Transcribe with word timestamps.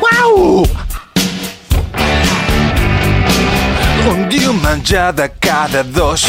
Uau! 0.00 0.66
Un 4.06 4.28
diumenge 4.28 5.12
de 5.12 5.28
cada 5.40 5.82
dos. 5.82 6.26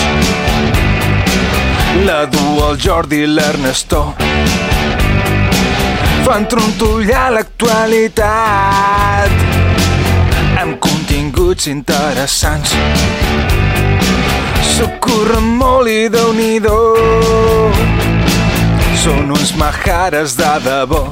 La 2.05 2.25
du 2.25 2.39
el 2.69 2.79
Jordi 2.79 3.23
i 3.23 3.27
l'Ernestó 3.27 4.13
fan 6.25 6.47
trontollar 6.49 7.27
l'actualitat 7.35 9.29
amb 10.63 10.79
continguts 10.81 11.67
interessants 11.71 12.73
s'ocorren 14.73 15.47
molt 15.59 15.89
i 15.91 16.09
déu 16.09 16.33
nhi 16.33 16.59
són 19.05 19.31
uns 19.31 19.53
majares 19.59 20.35
de 20.39 20.51
debò 20.65 21.03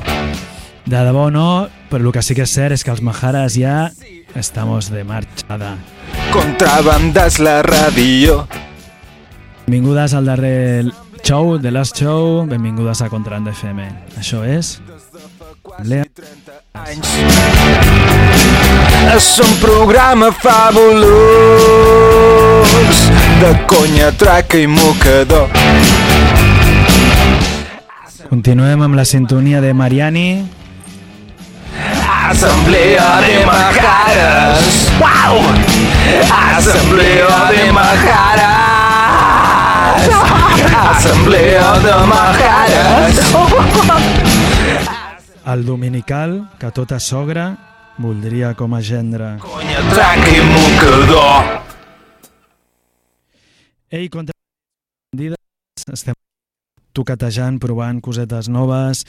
De 0.84 1.00
debò 1.00 1.30
no, 1.32 1.70
però 1.90 2.04
el 2.04 2.12
que 2.12 2.22
sí 2.22 2.36
que 2.36 2.44
és 2.44 2.52
cert 2.52 2.76
és 2.76 2.84
que 2.84 2.92
els 2.92 3.02
Majares 3.02 3.55
ja 3.55 3.92
estamos 4.36 4.90
de 4.92 5.04
marxada. 5.04 5.78
contrabandes 6.34 7.40
la 7.40 7.62
ràdio 7.64 8.48
Benvingudes 9.66 10.14
al 10.14 10.26
darrer 10.26 10.92
show, 11.23 11.58
The 11.58 11.72
Last 11.72 11.95
Show, 11.95 12.45
benvingudes 12.45 13.02
a 13.02 13.08
Contrabanda 13.09 13.52
FM. 13.56 13.88
Això 14.20 14.44
és... 14.44 14.83
Lea. 15.84 16.03
anys. 16.73 17.08
És 19.16 19.40
un 19.40 19.55
programa 19.62 20.31
fabulós 20.31 20.99
de 23.39 23.66
conya, 23.67 24.12
traca 24.12 24.58
i 24.58 24.67
mocador. 24.67 25.48
Continuem 28.30 28.81
amb 28.81 28.95
la 29.00 29.05
sintonia 29.05 29.61
de 29.61 29.73
Mariani. 29.73 30.47
Assemblea 32.30 33.22
de 33.22 33.45
majares. 33.45 34.89
Wow! 35.00 35.42
Assemblea 36.58 37.52
de 37.52 37.72
majares. 37.72 38.64
Assemblea 40.92 41.80
de 41.80 41.94
majares. 42.11 44.23
El 45.45 45.66
dominical, 45.66 46.49
que 46.59 46.69
tota 46.72 47.02
sogra 47.03 47.49
voldria 47.99 48.53
com 48.55 48.73
a 48.73 48.80
gendre. 48.81 49.33
Conya, 49.44 49.81
traca 49.91 50.30
i 50.31 50.44
mocador. 50.47 51.49
Ei, 53.91 54.08
contra 54.09 54.33
estem 55.91 56.16
toquetejant, 56.95 57.59
provant 57.59 57.99
cosetes 58.02 58.47
noves 58.47 59.03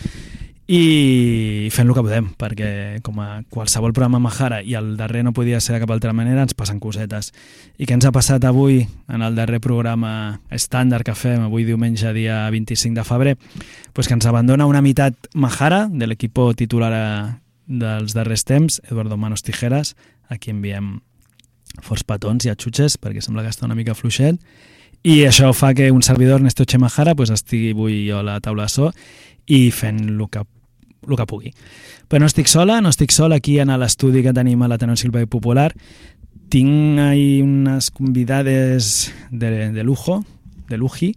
i 0.66 1.68
fent 1.74 1.90
el 1.90 1.96
que 1.96 2.02
podem, 2.04 2.30
perquè 2.40 2.68
com 3.04 3.18
a 3.20 3.42
qualsevol 3.52 3.92
programa 3.92 4.20
Mahara 4.22 4.62
i 4.64 4.72
el 4.78 4.94
darrer 4.96 5.20
no 5.26 5.34
podia 5.36 5.60
ser 5.60 5.74
de 5.74 5.82
cap 5.82 5.92
altra 5.92 6.14
manera, 6.16 6.40
ens 6.46 6.56
passen 6.56 6.80
cosetes. 6.80 7.32
I 7.76 7.84
què 7.84 7.96
ens 7.98 8.06
ha 8.08 8.12
passat 8.16 8.46
avui 8.48 8.80
en 9.12 9.24
el 9.26 9.36
darrer 9.36 9.60
programa 9.60 10.40
estàndard 10.48 11.04
que 11.04 11.16
fem, 11.18 11.44
avui 11.44 11.68
diumenge 11.68 12.14
dia 12.16 12.42
25 12.50 12.96
de 12.96 13.04
febrer? 13.04 13.36
Pues 13.92 14.08
que 14.08 14.16
ens 14.16 14.26
abandona 14.26 14.66
una 14.66 14.80
meitat 14.80 15.28
Mahara 15.34 15.84
de 15.92 16.08
l'equip 16.08 16.40
titular 16.56 16.92
eh, 16.96 17.32
dels 17.66 18.16
darrers 18.16 18.44
temps, 18.44 18.80
Eduardo 18.88 19.16
Manos 19.16 19.44
Tijeras, 19.44 19.94
a 20.28 20.40
qui 20.40 20.50
enviem 20.50 20.96
forts 21.84 22.04
petons 22.06 22.46
i 22.46 22.52
atxutxes 22.52 22.96
perquè 23.02 23.20
sembla 23.20 23.42
que 23.44 23.52
està 23.52 23.66
una 23.66 23.76
mica 23.76 23.96
fluixet 23.98 24.40
i 25.04 25.26
això 25.28 25.50
fa 25.52 25.74
que 25.76 25.90
un 25.92 26.00
servidor, 26.02 26.38
Ernesto 26.40 26.64
Chemajara, 26.64 27.12
pues, 27.14 27.28
estigui 27.28 27.74
avui 27.74 28.06
jo 28.08 28.22
a 28.22 28.24
la 28.24 28.38
taula 28.40 28.64
de 28.64 28.72
so 28.72 28.86
i 29.44 29.68
fent 29.68 29.98
el 30.08 30.22
que, 30.32 30.40
el 31.08 31.16
que 31.20 31.28
pugui. 31.28 31.54
Però 32.08 32.22
no 32.22 32.30
estic 32.30 32.50
sola, 32.50 32.80
no 32.80 32.92
estic 32.92 33.12
sola 33.14 33.40
aquí 33.40 33.58
en 33.62 33.72
l'estudi 33.80 34.22
que 34.24 34.34
tenim 34.36 34.62
a 34.62 34.68
l'Ateneu 34.68 34.96
Silva 34.96 35.22
i 35.24 35.30
Popular. 35.30 35.70
Tinc 36.52 37.00
ahí 37.00 37.40
unes 37.42 37.90
convidades 37.90 39.12
de, 39.30 39.72
de 39.72 39.84
lujo, 39.84 40.22
de 40.68 40.78
luji, 40.78 41.14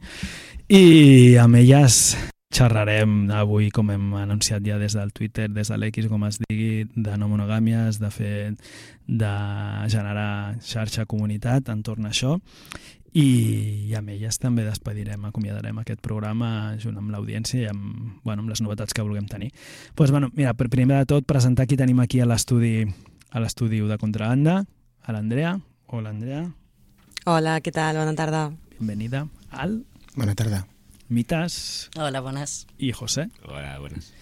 i 0.67 1.35
amb 1.39 1.56
elles 1.59 2.17
xerrarem 2.57 3.28
avui, 3.35 3.69
com 3.75 3.89
hem 3.91 4.13
anunciat 4.17 4.63
ja 4.66 4.78
des 4.79 4.95
del 4.95 5.12
Twitter, 5.13 5.50
des 5.51 5.69
de 5.69 5.78
l'X, 5.78 6.07
com 6.09 6.23
es 6.28 6.39
digui, 6.47 6.88
de 6.95 7.17
no 7.19 7.28
monogàmies, 7.29 8.00
de 8.00 8.09
fer 8.12 8.38
de 9.07 9.33
generar 9.91 10.56
xarxa 10.63 11.06
comunitat 11.06 11.69
entorn 11.72 12.07
a 12.07 12.13
això 12.16 12.38
i 13.13 13.94
amb 13.97 14.09
elles 14.13 14.38
també 14.40 14.66
despedirem, 14.66 15.23
acomiadarem 15.25 15.78
aquest 15.79 16.01
programa 16.03 16.75
junt 16.81 16.97
amb 17.00 17.12
l'audiència 17.13 17.62
i 17.62 17.69
amb, 17.72 18.19
bueno, 18.23 18.44
amb 18.44 18.51
les 18.51 18.62
novetats 18.62 18.94
que 18.94 19.06
vulguem 19.06 19.28
tenir. 19.28 19.51
Pues, 19.95 20.12
bueno, 20.12 20.29
mira, 20.35 20.53
per 20.53 20.69
primer 20.69 21.00
de 21.00 21.09
tot 21.16 21.25
presentar 21.25 21.68
qui 21.68 21.78
tenim 21.78 22.00
aquí 22.03 22.19
a 22.19 22.28
l'estudi 22.29 22.85
a 23.31 23.41
l'estudi 23.44 23.81
de 23.84 23.97
Contrabanda, 23.97 24.63
a 25.03 25.12
l'Andrea. 25.12 25.59
Hola, 25.88 26.09
Andrea. 26.09 26.45
Hola, 27.25 27.59
què 27.62 27.72
tal? 27.75 27.97
Bona 28.00 28.16
tarda. 28.16 28.51
Bienvenida. 28.78 29.28
Al, 29.51 29.84
Bona 30.16 30.34
tarda. 30.34 30.66
Mitas 31.09 31.89
Hola, 31.95 32.19
buenas. 32.22 32.68
y 32.78 32.91
José. 32.91 33.29
Hola, 33.45 33.79
buenas. 33.79 34.13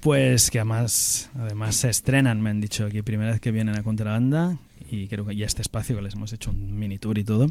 Pues 0.00 0.50
que 0.50 0.58
además, 0.58 1.30
además 1.34 1.76
se 1.76 1.88
estrenan, 1.88 2.40
me 2.42 2.50
han 2.50 2.60
dicho 2.60 2.86
aquí, 2.86 3.02
primera 3.02 3.32
vez 3.32 3.40
que 3.40 3.50
vienen 3.52 3.76
a 3.76 3.82
Contrabanda 3.82 4.58
y 4.94 5.08
creo 5.08 5.26
que 5.26 5.36
ya 5.36 5.46
este 5.46 5.62
espacio 5.62 5.96
que 5.96 6.02
les 6.02 6.14
hemos 6.14 6.32
hecho 6.32 6.50
un 6.50 6.78
mini 6.78 6.98
tour 6.98 7.18
i 7.18 7.24
tot. 7.24 7.50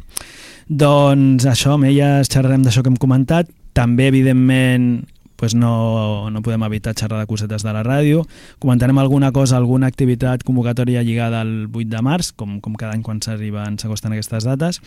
Doncs 0.68 1.46
això, 1.50 1.76
amb 1.78 1.90
elles 1.90 2.32
xerrarem 2.32 2.64
d'això 2.64 2.84
que 2.84 2.94
hem 2.94 3.00
comentat. 3.00 3.52
També, 3.74 4.08
evidentment, 4.12 5.04
pues 5.44 5.56
no, 5.56 6.30
no 6.32 6.42
podem 6.42 6.64
evitar 6.64 6.94
xerrar 6.96 7.20
de 7.20 7.28
cosetes 7.28 7.66
de 7.68 7.72
la 7.76 7.82
ràdio. 7.84 8.22
Comentarem 8.64 8.96
alguna 9.02 9.34
cosa, 9.36 9.58
alguna 9.58 9.90
activitat 9.92 10.46
convocatòria 10.48 11.04
lligada 11.04 11.42
al 11.42 11.68
8 11.68 11.90
de 11.92 12.02
març, 12.06 12.30
com, 12.32 12.62
com 12.64 12.78
cada 12.80 12.94
any 12.96 13.04
quan 13.04 13.20
s'arriben, 13.20 13.76
s'acosten 13.76 14.16
aquestes 14.16 14.48
dates. 14.48 14.80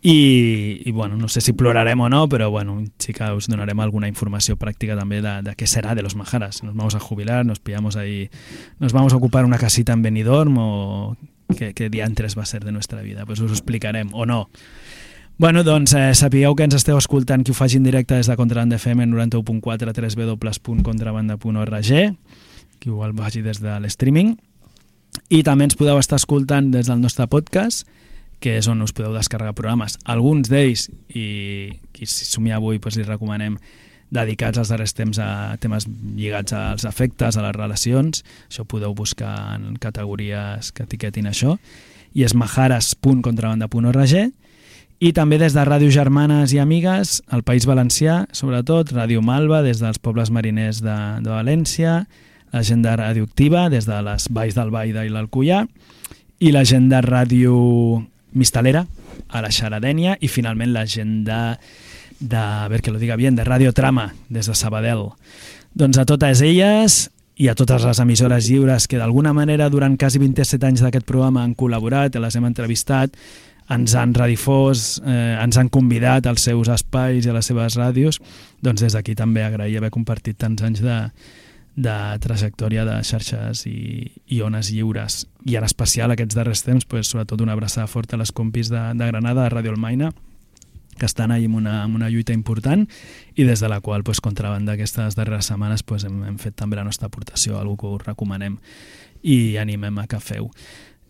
I, 0.00 0.80
I, 0.84 0.90
bueno, 0.92 1.18
no 1.20 1.28
sé 1.28 1.40
si 1.40 1.52
plorarem 1.52 2.00
o 2.00 2.08
no, 2.08 2.22
però 2.28 2.48
bueno, 2.48 2.78
sí 2.96 3.12
que 3.12 3.28
us 3.36 3.48
donarem 3.48 3.80
alguna 3.80 4.08
informació 4.08 4.56
pràctica 4.56 4.96
també 4.96 5.20
de, 5.20 5.38
de 5.44 5.52
què 5.52 5.68
serà 5.68 5.92
de 5.92 6.00
los 6.00 6.16
Majaras. 6.16 6.62
Nos 6.62 6.74
vamos 6.74 6.94
a 6.94 7.00
jubilar, 7.00 7.44
nos 7.44 7.60
pillamos 7.60 7.96
ahí, 7.96 8.30
nos 8.80 8.92
vamos 8.92 9.12
a 9.12 9.16
ocupar 9.16 9.44
una 9.44 9.58
casita 9.58 9.92
en 9.92 10.00
Benidorm 10.00 10.56
o 10.56 11.16
què, 11.52 11.74
què 11.76 11.90
diantres 11.92 12.36
va 12.38 12.46
ser 12.48 12.64
de 12.64 12.72
nuestra 12.72 13.02
vida. 13.02 13.26
Pues 13.26 13.40
us 13.40 13.50
ho 13.50 13.54
explicarem, 13.54 14.08
o 14.12 14.26
no. 14.26 14.48
Bueno, 15.36 15.64
doncs 15.66 15.92
eh, 15.98 16.14
sapigueu 16.14 16.54
que 16.54 16.62
ens 16.68 16.76
esteu 16.78 16.94
escoltant 17.00 17.42
qui 17.42 17.50
ho 17.50 17.58
faci 17.58 17.76
en 17.80 17.84
directe 17.84 18.14
des 18.14 18.28
de 18.30 18.36
Contrabanda 18.38 18.76
FM 18.78 19.02
91.4 19.10 19.90
www.contrabanda.org 19.90 21.90
qui 22.78 22.90
ho 22.90 23.12
faci 23.18 23.42
des 23.42 23.58
de 23.58 23.80
l'streaming 23.80 24.38
i 25.34 25.42
també 25.42 25.64
ens 25.66 25.74
podeu 25.74 25.98
estar 25.98 26.22
escoltant 26.22 26.70
des 26.70 26.86
del 26.86 27.02
nostre 27.02 27.26
podcast 27.26 27.82
que 28.38 28.58
és 28.60 28.68
on 28.68 28.82
us 28.84 28.92
podeu 28.92 29.14
descarregar 29.14 29.54
programes. 29.56 29.98
Alguns 30.04 30.48
d'ells, 30.52 30.90
i 31.08 31.72
qui 31.94 32.06
somia 32.06 32.56
avui 32.60 32.78
doncs 32.78 32.96
li 32.98 33.04
recomanem 33.06 33.56
dedicats 34.14 34.60
als 34.60 34.70
darrers 34.72 34.94
temps 34.96 35.18
a 35.18 35.56
temes 35.60 35.88
lligats 35.88 36.54
als 36.56 36.86
afectes, 36.88 37.36
a 37.36 37.42
les 37.44 37.56
relacions. 37.56 38.22
Això 38.48 38.64
podeu 38.68 38.94
buscar 38.94 39.34
en 39.56 39.76
categories 39.82 40.70
que 40.72 40.86
etiquetin 40.86 41.26
això. 41.30 41.58
I 42.14 42.24
és 42.24 42.34
majares.contrabanda.org 42.38 44.32
i 45.02 45.10
també 45.12 45.36
des 45.40 45.52
de 45.52 45.64
Ràdio 45.66 45.90
Germanes 45.92 46.54
i 46.54 46.60
Amigues, 46.62 47.18
al 47.28 47.42
País 47.42 47.66
Valencià, 47.66 48.24
sobretot, 48.32 48.92
Ràdio 48.94 49.20
Malva, 49.20 49.60
des 49.64 49.82
dels 49.82 49.98
pobles 49.98 50.30
mariners 50.30 50.80
de, 50.84 50.94
de 51.20 51.32
València, 51.32 52.04
l'agenda 52.54 52.94
radioactiva, 52.96 53.66
des 53.68 53.88
de 53.90 53.98
les 54.06 54.28
Valls 54.30 54.54
del 54.54 54.70
Baida 54.70 55.04
i 55.04 55.10
l'Alcullà, 55.10 55.64
i 56.38 56.52
l'agenda 56.54 57.02
ràdio 57.02 57.56
Mistalera, 58.38 58.86
a 59.28 59.42
la 59.42 59.50
Xaradènia, 59.50 60.16
i 60.22 60.30
finalment 60.30 60.72
l'agenda 60.72 61.40
de, 61.58 61.92
a 62.32 62.68
veure 62.68 62.82
que 62.82 62.90
lo 62.90 62.98
diga 62.98 63.16
bien, 63.16 63.36
de 63.36 63.44
Radio 63.44 63.72
Trama, 63.72 64.14
des 64.28 64.46
de 64.46 64.54
Sabadell. 64.54 65.10
Doncs 65.74 65.98
a 65.98 66.04
totes 66.06 66.40
elles 66.40 67.10
i 67.36 67.48
a 67.50 67.54
totes 67.58 67.82
les 67.82 67.98
emissores 67.98 68.48
lliures 68.48 68.86
que 68.86 68.98
d'alguna 68.98 69.32
manera 69.34 69.68
durant 69.70 69.96
quasi 69.98 70.20
27 70.22 70.66
anys 70.66 70.84
d'aquest 70.84 71.06
programa 71.06 71.42
han 71.42 71.56
col·laborat, 71.58 72.14
les 72.14 72.36
hem 72.36 72.46
entrevistat, 72.46 73.16
ens 73.74 73.94
han 73.96 74.12
redifós, 74.14 75.00
eh, 75.04 75.38
ens 75.40 75.56
han 75.56 75.70
convidat 75.72 76.26
als 76.26 76.44
seus 76.46 76.68
espais 76.68 77.24
i 77.24 77.30
a 77.30 77.34
les 77.34 77.46
seves 77.46 77.78
ràdios, 77.80 78.20
doncs 78.62 78.84
des 78.84 78.92
d'aquí 78.92 79.14
també 79.14 79.42
agrair 79.42 79.78
haver 79.78 79.90
compartit 79.90 80.38
tants 80.38 80.62
anys 80.62 80.82
de, 80.84 80.98
de 81.76 81.96
trajectòria 82.20 82.84
de 82.84 83.00
xarxes 83.02 83.64
i, 83.66 84.12
i 84.28 84.42
ones 84.42 84.70
lliures. 84.70 85.24
I 85.44 85.56
en 85.56 85.64
especial 85.64 86.12
aquests 86.12 86.36
darrers 86.36 86.62
temps, 86.62 86.84
pues, 86.84 87.08
sobretot 87.08 87.40
una 87.40 87.56
abraçada 87.56 87.86
forta 87.86 88.16
a 88.16 88.22
les 88.22 88.32
compis 88.32 88.70
de, 88.70 88.92
de 88.94 89.10
Granada, 89.10 89.44
de 89.44 89.54
Radio 89.56 89.72
Almaina, 89.72 90.12
que 90.98 91.06
estan 91.06 91.32
ahí 91.32 91.46
amb 91.48 91.58
una, 91.60 91.82
amb 91.82 91.96
una 91.96 92.10
lluita 92.10 92.32
important 92.32 92.86
i 93.34 93.44
des 93.44 93.60
de 93.60 93.68
la 93.68 93.80
qual, 93.80 94.04
pues, 94.04 94.20
contrabanda 94.20 94.74
aquestes 94.74 95.16
darreres 95.16 95.50
setmanes, 95.50 95.82
pues, 95.82 96.04
hem, 96.04 96.22
hem 96.24 96.38
fet 96.38 96.56
també 96.56 96.76
la 96.76 96.84
nostra 96.84 97.08
aportació, 97.08 97.58
algú 97.58 97.76
que 97.76 97.92
us 97.92 98.06
recomanem 98.06 98.58
i 99.22 99.56
animem 99.56 99.98
a 99.98 100.06
que 100.06 100.20
feu. 100.20 100.50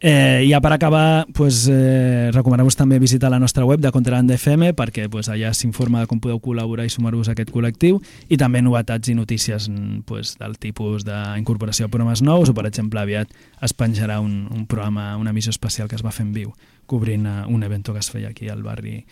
Eh, 0.06 0.44
ja 0.50 0.60
per 0.60 0.72
acabar, 0.74 1.26
pues, 1.32 1.66
eh, 1.66 2.30
recomanar-vos 2.30 2.76
també 2.76 2.98
visitar 2.98 3.30
la 3.30 3.38
nostra 3.38 3.64
web 3.64 3.80
de 3.80 3.90
Contrabanda 3.90 4.34
FM 4.34 4.74
perquè 4.74 5.08
pues, 5.08 5.30
allà 5.32 5.54
s'informa 5.54 6.02
de 6.02 6.06
com 6.06 6.20
podeu 6.20 6.42
col·laborar 6.44 6.84
i 6.84 6.92
sumar-vos 6.92 7.30
a 7.30 7.32
aquest 7.32 7.48
col·lectiu 7.54 8.02
i 8.28 8.36
també 8.36 8.60
novetats 8.60 9.08
i 9.08 9.14
notícies 9.14 9.70
pues, 10.04 10.34
del 10.36 10.58
tipus 10.58 11.06
d'incorporació 11.08 11.86
de 11.86 11.94
programes 11.94 12.20
nous 12.20 12.50
o, 12.50 12.52
per 12.52 12.66
exemple, 12.66 13.00
aviat 13.00 13.32
es 13.62 13.72
penjarà 13.72 14.20
un, 14.20 14.44
un 14.52 14.66
programa, 14.66 15.16
una 15.16 15.30
emissió 15.30 15.48
especial 15.48 15.88
que 15.88 15.96
es 15.96 16.04
va 16.04 16.12
fer 16.12 16.26
en 16.26 16.34
viu 16.36 16.52
cobrint 16.86 17.26
uh, 17.26 17.48
un 17.48 17.62
evento 17.62 17.92
que 17.92 18.00
es 18.00 18.10
feia 18.10 18.28
aquí 18.28 18.48
al 18.48 18.62
barri 18.62 19.06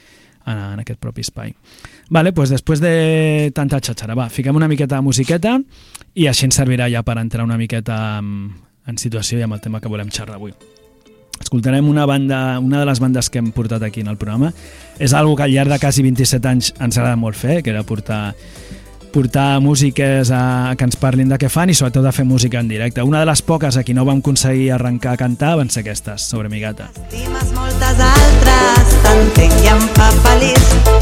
en, 0.46 0.58
en 0.74 0.82
aquest 0.82 1.00
propi 1.00 1.24
espai. 1.24 1.54
Vale, 2.10 2.32
pues 2.32 2.52
després 2.52 2.82
de 2.82 3.50
tanta 3.54 3.80
xatxara, 3.80 4.16
va, 4.18 4.28
fiquem 4.32 4.56
una 4.56 4.68
miqueta 4.68 4.98
de 4.98 5.06
musiqueta 5.06 5.56
i 6.14 6.28
així 6.28 6.48
ens 6.48 6.60
servirà 6.60 6.90
ja 6.92 7.02
per 7.06 7.18
entrar 7.20 7.46
una 7.46 7.58
miqueta 7.60 8.18
en, 8.18 8.52
en 8.86 9.00
situació 9.00 9.40
i 9.40 9.46
amb 9.46 9.56
el 9.56 9.64
tema 9.64 9.80
que 9.80 9.90
volem 9.92 10.12
xerrar 10.12 10.36
avui. 10.36 10.54
Escoltarem 11.42 11.88
una 11.88 12.04
banda, 12.06 12.58
una 12.60 12.80
de 12.80 12.86
les 12.86 13.00
bandes 13.02 13.28
que 13.30 13.40
hem 13.40 13.50
portat 13.52 13.82
aquí 13.82 14.00
en 14.00 14.12
el 14.12 14.16
programa. 14.16 14.52
És 15.02 15.12
algo 15.12 15.34
que 15.36 15.42
al 15.48 15.54
llarg 15.54 15.72
de 15.72 15.78
quasi 15.82 16.04
27 16.04 16.48
anys 16.48 16.70
ens 16.78 16.98
agrada 16.98 17.18
molt 17.18 17.36
fer, 17.36 17.62
que 17.62 17.72
era 17.72 17.82
portar 17.82 18.34
portar 19.12 19.60
músiques 19.60 20.32
a, 20.32 20.74
que 20.78 20.88
ens 20.88 20.96
parlin 20.96 21.30
de 21.30 21.38
què 21.38 21.50
fan 21.52 21.70
i 21.70 21.76
sobretot 21.76 22.06
de 22.08 22.14
fer 22.16 22.24
música 22.26 22.60
en 22.60 22.72
directe. 22.72 23.04
Una 23.04 23.20
de 23.22 23.28
les 23.30 23.44
poques 23.44 23.76
a 23.76 23.84
qui 23.84 23.94
no 23.94 24.06
vam 24.08 24.24
aconseguir 24.24 24.72
arrencar 24.72 25.14
a 25.14 25.20
cantar 25.20 25.54
van 25.60 25.70
ser 25.70 25.84
aquestes, 25.84 26.24
sobre 26.32 26.48
mi 26.48 26.64
gata. 26.64 26.90
Estimes 26.96 27.54
moltes 27.54 28.04
altres, 28.08 28.98
t'entenc 29.06 29.62
i 29.62 29.72
em 29.76 29.88
fa 29.98 30.10
feliç 30.26 31.01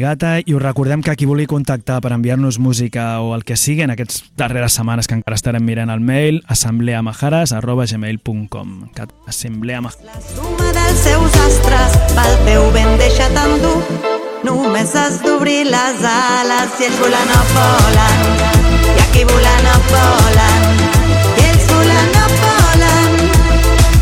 gata 0.00 0.40
i 0.44 0.54
us 0.54 0.62
recordem 0.62 1.02
que 1.02 1.16
qui 1.16 1.26
vulgui 1.26 1.46
contactar 1.46 2.00
per 2.00 2.12
enviar-nos 2.12 2.58
música 2.58 3.20
o 3.20 3.34
el 3.34 3.44
que 3.44 3.56
sigui 3.56 3.82
en 3.82 3.90
aquestes 3.90 4.24
darreres 4.36 4.72
setmanes 4.72 5.06
que 5.06 5.14
encara 5.14 5.34
estarem 5.34 5.64
mirant 5.64 5.90
el 5.90 6.00
mail 6.00 6.42
assembleamajares.gmail.com 6.48 8.88
assembleamajares 9.26 10.04
La 10.04 10.20
suma 10.20 10.72
dels 10.72 10.98
seus 11.04 11.36
astres 11.44 11.98
pel 12.16 12.36
teu 12.46 12.70
vent 12.72 12.98
deixa 12.98 13.28
tan 13.34 13.62
dur. 13.62 13.82
Només 14.44 14.94
has 14.96 15.22
d'obrir 15.22 15.64
les 15.68 16.04
ales 16.04 16.80
i 16.80 16.84
ells 16.88 16.98
volant 17.00 17.28
no 17.28 17.44
volen. 17.52 18.18
I 18.96 18.98
aquí 19.04 19.24
volant 19.28 19.64
no 19.68 19.76
volen. 19.90 20.60
I 21.36 21.38
ells 21.50 21.64
volant 21.68 22.12
no 22.16 22.24
volen. 22.40 23.08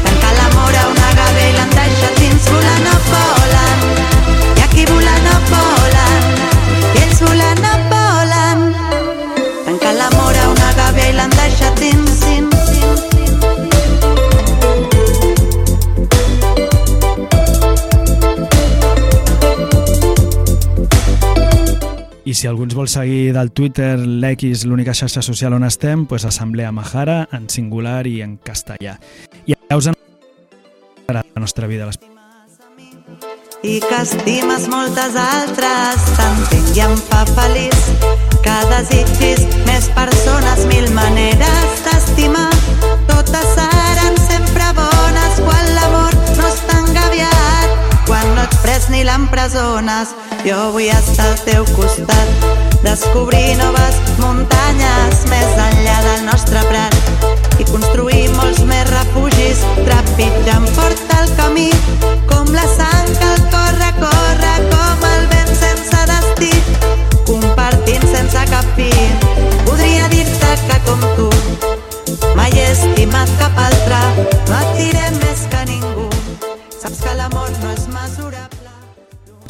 Tancar 0.05 0.33
l'amor 0.39 0.75
a 0.79 0.81
una 0.93 1.09
gàbia 1.19 1.47
i 1.49 1.51
l'han 1.59 1.73
deixat 1.75 2.15
dins 2.23 2.45
volant 2.53 2.85
no 2.87 2.95
volen 3.11 3.28
una 7.23 7.51
i 7.51 7.53
i 22.29 22.35
si 22.35 22.47
algú 22.47 22.67
ens 22.67 22.75
vol 22.77 22.89
seguir 22.93 23.33
del 23.33 23.51
Twitter, 23.57 23.97
l'X, 23.99 24.67
l'única 24.69 24.93
xarxa 24.93 25.23
social 25.25 25.55
on 25.57 25.65
estem, 25.65 26.05
pues 26.07 26.27
Assemblea 26.29 26.71
Majara, 26.77 27.27
en 27.33 27.49
singular 27.49 28.07
i 28.07 28.21
en 28.21 28.37
castellà. 28.37 28.99
I 29.47 29.57
ja 29.57 29.77
us 29.81 29.89
en 29.89 29.97
la 31.09 31.25
nostra 31.41 31.67
vida. 31.67 31.87
Les... 31.87 32.18
i 33.63 33.81
que 33.81 34.03
estimes 34.03 34.69
moltes 34.71 35.17
altres. 35.19 36.05
T'entenc 36.17 36.77
i 36.77 36.83
em 36.85 36.95
fa 37.09 37.25
feliç 37.35 37.89
que 38.45 38.57
desitgis 38.71 39.45
més 39.67 39.89
persones 39.97 40.65
mil 40.71 40.87
maneres 40.95 41.83
d'estimar. 41.87 42.51
Totes 43.11 43.51
seran 43.57 44.19
sempre 44.29 44.71
bones 44.79 45.43
quan 45.43 45.75
l'amor 45.75 46.15
no 46.39 46.47
és 46.53 46.63
tan 46.71 46.87
gaviat. 46.95 47.77
Quan 48.07 48.35
no 48.37 48.47
ets 48.47 48.63
pres 48.63 48.89
ni 48.95 49.03
l'empresones 49.09 50.15
jo 50.47 50.71
vull 50.77 50.91
estar 50.95 51.27
al 51.33 51.39
teu 51.45 51.67
costat 51.75 52.69
descobrir 52.83 53.57
noves 53.59 53.97
muntanyes 54.23 55.25
més 55.31 55.59
enllà 55.67 55.99
del 56.07 56.25
nostre 56.29 56.63
prat. 56.71 56.95
I 57.59 57.67
construir 57.73 58.29
molts 58.37 58.63
més 58.71 58.87
refugis 58.93 59.65
trepitjant 59.83 60.69
fort 60.79 61.17
el 61.19 61.35
camí 61.41 61.71
com 62.31 62.55
la 62.55 62.67
sang 62.77 63.13
que 63.19 63.33
el 63.35 63.38
estimat 72.79 73.31
cap 73.41 73.59
altre 73.67 74.01
no 74.23 74.59
et 74.59 74.71
diré 74.79 75.05
més 75.19 75.45
que 75.51 75.65
ningú 75.71 76.07
saps 76.79 77.03
que 77.03 77.15
l'amor 77.19 77.51
no 77.63 77.75
és 77.75 77.85
mesurable 77.91 78.57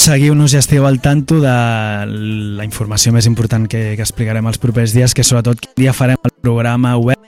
Seguiu-nos 0.09 0.55
i 0.55 0.61
esteu 0.61 0.87
al 0.89 1.03
tanto 1.05 1.37
de 1.43 1.55
la 2.09 2.65
informació 2.65 3.13
més 3.13 3.27
important 3.29 3.67
que, 3.69 3.93
que 3.99 4.05
explicarem 4.05 4.47
els 4.49 4.57
propers 4.63 4.95
dies, 4.97 5.13
que 5.13 5.27
sobretot 5.27 5.61
quin 5.61 5.75
dia 5.77 5.93
farem 5.93 6.17
el 6.25 6.33
programa 6.41 6.95
web 6.97 7.19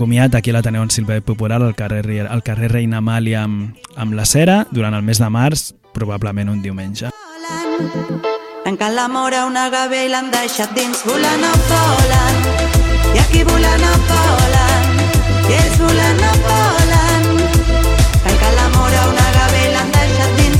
comiat, 0.00 0.34
aquí 0.34 0.52
la 0.52 0.62
teniu 0.64 0.82
en 0.84 0.90
Silvet 0.92 1.24
Popular, 1.24 1.62
al 1.62 1.74
carrer, 1.76 2.26
al 2.26 2.42
carrer 2.44 2.70
Reina 2.72 3.00
Amàlia 3.00 3.44
amb, 3.44 3.76
amb 4.00 4.16
la 4.16 4.24
cera, 4.24 4.62
durant 4.72 4.96
el 4.96 5.04
mes 5.04 5.20
de 5.20 5.28
març, 5.32 5.70
probablement 5.96 6.48
un 6.52 6.62
diumenge. 6.64 7.12
Tancant 8.64 8.96
l'amor 8.96 9.36
a 9.36 9.44
una 9.48 9.68
gàbia 9.72 10.04
i 10.04 10.12
l'han 10.12 10.32
deixat 10.32 10.72
dins 10.76 11.04
volant 11.04 11.44
no 11.44 11.52
volen. 11.68 12.42
I 13.12 13.24
aquí 13.24 13.44
volant 13.44 13.80
no 13.84 13.94
volen. 14.08 14.69
Volen. 15.50 17.24
Tancant 18.22 18.54
l'amor 18.54 18.92
a 18.94 19.02
una 19.10 19.26
volen. 19.34 19.62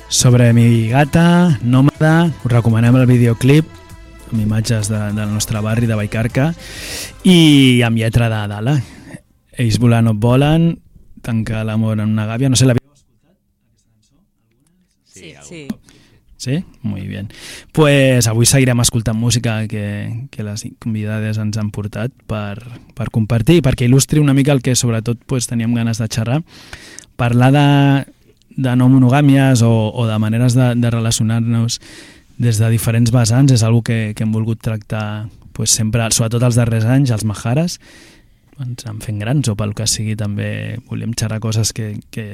Sobre 0.08 0.52
mi 0.52 0.88
gata, 0.88 1.58
nòmada, 1.62 2.32
us 2.42 2.50
recomanem 2.50 2.96
el 2.98 3.06
videoclip 3.06 3.66
amb 4.32 4.40
imatges 4.42 4.90
de, 4.90 5.12
del 5.14 5.30
nostre 5.30 5.62
barri 5.62 5.86
de 5.86 5.94
Baicarca 5.94 6.50
i 7.22 7.82
amb 7.86 7.96
lletra 8.00 8.26
de 8.32 8.42
Dala. 8.50 8.74
Ells 9.54 9.78
volant 9.78 10.10
no 10.10 10.16
et 10.16 10.20
volen, 10.20 10.72
tancar 11.26 11.64
l'amor 11.66 11.98
en 11.98 12.14
una 12.14 12.26
gàbia, 12.30 12.48
no 12.48 12.56
sé, 12.56 12.68
l'havíeu 12.68 12.86
Sí, 15.16 15.32
sí. 15.42 15.66
Sí? 16.36 16.64
Muy 16.82 17.06
bien. 17.08 17.28
Pues 17.72 18.26
avui 18.28 18.44
seguirem 18.46 18.78
escoltant 18.84 19.16
música 19.16 19.66
que, 19.66 20.28
que 20.30 20.44
les 20.44 20.66
convidades 20.78 21.40
ens 21.40 21.56
han 21.56 21.70
portat 21.72 22.12
per, 22.28 22.60
per 22.94 23.08
compartir 23.10 23.56
i 23.58 23.64
perquè 23.64 23.88
il·lustri 23.88 24.20
una 24.20 24.34
mica 24.36 24.52
el 24.52 24.60
que 24.60 24.76
sobretot 24.76 25.24
pues, 25.26 25.48
teníem 25.48 25.72
ganes 25.74 25.98
de 25.98 26.10
xerrar. 26.12 26.42
Parlar 27.16 27.50
de, 27.56 27.64
de 28.52 28.76
no 28.76 28.90
monogàmies 28.92 29.64
o, 29.64 29.72
o 29.88 30.04
de 30.06 30.18
maneres 30.20 30.54
de, 30.54 30.74
de 30.76 30.92
relacionar-nos 30.92 31.80
des 32.36 32.60
de 32.60 32.68
diferents 32.68 33.10
vessants 33.10 33.56
és 33.56 33.64
algo 33.64 33.80
que, 33.80 34.12
que 34.12 34.28
hem 34.28 34.36
volgut 34.36 34.60
tractar 34.60 35.30
pues, 35.56 35.72
sempre, 35.72 36.10
sobretot 36.12 36.44
els 36.44 36.60
darrers 36.60 36.84
anys, 36.84 37.14
els 37.16 37.24
majares, 37.24 37.80
ens 38.62 38.86
han 38.88 39.00
fent 39.04 39.18
grans 39.20 39.48
o 39.52 39.56
pel 39.58 39.74
que 39.76 39.86
sigui 39.90 40.16
també 40.16 40.78
volíem 40.88 41.14
xerrar 41.18 41.40
coses 41.44 41.72
que, 41.76 41.94
que, 42.10 42.26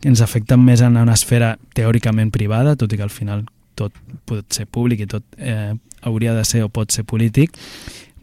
que 0.00 0.10
ens 0.10 0.22
afecten 0.22 0.62
més 0.62 0.82
en 0.84 0.98
una 1.00 1.16
esfera 1.16 1.56
teòricament 1.74 2.30
privada, 2.34 2.76
tot 2.76 2.92
i 2.92 3.00
que 3.00 3.06
al 3.06 3.14
final 3.14 3.46
tot 3.78 3.96
pot 4.28 4.44
ser 4.52 4.66
públic 4.70 5.02
i 5.04 5.08
tot 5.10 5.24
eh, 5.38 5.72
hauria 6.02 6.34
de 6.36 6.44
ser 6.44 6.62
o 6.64 6.70
pot 6.72 6.92
ser 6.92 7.04
polític, 7.08 7.56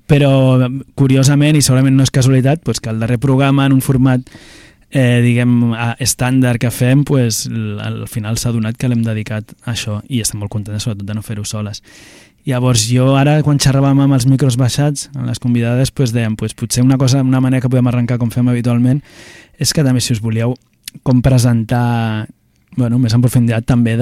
però 0.08 0.70
curiosament, 0.96 1.58
i 1.58 1.66
segurament 1.66 1.98
no 1.98 2.06
és 2.08 2.14
casualitat, 2.14 2.64
doncs 2.64 2.80
que 2.80 2.94
el 2.94 3.04
darrer 3.04 3.20
programa 3.20 3.68
en 3.68 3.76
un 3.76 3.84
format 3.84 4.24
eh, 4.90 5.20
diguem, 5.24 5.74
estàndard 6.04 6.62
que 6.62 6.72
fem, 6.72 7.04
pues, 7.08 7.46
al 7.48 8.06
final 8.08 8.40
s'ha 8.40 8.54
donat 8.56 8.80
que 8.80 8.88
l'hem 8.88 9.04
dedicat 9.04 9.52
a 9.66 9.74
això 9.74 10.00
i 10.08 10.22
estem 10.24 10.40
molt 10.40 10.54
contents, 10.54 10.88
sobretot, 10.88 11.06
de 11.08 11.18
no 11.18 11.26
fer-ho 11.26 11.44
soles. 11.46 11.84
Llavors, 12.48 12.86
jo 12.88 13.10
ara, 13.20 13.42
quan 13.44 13.60
xerràvem 13.60 14.00
amb 14.06 14.16
els 14.16 14.26
micros 14.30 14.56
baixats, 14.56 15.10
amb 15.14 15.28
les 15.28 15.40
convidades, 15.44 15.92
pues, 15.92 16.14
dèiem, 16.16 16.38
pues, 16.40 16.56
potser 16.56 16.86
una 16.86 16.98
cosa, 16.98 17.20
una 17.20 17.42
manera 17.44 17.62
que 17.62 17.68
podem 17.68 17.90
arrencar 17.92 18.18
com 18.22 18.32
fem 18.32 18.48
habitualment, 18.48 19.02
és 19.60 19.74
que 19.76 19.84
també, 19.84 20.00
si 20.00 20.14
us 20.16 20.24
volíeu 20.24 20.56
com 21.04 21.22
presentar 21.22 22.28
bueno, 22.78 23.00
més 23.02 23.14
en 23.16 23.22
profunditat 23.24 23.66
també 23.68 23.98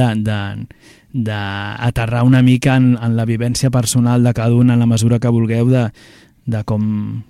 d'aterrar 1.16 2.24
una 2.28 2.42
mica 2.44 2.76
en, 2.76 2.98
en 3.02 3.16
la 3.16 3.26
vivència 3.26 3.72
personal 3.72 4.24
de 4.24 4.34
cada 4.36 4.54
un 4.54 4.70
en 4.70 4.80
la 4.80 4.86
mesura 4.90 5.20
que 5.20 5.32
vulgueu 5.32 5.70
de, 5.72 5.90
de 6.46 6.64
com, 6.68 7.24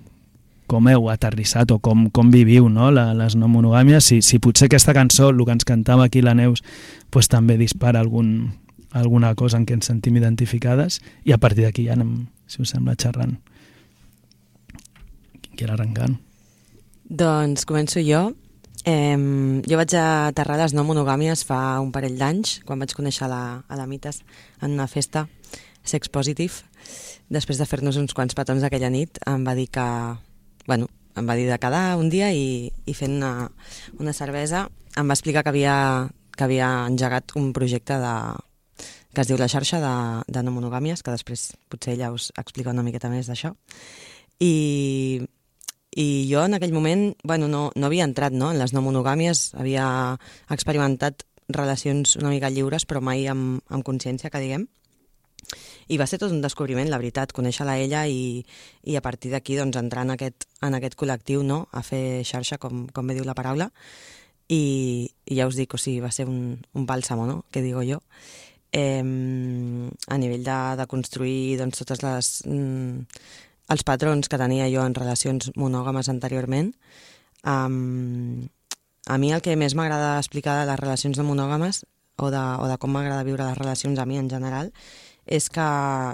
com 0.66 0.88
heu 0.90 1.08
aterrissat 1.12 1.70
o 1.70 1.78
com, 1.78 2.10
com 2.10 2.30
viviu 2.34 2.68
no? 2.68 2.90
la, 2.90 3.14
les 3.14 3.36
no 3.38 3.48
monogàmies. 3.48 4.04
Si, 4.04 4.22
si 4.26 4.38
potser 4.42 4.66
aquesta 4.66 4.94
cançó, 4.96 5.30
el 5.30 5.44
que 5.44 5.52
ens 5.54 5.64
cantava 5.64 6.04
aquí 6.10 6.20
la 6.22 6.34
Neus, 6.34 6.64
pues, 7.10 7.28
també 7.30 7.56
dispara 7.60 8.00
algun, 8.02 8.52
alguna 8.92 9.34
cosa 9.34 9.58
en 9.58 9.66
què 9.66 9.76
ens 9.76 9.88
sentim 9.90 10.16
identificades 10.16 11.00
i 11.24 11.34
a 11.34 11.38
partir 11.38 11.66
d'aquí 11.66 11.86
ja 11.86 11.96
anem, 11.96 12.26
si 12.46 12.62
us 12.62 12.72
sembla, 12.74 12.96
xerrant. 12.98 13.36
Qui 15.40 15.56
quiera 15.56 15.74
arrencant? 15.74 16.18
Doncs 17.06 17.66
començo 17.66 18.02
jo. 18.02 18.28
Eh, 18.86 19.18
jo 19.66 19.78
vaig 19.78 19.94
aterrar 19.98 20.60
les 20.60 20.74
no 20.74 20.84
monogàmies 20.86 21.42
fa 21.46 21.80
un 21.82 21.90
parell 21.94 22.18
d'anys, 22.18 22.60
quan 22.66 22.78
vaig 22.78 22.94
conèixer 22.94 23.28
la, 23.30 23.62
a 23.66 23.78
la 23.78 23.86
Mites 23.86 24.22
en 24.60 24.76
una 24.78 24.86
festa 24.86 25.26
sex 25.86 26.10
positive. 26.10 26.62
Després 27.30 27.58
de 27.58 27.66
fer-nos 27.66 27.98
uns 27.98 28.14
quants 28.14 28.34
petons 28.34 28.62
aquella 28.62 28.90
nit, 28.90 29.18
em 29.26 29.46
va 29.46 29.56
dir 29.58 29.68
que... 29.70 29.86
Bueno, 30.66 30.88
em 31.16 31.26
va 31.26 31.34
dir 31.38 31.46
de 31.48 31.58
quedar 31.58 31.96
un 31.96 32.10
dia 32.10 32.32
i, 32.34 32.70
i 32.86 32.94
fent 32.94 33.16
una, 33.16 33.48
una 33.98 34.12
cervesa 34.12 34.66
em 34.96 35.08
va 35.08 35.16
explicar 35.16 35.42
que 35.44 35.52
havia, 35.52 35.76
que 36.36 36.44
havia 36.44 36.68
engegat 36.88 37.34
un 37.36 37.52
projecte 37.56 37.98
de, 38.00 38.14
que 39.16 39.24
es 39.24 39.30
diu 39.30 39.38
La 39.40 39.48
xarxa 39.48 39.80
de, 39.80 39.94
de 40.28 40.40
no 40.44 40.52
monogàmies, 40.52 41.00
que 41.00 41.14
després 41.14 41.48
potser 41.72 41.94
ella 41.94 42.10
us 42.12 42.28
explica 42.36 42.74
una 42.74 42.84
miqueta 42.84 43.08
més 43.08 43.30
d'això. 43.30 43.54
I, 44.44 45.24
i 45.96 46.06
jo 46.28 46.42
en 46.44 46.58
aquell 46.58 46.74
moment 46.76 47.06
bueno, 47.24 47.48
no, 47.48 47.70
no 47.72 47.88
havia 47.88 48.04
entrat 48.04 48.36
no, 48.36 48.50
en 48.52 48.60
les 48.60 48.74
no 48.76 48.84
monogàmies, 48.84 49.54
havia 49.56 49.86
experimentat 50.52 51.24
relacions 51.48 52.18
una 52.20 52.34
mica 52.34 52.52
lliures, 52.52 52.84
però 52.84 53.00
mai 53.00 53.24
amb, 53.32 53.62
amb 53.72 53.86
consciència, 53.88 54.28
que 54.28 54.42
diguem. 54.42 54.68
I 55.88 55.96
va 55.96 56.04
ser 56.10 56.18
tot 56.20 56.34
un 56.34 56.42
descobriment, 56.44 56.90
la 56.92 57.00
veritat, 57.00 57.32
conèixer-la 57.32 57.78
ella 57.80 58.04
i, 58.10 58.42
i 58.84 59.00
a 59.00 59.02
partir 59.02 59.32
d'aquí 59.32 59.56
doncs, 59.56 59.78
entrar 59.80 60.04
en 60.04 60.12
aquest, 60.12 60.44
en 60.60 60.76
aquest 60.76 60.98
col·lectiu, 61.00 61.40
no? 61.46 61.62
a 61.72 61.80
fer 61.86 62.20
xarxa, 62.26 62.60
com, 62.60 62.84
com 62.92 63.08
bé 63.08 63.16
diu 63.16 63.24
la 63.24 63.38
paraula, 63.38 63.70
i, 64.52 65.08
i 65.24 65.38
ja 65.38 65.46
us 65.48 65.56
dic, 65.56 65.72
o 65.72 65.80
sigui, 65.80 66.02
va 66.04 66.12
ser 66.12 66.28
un, 66.28 66.58
un 66.76 66.84
bàlsamo, 66.84 67.24
no?, 67.24 67.46
que 67.50 67.64
digo 67.64 67.80
jo. 67.86 68.02
Eh, 68.76 69.00
a 69.00 70.18
nivell 70.20 70.44
de, 70.44 70.60
de 70.76 70.86
construir 70.90 71.56
doncs, 71.62 71.80
totes 71.82 72.04
les... 72.04 72.30
Mm, 72.44 73.06
els 73.72 73.82
patrons 73.82 74.28
que 74.30 74.38
tenia 74.38 74.68
jo 74.70 74.84
en 74.86 74.94
relacions 74.94 75.50
monògames 75.58 76.10
anteriorment. 76.12 76.70
Um, 77.42 78.46
a 79.06 79.18
mi 79.18 79.32
el 79.34 79.42
que 79.42 79.56
més 79.58 79.74
m'agrada 79.78 80.16
explicar 80.20 80.60
de 80.60 80.68
les 80.70 80.80
relacions 80.80 81.18
no 81.18 81.26
monògames 81.26 81.84
o 82.16 82.30
de, 82.30 82.42
o 82.62 82.66
de 82.66 82.78
com 82.82 82.90
m'agrada 82.94 83.26
viure 83.26 83.44
les 83.46 83.58
relacions 83.58 83.98
a 83.98 84.06
mi 84.06 84.18
en 84.18 84.30
general 84.30 84.72
és 85.26 85.48
que 85.50 85.66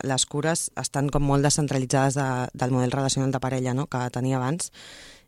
les 0.09 0.25
cures 0.27 0.67
estan 0.81 1.09
com 1.13 1.25
molt 1.25 1.45
descentralitzades 1.45 2.17
de, 2.17 2.29
del 2.53 2.73
model 2.73 2.93
relacional 2.93 3.33
de 3.33 3.41
parella 3.41 3.75
no? 3.77 3.87
que 3.87 4.01
tenia 4.13 4.39
abans 4.41 4.73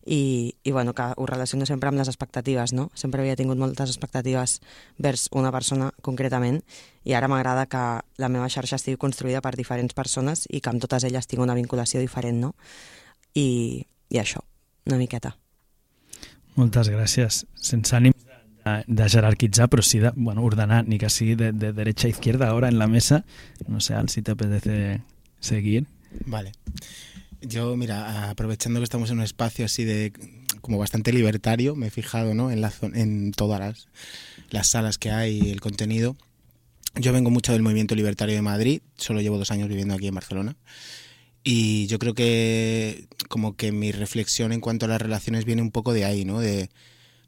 i, 0.07 0.55
i 0.63 0.73
bueno, 0.73 0.93
que 0.95 1.07
ho 1.17 1.27
relaciono 1.27 1.67
sempre 1.67 1.89
amb 1.89 1.99
les 1.99 2.09
expectatives, 2.09 2.73
no? 2.73 2.91
Sempre 2.95 3.23
havia 3.23 3.37
tingut 3.37 3.59
moltes 3.59 3.91
expectatives 3.91 4.61
vers 4.99 5.29
una 5.33 5.53
persona 5.53 5.91
concretament 6.03 6.61
i 7.05 7.15
ara 7.15 7.29
m'agrada 7.29 7.67
que 7.67 7.85
la 8.21 8.29
meva 8.29 8.51
xarxa 8.53 8.77
estigui 8.77 9.01
construïda 9.01 9.41
per 9.45 9.55
diferents 9.57 9.97
persones 9.97 10.45
i 10.51 10.61
que 10.61 10.73
amb 10.73 10.83
totes 10.83 11.09
elles 11.09 11.27
tingui 11.27 11.47
una 11.47 11.57
vinculació 11.57 12.01
diferent, 12.01 12.41
no? 12.41 12.55
I, 13.35 13.87
i 14.11 14.21
això, 14.21 14.45
una 14.87 15.01
miqueta. 15.01 15.35
Moltes 16.55 16.91
gràcies. 16.93 17.43
Sense 17.57 17.97
ànim 17.97 18.15
de, 18.15 18.77
de 18.87 19.09
jerarquitzar, 19.11 19.69
però 19.73 19.83
sí 19.83 19.99
de 19.99 20.13
bueno, 20.15 20.45
ordenar, 20.45 20.85
ni 20.87 20.99
que 20.99 21.11
sigui 21.11 21.35
de, 21.35 21.51
de 21.53 21.73
derecha 21.73 22.07
a 22.07 22.13
izquierda 22.13 22.49
ahora 22.49 22.69
en 22.69 22.79
la 22.79 22.87
mesa. 22.87 23.25
No 23.67 23.81
sé, 23.81 23.95
Al, 23.95 24.09
si 24.09 24.23
te 24.23 24.33
apetece 24.33 25.03
seguir. 25.41 25.87
Vale. 26.27 26.53
Yo, 27.47 27.77
mira, 27.77 28.31
aprovechando 28.31 28.81
que 28.81 28.85
estamos 28.85 29.11
en 29.11 29.19
un 29.19 29.25
espacio 29.25 29.65
así 29.65 29.85
de 29.85 30.13
como 30.61 30.79
bastante 30.79 31.13
libertario, 31.13 31.77
me 31.77 31.89
he 31.89 31.91
fijado 31.91 32.35
¿no? 32.35 32.51
en, 32.51 32.61
la, 32.61 32.73
en 32.95 33.33
todas 33.33 33.61
las, 33.61 33.89
las 34.51 34.69
salas 34.69 34.97
que 34.97 35.11
hay 35.11 35.51
el 35.51 35.61
contenido. 35.61 36.17
Yo 36.95 37.13
vengo 37.13 37.31
mucho 37.31 37.53
del 37.53 37.63
movimiento 37.63 37.95
libertario 37.95 38.35
de 38.35 38.43
Madrid, 38.43 38.81
solo 38.97 39.21
llevo 39.21 39.37
dos 39.37 39.51
años 39.51 39.69
viviendo 39.69 39.95
aquí 39.95 40.07
en 40.07 40.15
Barcelona. 40.15 40.57
Y 41.43 41.87
yo 41.89 41.99
creo 41.99 42.15
que 42.15 43.09
como 43.29 43.57
que 43.57 43.73
mi 43.73 43.93
reflexión 43.93 44.53
en 44.53 44.61
cuanto 44.61 44.87
a 44.87 44.89
las 44.89 45.03
relaciones 45.03 45.45
viene 45.45 45.61
un 45.61 45.71
poco 45.71 45.93
de 45.93 46.07
ahí, 46.07 46.25
¿no? 46.25 46.41
De 46.41 46.71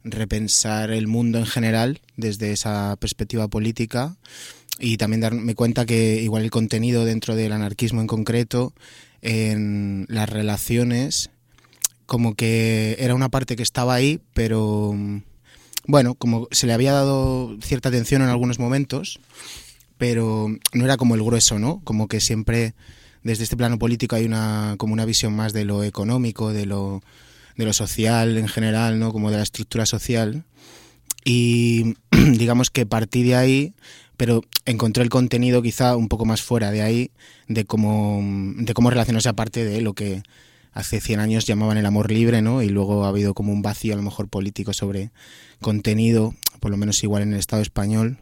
repensar 0.03 0.91
el 0.93 1.09
mundo 1.09 1.39
en 1.39 1.47
general 1.47 2.01
desde 2.17 2.53
esa 2.53 2.97
perspectiva 2.99 3.49
política 3.49 4.17
y 4.79 4.97
también 4.97 5.21
darme 5.21 5.55
cuenta 5.55 5.85
que 5.85 6.23
igual 6.23 6.45
el 6.45 6.51
contenido 6.51 7.05
dentro 7.05 7.35
del 7.35 7.53
anarquismo 7.53 8.01
en 8.01 8.07
concreto, 8.07 8.73
en 9.27 10.07
las 10.09 10.31
relaciones, 10.31 11.31
como 12.07 12.37
que 12.37 12.97
era 13.01 13.17
una 13.17 13.29
parte 13.29 13.57
que 13.57 13.65
estaba 13.65 13.95
ahí, 13.95 14.21
pero 14.35 14.93
mm, 14.95 15.23
bueno, 15.89 16.15
como 16.15 16.47
se 16.53 16.69
le 16.69 16.73
había 16.73 16.93
dado 16.93 17.57
cierta 17.61 17.89
atención 17.89 18.23
en 18.23 18.29
algunos 18.29 18.61
momentos, 18.61 19.19
pero 19.99 20.49
no 20.73 20.85
era 20.85 20.97
como 20.97 21.17
el 21.17 21.25
grueso, 21.25 21.59
¿no? 21.59 21.81
Como 21.83 22.07
que 22.07 22.21
siempre 22.21 22.75
desde 23.25 23.43
este 23.43 23.57
plano 23.57 23.81
político 23.81 24.15
hay 24.15 24.25
una 24.25 24.77
como 24.79 24.93
una 24.93 25.05
visión 25.05 25.35
más 25.35 25.53
de 25.53 25.65
lo 25.65 25.83
económico, 25.83 26.53
de 26.53 26.67
lo 26.67 27.03
de 27.57 27.65
lo 27.65 27.73
social 27.73 28.39
en 28.39 28.47
general, 28.47 29.01
¿no? 29.01 29.13
Como 29.13 29.33
de 29.33 29.39
la 29.39 29.43
estructura 29.43 29.87
social. 29.87 30.45
Y 31.25 31.97
digamos 32.13 32.71
que 32.71 32.87
partí 32.87 33.25
de 33.25 33.35
ahí, 33.35 33.75
pero 34.17 34.43
encontré 34.65 35.03
el 35.03 35.11
contenido 35.11 35.63
quizá 35.63 35.97
un 35.97 36.09
poco 36.09 36.25
más 36.25 36.43
fuera 36.43 36.71
de 36.71 36.83
ahí, 36.83 37.11
de 37.49 37.65
cómo, 37.65 38.21
de 38.57 38.75
cómo 38.75 38.91
relacionarse 38.91 39.29
aparte 39.29 39.65
de 39.65 39.81
lo 39.81 39.95
que 39.95 40.23
hace 40.73 41.01
100 41.01 41.21
años 41.21 41.47
llamaban 41.47 41.79
el 41.79 41.87
amor 41.87 42.11
libre, 42.11 42.43
¿no? 42.43 42.63
Y 42.63 42.69
luego 42.69 43.05
ha 43.05 43.09
habido 43.09 43.33
como 43.33 43.53
un 43.53 43.63
vacío 43.63 43.95
a 43.95 43.97
lo 43.97 44.03
mejor 44.03 44.29
político 44.29 44.73
sobre 44.75 45.11
contenido, 45.61 46.35
por 46.61 46.71
lo 46.71 46.77
menos 46.77 47.03
igual 47.03 47.23
en 47.23 47.33
el 47.33 47.39
Estado 47.39 47.63
español. 47.63 48.19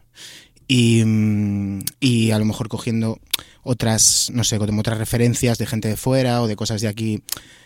Y, 0.67 1.03
mm, 1.05 1.79
y 1.99 2.31
a 2.31 2.39
lo 2.39 2.45
mejor 2.45 2.69
cogiendo 2.69 3.19
otras, 3.63 4.31
no 4.33 4.43
sé, 4.43 4.57
como 4.57 4.79
otras 4.79 4.97
referencias 4.97 5.57
de 5.57 5.65
gente 5.65 5.89
de 5.89 5.97
fuera 5.97 6.41
o 6.41 6.47
de 6.47 6.55
cosas 6.55 6.81
de 6.81 6.87
aquí 6.87 7.23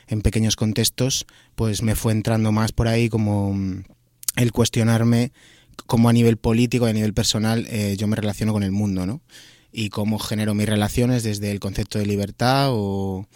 en 0.07 0.21
pequeños 0.21 0.55
contextos, 0.55 1.27
pues 1.55 1.83
me 1.83 1.95
fue 1.95 2.11
entrando 2.11 2.51
más 2.51 2.71
por 2.71 2.87
ahí 2.87 3.09
como 3.09 3.53
mm, 3.53 3.83
el 4.37 4.51
cuestionarme 4.51 5.31
cómo 5.85 6.09
a 6.09 6.13
nivel 6.13 6.37
político 6.37 6.87
y 6.87 6.89
a 6.89 6.93
nivel 6.93 7.13
personal 7.13 7.67
eh, 7.69 7.95
yo 7.97 8.07
me 8.07 8.15
relaciono 8.15 8.53
con 8.53 8.63
el 8.63 8.71
mundo, 8.71 9.05
¿no? 9.05 9.21
Y 9.71 9.89
cómo 9.89 10.19
genero 10.19 10.53
mis 10.53 10.67
relaciones 10.67 11.23
desde 11.23 11.51
el 11.51 11.59
concepto 11.59 11.99
de 11.99 12.05
libertad 12.05 12.69
o, 12.71 13.27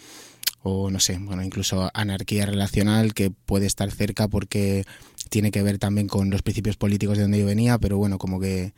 o 0.62 0.90
no 0.90 0.98
sé, 0.98 1.18
bueno, 1.18 1.42
incluso 1.42 1.90
anarquía 1.94 2.46
relacional 2.46 3.14
que 3.14 3.30
puede 3.30 3.66
estar 3.66 3.90
cerca 3.90 4.28
porque 4.28 4.84
tiene 5.30 5.50
que 5.50 5.62
ver 5.62 5.78
también 5.78 6.08
con 6.08 6.30
los 6.30 6.42
principios 6.42 6.76
políticos 6.76 7.16
de 7.16 7.22
donde 7.22 7.38
yo 7.38 7.46
venía, 7.46 7.78
pero 7.78 7.98
bueno, 7.98 8.18
como 8.18 8.40
que 8.40 8.72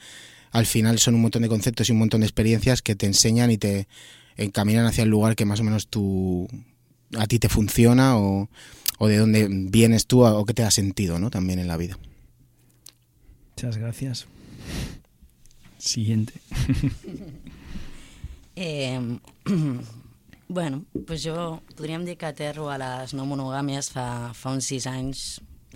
al 0.51 0.67
final 0.67 0.99
son 0.99 1.15
un 1.15 1.23
montón 1.23 1.43
de 1.43 1.49
conceptos 1.49 1.89
y 1.89 1.93
un 1.93 1.99
montón 1.99 2.21
de 2.21 2.27
experiencias 2.27 2.83
que 2.83 2.97
te 2.97 3.07
enseñan 3.07 3.51
y 3.51 3.59
te 3.59 3.89
encaminan 4.37 4.87
hacia 4.87 5.05
el 5.05 5.11
lugar 5.11 5.37
que 5.37 5.45
más 5.45 5.61
o 5.61 5.65
menos 5.65 5.89
tú 5.89 6.49
a 7.17 7.27
ti 7.27 7.39
te 7.39 7.49
funciona 7.49 8.19
o, 8.19 8.49
o 8.99 9.09
de 9.09 9.19
dónde 9.19 9.49
vienes 9.51 10.07
tú 10.07 10.25
o 10.25 10.45
que 10.45 10.55
te 10.55 10.63
da 10.63 10.71
sentido, 10.71 11.19
¿no? 11.19 11.31
También 11.31 11.59
en 11.59 11.69
la 11.69 11.77
vida. 11.77 11.99
Muchas 13.57 13.79
gracias. 13.79 14.27
Siguiente. 15.79 16.35
Eh, 18.59 19.19
bueno, 20.49 20.87
pues 21.07 21.23
jo 21.23 21.61
podríem 21.77 22.07
dir 22.07 22.17
que 22.17 22.25
aterro 22.25 22.71
a 22.71 22.79
les 22.81 23.13
no 23.13 23.27
monogàmies 23.29 23.91
fa, 23.93 24.33
fa 24.33 24.55
uns 24.57 24.65
6 24.73 24.87
anys, 24.89 25.25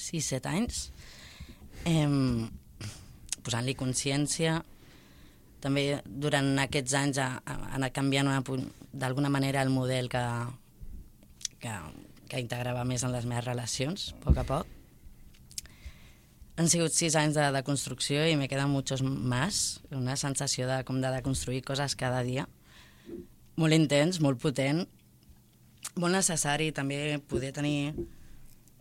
6-7 0.00 0.48
anys, 0.48 0.78
eh, 1.84 2.08
posant-li 3.44 3.76
consciència. 3.76 4.62
També 5.60 6.00
durant 6.08 6.56
aquests 6.64 6.96
anys 7.02 7.20
ha, 7.20 7.28
ha 7.44 7.60
anat 7.76 7.92
canviant 7.92 8.32
d'alguna 8.96 9.28
manera 9.28 9.60
el 9.60 9.68
model 9.68 10.08
que, 10.08 10.24
que, 11.60 11.78
que 12.32 12.40
integrava 12.40 12.88
més 12.88 13.04
en 13.04 13.12
les 13.12 13.28
meves 13.28 13.44
relacions, 13.44 14.14
a 14.16 14.24
poc 14.24 14.40
a 14.40 14.48
poc. 14.56 14.79
Han 16.60 16.68
sigut 16.68 16.92
sis 16.92 17.14
anys 17.16 17.38
de, 17.38 17.46
de 17.54 17.62
construcció 17.64 18.20
i 18.28 18.36
me 18.36 18.44
quedan 18.52 18.68
muchos 18.68 19.00
más. 19.02 19.80
Una 19.96 20.18
sensació 20.20 20.66
de, 20.68 20.82
com 20.84 20.98
de, 21.00 21.08
de 21.08 21.22
construir 21.24 21.62
coses 21.64 21.96
cada 21.96 22.20
dia. 22.20 22.44
Molt 23.56 23.72
intens, 23.72 24.18
molt 24.20 24.36
potent, 24.42 24.82
molt 25.96 26.12
necessari 26.12 26.68
també 26.76 27.16
poder 27.32 27.54
tenir 27.56 27.94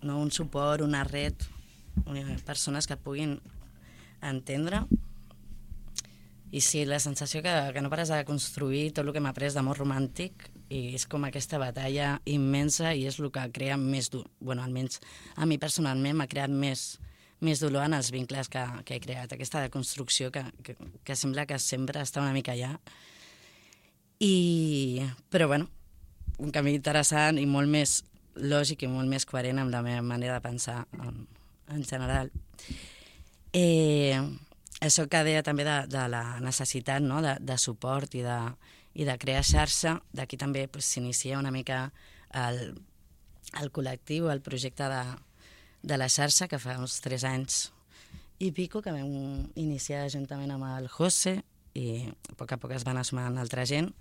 no, 0.03 0.19
un 0.19 0.27
suport, 0.27 0.83
una 0.83 1.05
red 1.07 1.39
eh, 2.12 2.36
persones 2.45 2.88
que 2.88 3.00
puguin 3.00 3.38
entendre 4.27 4.83
i 6.51 6.59
sí, 6.59 6.83
la 6.83 7.00
sensació 7.00 7.43
que, 7.45 7.53
que 7.71 7.81
no 7.81 7.91
pares 7.91 8.12
de 8.12 8.24
construir 8.27 8.89
tot 8.91 9.05
el 9.05 9.13
que 9.13 9.21
m'ha 9.24 9.31
après 9.31 9.55
d'amor 9.55 9.79
romàntic 9.79 10.50
i 10.67 10.98
és 10.98 11.05
com 11.07 11.24
aquesta 11.25 11.59
batalla 11.62 12.17
immensa 12.27 12.91
i 12.91 13.05
és 13.07 13.19
el 13.21 13.31
que 13.31 13.51
crea 13.53 13.77
més 13.77 14.09
dur. 14.09 14.25
bueno, 14.39 14.63
almenys 14.63 15.00
a 15.36 15.45
mi 15.45 15.59
personalment 15.62 16.17
m'ha 16.17 16.27
creat 16.27 16.51
més, 16.51 16.98
més 17.46 17.62
dolor 17.63 17.86
en 17.88 17.96
els 17.96 18.12
vincles 18.12 18.50
que, 18.51 18.63
que 18.86 18.98
he 18.98 19.03
creat. 19.03 19.34
Aquesta 19.34 19.62
deconstrucció 19.63 20.31
que, 20.31 20.43
que, 20.63 20.75
que 21.03 21.15
sembla 21.15 21.48
que 21.48 21.60
sempre 21.60 22.03
està 22.03 22.24
una 22.24 22.36
mica 22.36 22.55
allà. 22.55 22.74
I, 24.19 25.05
però 25.31 25.48
bueno, 25.48 25.69
un 26.39 26.51
camí 26.51 26.74
interessant 26.75 27.39
i 27.39 27.46
molt 27.48 27.72
més 27.72 28.01
lògic 28.39 28.84
i 28.84 28.91
molt 28.91 29.08
més 29.12 29.25
coherent 29.27 29.60
amb 29.62 29.72
la 29.72 29.84
meva 29.84 30.03
manera 30.05 30.38
de 30.38 30.43
pensar 30.43 30.81
en, 31.00 31.24
en 31.72 31.84
general. 31.88 32.31
Eh, 33.53 34.19
això 34.79 35.08
que 35.12 35.24
deia 35.27 35.43
també 35.43 35.65
de, 35.67 35.79
de 35.91 36.05
la 36.12 36.24
necessitat 36.43 37.03
no? 37.03 37.24
de, 37.25 37.38
de 37.39 37.58
suport 37.58 38.13
i 38.15 38.24
de, 38.24 38.38
i 39.00 39.08
de 39.08 39.15
crear 39.22 39.43
xarxa, 39.48 39.98
d'aquí 40.15 40.38
també 40.38 40.67
s'inicia 40.77 41.36
pues, 41.36 41.41
una 41.41 41.51
mica 41.55 41.81
el, 42.36 42.77
el 43.60 43.72
col·lectiu, 43.75 44.29
el 44.31 44.43
projecte 44.46 44.88
de, 44.91 45.03
de 45.81 45.98
la 45.98 46.09
xarxa, 46.09 46.48
que 46.48 46.59
fa 46.59 46.77
uns 46.79 47.00
tres 47.03 47.24
anys 47.27 47.69
i 48.39 48.51
pico, 48.55 48.81
que 48.81 48.93
vam 48.95 49.51
iniciar 49.59 50.07
juntament 50.12 50.51
amb 50.55 50.67
el 50.69 50.88
José 50.91 51.39
i 51.75 52.07
a 52.07 52.36
poc 52.39 52.53
a 52.55 52.59
poc 52.59 52.74
es 52.75 52.86
van 52.88 52.98
assumant 52.98 53.38
altra 53.38 53.65
gent, 53.67 53.91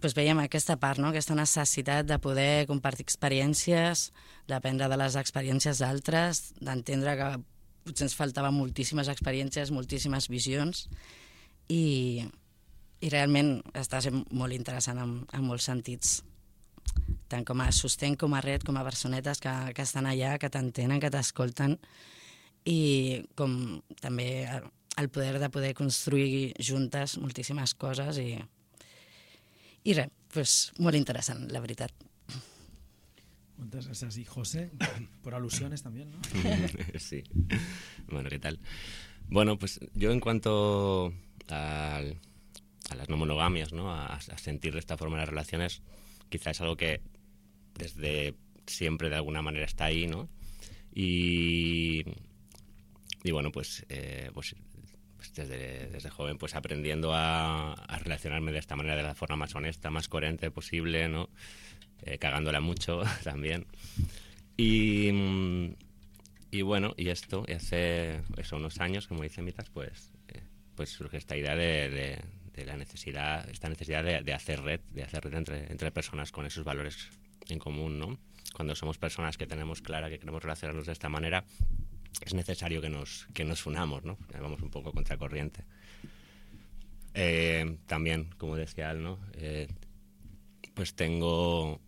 pues 0.00 0.14
veiem 0.16 0.38
aquesta 0.42 0.76
part, 0.80 1.00
no? 1.02 1.10
aquesta 1.10 1.36
necessitat 1.38 2.06
de 2.06 2.18
poder 2.22 2.66
compartir 2.70 3.06
experiències, 3.06 4.10
d'aprendre 4.48 4.88
de 4.90 4.98
les 5.00 5.18
experiències 5.18 5.82
d'altres, 5.82 6.52
d'entendre 6.60 7.16
que 7.18 7.28
potser 7.86 8.06
ens 8.08 8.16
faltaven 8.18 8.54
moltíssimes 8.54 9.10
experiències, 9.12 9.70
moltíssimes 9.74 10.28
visions 10.30 10.86
i, 11.70 12.26
i 13.00 13.10
realment 13.12 13.60
està 13.74 14.02
sent 14.02 14.24
molt 14.30 14.54
interessant 14.56 15.02
en, 15.02 15.18
en 15.32 15.46
molts 15.46 15.68
sentits 15.70 16.20
tant 17.28 17.44
com 17.46 17.60
a 17.62 17.70
sostén 17.74 18.16
com 18.16 18.34
a 18.34 18.42
red, 18.44 18.64
com 18.66 18.76
a 18.78 18.84
personetes 18.86 19.42
que, 19.42 19.52
que 19.74 19.84
estan 19.86 20.06
allà, 20.06 20.36
que 20.38 20.50
t'entenen, 20.52 21.00
que 21.02 21.12
t'escolten 21.12 21.76
i 22.66 23.22
com 23.38 23.80
també 24.00 24.28
el 24.96 25.08
poder 25.12 25.38
de 25.38 25.50
poder 25.52 25.74
construir 25.76 26.54
juntes 26.58 27.18
moltíssimes 27.20 27.76
coses 27.78 28.18
i, 28.18 28.32
i 29.86 29.94
res, 29.94 30.10
pues, 30.32 30.56
molt 30.82 30.98
interessant, 30.98 31.46
la 31.52 31.62
veritat. 31.62 31.92
Muchas 33.58 33.86
gracias. 33.86 34.18
Y 34.18 34.24
José, 34.24 34.70
por 35.22 35.34
alusiones 35.34 35.82
también, 35.82 36.10
¿no? 36.10 36.18
sí. 36.98 37.24
Bueno, 38.08 38.28
¿qué 38.28 38.38
tal? 38.38 38.58
Bueno, 39.28 39.58
pues 39.58 39.80
yo 39.94 40.12
en 40.12 40.20
cuanto 40.20 41.12
a, 41.48 42.02
a 42.90 42.94
las 42.94 43.08
no 43.08 43.16
monogamias, 43.16 43.72
¿no? 43.72 43.90
A, 43.90 44.16
a, 44.16 44.38
sentir 44.38 44.74
de 44.74 44.78
esta 44.78 44.96
forma 44.96 45.16
las 45.16 45.28
relaciones, 45.28 45.82
quizás 46.28 46.56
es 46.56 46.60
algo 46.60 46.76
que 46.76 47.00
desde 47.78 48.34
siempre 48.66 49.08
de 49.08 49.16
alguna 49.16 49.42
manera 49.42 49.64
está 49.64 49.86
ahí, 49.86 50.06
¿no? 50.06 50.28
Y, 50.94 52.04
y 53.22 53.30
bueno, 53.30 53.52
pues, 53.52 53.84
eh, 53.88 54.30
pues, 54.32 54.56
pues 55.16 55.32
desde, 55.34 55.88
desde, 55.88 56.10
joven, 56.10 56.38
pues 56.38 56.54
aprendiendo 56.54 57.12
a, 57.12 57.74
a, 57.74 57.98
relacionarme 57.98 58.52
de 58.52 58.58
esta 58.58 58.76
manera, 58.76 58.96
de 58.96 59.02
la 59.02 59.14
forma 59.14 59.36
más 59.36 59.54
honesta, 59.54 59.90
más 59.90 60.08
coherente 60.08 60.50
posible, 60.50 61.08
¿no? 61.08 61.28
Eh, 62.02 62.18
cagándola 62.18 62.60
mucho 62.60 63.02
también. 63.24 63.66
Y, 64.56 65.10
y 66.50 66.62
bueno, 66.62 66.94
y 66.96 67.10
esto, 67.10 67.44
y 67.46 67.52
hace 67.52 68.22
eso, 68.38 68.56
unos 68.56 68.80
años, 68.80 69.06
como 69.06 69.22
dice 69.22 69.42
Mitas, 69.42 69.68
pues, 69.68 70.12
eh, 70.28 70.42
pues 70.74 70.90
surge 70.90 71.18
esta 71.18 71.36
idea 71.36 71.54
de, 71.56 71.90
de, 71.90 72.18
de, 72.54 72.64
la 72.64 72.76
necesidad, 72.76 73.48
esta 73.50 73.68
necesidad 73.68 74.02
de, 74.02 74.22
de, 74.22 74.32
hacer 74.32 74.62
red, 74.62 74.80
de 74.92 75.02
hacer 75.02 75.24
red 75.24 75.34
entre, 75.34 75.70
entre 75.70 75.90
personas 75.90 76.32
con 76.32 76.46
esos 76.46 76.64
valores 76.64 77.10
en 77.52 77.58
común, 77.58 77.98
¿no? 77.98 78.18
Cuando 78.54 78.74
somos 78.74 78.98
personas 78.98 79.36
que 79.36 79.46
tenemos 79.46 79.82
clara 79.82 80.08
que 80.08 80.18
queremos 80.18 80.42
relacionarnos 80.42 80.86
de 80.86 80.92
esta 80.92 81.08
manera, 81.08 81.44
es 82.20 82.34
necesario 82.34 82.80
que 82.80 82.88
nos, 82.88 83.26
que 83.34 83.44
nos 83.44 83.66
unamos, 83.66 84.04
¿no? 84.04 84.16
Vamos 84.40 84.62
un 84.62 84.70
poco 84.70 84.92
contracorriente. 84.92 85.64
Eh, 87.14 87.78
también, 87.86 88.30
como 88.38 88.56
decía 88.56 88.90
Al, 88.90 89.02
¿no? 89.02 89.18
Eh, 89.34 89.68
pues 90.74 90.94
tengo 90.94 91.80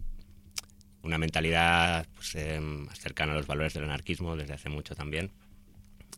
una 1.02 1.18
mentalidad 1.18 2.06
pues, 2.14 2.34
eh, 2.34 2.60
cercana 2.94 3.32
a 3.32 3.36
los 3.36 3.46
valores 3.46 3.74
del 3.74 3.84
anarquismo 3.84 4.36
desde 4.36 4.54
hace 4.54 4.68
mucho 4.68 4.94
también. 4.94 5.30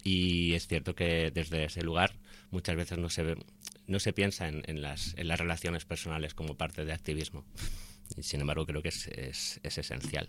Y 0.03 0.55
es 0.55 0.67
cierto 0.67 0.95
que 0.95 1.31
desde 1.31 1.65
ese 1.65 1.83
lugar 1.83 2.13
muchas 2.51 2.77
veces 2.77 2.99
no 2.99 3.11
se, 3.11 3.37
no 3.87 3.99
se 3.99 4.13
piensa 4.13 4.49
en, 4.49 4.63
en, 4.67 4.81
las, 4.81 5.15
en 5.19 5.29
las 5.29 5.39
relaciones 5.39 5.85
personales 5.85 6.35
como 6.35 6.57
parte 6.57 6.85
de 6.85 6.93
activismo. 6.93 7.45
Sin 8.23 8.41
embargo 8.41 8.67
creo 8.67 8.83
que 8.83 8.89
es, 8.89 9.07
es, 9.09 9.61
es 9.63 9.79
esencial. 9.79 10.29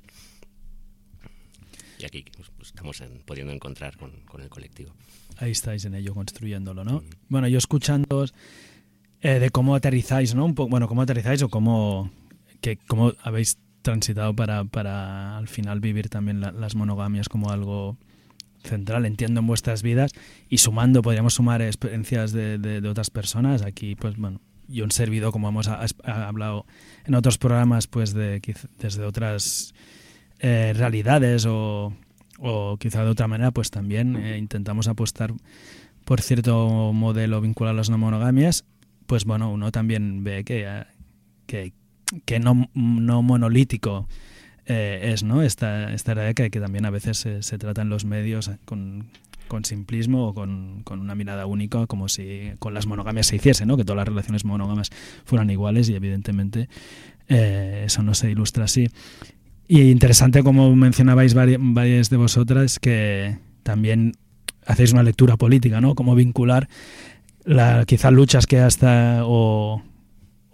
Y 1.99 2.05
aquí 2.05 2.25
pues, 2.35 2.69
estamos 2.69 2.99
en, 3.01 3.21
pudiendo 3.25 3.53
encontrar 3.53 3.95
con, 3.97 4.11
con, 4.21 4.41
el 4.41 4.49
colectivo. 4.49 4.93
Ahí 5.37 5.51
estáis 5.51 5.85
en 5.85 5.93
ello, 5.93 6.13
construyéndolo, 6.15 6.83
¿no? 6.83 7.01
Mm. 7.01 7.09
Bueno, 7.29 7.47
yo 7.47 7.57
escuchando 7.57 8.25
eh, 9.21 9.39
de 9.39 9.49
cómo 9.51 9.75
aterrizáis, 9.75 10.33
¿no? 10.33 10.45
Un 10.45 10.55
bueno, 10.55 10.87
cómo 10.87 11.03
aterrizáis 11.03 11.43
o 11.43 11.49
cómo, 11.49 12.11
que, 12.59 12.77
cómo 12.77 13.13
habéis 13.21 13.59
transitado 13.83 14.35
para, 14.35 14.63
para 14.65 15.37
al 15.37 15.47
final 15.47 15.79
vivir 15.79 16.09
también 16.09 16.41
la, 16.41 16.51
las 16.51 16.75
monogamias 16.75 17.29
como 17.29 17.51
algo 17.51 17.97
central, 18.63 19.05
entiendo, 19.05 19.39
en 19.39 19.47
vuestras 19.47 19.81
vidas 19.81 20.11
y 20.49 20.57
sumando, 20.59 21.01
podríamos 21.01 21.35
sumar 21.35 21.61
experiencias 21.61 22.31
de, 22.31 22.57
de, 22.57 22.81
de 22.81 22.89
otras 22.89 23.09
personas. 23.09 23.61
Aquí, 23.61 23.95
pues 23.95 24.17
bueno, 24.17 24.41
yo 24.71 24.83
un 24.83 24.91
servido, 24.91 25.31
como 25.31 25.49
hemos 25.49 25.67
ha, 25.67 25.85
ha 26.03 26.27
hablado 26.27 26.65
en 27.05 27.15
otros 27.15 27.37
programas, 27.37 27.87
pues 27.87 28.13
de 28.13 28.41
desde 28.79 29.03
otras 29.03 29.73
eh, 30.39 30.73
realidades 30.75 31.45
o, 31.45 31.93
o, 32.39 32.77
quizá 32.77 33.03
de 33.03 33.11
otra 33.11 33.27
manera, 33.27 33.51
pues 33.51 33.69
también 33.69 34.15
eh, 34.15 34.37
intentamos 34.37 34.87
apostar 34.87 35.33
por 36.05 36.21
cierto 36.21 36.91
modelo 36.93 37.41
vinculado 37.41 37.75
a 37.75 37.77
las 37.77 37.89
no 37.89 37.97
monogamias. 37.97 38.65
Pues 39.05 39.25
bueno, 39.25 39.51
uno 39.51 39.71
también 39.71 40.23
ve 40.23 40.43
que, 40.43 40.85
que, 41.45 41.73
que 42.25 42.39
no, 42.39 42.69
no 42.73 43.21
monolítico 43.21 44.07
eh, 44.65 45.11
es, 45.13 45.23
¿no? 45.23 45.43
Esta, 45.43 45.93
esta 45.93 46.33
que, 46.33 46.49
que 46.49 46.59
también 46.59 46.85
a 46.85 46.89
veces 46.89 47.17
se, 47.17 47.43
se 47.43 47.57
trata 47.57 47.81
en 47.81 47.89
los 47.89 48.05
medios 48.05 48.49
con, 48.65 49.09
con 49.51 49.65
simplismo 49.65 50.29
o 50.29 50.33
con, 50.33 50.81
con, 50.85 51.01
una 51.01 51.13
mirada 51.13 51.45
única, 51.45 51.85
como 51.85 52.07
si 52.07 52.53
con 52.59 52.73
las 52.73 52.87
monogamias 52.87 53.27
se 53.27 53.35
hiciese, 53.35 53.65
¿no? 53.65 53.75
Que 53.75 53.83
todas 53.83 53.97
las 53.97 54.07
relaciones 54.07 54.45
monógamas 54.45 54.91
fueran 55.25 55.49
iguales 55.49 55.89
y 55.89 55.95
evidentemente 55.95 56.69
eh, 57.27 57.83
eso 57.85 58.01
no 58.01 58.13
se 58.13 58.31
ilustra 58.31 58.63
así. 58.63 58.87
Y 59.67 59.91
interesante, 59.91 60.41
como 60.41 60.73
mencionabais 60.73 61.33
varias, 61.33 62.09
de 62.09 62.15
vosotras, 62.15 62.79
que 62.79 63.39
también 63.63 64.13
hacéis 64.65 64.93
una 64.93 65.03
lectura 65.03 65.35
política, 65.35 65.81
¿no? 65.81 65.95
Cómo 65.95 66.15
vincular 66.15 66.69
la, 67.43 67.83
quizá 67.85 68.09
luchas 68.09 68.47
que 68.47 68.59
hasta 68.59 69.25
o 69.25 69.83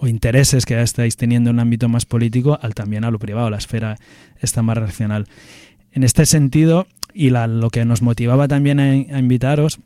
intereses 0.01 0.65
que 0.65 0.73
ya 0.73 0.81
estáis 0.81 1.17
teniendo 1.17 1.51
en 1.51 1.57
un 1.57 1.59
ámbito 1.59 1.87
más 1.87 2.07
político 2.07 2.57
al 2.63 2.73
también 2.73 3.03
a 3.03 3.11
lo 3.11 3.19
privado, 3.19 3.51
la 3.51 3.57
esfera 3.57 3.99
está 4.39 4.63
más 4.63 4.75
racional. 4.75 5.27
En 5.91 6.03
este 6.03 6.25
sentido, 6.25 6.87
y 7.17 7.31
la, 7.31 7.47
lo 7.47 7.71
que 7.71 7.83
nos 7.83 8.03
motivaba 8.03 8.47
también 8.47 8.79
a, 8.79 8.95
invitaros 8.95 9.79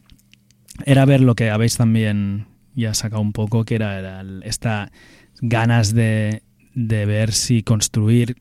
era 0.86 1.06
ver 1.06 1.22
lo 1.22 1.34
que 1.34 1.50
habéis 1.50 1.78
también 1.78 2.48
ya 2.76 2.94
sacado 2.94 3.22
un 3.22 3.32
poco, 3.32 3.63
que 3.63 3.76
era, 3.76 3.98
era 3.98 4.24
esta 4.44 4.91
ganas 5.39 5.94
de, 5.94 6.44
de 6.76 7.06
ver 7.06 7.32
si 7.32 7.63
construir 7.63 8.36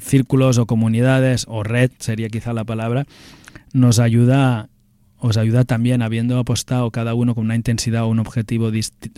círculos 0.00 0.58
o 0.58 0.66
comunidades 0.66 1.46
o 1.48 1.62
red 1.62 1.90
sería 1.98 2.28
quizá 2.28 2.52
la 2.52 2.64
palabra 2.64 3.06
nos 3.72 3.98
ayuda 3.98 4.68
os 5.18 5.36
ayuda 5.36 5.64
también, 5.64 6.02
habiendo 6.02 6.36
apostado 6.38 6.90
cada 6.90 7.14
uno 7.14 7.34
con 7.34 7.44
una 7.44 7.54
intensidad 7.54 8.02
o 8.02 8.08
un 8.08 8.18
objetivo 8.18 8.66
o 8.66 8.70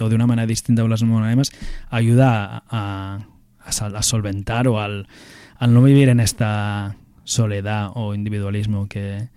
de 0.09 0.15
una 0.15 0.27
manera 0.27 0.47
distinta 0.47 0.83
a 0.83 0.89
las 0.89 1.03
monogamas, 1.03 1.51
ayuda 1.89 2.63
a, 2.69 3.27
a, 3.59 3.77
a, 3.87 4.03
solventar 4.03 4.69
o 4.69 4.81
al, 4.81 5.09
al, 5.57 5.73
no 5.73 5.83
vivir 5.83 6.11
en 6.11 6.21
esta 6.21 6.97
soledad 7.25 7.91
o 7.95 8.15
individualismo 8.15 8.89
que, 8.89 9.29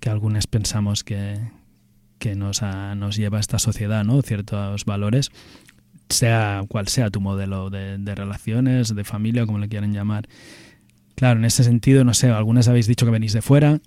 que 0.00 0.10
algunos 0.10 0.46
pensamos 0.46 1.04
que, 1.04 1.38
que 2.18 2.34
nos, 2.34 2.62
nos 2.62 3.16
lleva 3.16 3.38
a 3.38 3.40
esta 3.40 3.58
sociedad, 3.58 4.04
¿no? 4.04 4.22
ciertos 4.22 4.84
valores, 4.84 5.30
sea 6.08 6.64
cual 6.68 6.88
sea 6.88 7.10
tu 7.10 7.20
modelo 7.20 7.70
de, 7.70 7.98
de 7.98 8.14
relaciones, 8.14 8.94
de 8.94 9.04
familia, 9.04 9.46
como 9.46 9.58
le 9.58 9.68
quieran 9.68 9.92
llamar. 9.92 10.28
Claro, 11.16 11.38
en 11.38 11.44
ese 11.44 11.62
sentido, 11.62 12.02
no 12.02 12.12
sé, 12.12 12.28
algunas 12.30 12.66
habéis 12.66 12.88
dicho 12.88 13.06
que 13.06 13.12
venís 13.12 13.32
de 13.32 13.40
fuera, 13.40 13.80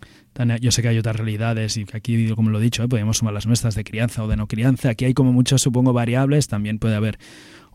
yo 0.62 0.72
sé 0.72 0.82
que 0.82 0.88
hay 0.90 0.98
otras 0.98 1.16
realidades 1.16 1.78
y 1.78 1.86
que 1.86 1.98
aquí, 1.98 2.30
como 2.36 2.52
lo 2.52 2.60
he 2.60 2.62
dicho, 2.62 2.84
¿eh? 2.84 2.88
podemos 2.88 3.18
sumar 3.18 3.34
las 3.34 3.48
nuestras 3.48 3.76
de 3.76 3.84
crianza 3.84 4.24
o 4.24 4.28
de 4.28 4.38
no 4.38 4.48
crianza. 4.48 4.90
Aquí 4.90 5.06
hay 5.06 5.14
como 5.14 5.34
muchas, 5.34 5.62
supongo, 5.62 5.94
variables. 5.94 6.48
También 6.48 6.78
puede 6.78 6.96
haber 6.96 7.18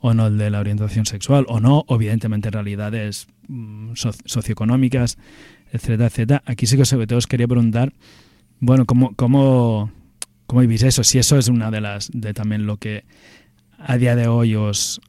o 0.00 0.14
no 0.14 0.28
el 0.28 0.38
de 0.38 0.50
la 0.50 0.61
orientación 0.61 1.04
sexual 1.04 1.44
o 1.48 1.61
no, 1.61 1.85
evidentemente 1.88 2.50
realidades 2.50 3.26
mmm, 3.48 3.92
socioeconómicas 3.94 5.18
etcétera, 5.72 6.06
etcétera. 6.06 6.42
Aquí 6.46 6.66
sí 6.66 6.76
que 6.76 6.85
sobre 6.85 7.06
todo 7.06 7.18
os 7.18 7.26
quería 7.26 7.48
preguntar, 7.48 7.92
bueno, 8.61 8.85
¿cómo, 8.85 9.14
cómo, 9.16 9.90
cómo 10.46 10.61
vivís 10.61 10.82
eso? 10.82 11.02
Si 11.02 11.18
eso 11.18 11.38
es 11.38 11.48
una 11.48 11.70
de 11.70 11.80
las, 11.80 12.11
de 12.12 12.35
también 12.35 12.66
lo 12.66 12.76
que 12.76 13.04
a 13.78 13.96
día 13.96 14.14
de 14.14 14.28
hoy 14.28 14.54
os 14.54 15.00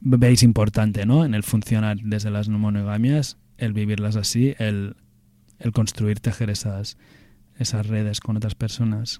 veis 0.00 0.42
importante, 0.42 1.06
¿no? 1.06 1.24
En 1.24 1.34
el 1.34 1.42
funcionar 1.42 1.96
desde 2.02 2.30
las 2.30 2.48
no 2.48 2.58
monogamias, 2.58 3.38
el 3.56 3.72
vivirlas 3.72 4.16
así, 4.16 4.54
el, 4.58 4.94
el 5.58 5.72
construir, 5.72 6.20
tejer 6.20 6.50
esas, 6.50 6.98
esas 7.58 7.86
redes 7.86 8.20
con 8.20 8.36
otras 8.36 8.54
personas. 8.54 9.18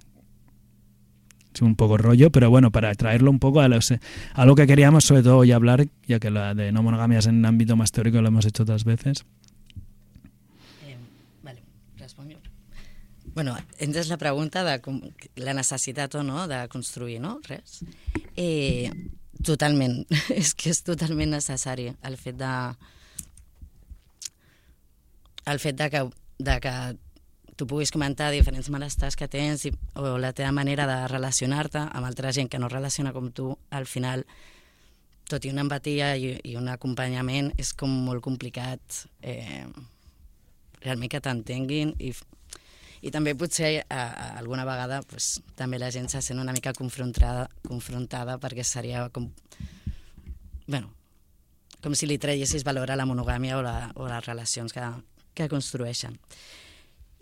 Es 1.54 1.62
un 1.62 1.74
poco 1.74 1.96
rollo, 1.96 2.30
pero 2.30 2.50
bueno, 2.50 2.70
para 2.70 2.94
traerlo 2.94 3.30
un 3.30 3.38
poco 3.38 3.62
a 3.62 3.68
lo, 3.68 3.78
a 4.34 4.44
lo 4.44 4.54
que 4.54 4.66
queríamos 4.66 5.04
sobre 5.04 5.22
todo 5.22 5.38
hoy 5.38 5.52
hablar, 5.52 5.86
ya 6.06 6.18
que 6.18 6.30
la 6.30 6.54
de 6.54 6.70
no 6.70 6.82
monogamias 6.82 7.26
en 7.26 7.44
ámbito 7.46 7.76
más 7.76 7.92
teórico 7.92 8.20
lo 8.20 8.28
hemos 8.28 8.44
hecho 8.44 8.64
otras 8.64 8.84
veces. 8.84 9.24
Jo. 12.24 12.40
Bueno, 13.34 13.56
entès 13.82 14.08
la 14.08 14.16
pregunta 14.16 14.62
de 14.64 14.78
com, 14.80 15.00
la 15.36 15.54
necessitat 15.56 16.14
o 16.16 16.22
no 16.24 16.46
de 16.48 16.62
construir, 16.72 17.18
no? 17.20 17.36
Res. 17.44 17.80
Eh, 18.36 18.90
totalment, 19.44 20.04
és 20.40 20.54
que 20.54 20.70
és 20.72 20.82
totalment 20.86 21.34
necessari 21.36 21.90
el 22.06 22.16
fet 22.20 22.38
de 22.40 22.52
el 25.46 25.60
fet 25.62 25.76
de 25.78 25.90
que, 25.90 26.02
de 26.42 26.56
que 26.60 26.72
tu 27.56 27.66
puguis 27.66 27.92
comentar 27.94 28.30
diferents 28.32 28.68
malestars 28.70 29.16
que 29.16 29.28
tens 29.30 29.64
i, 29.68 29.72
o 29.96 30.16
la 30.20 30.32
teva 30.36 30.52
manera 30.52 30.86
de 30.88 30.96
relacionar-te 31.08 31.86
amb 31.86 32.04
altra 32.04 32.32
gent 32.34 32.50
que 32.52 32.60
no 32.60 32.68
relaciona 32.68 33.14
com 33.16 33.30
tu, 33.32 33.52
al 33.70 33.86
final, 33.86 34.26
tot 35.30 35.46
i 35.46 35.52
una 35.54 35.64
empatia 35.64 36.14
i, 36.20 36.34
i 36.44 36.56
un 36.58 36.68
acompanyament, 36.68 37.52
és 37.58 37.72
com 37.72 37.92
molt 38.08 38.24
complicat 38.26 39.04
eh, 39.22 39.64
realment 40.86 41.10
que 41.12 41.20
t'entenguin 41.22 41.92
i, 42.00 42.12
i 43.02 43.12
també 43.14 43.34
potser 43.38 43.82
a, 43.90 44.02
alguna 44.38 44.64
vegada 44.68 45.02
pues, 45.06 45.36
també 45.58 45.80
la 45.82 45.90
gent 45.94 46.08
se 46.12 46.22
sent 46.24 46.40
una 46.42 46.54
mica 46.56 46.74
confrontada, 46.76 47.48
confrontada 47.66 48.38
perquè 48.42 48.64
seria 48.64 49.08
com... 49.12 49.28
bueno, 50.66 50.92
com 51.82 51.94
si 51.94 52.08
li 52.08 52.18
traiessis 52.18 52.64
valor 52.66 52.90
a 52.90 52.98
la 52.98 53.06
monogàmia 53.06 53.58
o, 53.58 53.64
la, 53.66 53.90
o 53.94 54.08
les 54.10 54.24
relacions 54.26 54.72
que, 54.74 54.86
que 55.36 55.50
construeixen. 55.52 56.16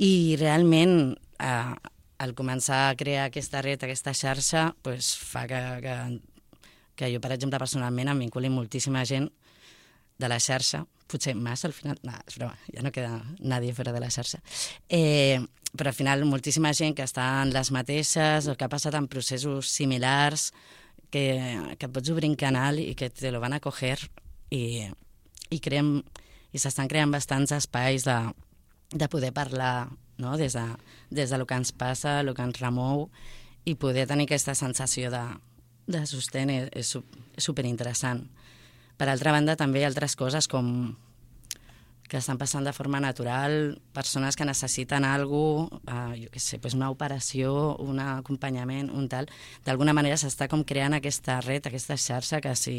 I 0.01 0.37
realment, 0.41 1.15
eh, 1.39 1.75
al 2.25 2.33
començar 2.39 2.89
a 2.89 2.95
crear 2.99 3.29
aquesta 3.29 3.61
red, 3.63 3.83
aquesta 3.83 4.15
xarxa, 4.17 4.71
pues, 4.83 5.13
fa 5.19 5.45
que, 5.51 5.61
que, 5.85 5.97
que 6.97 7.11
jo, 7.13 7.21
per 7.21 7.35
exemple, 7.35 7.61
personalment 7.63 8.11
em 8.15 8.25
vinculi 8.25 8.51
moltíssima 8.51 9.05
gent 9.07 9.29
de 10.19 10.31
la 10.31 10.39
xarxa, 10.41 10.85
potser 11.11 11.35
massa 11.37 11.69
al 11.69 11.75
final, 11.77 11.99
no, 12.07 12.15
és 12.27 12.39
broma, 12.39 12.57
ja 12.73 12.85
no 12.85 12.93
queda 12.95 13.19
nadie 13.41 13.75
fora 13.75 13.93
de 13.93 14.01
la 14.01 14.11
xarxa, 14.15 14.41
eh, 14.89 15.43
però 15.75 15.91
al 15.91 15.97
final 15.97 16.25
moltíssima 16.29 16.73
gent 16.73 16.95
que 16.95 17.07
està 17.07 17.27
en 17.43 17.53
les 17.55 17.71
mateixes 17.75 18.49
o 18.49 18.55
que 18.57 18.67
ha 18.67 18.73
passat 18.73 18.95
en 18.95 19.11
processos 19.11 19.71
similars, 19.71 20.53
que, 21.15 21.77
que 21.79 21.89
pots 21.89 22.11
obrir 22.11 22.31
un 22.31 22.35
canal 22.35 22.81
i 22.83 22.95
que 22.99 23.11
te 23.11 23.31
lo 23.31 23.39
van 23.39 23.55
a 23.55 23.61
coger 23.63 23.99
i, 24.51 24.89
i 25.51 25.61
creem 25.63 26.01
i 26.55 26.63
s'estan 26.63 26.91
creant 26.91 27.13
bastants 27.15 27.53
espais 27.55 28.07
de, 28.07 28.17
de 28.91 29.09
poder 29.11 29.33
parlar 29.35 29.91
no? 30.19 30.37
des, 30.39 30.55
de, 30.55 30.65
des 31.11 31.31
de 31.31 31.39
lo 31.39 31.47
que 31.47 31.59
ens 31.59 31.73
passa, 31.73 32.21
el 32.21 32.35
que 32.35 32.47
ens 32.47 32.61
remou 32.63 33.09
i 33.65 33.75
poder 33.75 34.07
tenir 34.11 34.29
aquesta 34.29 34.55
sensació 34.59 35.11
de, 35.11 35.23
de 35.87 36.05
sostén 36.07 36.51
és, 36.53 36.69
és, 36.75 36.95
superinteressant. 37.39 38.27
Per 38.97 39.09
altra 39.11 39.33
banda, 39.35 39.57
també 39.59 39.81
hi 39.81 39.85
ha 39.87 39.91
altres 39.91 40.15
coses 40.17 40.47
com 40.51 40.95
que 42.09 42.19
estan 42.21 42.37
passant 42.39 42.67
de 42.67 42.73
forma 42.73 43.01
natural, 43.01 43.81
persones 43.97 44.37
que 44.37 44.45
necessiten 44.45 45.05
alguna 45.05 45.81
cosa, 45.81 46.13
eh, 46.13 46.21
jo 46.25 46.31
què 46.31 46.41
sé, 46.43 46.59
pues 46.61 46.77
una 46.77 46.91
operació, 46.93 47.77
un 47.81 47.99
acompanyament, 47.99 48.91
un 48.93 49.09
tal, 49.09 49.27
d'alguna 49.65 49.95
manera 49.97 50.19
s'està 50.21 50.47
com 50.53 50.63
creant 50.69 50.95
aquesta 50.95 51.41
red, 51.41 51.67
aquesta 51.67 51.97
xarxa, 51.97 52.43
que, 52.45 52.53
si, 52.55 52.77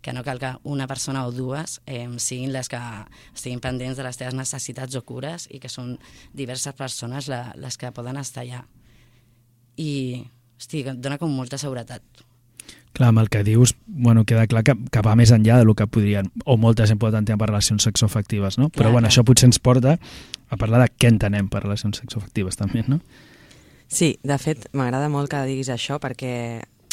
que 0.00 0.14
no 0.14 0.22
cal 0.24 0.38
que 0.38 0.54
una 0.62 0.86
persona 0.86 1.26
o 1.26 1.34
dues 1.34 1.80
eh, 1.86 2.06
siguin 2.16 2.54
les 2.54 2.70
que 2.70 2.80
estiguin 3.34 3.60
pendents 3.60 3.98
de 3.98 4.06
les 4.06 4.16
teves 4.16 4.38
necessitats 4.38 4.94
o 4.94 5.02
cures 5.02 5.48
i 5.50 5.60
que 5.60 5.68
són 5.68 5.96
diverses 6.32 6.74
persones 6.78 7.28
la, 7.28 7.42
les 7.56 7.76
que 7.76 7.92
poden 7.92 8.16
estar 8.16 8.46
allà. 8.46 8.62
I, 9.76 10.24
hosti, 10.56 10.86
dona 10.94 11.18
com 11.18 11.34
molta 11.34 11.58
seguretat. 11.58 12.27
Clar, 12.98 13.12
amb 13.12 13.22
el 13.22 13.28
que 13.30 13.44
dius, 13.46 13.76
bueno, 13.86 14.24
queda 14.26 14.48
clar 14.50 14.64
que, 14.66 14.74
que 14.90 15.02
va 15.06 15.14
més 15.14 15.30
enllà 15.30 15.60
del 15.60 15.70
que 15.78 15.86
podrien, 15.86 16.32
o 16.44 16.56
molta 16.58 16.86
gent 16.90 16.98
pot 16.98 17.14
entendre 17.14 17.38
per 17.38 17.52
relacions 17.52 17.86
sexoafectives, 17.86 18.58
no? 18.58 18.72
Però 18.74 18.88
Clar, 18.88 18.94
bueno, 18.96 19.06
clar. 19.06 19.12
això 19.12 19.22
potser 19.22 19.46
ens 19.46 19.60
porta 19.62 19.94
a 20.50 20.58
parlar 20.58 20.80
de 20.82 20.88
què 20.90 21.12
entenem 21.12 21.46
per 21.52 21.62
relacions 21.62 22.02
sexoafectives 22.02 22.58
també, 22.58 22.82
no? 22.90 22.98
Sí, 23.86 24.16
de 24.26 24.36
fet, 24.42 24.66
m'agrada 24.74 25.06
molt 25.08 25.30
que 25.30 25.44
diguis 25.46 25.70
això 25.70 26.00
perquè 26.02 26.34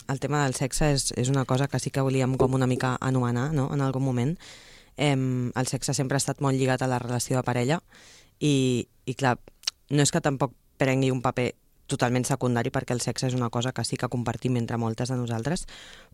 el 0.08 0.22
tema 0.22 0.44
del 0.44 0.54
sexe 0.54 0.92
és, 0.94 1.10
és 1.18 1.34
una 1.34 1.46
cosa 1.50 1.68
que 1.68 1.82
sí 1.82 1.90
que 1.90 2.06
volíem 2.06 2.38
com 2.38 2.54
una 2.54 2.70
mica 2.70 2.96
anomenar 3.02 3.52
no? 3.54 3.72
en 3.74 3.82
algun 3.82 4.06
moment. 4.06 4.38
Em, 4.96 5.52
el 5.58 5.68
sexe 5.68 5.98
sempre 5.98 6.16
ha 6.16 6.22
estat 6.22 6.40
molt 6.40 6.56
lligat 6.56 6.86
a 6.86 6.88
la 6.88 7.02
relació 7.02 7.40
de 7.40 7.44
parella 7.44 7.82
i, 8.40 8.86
i 9.10 9.18
clar, 9.18 9.40
no 9.90 10.06
és 10.06 10.14
que 10.14 10.22
tampoc 10.22 10.54
prengui 10.78 11.10
un 11.12 11.26
paper 11.26 11.50
totalment 11.88 12.26
secundari 12.26 12.72
perquè 12.74 12.96
el 12.96 13.04
sexe 13.04 13.30
és 13.30 13.38
una 13.38 13.50
cosa 13.50 13.74
que 13.74 13.86
sí 13.86 13.98
que 13.98 14.10
compartim 14.10 14.58
entre 14.58 14.78
moltes 14.82 15.10
de 15.10 15.20
nosaltres, 15.20 15.68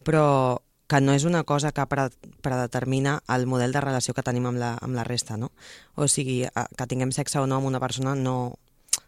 però 0.03 0.61
que 0.91 0.99
no 0.99 1.13
és 1.15 1.23
una 1.23 1.45
cosa 1.47 1.71
que 1.71 1.85
pre 1.87 2.09
predetermina 2.43 3.21
el 3.31 3.45
model 3.47 3.71
de 3.71 3.79
relació 3.79 4.13
que 4.13 4.25
tenim 4.27 4.49
amb 4.49 4.59
la, 4.59 4.73
amb 4.83 4.97
la 4.97 5.05
resta, 5.07 5.37
no? 5.39 5.53
O 5.95 6.09
sigui, 6.11 6.41
eh, 6.43 6.65
que 6.75 6.87
tinguem 6.87 7.13
sexe 7.15 7.39
o 7.39 7.47
no 7.47 7.61
amb 7.61 7.69
una 7.69 7.79
persona 7.79 8.15
no, 8.15 8.57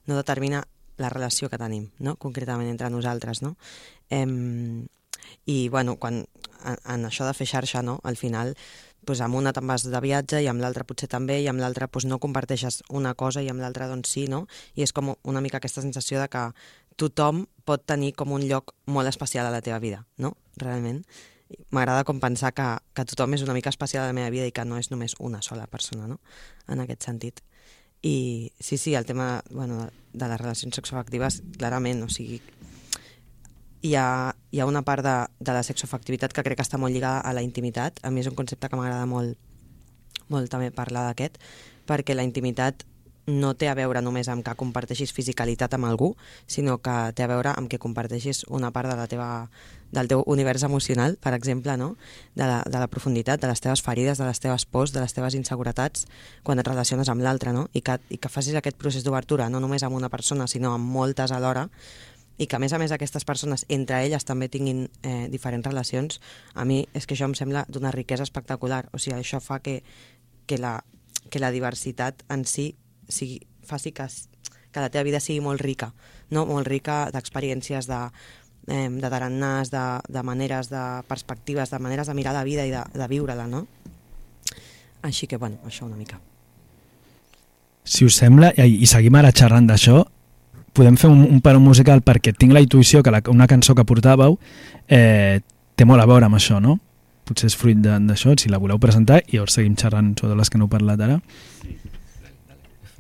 no 0.07 0.15
determina 0.15 0.63
la 0.97 1.09
relació 1.09 1.49
que 1.49 1.59
tenim, 1.59 1.89
no? 1.99 2.15
concretament 2.15 2.69
entre 2.69 2.89
nosaltres. 2.93 3.41
No? 3.41 3.55
Em, 4.09 4.87
I 5.45 5.67
bueno, 5.69 5.97
quan, 5.97 6.23
en, 6.63 6.77
en 6.85 7.05
això 7.09 7.27
de 7.27 7.35
fer 7.35 7.49
xarxa, 7.49 7.81
no? 7.83 7.99
al 8.03 8.15
final 8.15 8.55
pues, 9.05 9.21
amb 9.21 9.35
una 9.39 9.53
te'n 9.53 9.67
vas 9.67 9.85
de 9.89 10.01
viatge 10.03 10.41
i 10.43 10.47
amb 10.51 10.63
l'altra 10.63 10.85
potser 10.87 11.09
també 11.11 11.39
i 11.41 11.47
amb 11.51 11.61
l'altra 11.61 11.87
pues, 11.87 12.05
no 12.09 12.19
comparteixes 12.23 12.81
una 12.89 13.13
cosa 13.15 13.43
i 13.43 13.49
amb 13.51 13.63
l'altra 13.63 13.87
doncs 13.91 14.15
sí, 14.15 14.27
no? 14.31 14.45
i 14.75 14.83
és 14.83 14.93
com 14.93 15.13
una 15.23 15.41
mica 15.41 15.59
aquesta 15.61 15.83
sensació 15.85 16.21
de 16.21 16.29
que 16.31 16.47
tothom 16.97 17.45
pot 17.65 17.85
tenir 17.85 18.13
com 18.17 18.33
un 18.35 18.45
lloc 18.47 18.73
molt 18.85 19.09
especial 19.09 19.47
a 19.47 19.53
la 19.53 19.61
teva 19.61 19.79
vida, 19.79 20.03
no? 20.17 20.35
realment. 20.57 21.03
M'agrada 21.69 22.03
com 22.07 22.19
pensar 22.21 22.53
que, 22.57 22.65
que 22.97 23.05
tothom 23.05 23.35
és 23.37 23.43
una 23.45 23.53
mica 23.53 23.69
especial 23.69 24.05
a 24.05 24.09
la 24.09 24.17
meva 24.17 24.31
vida 24.33 24.47
i 24.49 24.53
que 24.55 24.65
no 24.65 24.79
és 24.81 24.89
només 24.89 25.15
una 25.19 25.41
sola 25.45 25.67
persona, 25.67 26.07
no? 26.09 26.19
en 26.67 26.81
aquest 26.83 27.05
sentit. 27.05 27.43
I 28.03 28.51
sí, 28.59 28.77
sí, 28.77 28.95
el 28.95 29.05
tema 29.05 29.43
bueno, 29.49 29.87
de 30.11 30.27
les 30.27 30.41
relacions 30.41 30.75
sexoafectives, 30.75 31.41
clarament, 31.57 32.03
o 32.03 32.09
sigui, 32.11 32.41
hi 33.83 33.93
ha, 33.95 34.33
hi 34.53 34.61
ha 34.61 34.69
una 34.69 34.83
part 34.85 35.01
de, 35.01 35.15
de 35.41 35.53
la 35.55 35.65
sexoafectivitat 35.65 36.33
que 36.33 36.45
crec 36.45 36.59
que 36.59 36.65
està 36.67 36.77
molt 36.77 36.93
lligada 36.93 37.25
a 37.25 37.33
la 37.33 37.41
intimitat. 37.41 37.97
A 38.05 38.13
mi 38.13 38.21
és 38.21 38.29
un 38.29 38.37
concepte 38.37 38.69
que 38.69 38.77
m'agrada 38.77 39.07
molt, 39.09 39.33
molt 40.29 40.51
també 40.53 40.69
parlar 40.69 41.07
d'aquest, 41.07 41.39
perquè 41.89 42.13
la 42.13 42.25
intimitat 42.27 42.85
no 43.25 43.53
té 43.55 43.69
a 43.71 43.73
veure 43.73 44.01
només 44.03 44.27
amb 44.29 44.43
que 44.45 44.53
comparteixis 44.59 45.13
fisicalitat 45.15 45.73
amb 45.73 45.87
algú, 45.87 46.11
sinó 46.45 46.77
que 46.83 46.93
té 47.15 47.23
a 47.23 47.31
veure 47.31 47.53
amb 47.55 47.71
que 47.71 47.79
comparteixis 47.79 48.43
una 48.49 48.69
part 48.75 48.91
de 48.91 48.97
la 48.99 49.07
teva, 49.07 49.47
del 49.95 50.09
teu 50.11 50.23
univers 50.27 50.63
emocional, 50.67 51.17
per 51.17 51.33
exemple, 51.33 51.77
no? 51.77 51.95
de, 52.35 52.43
la, 52.43 52.61
de 52.67 52.77
la 52.77 52.89
profunditat, 52.91 53.41
de 53.41 53.47
les 53.47 53.63
teves 53.63 53.81
ferides, 53.81 54.19
de 54.19 54.27
les 54.27 54.43
teves 54.43 54.65
pors, 54.65 54.93
de 54.93 54.99
les 54.99 55.15
teves 55.15 55.39
inseguretats, 55.39 56.05
quan 56.43 56.59
et 56.59 56.67
relaciones 56.67 57.09
amb 57.09 57.23
l'altre, 57.23 57.53
no? 57.55 57.69
I, 57.73 57.81
que, 57.81 57.97
i 58.09 58.19
que 58.19 58.29
facis 58.29 58.59
aquest 58.59 58.77
procés 58.77 59.07
d'obertura 59.07 59.49
no 59.49 59.63
només 59.63 59.87
amb 59.87 59.95
una 59.95 60.11
persona, 60.11 60.45
sinó 60.51 60.75
amb 60.75 60.91
moltes 60.91 61.31
alhora, 61.31 61.69
i 62.37 62.47
que 62.47 62.57
a 62.57 62.59
més 62.59 62.73
a 62.73 62.79
més 62.81 62.91
aquestes 62.91 63.25
persones 63.25 63.65
entre 63.69 64.01
elles 64.05 64.25
també 64.25 64.49
tinguin 64.49 64.87
eh, 65.03 65.27
diferents 65.29 65.67
relacions, 65.67 66.19
a 66.53 66.65
mi 66.65 66.83
és 66.93 67.05
que 67.05 67.13
això 67.17 67.29
em 67.29 67.35
sembla 67.37 67.65
d'una 67.69 67.93
riquesa 67.93 68.25
espectacular. 68.25 68.87
O 68.91 69.01
sigui, 69.01 69.19
això 69.19 69.39
fa 69.43 69.59
que, 69.61 69.81
que, 70.49 70.57
la, 70.57 70.79
que 71.29 71.41
la 71.41 71.51
diversitat 71.53 72.25
en 72.33 72.45
si 72.49 72.73
sigui, 73.09 73.41
faci 73.67 73.93
que, 73.93 74.07
que 74.73 74.81
la 74.81 74.89
teva 74.89 75.05
vida 75.05 75.21
sigui 75.21 75.43
molt 75.45 75.61
rica, 75.61 75.93
no? 76.31 76.47
molt 76.49 76.67
rica 76.67 77.05
d'experiències, 77.13 77.87
de, 77.87 78.01
eh, 78.67 78.89
de 78.89 79.13
tarannàs, 79.13 79.71
de, 79.73 79.85
de 80.09 80.23
maneres, 80.25 80.71
de 80.73 80.83
perspectives, 81.07 81.69
de 81.69 81.79
maneres 81.79 82.09
de 82.09 82.17
mirar 82.17 82.33
la 82.33 82.43
vida 82.47 82.65
i 82.65 82.73
de, 82.73 82.83
de 82.93 83.09
viure-la, 83.11 83.47
no? 83.47 83.67
Així 85.03 85.27
que, 85.27 85.37
bueno, 85.37 85.59
això 85.67 85.85
una 85.85 85.99
mica. 85.99 86.17
Si 87.83 88.05
us 88.07 88.15
sembla, 88.15 88.53
i 88.55 88.87
seguim 88.87 89.17
ara 89.19 89.33
xerrant 89.35 89.67
d'això, 89.67 90.05
podem 90.73 90.97
fer 90.97 91.09
un, 91.11 91.23
un 91.29 91.41
paró 91.45 91.61
musical 91.61 92.01
perquè 92.05 92.33
tinc 92.37 92.53
la 92.55 92.61
intuïció 92.63 93.03
que 93.03 93.13
la, 93.13 93.21
una 93.31 93.47
cançó 93.47 93.75
que 93.77 93.85
portàveu 93.87 94.37
eh, 94.87 95.39
té 95.75 95.85
molt 95.85 96.03
a 96.03 96.09
veure 96.09 96.27
amb 96.27 96.39
això, 96.39 96.59
no? 96.63 96.79
Potser 97.23 97.47
és 97.47 97.55
fruit 97.55 97.79
d'això, 97.79 98.33
si 98.39 98.51
la 98.51 98.59
voleu 98.59 98.81
presentar, 98.83 99.21
i 99.27 99.37
llavors 99.37 99.55
seguim 99.55 99.77
xerrant 99.79 100.11
sobre 100.19 100.35
les 100.35 100.51
que 100.51 100.59
no 100.59 100.67
heu 100.67 100.73
parlat 100.73 101.01
ara. 101.05 101.21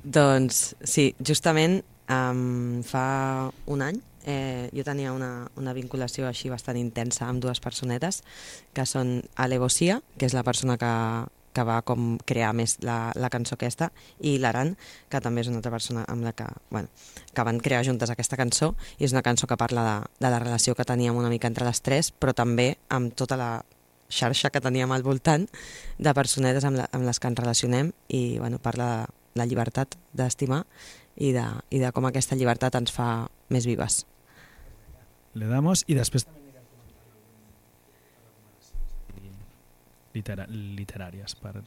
Doncs 0.03 0.61
sí, 0.87 1.09
justament 1.19 1.81
um, 2.11 2.81
fa 2.87 3.51
un 3.71 3.83
any 3.83 3.99
eh, 4.25 4.69
jo 4.73 4.83
tenia 4.83 5.13
una, 5.13 5.49
una 5.59 5.73
vinculació 5.75 6.27
així 6.27 6.49
bastant 6.51 6.79
intensa 6.79 7.27
amb 7.27 7.43
dues 7.43 7.59
personetes, 7.63 8.21
que 8.73 8.85
són 8.87 9.21
Ale 9.35 9.59
Bosia, 9.59 9.99
que 10.17 10.27
és 10.27 10.35
la 10.35 10.43
persona 10.47 10.77
que, 10.79 10.93
que 11.53 11.65
va 11.67 11.81
com 11.85 12.17
crear 12.25 12.51
més 12.57 12.77
la, 12.85 13.11
la 13.15 13.29
cançó 13.33 13.55
aquesta, 13.55 13.91
i 14.19 14.35
l'Aran, 14.41 14.73
que 15.09 15.21
també 15.23 15.43
és 15.43 15.51
una 15.51 15.61
altra 15.61 15.73
persona 15.73 16.05
amb 16.09 16.25
la 16.25 16.33
que, 16.37 16.47
bueno, 16.73 16.89
que 17.33 17.45
van 17.45 17.61
crear 17.63 17.83
juntes 17.85 18.11
aquesta 18.13 18.39
cançó, 18.39 18.73
i 18.97 19.07
és 19.07 19.13
una 19.15 19.23
cançó 19.25 19.47
que 19.47 19.59
parla 19.59 19.85
de, 19.87 19.95
de 20.25 20.33
la 20.33 20.41
relació 20.41 20.75
que 20.75 20.87
teníem 20.87 21.17
una 21.17 21.31
mica 21.31 21.49
entre 21.51 21.67
les 21.67 21.81
tres, 21.85 22.11
però 22.11 22.33
també 22.33 22.73
amb 22.89 23.13
tota 23.15 23.37
la 23.39 23.51
xarxa 24.13 24.51
que 24.53 24.61
teníem 24.61 24.91
al 24.93 25.03
voltant 25.03 25.47
de 25.97 26.13
personetes 26.13 26.65
amb, 26.67 26.77
la, 26.81 26.87
amb 26.91 27.07
les 27.07 27.19
que 27.19 27.29
ens 27.31 27.39
relacionem 27.39 27.91
i 28.13 28.37
bueno, 28.37 28.59
parla 28.61 28.89
de 28.93 29.39
la 29.39 29.47
llibertat 29.49 29.97
d'estimar 30.13 30.63
i 31.17 31.31
de, 31.33 31.45
i 31.73 31.81
de 31.81 31.91
com 31.93 32.05
aquesta 32.09 32.37
llibertat 32.37 32.77
ens 32.77 32.93
fa 32.93 33.27
més 33.53 33.65
vives. 33.69 34.03
Le 35.33 35.49
damos 35.49 35.85
i 35.89 35.97
després 35.97 36.27
litera 40.13 40.45
literàries 40.49 41.35
per 41.35 41.61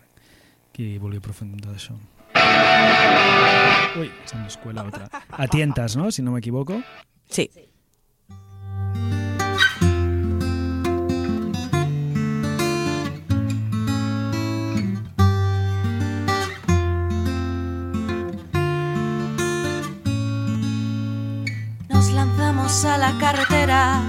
qui 0.72 0.96
vulgui 0.98 1.18
aprofundir 1.22 1.70
això. 1.72 1.96
Ui, 3.96 4.11
se 4.28 4.37
escuela 4.46 4.85
otra. 4.85 5.09
A 5.30 5.46
tientas, 5.48 5.96
¿no? 5.96 6.11
Si 6.11 6.22
no 6.22 6.32
me 6.32 6.38
equivoco. 6.40 6.82
Sí, 7.28 7.50
Nos 21.88 22.12
lanzamos 22.12 22.85
a 22.85 22.98
la 22.98 23.18
carretera, 23.18 24.02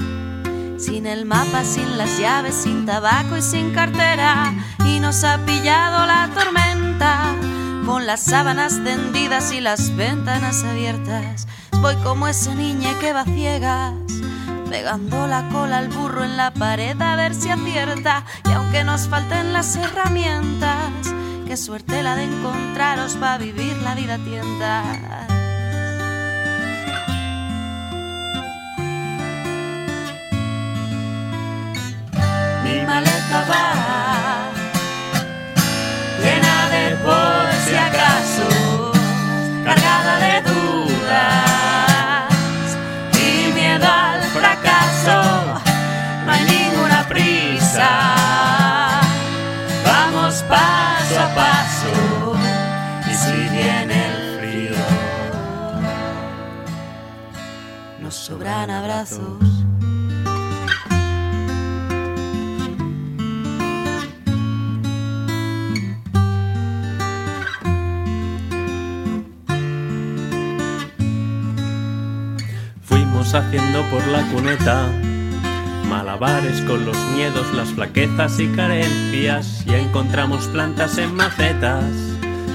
sin 0.77 1.05
el 1.05 1.25
mapa, 1.25 1.63
sin 1.63 1.97
las 1.97 2.17
llaves, 2.17 2.55
sin 2.55 2.85
tabaco 2.85 3.37
y 3.37 3.41
sin 3.41 3.73
cartera. 3.73 4.53
Y 4.85 4.99
nos 4.99 5.23
ha 5.23 5.37
pillado 5.45 6.05
la 6.05 6.29
tormenta, 6.33 7.35
con 7.85 8.05
las 8.05 8.23
sábanas 8.23 8.83
tendidas 8.83 9.51
y 9.51 9.61
las 9.61 9.95
ventanas 9.95 10.63
abiertas. 10.63 11.47
Voy 11.81 11.95
como 11.97 12.27
esa 12.27 12.53
niña 12.55 12.97
que 12.99 13.13
va 13.13 13.25
ciegas, 13.25 13.93
pegando 14.69 15.27
la 15.27 15.47
cola 15.49 15.77
al 15.79 15.89
burro 15.89 16.23
en 16.23 16.37
la 16.37 16.51
pared 16.51 16.99
a 17.01 17.15
ver 17.15 17.33
si 17.33 17.49
acierta. 17.49 18.25
Y 18.45 18.51
aunque 18.51 18.83
nos 18.83 19.07
falten 19.07 19.53
las 19.53 19.75
herramientas, 19.75 20.91
qué 21.45 21.57
suerte 21.57 22.03
la 22.03 22.15
de 22.15 22.25
encontraros 22.25 23.13
para 23.15 23.37
vivir 23.37 23.75
la 23.77 23.95
vida 23.95 24.15
a 24.15 25.36
Mi 32.67 32.85
maleta 32.85 33.39
va 33.49 33.67
llena 36.21 36.57
de 36.69 36.95
por 36.97 37.45
si 37.65 37.75
acaso, 37.75 38.91
cargada 39.63 40.13
de 40.25 40.33
dudas 40.49 41.47
y 43.25 43.53
miedo 43.53 43.87
al 43.87 44.21
fracaso. 44.35 45.17
No 46.25 46.29
hay 46.33 46.43
ninguna 46.43 47.07
prisa, 47.07 47.89
vamos 49.85 50.43
paso 50.49 51.19
a 51.21 51.29
paso. 51.35 51.93
Y 53.09 53.13
si 53.13 53.35
viene 53.55 53.97
el 54.11 54.39
frío, 54.39 54.75
nos 58.01 58.13
sobran 58.15 58.69
abrazos. 58.69 59.56
Haciendo 73.33 73.83
por 73.91 74.05
la 74.07 74.21
cuneta. 74.31 74.87
Malabares 75.87 76.61
con 76.61 76.85
los 76.85 76.97
miedos, 77.15 77.53
las 77.53 77.69
flaquezas 77.69 78.39
y 78.39 78.47
carencias. 78.47 79.63
Y 79.67 79.73
encontramos 79.73 80.47
plantas 80.47 80.97
en 80.97 81.13
macetas 81.15 81.83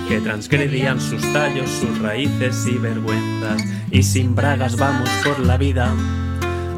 que 0.08 0.20
transgredían 0.20 1.00
sus 1.00 1.20
tallos, 1.32 1.70
sus 1.70 1.98
raíces 2.00 2.66
y 2.66 2.78
vergüenzas. 2.78 3.62
Y 3.90 4.02
sin 4.02 4.34
bragas 4.34 4.76
vamos 4.76 5.08
por 5.24 5.38
la 5.40 5.56
vida 5.56 5.92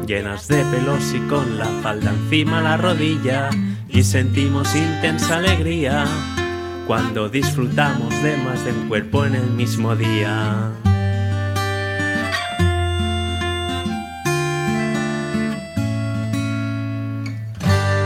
llenas 0.05 0.47
de 0.47 0.63
pelos 0.65 1.13
y 1.13 1.19
con 1.27 1.57
la 1.57 1.65
falda 1.81 2.11
encima 2.11 2.61
la 2.61 2.77
rodilla. 2.77 3.49
Y 3.89 4.03
sentimos 4.03 4.75
intensa 4.75 5.37
alegría 5.37 6.05
cuando 6.85 7.29
disfrutamos 7.29 8.21
de 8.21 8.37
más 8.37 8.63
de 8.65 8.71
un 8.71 8.87
cuerpo 8.87 9.25
en 9.25 9.35
el 9.35 9.49
mismo 9.51 9.95
día. 9.95 10.84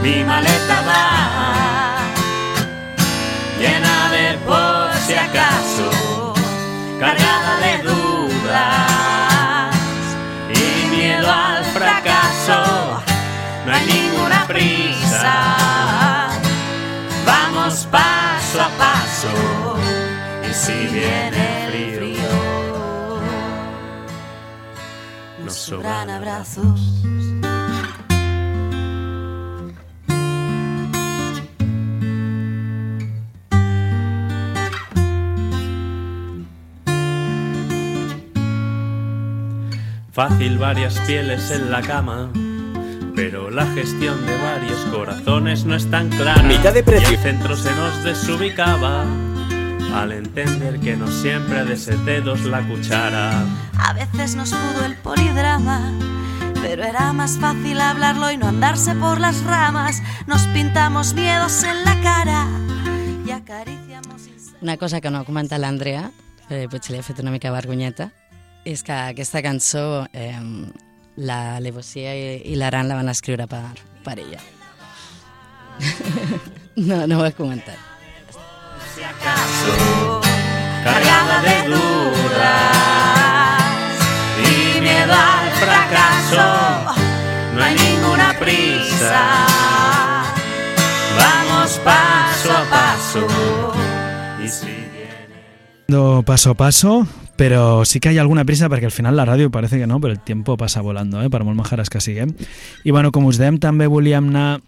Mi 0.02 0.24
maleta 0.24 0.82
va 0.88 1.20
llena 3.60 4.10
de 4.12 4.38
por 4.48 4.94
si 5.06 5.14
acaso, 5.14 6.34
cargada 7.00 7.60
de 7.60 7.84
dudas 7.84 9.76
y 10.56 10.96
miedo 10.96 11.30
al 11.30 11.66
fracaso. 11.66 13.02
No 13.66 13.74
hay 13.74 13.86
ninguna 13.86 14.48
prisa, 14.48 15.34
vamos 17.26 17.86
paso 17.92 18.62
a 18.62 18.70
paso. 18.78 19.78
Y 20.50 20.54
si 20.54 20.88
viene 20.88 21.68
frío, 21.98 23.20
nos 25.44 25.56
sobran 25.56 26.10
abrazos. 26.10 26.80
Fácil 40.20 40.58
varias 40.58 41.00
pieles 41.08 41.50
en 41.50 41.72
la 41.72 41.82
cama, 41.82 42.30
pero 43.16 43.50
la 43.50 43.66
gestión 43.68 44.26
de 44.26 44.38
varios 44.38 44.78
corazones 44.92 45.64
no 45.64 45.76
es 45.76 45.90
tan 45.90 46.10
clara. 46.10 46.44
Mitad 46.44 46.74
de 46.74 46.84
precio. 46.84 47.10
Y 47.10 47.14
el 47.14 47.22
centro 47.22 47.56
se 47.56 47.74
nos 47.74 48.04
desubicaba 48.04 49.06
al 49.96 50.12
entender 50.12 50.82
que 50.82 50.98
no 50.98 51.08
siempre 51.08 51.60
ha 51.60 51.64
de 51.64 51.78
ser 51.78 51.98
dedos 52.00 52.44
la 52.44 52.60
cuchara. 52.68 53.46
A 53.78 53.94
veces 53.94 54.36
nos 54.36 54.50
pudo 54.50 54.86
el 54.86 54.98
polidrama, 54.98 55.90
pero 56.62 56.84
era 56.84 57.14
más 57.14 57.38
fácil 57.38 57.80
hablarlo 57.80 58.30
y 58.30 58.36
no 58.36 58.50
andarse 58.50 58.96
por 58.96 59.22
las 59.22 59.42
ramas. 59.46 60.04
Nos 60.28 60.46
pintamos 60.48 61.14
miedos 61.14 61.64
en 61.64 61.86
la 61.86 61.98
cara 62.02 62.46
y 63.26 63.32
acariciamos... 63.32 64.28
Una 64.60 64.76
cosa 64.76 65.00
que 65.00 65.10
no 65.10 65.20
ha 65.20 65.24
comentat 65.24 65.62
l'Andrea, 65.62 66.12
eh, 66.50 66.68
potser 66.68 66.92
li 66.92 67.00
ha 67.00 67.08
fet 67.08 67.24
una 67.24 67.32
mica 67.32 67.56
vergonyeta, 67.56 68.12
és 68.70 68.84
que 68.86 68.94
aquesta 68.94 69.42
cançó 69.42 70.06
eh, 70.14 70.38
la 71.18 71.60
Levosia 71.60 72.14
i, 72.14 72.42
i 72.52 72.56
l'Aran 72.60 72.88
la 72.90 72.96
van 73.00 73.10
escriure 73.10 73.48
per, 73.50 73.64
per 74.06 74.20
ella. 74.22 74.42
no, 76.90 77.06
no 77.08 77.20
ho 77.20 77.26
he 77.26 77.34
comentat. 77.34 77.80
si 78.94 79.04
acaso, 79.04 80.22
cargada 80.84 81.42
de 81.42 81.70
dudas 81.70 82.80
y 84.46 84.82
miedo 84.82 85.14
al 85.14 85.52
fracaso. 85.52 86.48
No 87.56 87.64
hay 87.64 87.76
ninguna 87.76 88.34
prisa, 88.40 89.24
vamos 91.18 91.80
paso 91.84 92.52
a 92.52 92.64
paso. 92.70 93.28
Y 94.44 94.48
si 94.48 94.68
viene 94.68 96.24
paso 96.24 96.52
a 96.52 96.54
paso, 96.54 97.08
però 97.40 97.86
sí 97.86 98.02
que 98.04 98.12
hi 98.12 98.18
ha 98.18 98.22
alguna 98.26 98.44
prisa 98.44 98.68
perquè 98.68 98.90
al 98.90 98.92
final 98.92 99.16
la 99.16 99.24
ràdio 99.24 99.48
parece 99.48 99.78
que 99.80 99.88
no, 99.88 100.02
però 100.04 100.12
el 100.12 100.20
tiempo 100.20 100.58
passa 100.60 100.82
volando, 100.84 101.22
eh, 101.24 101.30
per 101.32 101.46
molt 101.48 101.56
majares 101.56 101.88
que 101.90 102.02
siguem. 102.04 102.34
I 102.84 102.92
bueno, 102.92 103.14
com 103.16 103.30
us 103.30 103.40
dèiem, 103.40 103.62
també 103.64 103.88
volíem 103.88 104.28
anar 104.28 104.60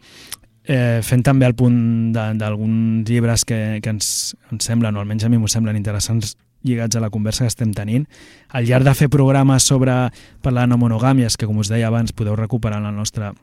eh, 0.63 1.01
fent 1.03 1.25
també 1.27 1.49
el 1.49 1.55
punt 1.59 2.13
d'alguns 2.15 3.03
llibres 3.09 3.43
que, 3.43 3.81
que 3.83 3.91
ens, 3.91 4.37
ens 4.55 4.71
semblen, 4.71 4.95
o 4.95 5.03
almenys 5.03 5.27
a 5.27 5.33
mi 5.33 5.41
m'ho 5.41 5.51
semblen 5.51 5.75
interessants 5.75 6.37
lligats 6.63 6.95
a 6.95 7.03
la 7.03 7.11
conversa 7.11 7.43
que 7.43 7.51
estem 7.51 7.75
tenint. 7.75 8.07
Al 8.55 8.63
llarg 8.63 8.87
de 8.87 8.95
fer 8.95 9.11
programes 9.11 9.67
sobre 9.67 10.07
parlar 10.39 10.63
de 10.63 10.71
no 10.71 10.79
monogàmies, 10.79 11.35
que 11.35 11.51
com 11.51 11.59
us 11.59 11.67
deia 11.67 11.91
abans 11.91 12.15
podeu 12.15 12.39
recuperar 12.39 12.79
en 12.79 12.87
el 12.87 12.95
nostre 12.95 13.33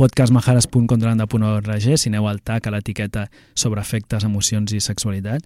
podcast 0.00 0.32
majares.controlanda.org 0.32 1.82
si 1.84 2.08
aneu 2.08 2.32
al 2.32 2.40
tag 2.40 2.64
a 2.64 2.72
l'etiqueta 2.72 3.28
sobre 3.52 3.84
efectes, 3.84 4.24
emocions 4.24 4.72
i 4.72 4.80
sexualitat 4.80 5.44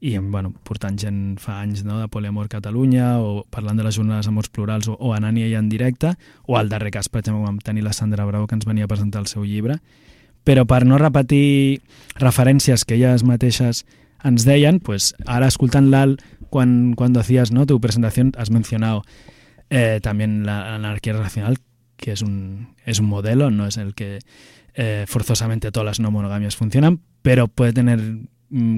i 0.00 0.16
bueno, 0.18 0.52
portant 0.62 0.98
gent 0.98 1.38
fa 1.42 1.60
anys 1.62 1.84
no, 1.84 1.98
de 1.98 2.08
Poliamor 2.08 2.48
Catalunya 2.48 3.18
o 3.18 3.44
parlant 3.50 3.78
de 3.78 3.86
les 3.86 3.96
jornades 3.96 4.28
Amors 4.30 4.48
Plurals 4.48 4.88
o, 4.88 4.94
o 4.94 5.14
anant-hi 5.14 5.48
ella 5.48 5.58
en 5.58 5.68
directe 5.68 6.14
o 6.46 6.58
al 6.58 6.68
darrer 6.68 6.92
cas, 6.94 7.08
per 7.08 7.24
exemple, 7.24 7.44
vam 7.44 7.58
tenir 7.58 7.82
la 7.82 7.92
Sandra 7.92 8.26
Bravo 8.26 8.46
que 8.46 8.54
ens 8.54 8.66
venia 8.66 8.86
a 8.86 8.92
presentar 8.92 9.24
el 9.24 9.30
seu 9.30 9.44
llibre 9.44 9.80
però 10.46 10.64
per 10.64 10.86
no 10.86 10.96
repetir 10.96 11.82
referències 12.16 12.86
que 12.86 12.96
elles 12.96 13.24
mateixes 13.26 13.84
ens 14.24 14.46
deien, 14.46 14.80
pues 14.80 15.12
ara 15.26 15.46
escoltant 15.50 15.90
l'Al, 15.92 16.16
quan, 16.48 16.94
cuando 16.94 17.20
hacías 17.20 17.52
¿no? 17.52 17.66
tu 17.66 17.80
presentación, 17.80 18.32
has 18.38 18.50
mencionado 18.50 19.04
eh, 19.70 20.00
también 20.02 20.46
la 20.46 20.78
relacional, 21.04 21.58
que 21.96 22.12
es 22.12 22.22
un, 22.22 22.74
es 22.86 23.00
un 23.00 23.06
modelo, 23.06 23.50
no 23.50 23.66
es 23.66 23.76
el 23.76 23.94
que 23.94 24.20
eh, 24.74 25.04
forzosamente 25.06 25.70
todas 25.70 25.84
las 25.86 26.00
no 26.00 26.10
monogamias 26.10 26.56
funcionan, 26.56 27.00
pero 27.22 27.48
puede 27.48 27.72
tener 27.72 27.98
mm, 27.98 28.28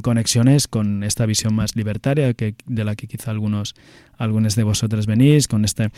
conexiones 0.03 0.69
con 0.69 1.05
esta 1.05 1.27
visión 1.27 1.55
más 1.55 1.77
libertaria 1.77 2.35
que, 2.35 2.55
de 2.67 2.85
la 2.85 2.97
que 2.97 3.07
quizá 3.07 3.31
algunos, 3.31 3.75
algunos 4.19 4.57
de 4.57 4.65
vosotros 4.65 5.07
venís, 5.07 5.47
con 5.49 5.65
este 5.65 5.91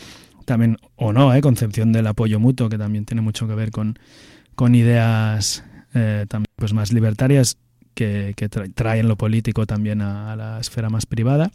también, 0.45 0.77
o 0.95 1.13
no, 1.13 1.33
eh, 1.33 1.41
concepción 1.41 1.91
del 1.91 2.07
apoyo 2.07 2.39
mutuo, 2.39 2.69
que 2.69 2.77
también 2.77 3.05
tiene 3.05 3.21
mucho 3.21 3.47
que 3.47 3.55
ver 3.55 3.71
con, 3.71 3.97
con 4.55 4.75
ideas 4.75 5.63
eh, 5.93 6.25
también 6.27 6.51
pues 6.55 6.73
más 6.73 6.91
libertarias 6.91 7.57
que, 7.93 8.33
que 8.35 8.49
tra- 8.49 8.71
traen 8.73 9.07
lo 9.07 9.15
político 9.15 9.65
también 9.65 10.01
a 10.01 10.35
la 10.35 10.59
esfera 10.59 10.89
más 10.89 11.05
privada. 11.05 11.51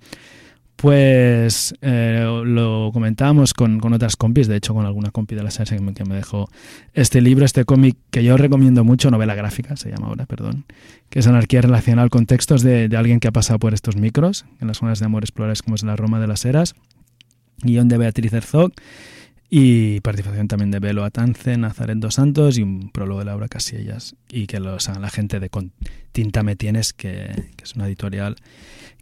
Pues 0.81 1.75
eh, 1.83 2.25
lo 2.45 2.91
comentábamos 2.93 3.53
con, 3.53 3.81
con 3.81 3.95
otras 3.95 4.15
compis, 4.15 4.47
de 4.47 4.55
hecho 4.55 4.75
con 4.75 4.87
alguna 4.87 5.11
compi 5.11 5.35
de 5.35 5.43
la 5.43 5.51
serie 5.51 5.77
que 5.93 6.05
me, 6.05 6.15
dejó 6.15 6.49
este 6.95 7.21
libro, 7.21 7.45
este 7.45 7.65
cómic 7.65 7.97
que 8.13 8.23
yo 8.23 8.37
recomiendo 8.37 8.85
mucho, 8.85 9.11
novela 9.11 9.35
gráfica 9.35 9.75
se 9.75 9.91
llama 9.91 10.07
ahora, 10.07 10.27
perdón, 10.27 10.67
que 11.11 11.19
es 11.19 11.27
Anarquía 11.27 11.63
Relacional 11.63 12.11
con 12.11 12.27
textos 12.27 12.63
de, 12.63 12.89
de 12.89 12.97
alguien 12.97 13.19
que 13.19 13.27
ha 13.27 13.33
pasado 13.33 13.59
por 13.59 13.75
estos 13.75 13.97
micros, 13.97 14.45
en 14.61 14.69
las 14.69 14.77
zonas 14.77 15.01
de 15.01 15.07
amores 15.07 15.33
plurales 15.33 15.63
como 15.63 15.75
es 15.75 15.83
la 15.83 15.97
Roma 15.97 16.21
de 16.21 16.29
las 16.29 16.45
Heras, 16.45 16.77
guion 17.65 17.89
de 17.89 17.99
Beatriz 17.99 18.33
Herzog 18.33 18.71
y 19.51 19.99
participación 20.03 20.47
también 20.47 20.71
de 20.71 20.79
Belo 20.79 21.03
Atance, 21.03 21.57
Nazaret 21.57 21.99
Dos 21.99 22.15
Santos 22.15 22.57
y 22.57 22.63
un 22.63 22.91
prólogo 22.91 23.19
de 23.19 23.25
Laura 23.25 23.49
Casillas 23.49 24.15
y 24.31 24.47
que 24.47 24.61
los 24.61 24.89
haga 24.89 25.01
la 25.01 25.11
gente 25.11 25.41
de 25.41 25.51
Con 25.51 25.73
Tinta 26.13 26.45
Me 26.45 26.55
Tienes, 26.55 26.93
que, 26.93 27.33
que 27.57 27.65
es 27.65 27.75
una 27.75 27.89
editorial 27.89 28.37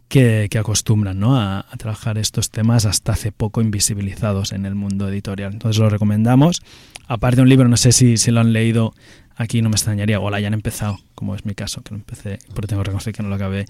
que, 0.07 0.47
que 0.49 0.57
acostumbran 0.57 1.19
¿no? 1.19 1.37
a, 1.37 1.59
a 1.59 1.77
trabajar 1.77 2.17
estos 2.17 2.49
temas 2.49 2.85
hasta 2.85 3.11
hace 3.13 3.31
poco 3.31 3.61
invisibilizados 3.61 4.51
en 4.51 4.65
el 4.65 4.75
mundo 4.75 5.09
editorial. 5.09 5.53
Entonces 5.53 5.79
lo 5.79 5.89
recomendamos. 5.89 6.61
Aparte 7.07 7.37
de 7.37 7.41
un 7.43 7.49
libro, 7.49 7.67
no 7.67 7.77
sé 7.77 7.91
si, 7.91 8.17
si 8.17 8.31
lo 8.31 8.39
han 8.39 8.53
leído 8.53 8.93
aquí, 9.35 9.61
no 9.61 9.69
me 9.69 9.75
extrañaría, 9.75 10.19
o 10.19 10.29
lo 10.29 10.35
hayan 10.35 10.53
empezado, 10.53 10.99
como 11.13 11.35
es 11.35 11.45
mi 11.45 11.53
caso, 11.55 11.81
que 11.81 11.91
lo 11.91 11.97
empecé, 11.97 12.39
pero 12.55 12.67
tengo 12.67 12.81
que 12.81 12.87
reconocer 12.87 13.13
que 13.13 13.21
no 13.23 13.29
lo 13.29 13.35
acabé. 13.35 13.65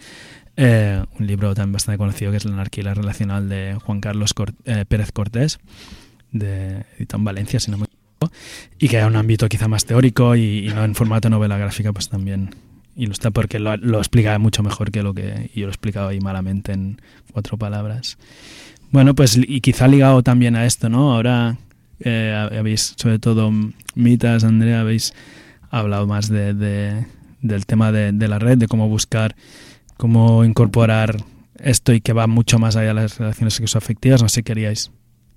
Eh, 0.55 1.03
un 1.19 1.27
libro 1.27 1.53
también 1.53 1.73
bastante 1.73 1.97
conocido 1.97 2.31
que 2.31 2.37
es 2.37 2.45
La 2.45 2.53
anarquía 2.53 2.93
relacional 2.93 3.49
de 3.49 3.77
Juan 3.83 3.99
Carlos 3.99 4.33
Cor- 4.33 4.53
eh, 4.65 4.85
Pérez 4.87 5.11
Cortés, 5.11 5.59
de 6.31 6.85
editado 6.97 7.19
en 7.19 7.25
Valencia, 7.25 7.59
si 7.59 7.69
no 7.69 7.77
me 7.77 7.85
equivoco, 7.85 8.33
y 8.79 8.87
que 8.87 8.97
hay 8.97 9.05
un 9.05 9.15
ámbito 9.17 9.47
quizá 9.49 9.67
más 9.67 9.85
teórico 9.85 10.35
y, 10.35 10.67
y 10.67 10.69
no 10.69 10.83
en 10.83 10.95
formato 10.95 11.29
novela 11.29 11.57
gráfica, 11.57 11.93
pues 11.93 12.09
también 12.09 12.55
ilustra 12.97 13.31
porque 13.31 13.59
lo, 13.59 13.77
lo 13.77 13.99
explica 13.99 14.37
mucho 14.39 14.63
mejor 14.63 14.91
que 14.91 15.03
lo 15.03 15.13
que 15.13 15.49
yo 15.55 15.61
lo 15.61 15.67
he 15.67 15.71
explicado 15.71 16.09
ahí 16.09 16.19
malamente 16.19 16.73
en 16.73 16.99
cuatro 17.31 17.57
palabras. 17.57 18.17
Bueno, 18.91 19.13
pues 19.15 19.37
y 19.37 19.61
quizá 19.61 19.87
ligado 19.87 20.23
también 20.23 20.55
a 20.55 20.65
esto, 20.65 20.89
¿no? 20.89 21.13
Ahora 21.13 21.57
eh, 21.99 22.33
habéis, 22.57 22.93
sobre 22.97 23.19
todo 23.19 23.51
Mitas, 23.95 24.43
Andrea, 24.43 24.81
habéis 24.81 25.13
hablado 25.69 26.07
más 26.07 26.27
de, 26.29 26.53
de- 26.53 27.05
del 27.41 27.65
tema 27.65 27.91
de, 27.91 28.11
de 28.11 28.27
la 28.27 28.39
red, 28.39 28.57
de 28.57 28.67
cómo 28.67 28.89
buscar, 28.89 29.35
cómo 29.97 30.43
incorporar 30.43 31.17
esto 31.59 31.93
y 31.93 32.01
que 32.01 32.13
va 32.13 32.25
mucho 32.27 32.57
más 32.59 32.75
allá 32.75 32.89
de 32.89 32.93
las 32.95 33.17
relaciones 33.19 33.53
sexoafectivas. 33.55 34.21
No 34.23 34.29
sé 34.29 34.35
si 34.35 34.43
queríais 34.43 34.91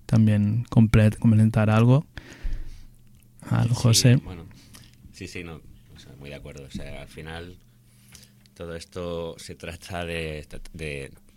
también 0.07 0.65
complementar 0.71 1.69
algo. 1.71 2.07
Sí, 3.49 3.69
José. 3.75 4.17
bueno, 4.17 4.45
sí, 5.13 5.27
sí, 5.27 5.43
no, 5.45 5.61
muy 6.21 6.31
de 6.31 6.37
acuerdo. 6.37 6.65
O 6.65 6.71
sea, 6.71 7.03
al 7.03 7.09
final 7.09 7.57
todo 8.55 8.77
esto 8.77 9.37
se 9.39 9.55
trata 9.57 10.05
de, 10.05 10.47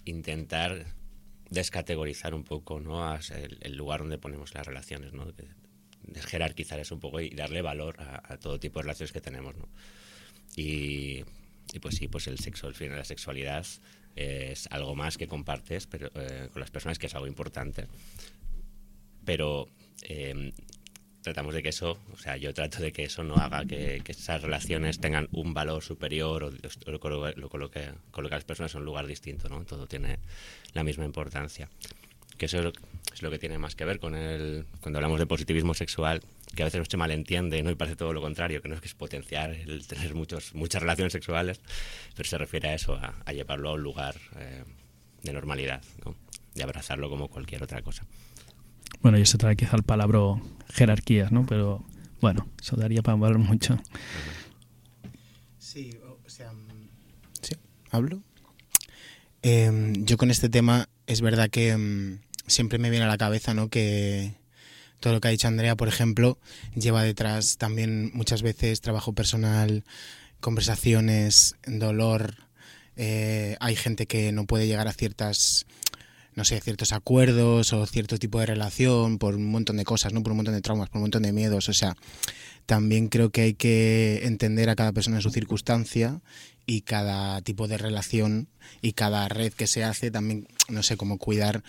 intentar 0.05 0.85
descategorizar 1.49 2.33
un 2.33 2.43
poco 2.43 2.79
¿no? 2.79 3.15
el, 3.15 3.57
el 3.61 3.75
lugar 3.75 4.01
donde 4.01 4.17
ponemos 4.17 4.53
las 4.53 4.67
relaciones, 4.67 5.13
¿no? 5.13 5.25
jerarquizar 6.27 6.79
eso 6.79 6.95
un 6.95 7.01
poco 7.01 7.21
y 7.21 7.29
darle 7.29 7.61
valor 7.61 8.01
a, 8.01 8.33
a 8.33 8.37
todo 8.37 8.59
tipo 8.59 8.79
de 8.79 8.83
relaciones 8.83 9.13
que 9.13 9.21
tenemos. 9.21 9.55
¿no? 9.55 9.69
Y, 10.55 11.23
y 11.71 11.79
pues 11.79 11.95
sí, 11.95 12.07
pues 12.07 12.27
el 12.27 12.39
sexo, 12.39 12.67
al 12.67 12.75
final 12.75 12.97
la 12.97 13.05
sexualidad 13.05 13.65
es 14.15 14.67
algo 14.69 14.95
más 14.95 15.17
que 15.17 15.27
compartes 15.27 15.87
pero, 15.87 16.11
eh, 16.15 16.49
con 16.51 16.59
las 16.59 16.71
personas, 16.71 16.99
que 16.99 17.07
es 17.07 17.15
algo 17.15 17.27
importante. 17.27 17.87
Pero 19.25 19.67
eh, 20.03 20.51
tratamos 21.23 21.53
de 21.55 21.63
que 21.63 21.69
eso, 21.69 21.97
o 22.13 22.17
sea, 22.17 22.37
yo 22.37 22.53
trato 22.53 22.79
de 22.83 22.91
que 22.91 23.05
eso 23.05 23.23
no 23.23 23.37
haga 23.37 23.65
que, 23.65 24.01
esas 24.05 24.41
relaciones 24.41 24.99
tengan 24.99 25.27
un 25.31 25.53
valor 25.53 25.81
superior 25.81 26.43
o, 26.43 26.51
lo, 26.51 26.99
colo- 26.99 27.33
lo 27.35 27.49
coloque, 27.49 27.79
a 27.79 28.21
las 28.21 28.43
personas 28.43 28.73
en 28.75 28.81
un 28.81 28.85
lugar 28.85 29.07
distinto, 29.07 29.49
¿no? 29.49 29.63
Todo 29.63 29.87
tiene 29.87 30.19
la 30.73 30.83
misma 30.83 31.05
importancia. 31.05 31.69
Que 32.37 32.47
eso 32.47 32.73
es 33.13 33.21
lo, 33.21 33.31
que 33.31 33.39
tiene 33.39 33.57
más 33.57 33.75
que 33.75 33.85
ver 33.85 33.99
con 33.99 34.15
el, 34.15 34.65
cuando 34.81 34.97
hablamos 34.99 35.19
de 35.19 35.25
positivismo 35.25 35.73
sexual, 35.73 36.21
que 36.55 36.63
a 36.63 36.65
veces 36.65 36.79
no 36.79 36.85
se 36.85 36.97
malentiende, 36.97 37.61
¿no? 37.63 37.71
Y 37.71 37.75
parece 37.75 37.95
todo 37.95 38.11
lo 38.11 38.21
contrario, 38.21 38.61
que 38.61 38.67
no 38.69 38.75
es 38.75 38.81
que 38.81 38.87
es 38.87 38.93
potenciar 38.95 39.51
el 39.51 39.87
tener 39.87 40.13
muchos, 40.15 40.53
muchas 40.53 40.81
relaciones 40.81 41.13
sexuales, 41.13 41.61
pero 42.15 42.27
se 42.27 42.37
refiere 42.37 42.69
a 42.69 42.73
eso, 42.73 42.95
a, 42.95 43.31
llevarlo 43.31 43.69
a 43.69 43.73
un 43.73 43.81
lugar 43.83 44.15
eh, 44.37 44.63
de 45.21 45.33
normalidad, 45.33 45.81
¿no? 46.05 46.15
Y 46.55 46.61
abrazarlo 46.61 47.09
como 47.09 47.29
cualquier 47.29 47.63
otra 47.63 47.81
cosa. 47.81 48.05
Bueno, 49.01 49.17
y 49.17 49.21
eso 49.21 49.37
trae 49.37 49.55
quizá 49.55 49.75
el 49.75 49.83
palabra 49.83 50.19
jerarquías, 50.69 51.31
¿no? 51.31 51.45
Pero 51.45 51.83
bueno, 52.21 52.47
eso 52.61 52.75
daría 52.75 53.01
para 53.01 53.17
hablar 53.17 53.37
mucho. 53.37 53.77
Sí, 55.57 55.97
o 56.25 56.29
sea, 56.29 56.51
mm, 56.53 56.89
¿sí? 57.41 57.55
¿Hablo? 57.91 58.21
Eh, 59.41 59.93
yo 59.97 60.17
con 60.17 60.31
este 60.31 60.49
tema 60.49 60.87
es 61.05 61.21
verdad 61.21 61.49
que 61.49 61.75
mm, 61.75 62.19
siempre 62.47 62.79
me 62.79 62.89
viene 62.89 63.05
a 63.05 63.09
la 63.09 63.17
cabeza, 63.17 63.53
¿no? 63.53 63.69
Que 63.69 64.35
todo 64.99 65.13
lo 65.13 65.19
que 65.21 65.27
ha 65.27 65.31
dicho 65.31 65.47
Andrea, 65.49 65.75
por 65.75 65.89
ejemplo, 65.89 66.37
lleva 66.75 67.03
detrás 67.03 67.57
también 67.57 68.11
muchas 68.13 68.41
veces 68.41 68.79
trabajo 68.79 69.13
personal, 69.13 69.83
conversaciones, 70.39 71.55
dolor. 71.67 72.35
eh, 72.95 73.57
hay 73.59 73.75
gente 73.75 74.05
que 74.05 74.31
no 74.31 74.45
puede 74.45 74.67
llegar 74.67 74.87
a 74.87 74.93
ciertas 74.93 75.65
no 76.35 76.45
sé, 76.45 76.59
ciertos 76.61 76.93
acuerdos 76.93 77.73
o 77.73 77.85
cierto 77.85 78.17
tipo 78.17 78.39
de 78.39 78.47
relación 78.47 79.17
por 79.17 79.35
un 79.35 79.51
montón 79.51 79.77
de 79.77 79.83
cosas, 79.83 80.13
¿no? 80.13 80.23
Por 80.23 80.31
un 80.31 80.37
montón 80.37 80.55
de 80.55 80.61
traumas, 80.61 80.89
por 80.89 80.97
un 80.97 81.03
montón 81.03 81.23
de 81.23 81.33
miedos, 81.33 81.69
o 81.69 81.73
sea, 81.73 81.95
también 82.65 83.07
creo 83.07 83.29
que 83.29 83.41
hay 83.41 83.53
que 83.53 84.21
entender 84.23 84.69
a 84.69 84.75
cada 84.75 84.91
persona 84.91 85.17
en 85.17 85.21
su 85.21 85.29
circunstancia 85.29 86.21
y 86.65 86.81
cada 86.81 87.41
tipo 87.41 87.67
de 87.67 87.77
relación 87.77 88.47
y 88.81 88.93
cada 88.93 89.27
red 89.27 89.53
que 89.53 89.67
se 89.67 89.83
hace 89.83 90.11
también, 90.11 90.47
no 90.69 90.83
sé, 90.83 90.97
como 90.97 91.17
cuidar 91.17 91.63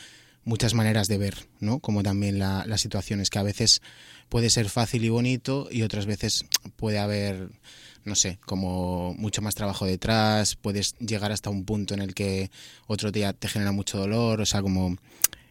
muchas 0.44 0.74
maneras 0.74 1.09
de 1.09 1.18
ver, 1.18 1.46
¿no? 1.61 1.81
Como 1.81 2.03
también 2.03 2.38
la, 2.38 2.64
las 2.66 2.81
situaciones 2.81 3.31
que 3.31 3.38
a 3.38 3.42
veces 3.42 3.83
puede 4.29 4.50
ser 4.50 4.68
fácil 4.68 5.05
y 5.05 5.09
bonito 5.09 5.68
y 5.70 5.83
otras 5.83 6.07
veces 6.07 6.44
puede 6.77 6.98
haber, 6.98 7.48
no 8.05 8.14
sé, 8.14 8.38
como 8.45 9.14
mucho 9.14 9.43
más 9.43 9.55
trabajo 9.55 9.87
detrás, 9.87 10.57
puedes 10.57 10.95
llegar 10.99 11.33
hasta 11.33 11.51
un 11.51 11.64
punto 11.64 11.95
en 11.95 12.03
el 12.03 12.14
que 12.14 12.51
otro 12.87 13.11
día 13.11 13.33
te 13.33 13.49
genera 13.49 13.73
mucho 13.73 13.99
dolor, 13.99 14.40
o 14.40 14.47
sea, 14.47 14.62
como 14.62 14.97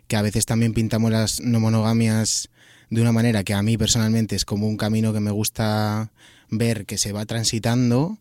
que 0.07 0.15
a 0.15 0.21
veces 0.21 0.45
también 0.45 0.73
pintamos 0.73 1.11
las 1.11 1.41
no 1.41 1.59
monogamias 1.59 2.49
de 2.89 3.01
una 3.01 3.11
manera 3.11 3.43
que 3.43 3.53
a 3.53 3.63
mí 3.63 3.77
personalmente 3.77 4.35
es 4.35 4.45
como 4.45 4.67
un 4.67 4.77
camino 4.77 5.13
que 5.13 5.19
me 5.19 5.31
gusta 5.31 6.11
ver 6.49 6.85
que 6.85 6.97
se 6.97 7.11
va 7.11 7.25
transitando, 7.25 8.17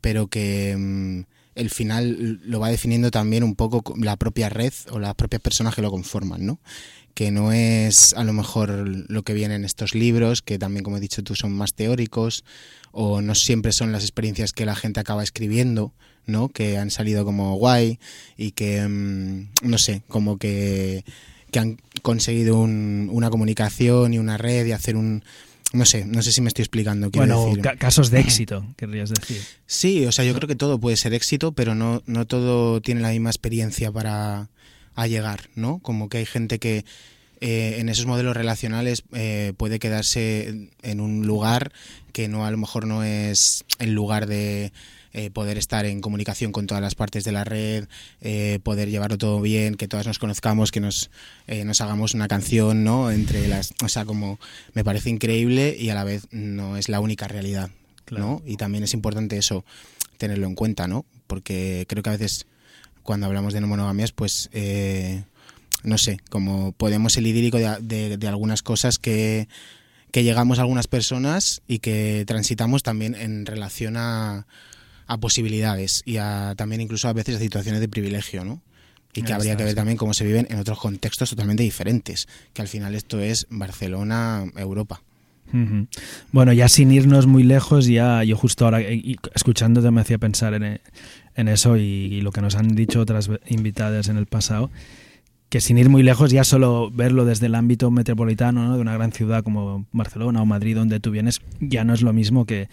pero 0.00 0.28
que 0.28 0.76
mm, 0.78 1.20
el 1.54 1.70
final 1.70 2.40
lo 2.44 2.60
va 2.60 2.68
definiendo 2.68 3.10
también 3.10 3.42
un 3.42 3.54
poco 3.54 3.82
la 3.96 4.16
propia 4.16 4.48
red 4.48 4.72
o 4.90 4.98
las 4.98 5.14
propias 5.14 5.42
personas 5.42 5.74
que 5.74 5.82
lo 5.82 5.90
conforman, 5.90 6.44
¿no? 6.44 6.58
Que 7.14 7.30
no 7.30 7.52
es 7.52 8.12
a 8.14 8.24
lo 8.24 8.32
mejor 8.32 8.70
lo 9.08 9.22
que 9.22 9.34
viene 9.34 9.54
en 9.54 9.64
estos 9.64 9.94
libros, 9.94 10.42
que 10.42 10.58
también, 10.58 10.82
como 10.82 10.96
he 10.96 11.00
dicho 11.00 11.22
tú, 11.22 11.36
son 11.36 11.52
más 11.52 11.74
teóricos, 11.74 12.44
o 12.94 13.20
no 13.20 13.34
siempre 13.34 13.72
son 13.72 13.92
las 13.92 14.02
experiencias 14.04 14.52
que 14.52 14.64
la 14.66 14.74
gente 14.74 15.00
acaba 15.00 15.22
escribiendo, 15.22 15.92
¿no? 16.26 16.48
Que 16.48 16.78
han 16.78 16.90
salido 16.90 17.24
como 17.24 17.56
guay 17.56 17.98
y 18.36 18.52
que, 18.52 18.86
mm, 18.86 19.48
no 19.68 19.78
sé, 19.78 20.02
como 20.08 20.38
que, 20.38 21.04
que 21.50 21.58
han 21.58 21.76
conseguido 22.02 22.58
un- 22.60 23.08
una 23.12 23.30
comunicación 23.30 24.14
y 24.14 24.18
una 24.18 24.36
red 24.38 24.64
y 24.66 24.72
hacer 24.72 24.96
un... 24.96 25.22
No 25.72 25.84
sé, 25.84 26.04
no 26.04 26.22
sé 26.22 26.30
si 26.30 26.40
me 26.40 26.46
estoy 26.48 26.62
explicando. 26.62 27.10
Bueno, 27.10 27.46
decir. 27.46 27.60
ca- 27.60 27.76
casos 27.76 28.10
de 28.10 28.20
éxito, 28.20 28.64
querrías 28.76 29.10
decir. 29.10 29.42
Sí, 29.66 30.06
o 30.06 30.12
sea, 30.12 30.24
yo 30.24 30.32
creo 30.34 30.46
que 30.46 30.54
todo 30.54 30.78
puede 30.78 30.96
ser 30.96 31.14
éxito, 31.14 31.50
pero 31.52 31.74
no, 31.74 32.00
no 32.06 32.26
todo 32.26 32.80
tiene 32.80 33.00
la 33.00 33.10
misma 33.10 33.30
experiencia 33.30 33.90
para 33.90 34.48
a 34.94 35.06
llegar, 35.08 35.50
¿no? 35.56 35.80
Como 35.80 36.08
que 36.08 36.18
hay 36.18 36.26
gente 36.26 36.60
que 36.60 36.84
eh, 37.46 37.76
en 37.78 37.90
esos 37.90 38.06
modelos 38.06 38.34
relacionales 38.34 39.04
eh, 39.12 39.52
puede 39.58 39.78
quedarse 39.78 40.48
en- 40.82 41.00
un 41.00 41.26
lugar 41.26 41.72
que 42.12 42.26
no 42.26 42.46
a 42.46 42.50
lo 42.50 42.56
mejor 42.56 42.86
no 42.86 43.04
es 43.04 43.64
el 43.78 43.92
lugar 43.92 44.26
de 44.26 44.72
eh, 45.12 45.30
poder 45.30 45.58
estar 45.58 45.84
en 45.84 46.00
comunicación 46.00 46.52
con 46.52 46.66
todas 46.66 46.80
las 46.82 46.94
partes 46.94 47.22
de 47.22 47.32
la 47.32 47.44
red, 47.44 47.86
eh, 48.22 48.60
poder 48.62 48.88
llevarlo 48.88 49.18
todo 49.18 49.40
bien, 49.42 49.74
que 49.74 49.88
todas 49.88 50.06
nos 50.06 50.18
conozcamos, 50.18 50.72
que 50.72 50.80
nos, 50.80 51.10
eh, 51.46 51.64
nos 51.66 51.80
hagamos 51.82 52.14
una 52.14 52.28
canción, 52.28 52.82
¿no? 52.82 53.10
Entre 53.10 53.46
las, 53.46 53.74
o 53.84 53.88
sea, 53.88 54.04
como 54.06 54.40
me 54.72 54.82
parece 54.82 55.10
increíble 55.10 55.76
y 55.78 55.90
a 55.90 55.94
la 55.94 56.04
vez 56.04 56.26
no 56.30 56.76
es 56.78 56.88
la 56.88 57.00
única 57.00 57.28
realidad 57.28 57.70
Claro. 58.06 58.24
¿no? 58.26 58.42
Y 58.46 58.56
también 58.56 58.84
es 58.84 58.92
importante 58.94 59.36
eso, 59.36 59.64
tenerlo 60.18 60.46
en 60.46 60.54
cuenta, 60.54 60.88
¿no? 60.88 61.04
Porque 61.26 61.84
creo 61.88 62.02
que 62.02 62.10
a 62.10 62.16
veces 62.18 62.46
cuando 63.02 63.26
hablamos 63.26 63.52
de 63.54 63.60
no 63.60 63.66
monogamias, 63.66 64.12
pues, 64.12 64.48
eh, 64.52 65.24
no 65.84 65.98
sé, 65.98 66.18
como 66.30 66.72
podemos 66.72 67.16
el 67.16 67.26
idílico 67.26 67.58
de, 67.58 67.76
de- 67.80 68.16
de 68.16 68.28
algunas 68.28 68.62
cosas 68.62 68.98
que, 68.98 69.48
que 70.10 70.24
llegamos 70.24 70.58
a 70.58 70.62
algunas 70.62 70.86
personas 70.88 71.62
y 71.68 71.78
que 71.78 72.24
transitamos 72.26 72.82
también 72.82 73.14
en 73.14 73.46
relación 73.46 73.96
a, 73.96 74.46
a 75.06 75.18
posibilidades 75.18 76.02
y 76.04 76.16
a 76.16 76.54
también 76.56 76.80
incluso 76.80 77.08
a 77.08 77.12
veces 77.12 77.36
a 77.36 77.38
situaciones 77.38 77.80
de 77.80 77.88
privilegio, 77.88 78.44
¿no? 78.44 78.60
Y 79.16 79.22
que 79.22 79.32
habría 79.32 79.56
que 79.56 79.62
ver 79.64 79.74
también 79.76 79.96
cómo 79.96 80.12
se 80.12 80.24
viven 80.24 80.48
en 80.50 80.58
otros 80.58 80.78
contextos 80.80 81.30
totalmente 81.30 81.62
diferentes, 81.62 82.26
que 82.52 82.62
al 82.62 82.68
final 82.68 82.96
esto 82.96 83.20
es 83.20 83.46
Barcelona, 83.48 84.44
Europa. 84.56 85.02
Bueno, 86.32 86.52
ya 86.52 86.68
sin 86.68 86.90
irnos 86.90 87.26
muy 87.26 87.44
lejos, 87.44 87.86
ya 87.86 88.24
yo 88.24 88.36
justo 88.36 88.64
ahora 88.64 88.80
eh, 88.80 89.14
escuchándote 89.34 89.90
me 89.92 90.00
hacía 90.00 90.18
pensar 90.18 90.54
en, 90.54 90.80
en 91.36 91.48
eso 91.48 91.76
y, 91.76 91.82
y 91.82 92.20
lo 92.22 92.32
que 92.32 92.40
nos 92.40 92.56
han 92.56 92.74
dicho 92.74 92.98
otras 93.00 93.30
invitadas 93.46 94.08
en 94.08 94.16
el 94.16 94.26
pasado, 94.26 94.70
que 95.48 95.60
sin 95.60 95.78
ir 95.78 95.88
muy 95.88 96.02
lejos 96.02 96.30
ya 96.30 96.44
solo 96.44 96.90
verlo 96.90 97.24
desde 97.24 97.46
el 97.46 97.54
ámbito 97.54 97.90
metropolitano 97.90 98.66
¿no? 98.66 98.74
de 98.74 98.80
una 98.80 98.94
gran 98.94 99.12
ciudad 99.12 99.44
como 99.44 99.86
Barcelona 99.92 100.42
o 100.42 100.46
Madrid 100.46 100.76
donde 100.76 101.00
tú 101.00 101.10
vienes 101.10 101.42
ya 101.60 101.84
no 101.84 101.94
es 101.94 102.02
lo 102.02 102.12
mismo 102.12 102.44
que, 102.44 102.68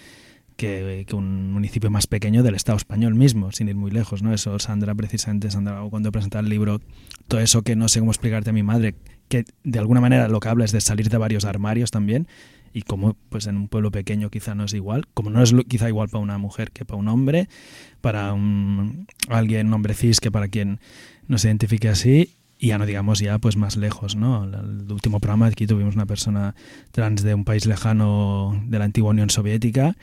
que, 0.57 1.05
un 1.13 1.51
municipio 1.51 1.89
más 1.89 2.07
pequeño 2.07 2.43
del 2.43 2.55
Estado 2.55 2.78
español 2.78 3.15
mismo, 3.15 3.51
sin 3.51 3.67
ir 3.67 3.76
muy 3.76 3.89
lejos, 3.89 4.22
¿no? 4.22 4.34
Eso 4.34 4.59
Sandra 4.59 4.93
precisamente, 4.93 5.49
Sandra 5.49 5.82
cuando 5.89 6.11
presentaba 6.11 6.43
el 6.43 6.49
libro, 6.49 6.82
todo 7.28 7.41
eso 7.41 7.63
que 7.63 7.76
no 7.76 7.88
sé 7.88 7.99
cómo 7.99 8.11
explicarte 8.11 8.51
a 8.51 8.53
mi 8.53 8.63
madre, 8.63 8.95
que 9.28 9.45
de 9.63 9.80
alguna 9.80 10.01
manera 10.01 10.28
lo 10.28 10.39
que 10.39 10.49
habla 10.49 10.65
es 10.65 10.72
de 10.72 10.82
salir 10.82 11.09
de 11.09 11.17
varios 11.17 11.45
armarios 11.45 11.89
también 11.89 12.28
y 12.74 12.84
como 12.84 13.15
pues 13.30 13.47
en 13.47 13.57
un 13.57 13.67
pueblo 13.67 13.91
pequeño 13.91 14.30
quizá 14.30 14.55
no 14.55 14.65
es 14.65 14.74
igual, 14.74 15.07
como 15.13 15.30
no 15.30 15.41
es 15.41 15.53
quizá 15.67 15.88
igual 15.89 16.09
para 16.09 16.24
una 16.24 16.38
mujer 16.38 16.72
que 16.72 16.86
para 16.86 16.99
un 16.99 17.07
hombre, 17.07 17.49
para 18.01 18.34
un 18.34 19.07
alguien 19.30 19.67
un 19.67 19.74
hombre 19.74 19.93
cis 19.93 20.19
que 20.19 20.32
para 20.32 20.47
quien 20.47 20.80
no 21.28 21.38
se 21.38 21.47
identifique 21.47 21.89
así 21.89 22.36
y 22.62 22.68
ya 22.68 22.78
no 22.78 22.86
digamos 22.86 23.18
ya 23.18 23.39
pues 23.39 23.57
más 23.57 23.76
lejos, 23.76 24.16
¿no? 24.16 24.43
El, 24.43 24.91
último 24.91 25.20
programa 25.20 25.47
aquí 25.47 25.66
tuvimos 25.66 25.95
una 25.95 26.05
persona 26.05 26.53
trans 26.91 27.24
de 27.24 27.34
un 27.34 27.43
país 27.43 27.66
lejano 27.66 28.62
de 28.68 28.78
la 28.78 28.86
antigua 28.86 29.09
Unión 29.09 29.32
Soviética 29.32 29.97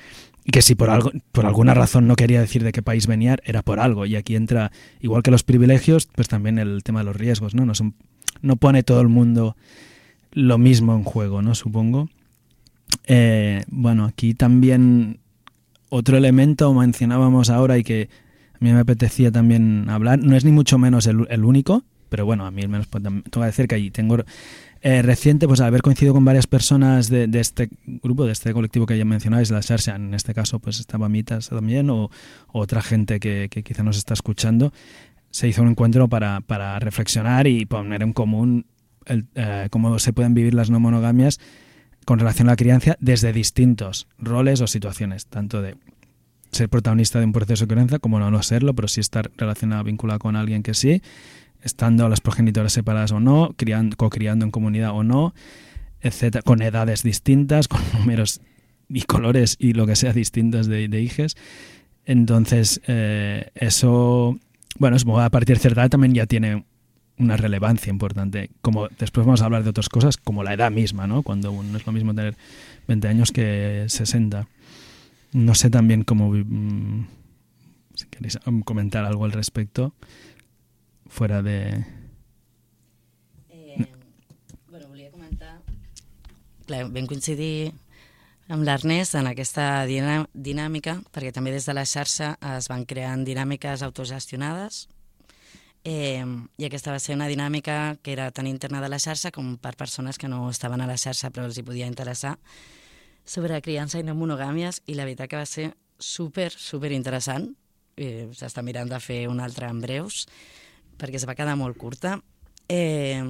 y 0.45 0.51
que 0.51 0.61
si 0.61 0.75
por 0.75 0.91
algo 0.91 1.13
por 1.31 1.47
alguna 1.47 1.73
razón 1.73 2.09
no 2.09 2.17
quería 2.17 2.41
decir 2.41 2.65
de 2.65 2.73
qué 2.73 2.83
país 2.83 3.07
venía 3.07 3.37
era 3.45 3.63
por 3.63 3.79
algo 3.79 4.07
y 4.07 4.17
aquí 4.17 4.35
entra 4.35 4.73
igual 5.01 5.23
que 5.23 5.31
los 5.31 5.45
privilegios 5.45 6.09
pues 6.13 6.27
también 6.27 6.59
el 6.59 6.83
tema 6.83 6.99
de 6.99 7.05
los 7.05 7.15
riesgos, 7.15 7.55
¿no? 7.55 7.65
No 7.65 7.77
son 7.77 7.95
no 8.43 8.57
pone 8.57 8.83
todo 8.83 9.03
el 9.03 9.09
mundo 9.09 9.57
lo 10.33 10.59
mismo 10.59 10.97
en 10.97 11.05
juego, 11.05 11.43
¿no? 11.43 11.55
Supongo. 11.55 12.09
Eh, 13.07 13.63
bueno, 13.69 14.05
aquí 14.05 14.35
también 14.35 15.21
otro 15.91 16.17
elemento 16.17 16.75
mencionábamos 16.75 17.51
ahora 17.51 17.79
y 17.79 17.85
que 17.85 18.09
a 18.53 18.59
mí 18.59 18.73
me 18.73 18.81
apetecía 18.81 19.31
también 19.31 19.89
hablar, 19.89 20.19
no 20.19 20.37
es 20.37 20.45
ni 20.45 20.51
mucho 20.51 20.77
menos 20.77 21.07
el, 21.07 21.25
el 21.31 21.45
único, 21.45 21.85
pero 22.09 22.25
bueno, 22.25 22.47
a 22.47 22.51
mí 22.51 22.63
al 22.63 22.69
menos 22.69 22.87
pues, 22.87 23.03
tengo 23.03 23.23
que 23.23 23.41
decir 23.41 23.69
que 23.69 23.75
ahí 23.75 23.91
tengo 23.91 24.19
eh, 24.81 25.03
reciente, 25.03 25.49
pues 25.49 25.61
al 25.61 25.69
haber 25.69 25.83
coincidido 25.83 26.15
con 26.15 26.25
varias 26.25 26.47
personas 26.47 27.09
de, 27.09 27.27
de 27.27 27.41
este 27.41 27.69
grupo, 27.85 28.27
de 28.27 28.33
este 28.33 28.53
colectivo 28.53 28.87
que 28.87 28.97
ya 28.97 29.05
mencionáis, 29.05 29.51
la 29.51 29.63
Xarxa, 29.63 29.97
en 29.97 30.15
este 30.15 30.35
caso 30.35 30.61
pues 30.61 30.81
estaba 30.81 31.09
Mitas 31.09 31.49
también 31.49 31.91
o, 31.91 32.05
o 32.05 32.11
otra 32.61 32.83
gente 32.83 33.19
que, 33.21 33.49
que 33.51 33.63
quizá 33.63 33.83
nos 33.83 33.97
está 33.97 34.15
escuchando, 34.15 34.73
se 35.31 35.49
hizo 35.49 35.63
un 35.63 35.69
encuentro 35.69 36.09
para, 36.09 36.41
para 36.41 36.79
reflexionar 36.79 37.47
y 37.47 37.67
poner 37.67 38.03
en 38.03 38.13
común 38.13 38.67
el, 39.07 39.27
eh, 39.35 39.69
cómo 39.71 39.99
se 39.99 40.13
pueden 40.13 40.35
vivir 40.35 40.55
las 40.55 40.71
no 40.71 40.81
monogamias 40.81 41.41
con 42.05 42.19
relación 42.19 42.49
a 42.49 42.53
la 42.53 42.57
crianza 42.57 42.97
desde 43.01 43.33
distintos 43.33 44.07
roles 44.19 44.61
o 44.61 44.67
situaciones, 44.67 45.27
tanto 45.27 45.61
de 45.61 45.77
ser 46.53 46.69
protagonista 46.69 47.19
de 47.19 47.27
un 47.27 47.33
proceso 47.33 47.67
de 47.67 47.75
crianza 47.75 47.99
como 47.99 48.19
no, 48.19 48.31
no 48.31 48.43
serlo, 48.43 48.75
pero 48.75 48.89
sí 48.89 49.01
estar 49.01 49.31
relacionado, 49.37 49.85
vinculado 49.85 50.19
con 50.19 50.37
alguien 50.37 50.63
que 50.63 50.75
sí, 50.75 51.03
estando 51.63 52.09
las 52.09 52.21
progenitoras 52.21 52.73
separadas 52.73 53.13
o 53.13 53.21
no, 53.21 53.55
criando, 53.57 53.97
co-criando 53.97 54.45
en 54.45 54.51
comunidad 54.51 54.93
o 54.93 55.03
no, 55.03 55.35
etcétera, 56.01 56.43
con 56.43 56.63
edades 56.63 57.03
distintas, 57.03 57.69
con 57.69 57.81
números 57.93 58.41
y 58.89 59.03
colores 59.03 59.57
y 59.59 59.73
lo 59.73 59.87
que 59.87 59.97
sea 59.97 60.13
distintos 60.13 60.67
de, 60.67 60.89
de 60.89 61.01
hijes. 61.01 61.37
Entonces, 62.05 62.81
eh, 62.87 63.51
eso, 63.55 64.39
bueno, 64.79 64.97
a 65.21 65.31
partir 65.31 65.57
de 65.57 65.61
cierta 65.61 65.83
edad 65.83 65.91
también 65.91 66.15
ya 66.15 66.27
tiene 66.27 66.65
una 67.19 67.37
relevancia 67.37 67.91
importante. 67.91 68.51
Como 68.63 68.89
después 68.99 69.27
vamos 69.27 69.43
a 69.43 69.45
hablar 69.45 69.65
de 69.65 69.71
otras 69.71 69.89
cosas, 69.89 70.17
como 70.17 70.43
la 70.43 70.55
edad 70.55 70.71
misma, 70.71 71.07
¿no? 71.07 71.23
Cuando 71.23 71.53
no 71.53 71.77
es 71.77 71.87
lo 71.87 71.93
mismo 71.93 72.15
tener 72.15 72.37
20 72.87 73.09
años 73.09 73.33
que 73.33 73.85
60. 73.89 74.49
No 75.33 75.55
sé 75.55 75.69
también 75.69 76.05
cómo 76.05 76.31
mm, 76.31 77.07
si 77.95 78.07
queréis 78.07 78.39
um, 78.47 78.63
comentar 78.63 79.05
algo 79.05 79.25
al 79.25 79.33
respecto 79.33 79.95
fuera 81.09 81.43
de 81.43 81.85
Eh, 83.49 83.87
bueno, 84.69 84.89
volia 84.89 85.11
comentar... 85.11 85.61
Clar, 86.67 86.85
vam 86.93 87.07
coincidir 87.09 87.73
amb 88.49 88.65
l'Ernest 88.65 89.17
en 89.17 89.27
aquesta 89.29 89.85
dinà 89.89 90.23
dinàmica, 90.33 90.99
perquè 91.13 91.33
també 91.33 91.53
des 91.53 91.67
de 91.69 91.75
la 91.77 91.85
xarxa 91.89 92.37
es 92.57 92.69
van 92.69 92.85
creant 92.89 93.25
dinàmiques 93.25 93.83
autogestionades 93.85 94.87
eh, 95.85 96.25
i 96.57 96.65
aquesta 96.67 96.93
va 96.93 97.01
ser 97.01 97.17
una 97.17 97.29
dinàmica 97.29 97.97
que 98.03 98.13
era 98.13 98.31
tan 98.31 98.47
interna 98.47 98.81
de 98.81 98.89
la 98.89 98.99
xarxa 98.99 99.33
com 99.33 99.57
per 99.61 99.77
persones 99.77 100.19
que 100.19 100.29
no 100.29 100.49
estaven 100.51 100.81
a 100.81 100.89
la 100.89 100.97
xarxa 100.97 101.31
però 101.31 101.47
els 101.49 101.59
hi 101.59 101.65
podia 101.65 101.89
interessar 101.89 102.37
sobre 103.25 103.61
criança 103.61 104.01
i 104.01 104.05
no 104.07 104.17
monogàmies 104.17 104.83
i 104.87 104.97
la 104.97 105.05
veritat 105.05 105.29
que 105.29 105.41
va 105.41 105.47
ser 105.47 105.73
super, 105.99 106.51
super 106.53 106.93
interessant. 106.93 107.51
Eh, 107.99 108.29
S'està 108.33 108.63
mirant 108.63 108.89
de 108.89 109.01
fer 109.03 109.27
una 109.29 109.45
altra 109.45 109.69
en 109.69 109.81
breus 109.83 110.27
perquè 110.99 111.21
es 111.21 111.27
va 111.29 111.37
quedar 111.39 111.57
molt 111.57 111.79
curta. 111.79 112.19
Eh, 112.69 113.23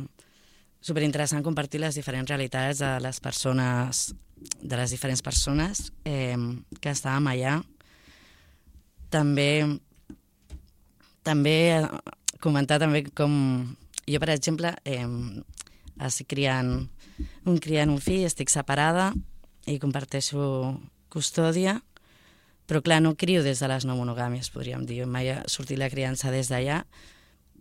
super 0.81 1.05
interessant 1.05 1.45
compartir 1.45 1.83
les 1.83 1.99
diferents 1.99 2.29
realitats 2.29 2.83
de 2.83 2.95
les 3.03 3.21
persones 3.21 4.09
de 4.39 4.77
les 4.77 4.91
diferents 4.95 5.23
persones 5.23 5.89
eh, 6.07 6.37
que 6.81 6.95
estàvem 6.95 7.27
allà. 7.33 7.59
També 9.11 9.51
també 11.27 11.57
eh, 11.77 11.89
comentar 12.41 12.79
també 12.81 13.05
com 13.11 13.35
jo, 14.09 14.21
per 14.23 14.31
exemple, 14.33 14.73
eh, 14.85 15.05
estic 16.07 16.31
criant 16.31 16.89
un 17.49 17.59
criant 17.59 17.91
un 17.91 18.01
fill, 18.01 18.25
estic 18.29 18.51
separada 18.53 19.11
i 19.69 19.77
comparteixo 19.83 20.79
custòdia, 21.13 21.79
però 22.69 22.81
clar, 22.85 23.01
no 23.03 23.17
crio 23.17 23.43
des 23.43 23.61
de 23.61 23.69
les 23.69 23.85
no 23.89 23.97
monogàmies, 23.99 24.51
podríem 24.53 24.85
dir. 24.87 25.05
Mai 25.09 25.31
ha 25.33 25.43
sortit 25.49 25.81
la 25.81 25.91
criança 25.91 26.31
des 26.31 26.51
d'allà. 26.53 26.83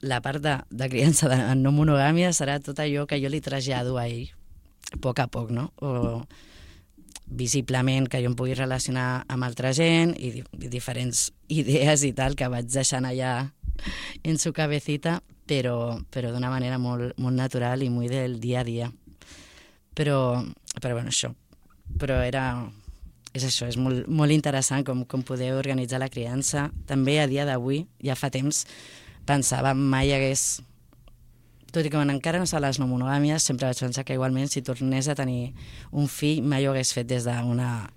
La 0.02 0.20
part 0.22 0.44
de, 0.44 0.58
de 0.70 0.90
criança 0.92 1.30
de 1.32 1.38
no 1.58 1.72
monogàmia 1.74 2.34
serà 2.36 2.60
tot 2.62 2.80
allò 2.80 3.08
que 3.10 3.18
jo 3.22 3.32
li 3.34 3.42
trasllado 3.42 3.98
a 3.98 4.06
ell, 4.08 4.30
a 4.94 5.00
poc 5.02 5.24
a 5.24 5.28
poc, 5.32 5.50
no? 5.52 5.72
O 5.82 6.22
visiblement 7.28 8.08
que 8.08 8.22
jo 8.24 8.30
em 8.32 8.36
pugui 8.40 8.54
relacionar 8.56 9.26
amb 9.28 9.44
altra 9.44 9.74
gent 9.76 10.14
i, 10.16 10.32
di 10.32 10.44
i 10.64 10.70
diferents 10.72 11.28
idees 11.52 12.06
i 12.08 12.14
tal 12.16 12.38
que 12.40 12.48
vaig 12.48 12.70
deixant 12.72 13.06
allà 13.06 13.50
en 14.24 14.38
su 14.40 14.54
cabecita, 14.54 15.20
però, 15.48 16.00
però 16.10 16.32
d'una 16.32 16.50
manera 16.50 16.78
molt, 16.78 17.18
molt 17.18 17.36
natural 17.36 17.84
i 17.84 17.90
molt 17.90 18.12
del 18.12 18.40
dia 18.40 18.62
a 18.62 18.68
dia. 18.68 18.90
Però, 19.98 20.44
però 20.82 20.94
bueno, 20.94 21.14
això. 21.14 21.34
Però 22.00 22.22
era... 22.24 22.50
És 23.38 23.44
això, 23.46 23.68
és 23.70 23.76
molt, 23.78 24.08
molt 24.10 24.34
interessant 24.34 24.86
com, 24.88 25.04
com 25.06 25.22
poder 25.22 25.52
organitzar 25.54 26.00
la 26.02 26.10
criança. 26.10 26.72
També 26.90 27.20
a 27.22 27.28
dia 27.30 27.46
d'avui, 27.46 27.84
ja 28.02 28.16
fa 28.18 28.32
temps, 28.34 28.64
pensava 29.28 29.74
mai 29.78 30.14
hagués... 30.16 30.48
Tot 31.68 31.84
i 31.86 31.92
que 31.92 32.00
encara 32.00 32.40
no 32.40 32.48
sé 32.48 32.60
les 32.64 32.80
no 32.80 32.88
monogàmies, 32.88 33.44
sempre 33.44 33.68
vaig 33.68 33.80
pensar 33.84 34.06
que 34.08 34.16
igualment 34.16 34.48
si 34.50 34.62
tornés 34.64 35.10
a 35.12 35.16
tenir 35.20 35.52
un 35.92 36.08
fill 36.08 36.40
mai 36.48 36.66
ho 36.66 36.72
hagués 36.72 36.94
fet 36.96 37.10
des 37.12 37.28
d'una 37.28 37.90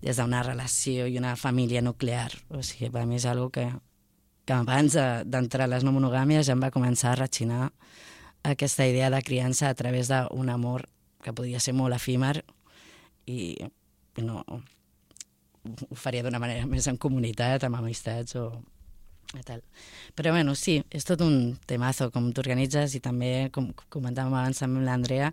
des 0.00 0.16
d'una 0.16 0.40
relació 0.42 1.04
i 1.06 1.18
una 1.20 1.34
família 1.36 1.82
nuclear. 1.84 2.32
O 2.48 2.62
sigui, 2.64 2.88
per 2.88 3.04
mi 3.06 3.18
és 3.20 3.26
algo 3.28 3.50
que, 3.52 3.66
que 4.48 4.54
abans 4.56 4.96
de- 4.96 5.24
d'entrar 5.28 5.66
a 5.68 5.72
les 5.74 5.84
no 5.84 5.92
monogàmies 5.92 6.46
ja 6.48 6.56
em 6.56 6.62
va 6.64 6.72
començar 6.72 7.12
a 7.12 7.18
ratxinar 7.20 7.68
aquesta 8.42 8.86
idea 8.88 9.10
de 9.12 9.20
criança 9.22 9.68
a 9.68 9.74
través 9.76 10.08
d'un 10.08 10.48
amor 10.48 10.88
que 11.22 11.34
podia 11.36 11.60
ser 11.60 11.74
molt 11.76 11.92
efímer 11.94 12.40
i 13.28 13.54
no 14.16 14.40
ho 14.48 15.94
faria 15.94 16.22
d'una 16.24 16.40
manera 16.40 16.64
més 16.66 16.86
en 16.88 16.96
comunitat, 16.96 17.64
amb 17.68 17.76
amistats 17.76 18.34
o 18.40 18.46
tal. 19.46 19.62
Però 20.18 20.32
bueno, 20.34 20.56
sí, 20.58 20.80
és 20.90 21.06
tot 21.06 21.22
un 21.24 21.56
temazo 21.70 22.10
com 22.10 22.30
t'organitzes 22.34 22.96
i 22.98 23.00
també, 23.04 23.50
com 23.54 23.70
comentàvem 23.92 24.34
abans 24.34 24.62
amb 24.66 24.82
l'Andrea, 24.82 25.30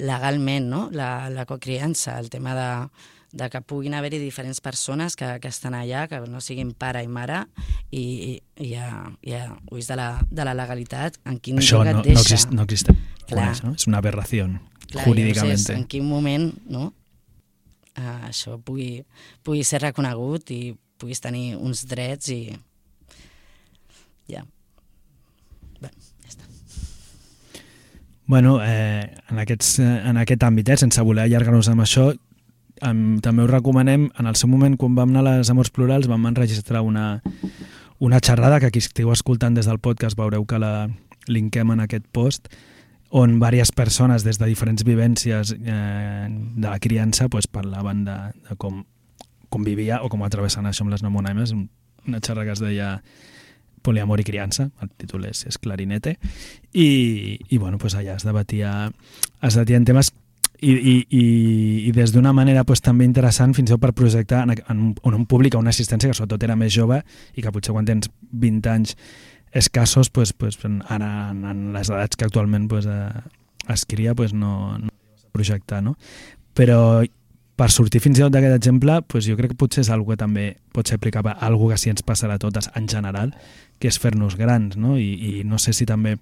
legalment, 0.00 0.68
no? 0.70 0.82
La, 0.96 1.28
la 1.28 1.44
cocriança, 1.44 2.16
el 2.18 2.30
tema 2.32 2.54
de, 2.56 2.70
de 3.36 3.50
que 3.52 3.60
puguin 3.60 3.94
haver-hi 3.94 4.18
diferents 4.22 4.62
persones 4.64 5.16
que, 5.16 5.28
que 5.42 5.52
estan 5.52 5.76
allà, 5.76 6.06
que 6.08 6.22
no 6.26 6.40
siguin 6.40 6.72
pare 6.72 7.04
i 7.04 7.10
mare, 7.12 7.44
i, 7.90 8.00
i, 8.00 8.32
i 8.64 8.72
ja, 8.72 8.88
ja 9.26 9.44
ulls 9.70 9.90
de 9.90 9.98
la, 10.00 10.08
de 10.30 10.46
la 10.48 10.56
legalitat, 10.56 11.20
en 11.28 11.38
quin 11.44 11.60
Això 11.60 11.82
lloc 11.82 11.86
no, 11.86 11.90
et 11.90 12.00
no, 12.00 12.06
deixa. 12.08 12.24
existe, 12.24 12.56
no 12.56 12.64
existe. 12.64 12.96
Clar. 13.28 13.52
¿no? 13.62 13.74
Es 13.74 13.86
una 13.86 14.00
jurídicamente. 15.04 15.36
llavors 15.40 15.68
és 15.68 15.76
en 15.76 15.84
quin 15.86 16.08
moment, 16.08 16.48
no? 16.66 16.88
uh, 18.00 18.16
això 18.28 18.56
pugui, 18.64 19.04
pugui 19.46 19.62
ser 19.64 19.82
reconegut 19.84 20.50
i 20.54 20.74
puguis 21.00 21.22
tenir 21.22 21.54
uns 21.56 21.84
drets 21.88 22.32
i 22.34 22.40
ja. 24.30 24.44
Bé, 25.80 25.90
ja 26.22 26.30
està. 26.30 26.48
Bueno, 28.30 28.58
eh, 28.62 29.10
en, 29.28 29.38
aquests, 29.42 29.78
eh, 29.82 29.92
en 30.10 30.20
aquest 30.22 30.46
àmbit, 30.46 30.70
eh, 30.70 30.78
sense 30.80 31.02
voler 31.06 31.26
allargar-nos 31.26 31.68
amb 31.72 31.82
això, 31.86 32.10
em, 32.86 33.20
també 33.20 33.44
us 33.44 33.50
recomanem, 33.50 34.10
en 34.18 34.26
el 34.26 34.36
seu 34.36 34.48
moment, 34.48 34.76
quan 34.78 34.94
vam 34.94 35.12
anar 35.12 35.24
a 35.26 35.38
les 35.38 35.50
Amors 35.50 35.70
Plurals, 35.70 36.08
vam 36.08 36.26
enregistrar 36.26 36.82
una, 36.82 37.22
una 37.98 38.20
xerrada 38.20 38.60
que 38.60 38.70
qui 38.72 38.80
estigueu 38.80 39.12
escoltant 39.12 39.54
des 39.54 39.68
del 39.68 39.78
podcast 39.78 40.16
veureu 40.16 40.46
que 40.46 40.58
la 40.58 40.88
linkem 41.28 41.70
en 41.74 41.84
aquest 41.84 42.06
post, 42.12 42.48
on 43.10 43.40
diverses 43.40 43.72
persones 43.74 44.24
des 44.24 44.38
de 44.38 44.46
diferents 44.46 44.84
vivències 44.86 45.52
eh, 45.52 46.28
de 46.30 46.68
la 46.68 46.78
criança 46.78 47.28
pues, 47.28 47.46
parlaven 47.46 48.04
de, 48.06 48.16
de 48.48 48.56
com, 48.56 48.84
vivia 49.66 50.00
o 50.02 50.08
com 50.08 50.22
atravessen 50.22 50.66
això 50.66 50.86
amb 50.86 50.94
les 50.94 51.02
no 51.02 51.10
monògames, 51.10 51.52
una 52.06 52.22
xerrada 52.22 52.46
que 52.46 52.54
es 52.54 52.62
deia 52.62 52.92
Poliamor 53.82 54.20
i 54.20 54.26
criança, 54.26 54.68
el 54.82 54.90
títol 55.00 55.24
és, 55.28 55.44
és 55.48 55.58
clarinete, 55.58 56.16
i, 56.72 57.38
i 57.48 57.58
bueno, 57.58 57.78
pues 57.78 57.96
allà 57.96 58.18
es 58.18 58.26
debatia, 58.28 58.90
es 59.40 59.56
debatien 59.56 59.86
temes 59.88 60.12
i, 60.60 60.72
i, 60.72 60.94
i, 61.08 61.24
i 61.88 61.92
des 61.96 62.12
d'una 62.12 62.34
manera 62.36 62.64
pues, 62.68 62.82
també 62.84 63.06
interessant 63.08 63.54
fins 63.56 63.70
i 63.70 63.74
tot 63.74 63.82
per 63.82 63.94
projectar 63.96 64.42
en, 64.44 64.54
en, 64.60 64.82
en 64.92 65.16
un 65.16 65.26
públic 65.26 65.56
a 65.56 65.62
una 65.62 65.72
assistència 65.72 66.10
que 66.10 66.16
sobretot 66.16 66.44
era 66.44 66.56
més 66.60 66.74
jove 66.74 67.00
i 67.34 67.44
que 67.44 67.52
potser 67.54 67.72
quan 67.76 67.88
tens 67.88 68.10
20 68.32 68.72
anys 68.72 68.96
escassos 69.56 70.10
pues, 70.10 70.34
pues, 70.36 70.58
ara 70.88 71.30
en, 71.30 71.44
en 71.48 71.62
les 71.74 71.90
edats 71.90 72.16
que 72.16 72.28
actualment 72.28 72.68
pues, 72.68 72.86
eh, 72.86 73.08
es 73.72 73.86
cria 73.86 74.14
pues, 74.14 74.34
no, 74.34 74.76
no 74.78 74.92
projectar 75.32 75.82
no? 75.82 75.96
però 76.54 77.00
per 77.60 77.68
sortir 77.68 78.00
fins 78.00 78.16
i 78.16 78.24
tot 78.24 78.32
d'aquest 78.32 78.56
exemple 78.56 79.02
pues, 79.04 79.26
jo 79.28 79.36
crec 79.36 79.52
que 79.52 79.60
potser 79.60 79.84
és 79.84 79.92
algo 79.92 80.14
que 80.14 80.20
també 80.20 80.46
pot 80.72 80.88
ser 80.88 80.96
aplicable 80.96 81.34
a 81.34 81.46
algo 81.50 81.68
que 81.68 81.76
sí 81.76 81.92
ens 81.92 82.04
passarà 82.06 82.38
a 82.38 82.40
totes 82.40 82.70
en 82.78 82.88
general 82.88 83.34
que 83.78 83.90
és 83.92 83.98
fer-nos 84.00 84.38
grans 84.40 84.78
no? 84.80 84.96
I, 84.96 85.12
i 85.12 85.32
no 85.44 85.60
sé 85.60 85.76
si 85.76 85.84
també 85.88 86.16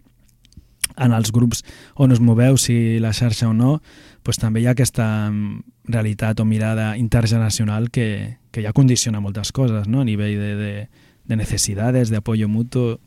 en 0.96 1.14
els 1.14 1.30
grups 1.30 1.62
on 1.94 2.10
us 2.10 2.18
moveu, 2.18 2.56
si 2.58 2.98
la 2.98 3.12
xarxa 3.14 3.48
o 3.48 3.54
no, 3.54 3.78
pues 4.26 4.40
també 4.40 4.62
hi 4.62 4.66
ha 4.66 4.74
aquesta 4.74 5.06
mm, 5.30 5.92
realitat 5.92 6.40
o 6.40 6.46
mirada 6.48 6.96
intergeneracional 6.98 7.90
que, 7.94 8.38
que 8.50 8.64
ja 8.64 8.74
condiciona 8.74 9.20
moltes 9.20 9.52
coses, 9.52 9.86
¿no? 9.86 10.02
a 10.02 10.08
nivell 10.08 10.38
de, 10.40 10.54
de, 10.56 10.72
de 11.28 11.36
necessitats, 11.38 12.10
de 12.10 12.18
apoyo 12.18 12.48
mutuo 12.48 12.98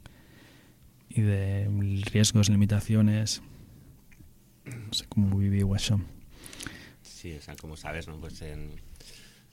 i 1.09 1.21
de 1.25 1.67
riesgos, 2.13 2.49
limitaciones. 2.49 3.41
No 4.71 4.95
sé 4.95 5.09
com 5.09 5.27
ho 5.27 5.41
viviu 5.41 5.75
això. 5.75 5.99
Sí, 7.21 7.35
o 7.37 7.41
sea, 7.41 7.55
como 7.55 7.77
sabes, 7.77 8.07
¿no? 8.07 8.19
Pues 8.19 8.39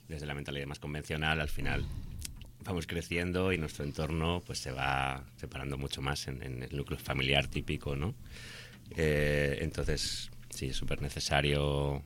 desde 0.07 0.25
la 0.25 0.33
mentalidad 0.33 0.65
más 0.65 0.79
convencional, 0.79 1.39
al 1.39 1.49
final 1.49 1.85
vamos 2.65 2.87
creciendo 2.87 3.53
y 3.53 3.59
nuestro 3.59 3.85
entorno 3.85 4.41
pues 4.43 4.57
se 4.57 4.71
va 4.71 5.23
separando 5.37 5.77
mucho 5.77 6.01
más 6.01 6.27
en, 6.27 6.41
el 6.41 6.75
núcleo 6.75 6.97
familiar 6.97 7.45
típico, 7.45 7.95
¿no? 7.95 8.15
Eh, 8.97 9.59
entonces, 9.61 10.31
sí, 10.49 10.69
es 10.69 10.77
súper 10.77 11.03
necesario, 11.03 12.01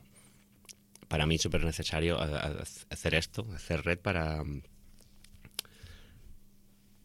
para 1.08 1.24
mí 1.24 1.38
súper 1.38 1.64
necesario 1.64 2.20
hacer 2.20 3.14
esto, 3.14 3.46
hacer 3.54 3.86
red 3.86 3.98
para 3.98 4.44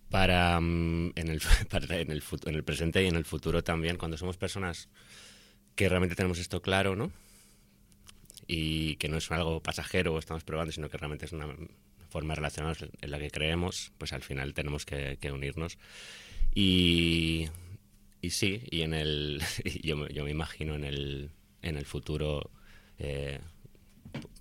para, 0.09 0.59
mm, 0.59 1.13
en, 1.15 1.29
el, 1.29 1.41
para 1.69 1.97
en, 1.97 2.11
el, 2.11 2.21
en 2.45 2.55
el 2.55 2.63
presente 2.65 3.01
y 3.03 3.07
en 3.07 3.15
el 3.15 3.23
futuro 3.23 3.63
también, 3.63 3.95
cuando 3.95 4.17
somos 4.17 4.35
personas 4.35 4.89
que 5.75 5.87
realmente 5.87 6.17
tenemos 6.17 6.39
esto 6.39 6.61
claro, 6.61 6.97
¿no? 6.97 7.09
Y 8.51 8.95
que 8.95 9.09
no 9.09 9.17
es 9.17 9.29
algo 9.31 9.61
pasajero 9.61 10.17
estamos 10.17 10.43
probando, 10.43 10.71
sino 10.71 10.89
que 10.89 10.97
realmente 10.97 11.25
es 11.25 11.33
una 11.33 11.55
forma 12.09 12.33
de 12.33 12.89
en 13.01 13.11
la 13.11 13.19
que 13.19 13.29
creemos, 13.29 13.91
pues 13.99 14.11
al 14.11 14.23
final 14.23 14.55
tenemos 14.55 14.85
que, 14.85 15.19
unirnos. 15.31 15.77
Y, 16.55 17.47
y, 18.21 18.31
sí, 18.31 18.63
y 18.71 18.81
en 18.81 18.95
el, 18.95 19.43
yo, 19.83 20.07
yo, 20.07 20.23
me 20.23 20.31
imagino 20.31 20.73
en 20.73 20.83
el, 20.83 21.29
en 21.61 21.77
el 21.77 21.85
futuro 21.85 22.49
eh, 22.97 23.39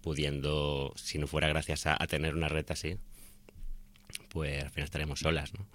pudiendo, 0.01 0.95
si 0.97 1.19
no 1.19 1.27
fuera 1.27 1.49
gracias 1.49 1.87
a, 1.87 1.99
tener 2.07 2.35
una 2.35 2.49
red 2.49 2.65
así, 2.71 2.97
pues 4.31 4.65
al 4.65 4.71
final 4.71 4.85
estaremos 4.85 5.21
solas, 5.21 5.53
¿no? 5.53 5.67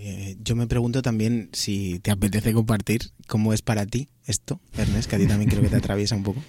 Eh, 0.00 0.36
yo 0.42 0.56
me 0.56 0.66
pregunto 0.66 1.02
también 1.02 1.50
si 1.52 1.98
te 2.00 2.10
apetece 2.10 2.52
compartir 2.52 3.10
cómo 3.26 3.52
es 3.52 3.62
para 3.62 3.86
ti 3.86 4.08
esto, 4.26 4.60
Ernest, 4.76 5.10
que 5.10 5.16
a 5.16 5.18
ti 5.18 5.26
también 5.26 5.50
creo 5.50 5.62
que 5.62 5.68
te 5.68 5.76
atraviesa 5.82 6.14
un 6.14 6.22
poco. 6.22 6.40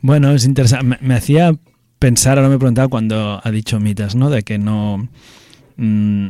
Bueno, 0.00 0.32
es 0.32 0.44
interesante. 0.44 0.84
Me, 0.86 0.98
me, 1.00 1.14
hacía 1.14 1.52
pensar, 1.98 2.38
ahora 2.38 2.50
me 2.50 2.58
preguntaba 2.58 2.88
cuando 2.88 3.40
ha 3.42 3.50
dicho 3.50 3.80
Mitas, 3.80 4.14
¿no? 4.14 4.30
De 4.30 4.42
que 4.42 4.58
no. 4.58 5.08
Mmm, 5.76 6.28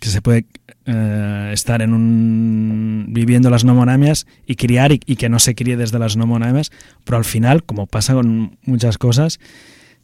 que 0.00 0.08
se 0.10 0.20
puede 0.20 0.46
eh, 0.86 1.50
estar 1.54 1.80
en 1.80 1.94
un. 1.94 3.06
viviendo 3.08 3.48
las 3.50 3.64
no 3.64 3.74
monamias 3.74 4.26
y 4.46 4.56
criar 4.56 4.92
y, 4.92 5.00
y, 5.06 5.16
que 5.16 5.28
no 5.28 5.38
se 5.38 5.54
críe 5.54 5.76
desde 5.76 5.98
las 5.98 6.16
no 6.16 6.26
monamias, 6.26 6.72
pero 7.04 7.16
al 7.16 7.24
final, 7.24 7.64
como 7.64 7.86
pasa 7.86 8.14
con 8.14 8.58
muchas 8.64 8.98
cosas, 8.98 9.40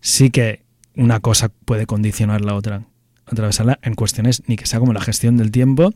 sí 0.01 0.31
que 0.31 0.63
una 0.97 1.21
cosa 1.21 1.51
puede 1.65 1.87
condicionar 1.87 2.41
la 2.41 2.55
otra. 2.55 2.87
Atravesarla 3.31 3.79
en 3.83 3.95
cuestiones 3.95 4.43
ni 4.47 4.57
que 4.57 4.67
sea 4.67 4.81
como 4.81 4.93
la 4.93 5.01
gestión 5.01 5.37
del 5.37 5.51
tiempo 5.51 5.93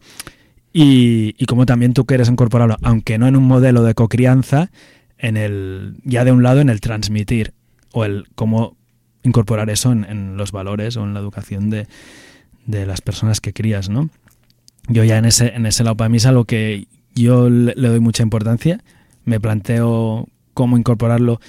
y, 0.73 1.35
y 1.39 1.47
como 1.47 1.67
también 1.67 1.95
tú 1.95 2.05
quieres 2.05 2.29
incorporarlo, 2.29 2.77
aunque 2.83 3.19
no 3.19 3.29
en 3.29 3.37
un 3.37 3.45
modelo 3.45 3.83
de 3.83 3.95
cocrianza, 3.95 4.71
en 5.19 5.37
el 5.37 5.97
ya 6.05 6.25
de 6.25 6.33
un 6.33 6.43
lado 6.43 6.61
en 6.61 6.69
el 6.69 6.81
transmitir 6.81 7.55
o 7.93 8.05
el 8.05 8.27
cómo 8.35 8.77
incorporar 9.23 9.71
eso 9.71 9.93
en, 9.93 10.37
los 10.37 10.53
valores 10.53 10.97
o 10.97 11.05
en 11.05 11.15
la 11.15 11.21
educación 11.21 11.71
de, 11.71 11.87
de, 12.67 12.87
las 12.87 13.01
personas 13.01 13.41
que 13.41 13.53
crías, 13.53 13.89
¿no? 13.89 14.11
Yo 14.89 15.03
ya 15.03 15.17
en 15.17 15.25
ese, 15.25 15.55
en 15.55 15.65
ese 15.65 15.83
lado 15.83 15.97
para 15.97 16.11
mí 16.11 16.19
es 16.19 16.27
algo 16.27 16.45
que 16.45 16.87
yo 17.15 17.49
le 17.49 17.89
doy 17.89 18.01
mucha 18.01 18.23
importancia, 18.23 18.83
me 19.25 19.41
planteo 19.41 20.29
cómo 20.53 20.77
incorporarlo 20.77 21.41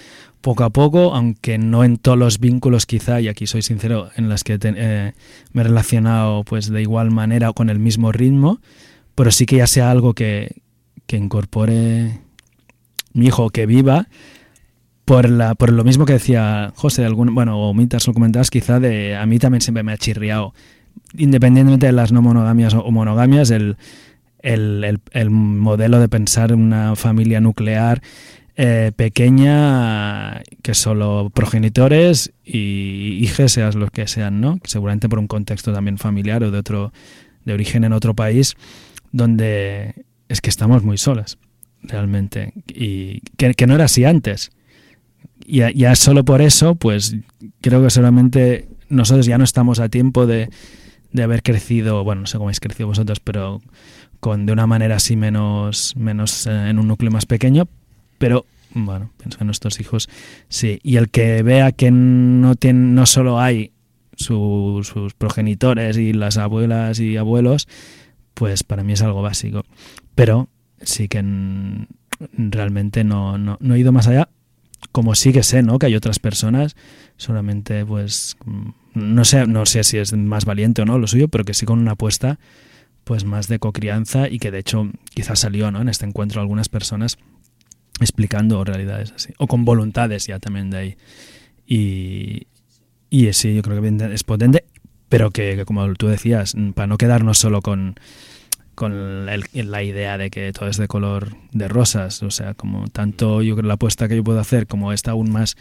poco 0.46 0.64
a 0.64 0.70
poco, 0.70 1.16
aunque 1.16 1.58
no 1.58 1.84
en 1.84 1.98
todos 1.98 2.20
los 2.20 2.40
vínculos 2.40 2.86
quizá, 2.86 3.20
y 3.20 3.28
aquí 3.30 3.48
soy 3.48 3.64
sincero, 3.64 4.12
en 4.16 4.30
las 4.30 4.44
que 4.44 4.60
te, 4.60 4.76
eh, 4.78 5.14
me 5.54 5.62
he 5.62 5.64
relacionado 5.64 6.44
pues 6.44 6.70
de 6.70 6.84
igual 6.84 7.10
manera 7.10 7.50
o 7.50 7.56
con 7.56 7.72
el 7.72 7.80
mismo 7.80 8.12
ritmo, 8.12 8.60
pero 9.16 9.32
sí 9.32 9.48
que 9.48 9.56
ya 9.56 9.66
sea 9.66 9.90
algo 9.90 10.14
que, 10.14 10.62
que 11.08 11.18
incorpore 11.18 12.20
mi 13.14 13.26
hijo 13.26 13.50
que 13.50 13.66
viva 13.66 14.08
por, 15.04 15.28
la, 15.28 15.56
por 15.56 15.74
lo 15.74 15.84
mismo 15.84 16.06
que 16.06 16.14
decía 16.14 16.72
José, 16.76 17.06
algún, 17.06 17.34
bueno, 17.34 17.60
o 17.60 17.74
Mitas 17.74 18.06
lo 18.06 18.14
comentabas, 18.14 18.52
quizá 18.52 18.80
de 18.80 19.16
a 19.16 19.26
mí 19.26 19.40
también 19.40 19.62
siempre 19.62 19.82
me 19.82 19.94
ha 19.94 19.98
chirriado, 19.98 20.54
independientemente 21.18 21.88
de 21.88 21.92
las 21.92 22.12
no 22.12 22.22
monogamias 22.22 22.76
o 22.76 22.92
monogamias, 22.92 23.50
el, 23.50 23.78
el, 24.44 24.84
el, 24.84 25.00
el 25.10 25.32
modelo 25.32 26.00
de 26.00 26.08
pensar 26.08 26.54
una 26.54 26.96
familia 26.96 27.42
nuclear 27.42 28.04
eh, 28.58 28.92
pequeña 28.96 30.42
que 30.62 30.74
solo 30.74 31.30
progenitores 31.34 32.32
y 32.44 33.20
hijos, 33.22 33.52
seas 33.52 33.76
los 33.76 33.92
que 33.92 34.08
sean, 34.08 34.40
¿no? 34.40 34.60
Seguramente 34.64 35.10
por 35.10 35.20
un 35.20 35.28
contexto 35.28 35.74
también 35.74 35.98
familiar 35.98 36.44
o 36.44 36.52
de 36.52 36.60
otro 36.60 36.94
de 37.46 37.54
origen 37.54 37.84
en 37.84 37.94
otro 37.94 38.14
país 38.14 38.56
donde 39.12 40.06
es 40.28 40.42
que 40.42 40.50
estamos 40.50 40.84
muy 40.84 40.98
solas 40.98 41.38
realmente 41.84 42.54
y 42.68 43.22
que, 43.38 43.68
no 43.68 43.76
era 43.76 43.86
así 43.86 44.04
antes 44.04 44.52
y 45.46 45.58
ya, 45.58 45.72
ya, 45.72 45.96
solo 45.96 46.26
por 46.26 46.42
eso 46.42 46.76
pues 46.76 47.16
creo 47.62 47.84
que 47.84 47.90
solamente 47.90 48.68
nosotros 48.90 49.26
ya 49.26 49.38
no 49.38 49.44
estamos 49.44 49.80
a 49.80 49.90
tiempo 49.90 50.26
de, 50.26 50.50
de 51.12 51.24
haber 51.24 51.44
crecido 51.44 52.04
bueno 52.04 52.22
no 52.22 52.28
sé 52.28 52.38
cómo 52.38 52.48
habéis 52.48 52.60
crecido 52.60 52.88
vosotros 52.88 53.20
pero 53.20 53.62
con 54.20 54.46
de 54.46 54.54
una 54.54 54.66
manera 54.66 54.96
así 54.96 55.16
menos 55.16 55.96
menos 55.96 56.48
eh, 56.48 56.70
en 56.70 56.80
un 56.80 56.88
núcleo 56.88 57.12
más 57.12 57.26
pequeño 57.26 57.68
pero 58.18 58.46
bueno 58.74 59.12
pienso 59.18 59.38
en 59.42 59.48
nuestros 59.48 59.80
hijos 59.80 60.10
sí 60.50 60.80
y 60.84 60.98
el 60.98 61.10
que 61.10 61.44
vea 61.44 61.72
que 61.72 61.92
no 61.92 62.56
tiene 62.56 62.80
no 62.80 63.06
solo 63.06 63.40
hay 63.40 63.72
su, 64.16 64.82
sus 64.84 65.14
progenitores 65.14 65.98
y 65.98 66.14
las 66.14 66.38
abuelas 66.38 67.00
y 67.00 67.18
abuelos 67.18 67.68
pues 68.34 68.64
para 68.64 68.84
mí 68.84 68.94
es 68.94 69.02
algo 69.02 69.22
básico 69.22 69.64
pero 70.16 70.50
sí 70.82 71.08
que 71.08 71.20
en, 71.20 71.88
realmente 72.20 73.04
no, 73.04 73.38
no, 73.38 73.58
no, 73.60 73.76
he 73.76 73.80
ido 73.80 73.92
más 73.92 74.08
allá, 74.08 74.30
como 74.92 75.16
sí 75.16 75.34
que 75.34 75.44
sé, 75.44 75.64
¿no? 75.64 75.80
Que 75.80 75.88
hay 75.88 75.96
otras 75.96 76.20
personas, 76.20 76.76
solamente 77.18 77.86
pues 77.86 78.38
no 78.94 79.26
sé, 79.26 79.48
no 79.48 79.66
sé 79.66 79.84
si 79.84 79.98
es 79.98 80.14
más 80.14 80.46
valiente 80.46 80.82
o 80.82 80.86
no 80.86 80.98
lo 80.98 81.08
suyo, 81.08 81.28
pero 81.28 81.44
que 81.44 81.54
sí 81.54 81.66
con 81.66 81.80
una 81.80 81.92
apuesta 81.92 82.40
pues 83.04 83.24
más 83.24 83.48
de 83.48 83.60
cocrianza 83.60 84.30
y 84.30 84.40
que 84.40 84.52
de 84.52 84.60
hecho 84.60 84.90
quizás 85.14 85.40
salió, 85.40 85.70
¿no? 85.72 85.82
En 85.82 85.90
este 85.90 86.06
encuentro 86.06 86.42
algunas 86.42 86.70
personas 86.70 87.18
explicando 88.00 88.64
realidades 88.64 89.12
así, 89.14 89.34
o 89.38 89.48
con 89.48 89.66
voluntades 89.66 90.28
ya 90.28 90.40
también 90.40 90.70
de 90.70 90.78
ahí. 90.78 90.98
Y, 91.66 92.48
y 93.10 93.32
sí, 93.34 93.56
yo 93.56 93.62
creo 93.62 93.82
que 93.82 94.14
es 94.14 94.24
potente, 94.24 94.66
pero 95.10 95.32
que, 95.32 95.64
como 95.66 95.94
tú 95.96 96.08
decías, 96.08 96.56
para 96.74 96.88
no 96.88 96.98
quedarnos 96.98 97.38
solo 97.38 97.62
con 97.62 97.96
con 98.76 99.26
la 99.26 99.84
idea 99.84 100.18
de 100.18 100.30
que 100.30 100.52
todo 100.52 100.68
es 100.68 100.78
de 100.78 100.88
color 100.88 101.38
de 101.54 101.68
rosas. 101.68 102.22
O 102.22 102.30
sea, 102.30 102.54
como 102.54 102.88
tanto 102.90 103.42
yo 103.42 103.56
creo 103.56 103.68
la 103.68 103.76
apuesta 103.76 104.08
que 104.08 104.18
yo 104.18 104.24
puedo 104.24 104.40
hacer 104.40 104.68
como 104.68 104.92
esta 104.92 105.12
aún 105.12 105.32
más 105.32 105.56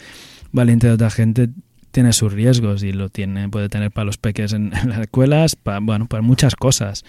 valiente 0.52 0.88
de 0.88 0.94
otra 0.94 1.10
gente 1.10 1.48
tiene 1.92 2.12
sus 2.12 2.32
riesgos 2.32 2.82
y 2.82 2.92
lo 2.92 3.08
tiene 3.08 3.48
puede 3.48 3.68
tener 3.68 3.92
para 3.92 4.04
los 4.04 4.18
peques 4.18 4.52
en, 4.52 4.76
en 4.76 4.90
las 4.90 4.98
escuelas, 4.98 5.54
para, 5.54 5.78
bueno, 5.78 6.06
para 6.06 6.22
muchas 6.22 6.56
cosas. 6.56 7.04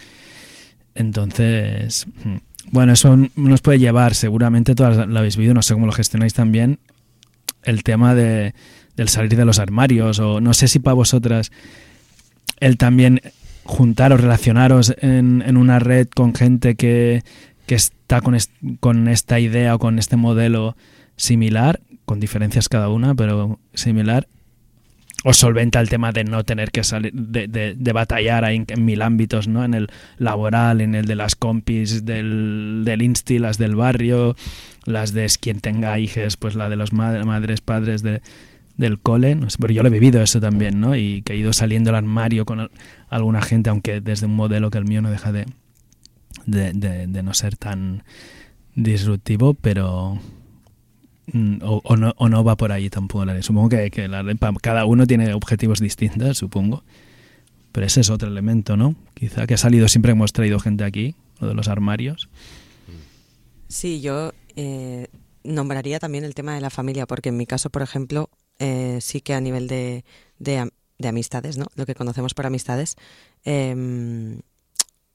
Entonces, 0.93 2.05
mm, 2.23 2.35
bueno, 2.71 2.93
eso 2.93 3.17
nos 3.35 3.61
puede 3.61 3.79
llevar, 3.79 4.15
seguramente 4.15 4.75
todas 4.75 5.07
lo 5.07 5.19
habéis 5.19 5.37
vivido, 5.37 5.53
no 5.53 5.61
sé 5.61 5.73
cómo 5.73 5.85
lo 5.85 5.91
gestionáis 5.91 6.33
también, 6.33 6.79
el 7.63 7.83
tema 7.83 8.15
de, 8.15 8.53
del 8.95 9.09
salir 9.09 9.35
de 9.35 9.45
los 9.45 9.59
armarios, 9.59 10.19
o 10.19 10.41
no 10.41 10.53
sé 10.53 10.67
si 10.67 10.79
para 10.79 10.93
vosotras 10.93 11.51
el 12.59 12.77
también 12.77 13.21
juntaros, 13.63 14.21
relacionaros 14.21 14.93
en, 14.99 15.43
en 15.45 15.57
una 15.57 15.79
red 15.79 16.07
con 16.13 16.35
gente 16.35 16.75
que, 16.75 17.23
que 17.65 17.75
está 17.75 18.21
con, 18.21 18.35
est- 18.35 18.51
con 18.79 19.07
esta 19.07 19.39
idea 19.39 19.75
o 19.75 19.79
con 19.79 19.97
este 19.99 20.15
modelo 20.15 20.75
similar, 21.17 21.79
con 22.05 22.19
diferencias 22.19 22.69
cada 22.69 22.89
una, 22.89 23.15
pero 23.15 23.59
similar, 23.73 24.27
os 25.27 25.37
solventa 25.37 25.79
el 25.81 25.89
tema 25.89 26.11
de 26.11 26.23
no 26.23 26.43
tener 26.43 26.69
que 26.69 26.83
salir, 26.83 27.11
de, 27.11 27.47
de- 27.47 27.93
batallar 27.93 28.43
en, 28.51 28.65
en 28.67 28.85
mil 28.85 29.01
ámbitos, 29.01 29.47
¿no? 29.47 29.65
En 29.65 29.73
el 29.73 29.87
laboral, 30.19 30.81
en 30.81 30.93
el 30.93 31.05
de 31.07 31.15
las 31.15 31.35
compis, 31.35 32.05
del, 32.05 32.83
del 32.85 33.01
insti, 33.01 33.39
las 33.39 33.57
del 33.57 33.75
barrio, 33.75 34.35
las 34.85 35.13
de 35.13 35.25
quien 35.41 35.61
tenga 35.61 35.97
hijos, 35.97 36.37
pues 36.37 36.53
la 36.53 36.69
de 36.69 36.75
los 36.75 36.93
madres, 36.93 37.61
padres 37.61 38.03
de, 38.03 38.21
del 38.77 38.99
cole, 38.99 39.33
no 39.33 39.49
sé, 39.49 39.57
yo 39.73 39.81
lo 39.81 39.87
he 39.87 39.91
vivido 39.91 40.21
eso 40.21 40.39
también, 40.39 40.79
¿no? 40.79 40.95
Y 40.95 41.23
que 41.23 41.33
he 41.33 41.37
ido 41.37 41.53
saliendo 41.53 41.87
del 41.87 41.95
armario 41.95 42.45
con 42.45 42.59
al- 42.59 42.71
alguna 43.09 43.41
gente, 43.41 43.71
aunque 43.71 44.01
desde 44.01 44.27
un 44.27 44.35
modelo 44.35 44.69
que 44.69 44.77
el 44.77 44.85
mío 44.85 45.01
no 45.01 45.09
deja 45.09 45.31
de, 45.31 45.47
de, 46.45 46.71
de- 46.73 47.07
de 47.07 47.23
no 47.23 47.33
ser 47.33 47.55
tan 47.55 48.03
disruptivo, 48.75 49.55
pero 49.55 50.19
o, 51.61 51.81
o 51.83 51.95
no, 51.97 52.13
o 52.17 52.29
no 52.29 52.43
va 52.43 52.55
por 52.55 52.71
ahí 52.71 52.89
tampoco 52.89 53.25
la 53.25 53.33
ley. 53.33 53.43
Supongo 53.43 53.69
que, 53.69 53.91
que 53.91 54.07
la 54.07 54.23
cada 54.61 54.85
uno 54.85 55.07
tiene 55.07 55.33
objetivos 55.33 55.79
distintos, 55.79 56.37
supongo. 56.37 56.83
Pero 57.71 57.87
ese 57.87 58.01
es 58.01 58.09
otro 58.09 58.29
elemento, 58.29 58.77
¿no? 58.77 58.95
Quizá 59.15 59.45
que 59.47 59.55
ha 59.55 59.57
salido 59.57 59.87
siempre 59.89 60.13
hemos 60.13 60.31
traído 60.31 60.59
gente 60.59 60.85
aquí, 60.85 61.15
lo 61.41 61.49
de 61.49 61.53
los 61.55 61.67
armarios. 61.67 62.29
Sí, 63.67 63.99
yo 63.99 64.31
eh, 64.55 65.07
nombraría 65.43 65.99
también 65.99 66.23
el 66.23 66.35
tema 66.35 66.55
de 66.55 66.61
la 66.61 66.69
familia, 66.69 67.05
porque 67.05 67.29
en 67.29 67.37
mi 67.37 67.45
caso, 67.45 67.69
por 67.69 67.81
ejemplo, 67.81 68.29
eh, 68.59 68.99
sí 69.01 69.19
que 69.19 69.33
a 69.33 69.41
nivel 69.41 69.67
de, 69.67 70.05
de, 70.39 70.69
de 70.97 71.07
amistades, 71.07 71.57
¿no? 71.57 71.65
Lo 71.75 71.85
que 71.85 71.95
conocemos 71.95 72.33
por 72.33 72.45
amistades, 72.45 72.95
em, 73.43 74.39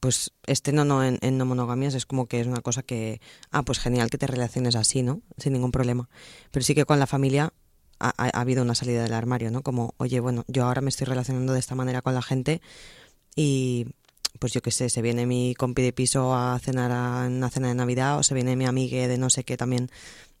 pues 0.01 0.33
este 0.47 0.73
no, 0.73 0.83
no 0.83 1.03
en, 1.05 1.19
no 1.37 1.45
monogamias 1.45 1.93
es 1.93 2.05
como 2.05 2.25
que 2.25 2.41
es 2.41 2.47
una 2.47 2.59
cosa 2.61 2.83
que, 2.83 3.21
ah, 3.51 3.63
pues 3.63 3.79
genial 3.79 4.09
que 4.09 4.17
te 4.17 4.27
relaciones 4.27 4.75
así, 4.75 5.03
¿no? 5.03 5.21
Sin 5.37 5.53
ningún 5.53 5.71
problema. 5.71 6.09
Pero 6.51 6.65
sí 6.65 6.75
que 6.75 6.83
con 6.85 6.99
la 6.99 7.07
familia 7.07 7.53
ha, 7.99 8.09
ha- 8.17 8.31
ha 8.37 8.41
habido 8.41 8.63
una 8.63 8.75
salida 8.75 9.03
del 9.03 9.13
armario, 9.13 9.51
¿no? 9.51 9.61
Como, 9.61 9.93
oye, 9.97 10.19
bueno, 10.19 10.43
yo 10.47 10.65
ahora 10.65 10.81
me 10.81 10.89
estoy 10.89 11.05
relacionando 11.05 11.53
de 11.53 11.59
esta 11.59 11.75
manera 11.75 12.01
con 12.01 12.15
la 12.15 12.21
gente 12.23 12.61
y 13.35 13.85
pues 14.39 14.53
yo 14.53 14.61
qué 14.61 14.71
sé, 14.71 14.89
se 14.89 15.01
viene 15.01 15.25
mi 15.27 15.53
compi 15.55 15.81
de 15.83 15.93
piso 15.93 16.33
a 16.35 16.57
cenar 16.59 16.91
a 16.91 17.27
una 17.27 17.49
cena 17.49 17.67
de 17.67 17.75
Navidad 17.75 18.17
o 18.17 18.23
se 18.23 18.33
viene 18.33 18.55
mi 18.55 18.65
amiga 18.65 19.07
de 19.07 19.17
no 19.17 19.29
sé 19.29 19.43
qué 19.43 19.55
también 19.55 19.91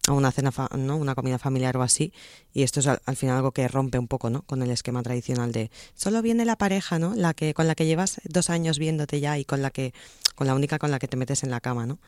a 0.07 0.13
una 0.13 0.31
cena, 0.31 0.51
fa- 0.51 0.69
¿no? 0.77 0.97
Una 0.97 1.13
comida 1.15 1.37
familiar 1.37 1.77
o 1.77 1.83
así. 1.83 2.11
Y 2.53 2.63
esto 2.63 2.79
es 2.79 2.87
al, 2.87 3.01
al 3.05 3.15
final 3.15 3.37
algo 3.37 3.51
que 3.51 3.67
rompe 3.67 3.99
un 3.99 4.07
poco, 4.07 4.29
¿no? 4.29 4.41
Con 4.43 4.61
el 4.63 4.71
esquema 4.71 5.03
tradicional 5.03 5.51
de 5.51 5.69
solo 5.93 6.21
viene 6.21 6.43
la 6.45 6.55
pareja, 6.55 6.97
¿no? 6.99 7.13
La 7.15 7.33
que, 7.33 7.53
con 7.53 7.67
la 7.67 7.75
que 7.75 7.85
llevas 7.85 8.19
dos 8.25 8.49
años 8.49 8.79
viéndote 8.79 9.19
ya 9.19 9.37
y 9.37 9.45
con 9.45 9.61
la 9.61 9.69
que, 9.69 9.93
con 10.35 10.47
la 10.47 10.55
única 10.55 10.79
con 10.79 10.91
la 10.91 10.99
que 10.99 11.07
te 11.07 11.17
metes 11.17 11.43
en 11.43 11.51
la 11.51 11.61
cama, 11.61 11.85
¿no? 11.85 11.99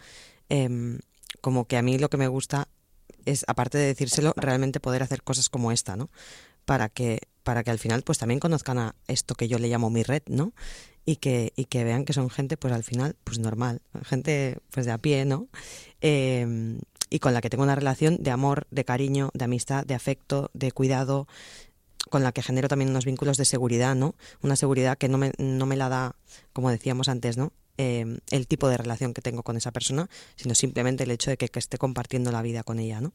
Em, 0.50 1.00
como 1.42 1.66
que 1.66 1.78
a 1.78 1.82
mí 1.82 1.98
lo 1.98 2.10
que 2.10 2.18
me 2.18 2.28
gusta 2.28 2.68
es, 3.26 3.46
aparte 3.48 3.78
de 3.78 3.86
decírselo, 3.86 4.34
realmente 4.36 4.80
poder 4.80 5.04
hacer 5.04 5.22
cosas 5.24 5.50
como 5.50 5.72
esta, 5.72 5.96
¿no? 5.96 6.10
Para 6.66 6.90
que, 6.90 7.20
para 7.44 7.64
que 7.64 7.72
al 7.72 7.80
final 7.80 8.02
pues 8.04 8.18
también 8.18 8.40
conozcan 8.40 8.78
a 8.80 8.96
esto 9.08 9.36
que 9.36 9.48
yo 9.48 9.60
le 9.60 9.68
llamo 9.68 9.90
mi 9.90 10.04
red, 10.04 10.24
¿no? 10.28 10.54
Y 11.06 11.18
que, 11.18 11.52
y 11.58 11.66
que 11.66 11.84
vean 11.84 12.06
que 12.06 12.14
son 12.14 12.30
gente, 12.30 12.56
pues 12.56 12.74
al 12.74 12.84
final, 12.84 13.16
pues 13.26 13.38
normal, 13.38 13.82
gente 14.04 14.58
pues 14.72 14.86
de 14.86 14.94
a 14.94 14.98
pie, 14.98 15.26
¿no? 15.26 15.48
Eh, 16.02 16.78
y 17.14 17.20
con 17.20 17.36
la 17.36 17.42
que 17.42 17.50
tengo 17.52 17.64
una 17.64 17.76
relación 17.76 18.18
de 18.24 18.32
amor, 18.32 18.66
de 18.72 18.86
cariño, 18.86 19.30
de 19.36 19.46
amistad, 19.46 19.86
de 19.86 19.94
afecto, 19.94 20.50
de 20.56 20.72
cuidado, 20.72 21.28
con 22.10 22.24
la 22.24 22.32
que 22.32 22.42
genero 22.42 22.68
también 22.68 22.90
unos 22.90 23.06
vínculos 23.06 23.38
de 23.38 23.46
seguridad, 23.46 23.94
¿no? 23.94 24.16
Una 24.42 24.56
seguridad 24.56 24.98
que 24.98 25.10
no 25.10 25.20
me, 25.20 25.32
no 25.38 25.68
me 25.68 25.78
la 25.78 25.90
da, 25.90 26.16
como 26.54 26.72
decíamos 26.72 27.10
antes, 27.10 27.38
¿no? 27.38 27.54
Eh, 27.78 28.18
el 28.32 28.48
tipo 28.48 28.68
de 28.68 28.78
relación 28.78 29.14
que 29.14 29.22
tengo 29.22 29.44
con 29.44 29.58
esa 29.58 29.72
persona, 29.72 30.10
sino 30.38 30.56
simplemente 30.56 31.04
el 31.04 31.12
hecho 31.12 31.30
de 31.30 31.38
que, 31.38 31.50
que 31.50 31.60
esté 31.60 31.78
compartiendo 31.78 32.32
la 32.32 32.42
vida 32.42 32.64
con 32.64 32.80
ella, 32.80 33.00
¿no? 33.00 33.14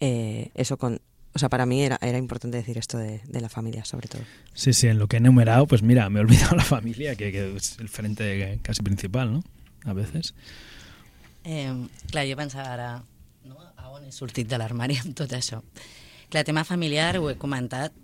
Eh, 0.00 0.50
eso 0.54 0.76
con, 0.76 1.00
o 1.32 1.38
sea, 1.38 1.48
para 1.48 1.64
mí 1.64 1.82
era, 1.82 1.98
era 2.02 2.18
importante 2.18 2.58
decir 2.58 2.76
esto 2.76 2.98
de, 2.98 3.22
de 3.26 3.40
la 3.40 3.48
familia, 3.48 3.86
sobre 3.86 4.08
todo. 4.08 4.20
Sí, 4.52 4.74
sí, 4.74 4.86
en 4.86 4.98
lo 4.98 5.08
que 5.08 5.16
he 5.16 5.20
enumerado, 5.20 5.66
pues 5.66 5.82
mira, 5.82 6.10
me 6.10 6.20
he 6.20 6.22
olvidado 6.24 6.56
la 6.56 6.64
familia, 6.64 7.16
que 7.16 7.56
es 7.56 7.78
el 7.78 7.88
frente 7.88 8.60
casi 8.60 8.82
principal, 8.82 9.32
¿no? 9.32 9.42
A 9.86 9.94
veces. 9.94 10.34
Eh, 11.44 11.72
clar, 12.10 12.26
jo 12.28 12.36
pensava 12.36 12.74
ara, 12.74 12.90
no? 13.48 13.56
a 13.76 13.90
on 13.94 14.04
he 14.04 14.12
sortit 14.12 14.48
de 14.48 14.58
l'armari 14.60 14.98
amb 15.00 15.16
tot 15.16 15.32
això? 15.32 15.62
Clar, 16.30 16.44
tema 16.46 16.64
familiar 16.68 17.16
ho 17.18 17.30
he 17.30 17.38
comentat, 17.40 17.94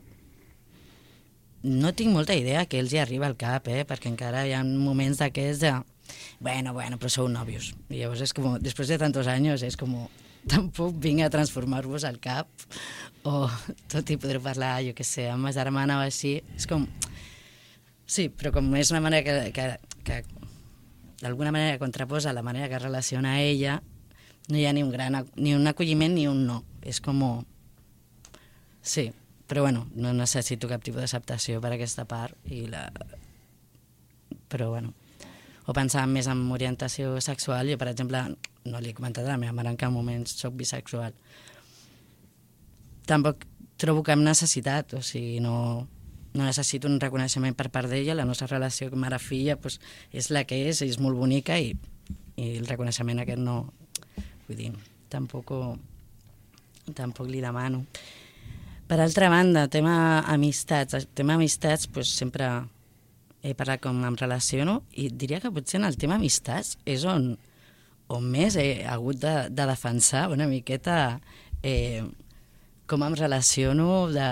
no 1.67 1.93
tinc 1.99 2.15
molta 2.15 2.35
idea 2.39 2.65
que 2.71 2.79
els 2.79 2.93
hi 2.95 3.01
arriba 3.03 3.27
al 3.27 3.37
cap, 3.39 3.69
eh? 3.69 3.85
perquè 3.89 4.11
encara 4.13 4.47
hi 4.47 4.55
ha 4.55 4.63
moments 4.65 5.21
d'aquests 5.23 5.63
de 5.65 5.75
bueno, 6.39 6.73
bueno, 6.73 6.99
però 7.01 7.11
sou 7.11 7.29
nòvios. 7.29 7.73
I 7.91 8.03
llavors 8.03 8.23
és 8.23 8.33
com, 8.37 8.55
després 8.63 8.93
de 8.93 8.99
tantos 9.01 9.27
anys, 9.31 9.65
és 9.67 9.77
com, 9.79 9.97
tampoc 10.53 10.95
vinc 11.03 11.25
a 11.25 11.31
transformar-vos 11.33 12.07
al 12.07 12.21
cap, 12.23 12.49
o 13.27 13.49
tot 13.91 14.13
i 14.13 14.19
podré 14.21 14.41
parlar, 14.43 14.79
jo 14.87 14.95
que 14.95 15.07
sé, 15.07 15.27
amb 15.33 15.47
ma 15.47 15.55
germana 15.57 16.01
o 16.01 16.07
així, 16.07 16.39
és 16.57 16.69
com... 16.71 16.87
Sí, 18.07 18.29
però 18.31 18.53
com 18.55 18.69
és 18.79 18.93
una 18.93 19.03
manera 19.03 19.27
que, 19.27 19.51
que, 19.51 19.65
que 20.07 20.21
d'alguna 21.21 21.53
manera 21.53 21.79
contraposa 21.79 22.33
la 22.33 22.43
manera 22.43 22.69
que 22.69 22.77
es 22.77 22.83
relaciona 22.83 23.41
ella, 23.41 23.81
no 24.49 24.59
hi 24.59 24.67
ha 24.67 24.73
ni 24.73 24.83
un 24.83 24.91
gran 24.93 25.25
ni 25.37 25.55
un 25.55 25.67
acolliment 25.67 26.15
ni 26.15 26.27
un 26.29 26.45
no. 26.47 26.63
És 26.83 27.01
com... 27.01 27.23
Sí, 28.83 29.11
però 29.47 29.63
bueno, 29.63 29.89
no 29.95 30.13
necessito 30.15 30.69
cap 30.71 30.83
tipus 30.83 31.03
d'acceptació 31.03 31.61
per 31.63 31.73
aquesta 31.75 32.05
part 32.07 32.37
i 32.51 32.67
la... 32.71 32.87
Però 34.47 34.71
bueno, 34.71 34.93
o 35.67 35.75
pensar 35.75 36.07
més 36.07 36.29
en 36.31 36.45
orientació 36.55 37.17
sexual, 37.21 37.67
jo 37.71 37.79
per 37.79 37.91
exemple 37.91 38.23
no 38.67 38.81
li 38.83 38.93
he 38.93 38.95
comentat 38.95 39.27
a 39.27 39.35
la 39.35 39.41
meva 39.41 39.55
mare 39.55 39.73
en 39.73 39.79
cap 39.81 39.91
moment 39.95 40.27
soc 40.31 40.55
bisexual. 40.59 41.15
Tampoc 43.07 43.43
trobo 43.79 44.03
cap 44.07 44.19
necessitat, 44.19 44.95
o 44.95 45.03
sigui, 45.03 45.41
no, 45.43 45.87
no 46.37 46.45
necessito 46.45 46.89
un 46.91 47.01
reconeixement 47.01 47.57
per 47.57 47.71
part 47.73 47.91
d'ella, 47.91 48.15
la 48.19 48.27
nostra 48.29 48.49
relació 48.51 48.91
mare-filla 48.93 49.57
pues, 49.61 49.81
és 50.13 50.31
la 50.31 50.45
que 50.45 50.59
és, 50.69 50.83
és 50.85 51.01
molt 51.03 51.19
bonica 51.19 51.59
i, 51.59 51.73
i 52.37 52.53
el 52.61 52.69
reconeixement 52.69 53.25
aquest 53.25 53.43
no... 53.43 53.59
Vull 54.47 54.61
dir, 54.61 54.71
tampoc, 55.11 55.51
tampoc 56.95 57.27
li 57.27 57.41
demano. 57.43 57.83
Per 58.87 59.01
altra 59.03 59.27
banda, 59.33 59.65
tema 59.67 60.21
amistats. 60.31 60.95
El 60.95 61.09
tema 61.09 61.35
amistats, 61.35 61.89
pues, 61.91 62.13
sempre 62.15 62.47
he 63.43 63.55
parlat 63.59 63.83
com 63.83 63.99
em 64.07 64.17
relaciono 64.19 64.81
i 64.95 65.09
diria 65.11 65.41
que 65.43 65.51
potser 65.55 65.81
en 65.81 65.89
el 65.89 65.99
tema 65.99 66.17
amistats 66.19 66.77
és 66.87 67.05
on, 67.07 67.33
on 68.11 68.31
més 68.31 68.57
he 68.59 68.85
hagut 68.87 69.19
de, 69.23 69.35
de 69.51 69.67
defensar 69.71 70.27
una 70.33 70.49
miqueta 70.51 71.19
eh, 71.63 72.03
com 72.87 73.03
em 73.07 73.15
relaciono 73.19 74.07
de, 74.15 74.29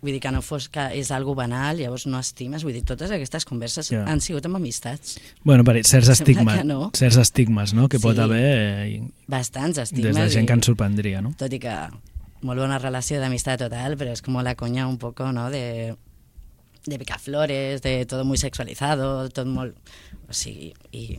vull 0.00 0.12
dir 0.12 0.20
que 0.20 0.30
no 0.30 0.42
fos 0.42 0.68
que 0.68 0.84
és 0.94 1.10
algo 1.10 1.34
banal, 1.34 1.76
llavors 1.80 2.06
no 2.06 2.18
estimes, 2.22 2.62
vull 2.64 2.72
dir, 2.76 2.84
totes 2.86 3.10
aquestes 3.10 3.44
converses 3.44 3.88
Ja. 3.90 4.04
han 4.06 4.20
sigut 4.20 4.46
amb 4.46 4.56
amistats. 4.56 5.18
Bueno, 5.42 5.64
per 5.64 5.82
certs 5.84 6.08
estigmes, 6.08 6.64
no. 6.64 6.90
certs 6.94 7.16
estigmes 7.16 7.74
no? 7.74 7.88
que 7.88 7.98
pot 7.98 8.14
Sí. 8.14 8.20
haver 8.22 8.86
eh, 8.86 9.02
Bastants 9.26 9.76
des 9.76 9.90
estigmes. 9.90 10.14
de 10.16 10.30
gent 10.30 10.44
i- 10.44 10.46
que 10.46 10.52
ens 10.52 10.66
sorprendria, 10.66 11.20
no? 11.20 11.32
tot 11.36 11.52
i 11.52 11.58
que 11.58 11.74
molt 12.42 12.60
bona 12.60 12.78
relació 12.78 13.18
d'amistat 13.20 13.58
total, 13.58 13.96
pero 13.96 14.12
es 14.12 14.22
como 14.22 14.42
la 14.42 14.54
coña 14.54 14.86
un 14.86 14.98
poco, 14.98 15.32
¿no? 15.32 15.50
De, 15.50 15.96
de 16.86 16.98
picaflores, 16.98 17.82
de 17.82 18.06
todo 18.06 18.24
muy 18.24 18.38
sexualizado, 18.38 19.28
todo 19.30 19.46
muy... 19.46 19.72
O 20.28 20.32
sigui, 20.32 20.72
i, 20.92 21.18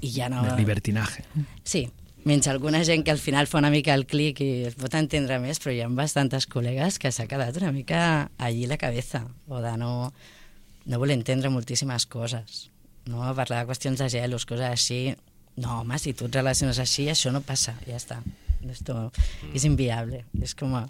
i 0.00 0.10
ja 0.12 0.28
no... 0.30 0.42
De 0.44 0.56
libertinaje. 0.56 1.24
Sí, 1.64 1.90
menys 2.24 2.48
alguna 2.50 2.82
gent 2.84 3.04
que 3.04 3.12
al 3.12 3.22
final 3.22 3.46
fa 3.46 3.60
una 3.60 3.70
mica 3.70 3.94
el 3.94 4.06
clic 4.06 4.40
i 4.44 4.50
es 4.68 4.74
pot 4.78 4.94
entendre 4.98 5.38
més, 5.42 5.60
però 5.62 5.74
hi 5.74 5.80
ha 5.84 5.88
bastantes 5.92 6.48
col·legues 6.50 6.98
que 6.98 7.12
s'ha 7.14 7.28
quedat 7.30 7.56
una 7.60 7.72
mica 7.72 8.00
allí 8.38 8.66
la 8.66 8.80
cabeza, 8.80 9.24
o 9.48 9.62
de 9.64 9.76
no, 9.80 10.12
no 10.86 10.98
voler 10.98 11.16
entendre 11.18 11.52
moltíssimes 11.52 12.06
coses, 12.06 12.68
no? 13.06 13.22
parlar 13.34 13.62
de 13.62 13.70
qüestions 13.70 14.02
de 14.02 14.10
gelos, 14.12 14.46
coses 14.46 14.66
així, 14.68 15.14
no, 15.58 15.80
home, 15.80 15.98
si 15.98 16.14
tu 16.14 16.28
et 16.28 16.36
relaciones 16.38 16.78
així, 16.78 17.08
això 17.10 17.32
no 17.34 17.42
passa, 17.42 17.74
ja 17.86 17.96
està. 17.98 18.20
Esto 18.70 19.08
és 19.54 19.64
inviable. 19.66 20.24
És 20.42 20.54
com... 20.58 20.74
A... 20.78 20.86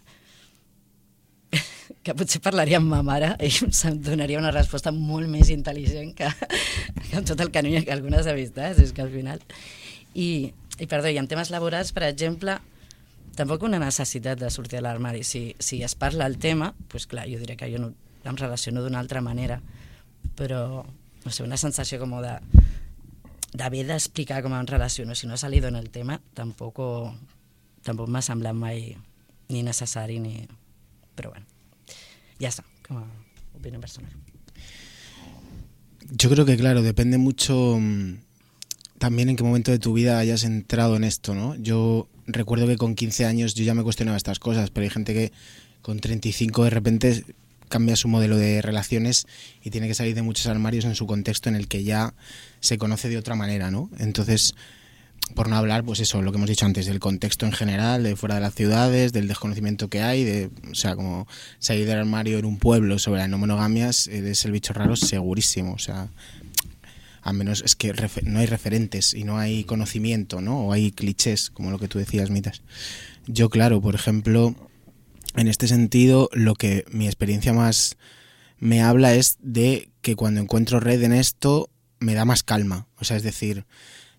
que 2.05 2.15
potser 2.17 2.43
parlaria 2.45 2.77
amb 2.81 2.91
ma 2.93 3.01
mare 3.05 3.33
i 3.45 3.49
se'm 3.51 3.97
donaria 4.05 4.41
una 4.41 4.53
resposta 4.53 4.93
molt 4.93 5.29
més 5.33 5.49
intel·ligent 5.53 6.13
que, 6.19 6.29
que 7.09 7.15
amb 7.21 7.29
tot 7.29 7.41
el 7.41 7.53
carinyo 7.55 7.85
que 7.85 7.95
algunes 7.95 8.29
amistats, 8.29 8.83
és 8.85 8.93
que 8.93 9.05
al 9.05 9.13
final... 9.15 9.43
I, 10.19 10.53
i 10.79 10.87
perdó, 10.87 11.11
i 11.11 11.19
en 11.19 11.29
temes 11.31 11.51
laborals, 11.51 11.93
per 11.93 12.05
exemple, 12.07 12.59
tampoc 13.39 13.65
una 13.67 13.81
necessitat 13.83 14.39
de 14.39 14.51
sortir 14.51 14.79
de 14.79 14.85
l'armari. 14.87 15.25
Si, 15.27 15.55
si 15.59 15.83
es 15.83 15.95
parla 15.99 16.27
el 16.27 16.39
tema, 16.39 16.73
doncs 16.91 17.07
clar, 17.11 17.27
jo 17.31 17.39
diré 17.41 17.57
que 17.59 17.71
jo 17.73 17.83
no, 17.83 17.93
em 18.25 18.39
relaciono 18.39 18.83
d'una 18.83 19.01
altra 19.01 19.23
manera, 19.25 19.61
però, 20.39 20.85
no 21.25 21.31
sé, 21.33 21.45
una 21.45 21.59
sensació 21.61 22.01
com 22.03 22.19
de 22.23 22.37
d'haver 23.59 23.87
d'explicar 23.89 24.43
com 24.45 24.53
em 24.53 24.67
relaciono, 24.69 25.15
si 25.17 25.27
no 25.27 25.39
se 25.41 25.49
li 25.49 25.61
dona 25.65 25.81
el 25.81 25.89
tema, 25.91 26.19
tampoc, 26.37 26.83
tampoc 27.83 28.11
m'ha 28.13 28.23
semblat 28.23 28.55
mai 28.55 28.91
ni 29.49 29.63
necessari 29.65 30.19
ni... 30.21 30.43
Però 31.17 31.31
bueno, 31.31 31.47
ya 32.39 32.49
está, 32.49 32.65
como 32.87 33.07
opinión 33.55 33.81
personal. 33.81 34.13
Yo 36.11 36.31
creo 36.31 36.45
que, 36.45 36.57
claro, 36.57 36.83
depende 36.83 37.19
mucho 37.19 37.79
mm, 37.81 38.28
también 38.99 39.29
en 39.29 39.37
qué 39.37 39.43
momento 39.43 39.71
de 39.71 39.79
tu 39.79 39.93
vida 39.93 40.19
hayas 40.19 40.45
entrado 40.45 40.97
en 40.97 41.05
esto, 41.05 41.35
¿no? 41.35 41.55
Yo 41.57 42.09
recuerdo 42.27 42.67
que 42.67 42.77
con 42.77 42.95
15 42.95 43.25
años 43.25 43.55
yo 43.55 43.65
ya 43.65 43.75
me 43.75 43.83
cuestionaba 43.83 44.17
estas 44.17 44.39
cosas, 44.39 44.71
pero 44.71 44.85
hay 44.85 44.91
gente 44.91 45.15
que 45.15 45.33
con 45.83 46.01
35 46.01 46.65
de 46.65 46.71
repente 46.71 47.25
cambia 47.69 47.97
su 47.97 48.09
modelo 48.09 48.37
de 48.37 48.63
relaciones 48.63 49.27
y 49.63 49.71
tiene 49.71 49.89
que 49.89 49.95
salir 49.95 50.15
de 50.15 50.23
muchos 50.23 50.47
armarios 50.47 50.85
en 50.85 50.95
su 50.95 51.07
contexto 51.07 51.49
en 51.49 51.57
el 51.57 51.69
que 51.69 51.85
ya 51.85 52.15
se 52.61 52.79
conoce 52.79 53.09
de 53.09 53.19
otra 53.19 53.35
manera, 53.35 53.71
¿no? 53.71 53.91
Entonces, 53.99 54.55
por 55.35 55.49
no 55.49 55.57
hablar, 55.57 55.85
pues 55.85 56.01
eso, 56.01 56.23
lo 56.23 56.33
que 56.33 56.39
hemos 56.39 56.49
dicho 56.49 56.65
antes, 56.65 56.87
del 56.87 57.01
contexto 57.01 57.47
en 57.47 57.53
general, 57.53 58.03
de 58.03 58.17
fuera 58.17 58.37
de 58.37 58.41
las 58.41 58.55
ciudades, 58.55 59.13
del 59.13 59.29
desconocimiento 59.29 59.89
que 59.89 60.01
hay, 60.01 60.25
de, 60.25 60.51
o 60.71 60.75
sea, 60.75 60.97
como 60.97 61.27
salir 61.59 61.87
del 61.87 61.99
armario 61.99 62.39
en 62.39 62.47
un 62.47 62.59
pueblo 62.59 62.99
sobre 62.99 63.21
las 63.21 63.29
no 63.29 63.39
monogamias, 63.39 64.09
eres 64.09 64.45
el 64.45 64.53
bicho 64.53 64.73
raro 64.73 64.97
segurísimo, 64.97 65.75
o 65.75 65.79
sea, 65.79 66.09
al 67.29 67.35
menos 67.35 67.63
es 67.63 67.77
que 67.77 67.93
no 68.23 68.39
hay 68.39 68.47
referentes 68.47 69.13
y 69.13 69.25
no 69.25 69.37
hay 69.37 69.65
conocimiento, 69.65 70.41
¿no? 70.41 70.61
O 70.61 70.73
hay 70.73 70.93
clichés, 70.93 71.51
como 71.51 71.71
lo 71.71 71.79
que 71.79 71.87
tú 71.87 71.99
decías, 71.99 72.31
Mitas. 72.31 72.63
Yo, 73.27 73.51
claro, 73.51 73.83
por 73.83 73.95
ejemplo, 73.95 74.55
en 75.37 75.47
este 75.47 75.69
sentido, 75.69 76.31
lo 76.33 76.55
que 76.55 76.87
mi 76.91 77.05
experiencia 77.05 77.53
más 77.53 77.99
me 78.59 78.81
habla 78.81 79.13
es 79.13 79.37
de 79.43 79.91
que 80.01 80.17
cuando 80.17 80.41
encuentro 80.41 80.81
red 80.81 81.03
en 81.03 81.13
esto, 81.13 81.69
me 82.01 82.15
da 82.15 82.25
más 82.25 82.43
calma. 82.43 82.87
O 82.97 83.05
sea, 83.05 83.19
es 83.19 83.23
decir, 83.23 83.67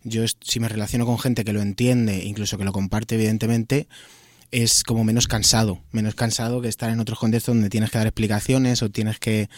yo 0.04 0.24
si 0.42 0.60
me 0.60 0.70
relaciono 0.70 1.08
con 1.08 1.18
gente 1.18 1.44
que 1.44 1.54
lo 1.54 1.62
entiende, 1.62 2.24
incluso 2.24 2.60
que 2.60 2.64
lo 2.64 2.74
comparte 2.74 3.16
evidentemente, 3.16 3.88
es 4.52 4.84
como 4.84 5.04
menos 5.04 5.28
cansado, 5.28 5.82
menos 5.92 6.14
cansado 6.14 6.62
que 6.62 6.68
estar 6.68 6.92
en 6.92 7.00
otros 7.00 7.18
contextos 7.18 7.56
donde 7.56 7.72
tienes 7.72 7.90
que 7.90 7.98
dar 7.98 8.08
explicaciones 8.08 8.84
o 8.84 8.90
tienes 8.92 9.18
que 9.18 9.50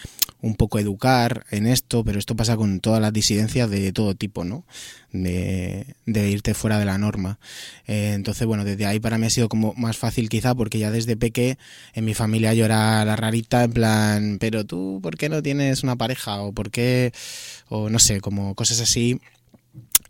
un 0.42 0.56
poco 0.56 0.78
educar 0.80 1.46
en 1.50 1.66
esto, 1.66 2.04
pero 2.04 2.18
esto 2.18 2.36
pasa 2.36 2.56
con 2.56 2.80
todas 2.80 3.00
las 3.00 3.12
disidencias 3.12 3.70
de 3.70 3.92
todo 3.92 4.14
tipo, 4.16 4.44
¿no? 4.44 4.64
De, 5.12 5.86
de 6.04 6.30
irte 6.30 6.52
fuera 6.52 6.78
de 6.78 6.84
la 6.84 6.98
norma. 6.98 7.38
Eh, 7.86 8.12
entonces, 8.14 8.46
bueno, 8.46 8.64
desde 8.64 8.86
ahí 8.86 8.98
para 8.98 9.18
mí 9.18 9.26
ha 9.26 9.30
sido 9.30 9.48
como 9.48 9.72
más 9.74 9.96
fácil 9.96 10.28
quizá 10.28 10.54
porque 10.54 10.78
ya 10.80 10.90
desde 10.90 11.16
peque 11.16 11.58
en 11.94 12.04
mi 12.04 12.14
familia 12.14 12.54
yo 12.54 12.64
era 12.64 13.04
la 13.04 13.14
rarita 13.14 13.62
en 13.62 13.72
plan, 13.72 14.38
pero 14.40 14.66
tú, 14.66 14.98
¿por 15.00 15.16
qué 15.16 15.28
no 15.28 15.42
tienes 15.42 15.84
una 15.84 15.96
pareja? 15.96 16.42
O 16.42 16.52
¿por 16.52 16.70
qué? 16.70 17.12
O 17.68 17.88
no 17.88 18.00
sé, 18.00 18.20
como 18.20 18.54
cosas 18.56 18.80
así 18.80 19.20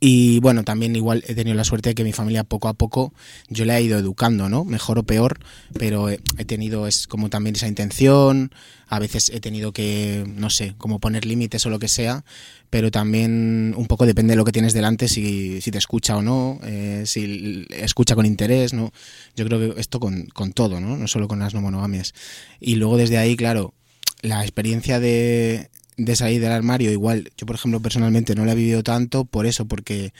y 0.04 0.40
bueno, 0.40 0.64
también 0.64 0.96
igual 0.96 1.22
he 1.28 1.34
tenido 1.36 1.56
la 1.56 1.62
suerte 1.62 1.90
de 1.90 1.94
que 1.94 2.02
mi 2.02 2.12
familia 2.12 2.42
poco 2.42 2.66
a 2.66 2.74
poco 2.74 3.14
yo 3.48 3.64
le 3.64 3.76
he 3.76 3.82
ido 3.82 3.96
educando, 3.96 4.48
¿no? 4.48 4.64
Mejor 4.64 4.98
o 4.98 5.04
peor, 5.04 5.38
pero 5.78 6.08
he 6.08 6.44
tenido 6.44 6.88
es 6.88 7.06
como 7.06 7.30
también 7.30 7.54
esa 7.54 7.68
intención, 7.68 8.50
a 8.88 8.98
veces 8.98 9.30
he 9.32 9.38
tenido 9.38 9.72
que, 9.72 10.24
no 10.34 10.50
sé, 10.50 10.74
como 10.76 10.98
poner 10.98 11.24
límites 11.24 11.64
o 11.66 11.70
lo 11.70 11.78
que 11.78 11.86
sea, 11.86 12.24
pero 12.68 12.90
también 12.90 13.74
un 13.76 13.86
poco 13.86 14.04
depende 14.04 14.32
de 14.32 14.38
lo 14.38 14.44
que 14.44 14.50
tienes 14.50 14.72
delante, 14.72 15.06
si, 15.06 15.60
si 15.60 15.70
te 15.70 15.78
escucha 15.78 16.16
o 16.16 16.22
no, 16.22 16.58
eh, 16.64 17.04
si 17.06 17.64
escucha 17.70 18.16
con 18.16 18.26
interés, 18.26 18.72
¿no? 18.72 18.92
Yo 19.36 19.44
creo 19.46 19.60
que 19.60 19.80
esto 19.80 20.00
con, 20.00 20.26
con 20.34 20.52
todo, 20.52 20.80
¿no? 20.80 20.96
No 20.96 21.06
solo 21.06 21.28
con 21.28 21.38
las 21.38 21.54
no 21.54 21.60
monogamias. 21.60 22.12
Y 22.58 22.74
luego 22.74 22.96
desde 22.96 23.18
ahí, 23.18 23.36
claro, 23.36 23.72
la 24.20 24.42
experiencia 24.42 24.98
de 24.98 25.70
de 25.96 26.16
salir 26.16 26.40
del 26.40 26.52
armario, 26.52 26.90
igual 26.90 27.30
yo 27.36 27.46
por 27.46 27.56
ejemplo 27.56 27.80
personalmente 27.80 28.34
no 28.34 28.44
la 28.44 28.52
he 28.52 28.56
vivido 28.56 28.82
tanto 28.82 29.24
por 29.24 29.46
eso, 29.46 29.66
porque 29.66 30.12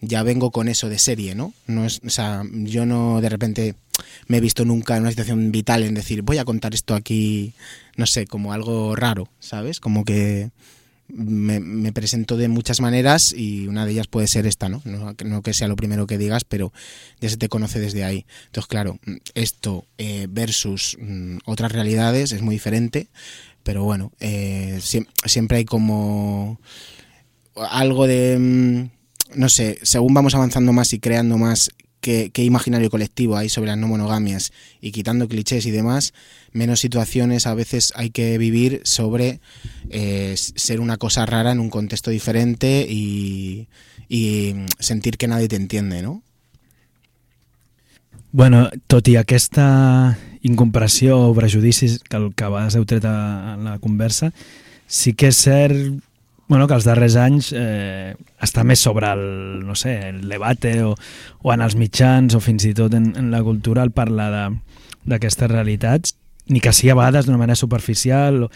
ya 0.00 0.22
vengo 0.22 0.50
con 0.50 0.68
eso 0.68 0.88
de 0.88 0.98
serie, 0.98 1.34
¿no? 1.34 1.52
no 1.66 1.84
es, 1.84 2.00
o 2.04 2.10
sea, 2.10 2.42
yo 2.52 2.86
no 2.86 3.20
de 3.20 3.28
repente 3.28 3.74
me 4.28 4.38
he 4.38 4.40
visto 4.40 4.64
nunca 4.64 4.96
en 4.96 5.02
una 5.02 5.10
situación 5.10 5.50
vital 5.52 5.82
en 5.82 5.94
decir 5.94 6.22
voy 6.22 6.38
a 6.38 6.44
contar 6.44 6.74
esto 6.74 6.94
aquí, 6.94 7.54
no 7.96 8.06
sé, 8.06 8.26
como 8.26 8.52
algo 8.52 8.94
raro, 8.94 9.28
¿sabes? 9.40 9.80
Como 9.80 10.04
que 10.04 10.50
me, 11.08 11.92
presento 11.92 12.36
de 12.36 12.48
muchas 12.48 12.80
maneras 12.80 13.32
y 13.32 13.66
una 13.66 13.86
de 13.86 13.92
ellas 13.92 14.06
puede 14.06 14.26
ser 14.26 14.46
esta, 14.46 14.68
¿no? 14.68 14.82
¿no? 14.84 15.14
¿no? 15.24 15.42
que 15.42 15.54
sea 15.54 15.68
lo 15.68 15.76
primero 15.76 16.06
que 16.06 16.18
digas, 16.18 16.44
pero 16.44 16.72
ya 17.20 17.28
se 17.28 17.36
te 17.36 17.48
conoce 17.48 17.80
desde 17.80 18.04
ahí. 18.04 18.26
Entonces, 18.46 18.68
claro, 18.68 18.98
esto 19.34 19.86
eh, 19.98 20.26
versus 20.28 20.96
mm, 21.00 21.38
otras 21.44 21.72
realidades 21.72 22.32
es 22.32 22.42
muy 22.42 22.54
diferente, 22.54 23.08
pero 23.62 23.84
bueno, 23.84 24.12
eh, 24.20 24.80
siempre 25.24 25.58
hay 25.58 25.64
como 25.64 26.60
algo 27.56 28.06
de, 28.06 28.38
mm, 28.38 29.38
no 29.38 29.48
sé, 29.48 29.78
según 29.82 30.14
vamos 30.14 30.34
avanzando 30.34 30.72
más 30.72 30.92
y 30.92 30.98
creando 30.98 31.38
más 31.38 31.70
qué, 32.06 32.44
imaginario 32.44 32.90
colectivo 32.90 33.36
hay 33.36 33.48
sobre 33.48 33.68
las 33.68 33.78
no 33.78 33.88
monogamias 33.88 34.52
y 34.80 34.92
quitando 34.92 35.28
clichés 35.28 35.66
y 35.66 35.70
demás, 35.70 36.14
menos 36.52 36.80
situaciones 36.80 37.46
a 37.46 37.54
veces 37.54 37.92
hay 37.96 38.10
que 38.10 38.38
vivir 38.38 38.80
sobre 38.84 39.40
eh, 39.90 40.34
ser 40.36 40.80
una 40.80 40.96
cosa 40.96 41.26
rara 41.26 41.52
en 41.52 41.60
un 41.60 41.70
contexto 41.70 42.10
diferente 42.10 42.86
y, 42.88 43.68
y 44.08 44.54
sentir 44.78 45.18
que 45.18 45.28
nadie 45.28 45.48
te 45.48 45.56
entiende, 45.56 46.02
¿no? 46.02 46.22
Bueno, 48.36 48.68
tot 48.84 49.06
i 49.08 49.14
aquesta 49.16 50.18
incomprensió 50.44 51.16
o 51.16 51.34
prejudicis 51.34 52.02
que, 52.04 52.18
que 52.36 52.44
a 52.44 52.50
vegades 52.52 52.74
heu 52.76 52.84
tret 52.84 53.06
a, 53.08 53.56
la 53.56 53.78
conversa, 53.80 54.28
sí 54.86 55.14
que 55.16 55.30
és 55.32 55.38
cert 55.40 55.78
bueno, 56.48 56.66
que 56.68 56.76
els 56.76 56.86
darrers 56.86 57.16
anys 57.18 57.50
eh, 57.56 58.14
està 58.42 58.62
més 58.64 58.82
sobre 58.82 59.10
el, 59.10 59.26
no 59.66 59.74
sé, 59.74 59.96
el 60.10 60.28
debate 60.30 60.78
o, 60.86 60.94
o 61.42 61.52
en 61.52 61.64
els 61.64 61.76
mitjans 61.78 62.36
o 62.36 62.40
fins 62.40 62.68
i 62.68 62.74
tot 62.76 62.94
en, 62.94 63.10
en 63.18 63.32
la 63.34 63.42
cultura 63.42 63.82
el 63.82 63.92
parlar 63.94 64.30
d'aquestes 65.06 65.50
realitats, 65.50 66.16
ni 66.46 66.62
que 66.62 66.72
sigui 66.72 66.94
a 66.94 66.98
vegades 66.98 67.26
d'una 67.26 67.40
manera 67.40 67.58
superficial 67.58 68.44
o, 68.46 68.50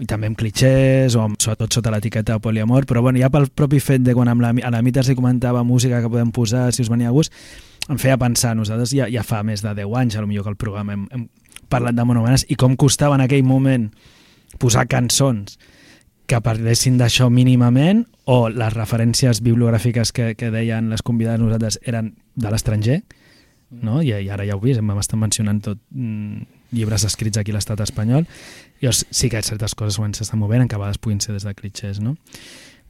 i 0.00 0.04
també 0.08 0.28
amb 0.28 0.36
clichés 0.36 1.14
o 1.16 1.22
amb, 1.24 1.38
sobretot 1.40 1.72
sota 1.72 1.92
l'etiqueta 1.92 2.36
de 2.36 2.44
poliamor, 2.44 2.84
però 2.88 3.00
bueno, 3.04 3.20
ja 3.20 3.30
pel 3.32 3.48
propi 3.48 3.80
fet 3.80 4.04
de 4.04 4.16
quan 4.16 4.28
amb 4.28 4.44
la, 4.44 4.52
a 4.52 4.72
la 4.72 4.82
Mita 4.84 5.04
s'hi 5.04 5.16
comentava 5.16 5.64
música 5.64 6.02
que 6.02 6.12
podem 6.12 6.32
posar 6.36 6.68
si 6.72 6.84
us 6.84 6.92
venia 6.92 7.08
a 7.08 7.14
gust, 7.16 7.32
em 7.88 8.00
feia 8.02 8.18
pensar, 8.20 8.54
nosaltres 8.58 8.92
ja, 8.96 9.06
ja 9.12 9.24
fa 9.24 9.42
més 9.46 9.62
de 9.64 9.72
10 9.76 9.96
anys, 10.00 10.16
a 10.16 10.26
millor 10.26 10.44
que 10.44 10.52
el 10.52 10.60
programa 10.60 10.96
hem, 10.96 11.06
hem 11.12 11.28
parlat 11.72 11.96
de 11.96 12.04
monomanes, 12.04 12.44
i 12.52 12.58
com 12.60 12.76
costava 12.76 13.16
en 13.16 13.24
aquell 13.24 13.44
moment 13.46 13.88
posar 14.60 14.84
cançons 14.90 15.56
que 16.26 16.40
parlessin 16.42 16.98
d'això 16.98 17.28
mínimament 17.30 18.04
o 18.26 18.48
les 18.50 18.74
referències 18.74 19.42
bibliogràfiques 19.44 20.12
que, 20.12 20.34
que 20.34 20.50
deien 20.50 20.90
les 20.90 21.02
convidades 21.06 21.40
nosaltres 21.40 21.78
eren 21.86 22.14
de 22.34 22.50
l'estranger, 22.50 23.00
no? 23.70 24.00
I, 24.02 24.12
I 24.26 24.30
ara 24.34 24.46
ja 24.46 24.56
ho 24.58 24.62
vist, 24.62 24.82
hem 24.82 24.94
estat 24.98 25.20
mencionant 25.20 25.62
tot 25.62 25.80
mm, 25.90 26.46
llibres 26.74 27.06
escrits 27.06 27.38
aquí 27.38 27.54
a 27.54 27.58
l'estat 27.58 27.82
espanyol. 27.86 28.26
I 28.82 28.90
sí 28.92 29.30
que 29.30 29.42
certes 29.42 29.74
coses 29.74 30.00
s'estan 30.18 30.42
movent, 30.42 30.68
que 30.68 30.76
a 30.76 30.82
vegades 30.82 30.98
puguin 30.98 31.22
ser 31.22 31.36
des 31.36 31.46
de 31.46 31.54
clitxers, 31.54 32.00
no? 32.00 32.16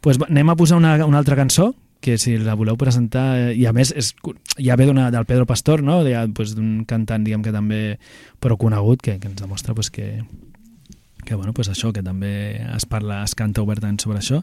pues, 0.00 0.18
anem 0.22 0.50
a 0.50 0.56
posar 0.56 0.78
una, 0.78 1.04
una 1.04 1.18
altra 1.18 1.36
cançó 1.36 1.74
que 2.00 2.18
si 2.18 2.36
la 2.38 2.54
voleu 2.54 2.76
presentar, 2.78 3.56
i 3.56 3.64
a 3.66 3.72
més 3.74 3.90
és, 3.96 4.12
ja 4.62 4.76
ve 4.76 4.86
del 4.86 5.24
Pedro 5.26 5.46
Pastor, 5.46 5.82
no? 5.82 6.02
Ja, 6.06 6.26
pues, 6.28 6.54
d'un 6.54 6.84
cantant 6.86 7.24
diguem 7.24 7.42
que 7.42 7.50
també 7.50 7.98
però 8.38 8.56
conegut, 8.56 9.02
que, 9.02 9.18
que 9.18 9.26
ens 9.26 9.40
demostra 9.40 9.74
pues, 9.74 9.90
que, 9.90 10.22
que, 11.26 11.34
bueno, 11.34 11.52
pues 11.52 11.68
això, 11.68 11.90
que 11.92 12.04
també 12.06 12.62
es 12.62 12.86
parla, 12.88 13.20
es 13.26 13.34
canta 13.36 13.60
obertament 13.66 13.98
sobre 14.00 14.22
això, 14.22 14.40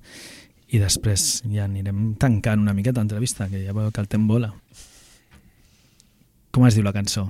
i 0.74 0.82
després 0.82 1.42
ja 1.48 1.64
anirem 1.66 2.14
tancant 2.22 2.62
una 2.62 2.76
miqueta 2.76 3.02
l'entrevista, 3.02 3.48
que 3.50 3.64
ja 3.64 3.74
veu 3.74 3.90
que 3.90 4.04
el 4.04 4.10
temps 4.12 4.30
vola. 4.30 4.52
Com 6.54 6.68
es 6.68 6.78
diu 6.78 6.86
la 6.86 6.94
cançó? 6.94 7.30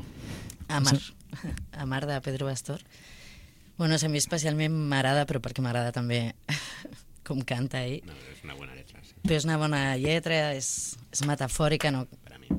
Amar. 0.67 0.97
Amar 1.85 2.05
de 2.09 2.19
Pedro 2.25 2.49
Pastor. 2.49 2.81
Bueno, 3.77 3.95
a 3.95 4.09
mi 4.09 4.19
especialment 4.19 4.73
m'agrada, 4.89 5.27
però 5.29 5.39
perquè 5.39 5.63
m'agrada 5.63 5.93
també 5.95 6.33
com 7.27 7.45
canta 7.45 7.85
ell. 7.85 8.01
No, 8.09 8.17
és 8.33 8.43
una 8.43 8.57
bona 8.57 8.75
lletra, 8.75 9.05
sí. 9.05 9.15
Però 9.21 9.37
és 9.37 9.47
una 9.47 9.61
bona 9.61 9.85
lletra, 10.01 10.41
és, 10.57 10.69
és 11.13 11.23
metafòrica, 11.29 11.93
no, 11.93 12.05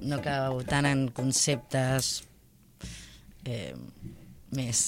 no 0.00 0.22
cau 0.24 0.62
tant 0.68 0.88
en 0.88 1.06
conceptes 1.16 2.16
eh, 3.44 3.74
més 4.54 4.86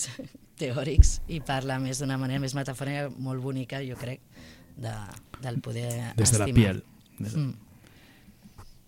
teòrics 0.58 1.20
i 1.32 1.40
parla 1.44 1.78
més 1.82 1.98
d'una 2.02 2.18
manera 2.20 2.40
més 2.42 2.54
metafòrica, 2.56 3.10
molt 3.22 3.40
bonica, 3.44 3.76
jo 3.84 3.96
crec, 4.00 4.20
de, 4.76 4.92
del 5.42 5.60
poder 5.60 6.12
Des 6.16 6.32
de 6.32 6.38
la 6.42 6.46
piel. 6.52 6.82
Des 7.18 7.32
de... 7.32 7.38
Mm. 7.40 7.54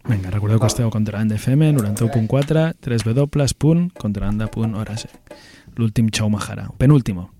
Vinga, 0.09 0.31
recordeu 0.31 0.61
que 0.61 0.67
esteu 0.71 0.89
a 0.89 0.95
Contrabanda 0.95 1.35
FM 1.37 1.73
91.4 1.77 2.75
www.contrabanda.org 2.81 4.91
L'últim 5.77 6.09
Chau 6.11 6.31
Mahara, 6.33 6.71
penúltimo. 6.79 7.31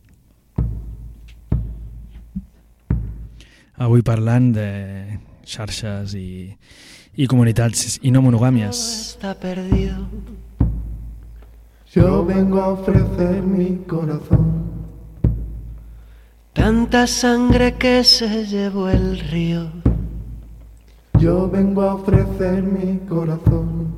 Avui 3.79 4.03
parlant 4.03 4.53
de 4.53 4.69
xarxes 5.47 6.15
i, 6.19 6.59
i 7.17 7.27
comunitats 7.31 7.99
i 8.03 8.11
no 8.13 8.23
monogàmies. 8.23 8.77
está 9.15 9.35
perdido. 9.39 10.09
Yo 11.91 12.23
vengo 12.23 12.61
a 12.61 12.69
ofrecer 12.69 13.43
mi 13.43 13.77
corazón. 13.87 14.63
Tanta 16.53 17.07
sangre 17.07 17.77
que 17.77 18.05
se 18.05 18.45
llevó 18.45 18.91
el 18.91 19.19
río. 19.21 19.71
Yo 21.19 21.49
vengo 21.49 21.81
a 21.81 21.95
ofrecer 21.95 22.63
mi 22.63 22.99
corazón. 23.09 23.95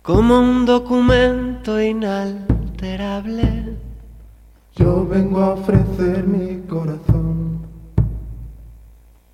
Como 0.00 0.40
un 0.40 0.64
documento 0.64 1.78
inalterable. 1.78 3.76
Yo 4.74 5.06
vengo 5.06 5.42
a 5.42 5.52
ofrecer 5.52 6.26
mi 6.26 6.62
corazón. 6.62 7.66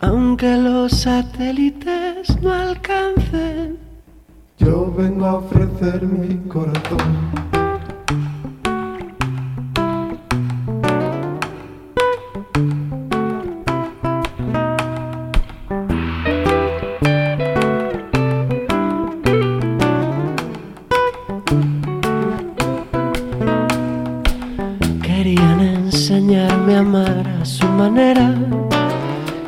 Aunque 0.01 0.57
los 0.57 0.93
satélites 0.93 2.43
no 2.43 2.53
alcancen, 2.53 3.88
yo 4.69 4.93
vengo 4.95 5.25
a 5.25 5.35
ofrecer 5.37 6.07
mi 6.07 6.37
corazón. 6.47 6.99
Querían 25.03 25.61
enseñarme 25.61 26.75
a 26.75 26.81
amar 26.81 27.27
a 27.41 27.45
su 27.45 27.67
manera, 27.69 28.35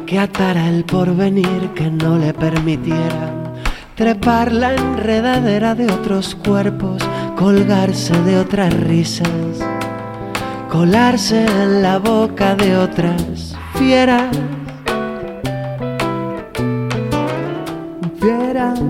que 0.06 0.18
atara 0.18 0.68
el 0.68 0.84
porvenir, 0.84 1.60
que 1.74 1.90
no 1.90 2.16
le 2.16 2.32
permitiera 2.32 3.49
trepar 4.00 4.50
la 4.50 4.74
enredadera 4.74 5.74
de 5.74 5.84
otros 5.84 6.34
cuerpos, 6.34 7.02
colgarse 7.36 8.18
de 8.22 8.38
otras 8.38 8.72
risas, 8.72 9.28
colarse 10.70 11.44
en 11.44 11.82
la 11.82 11.98
boca 11.98 12.54
de 12.54 12.78
otras 12.78 13.54
fieras. 13.74 14.34
Fieras. 18.18 18.80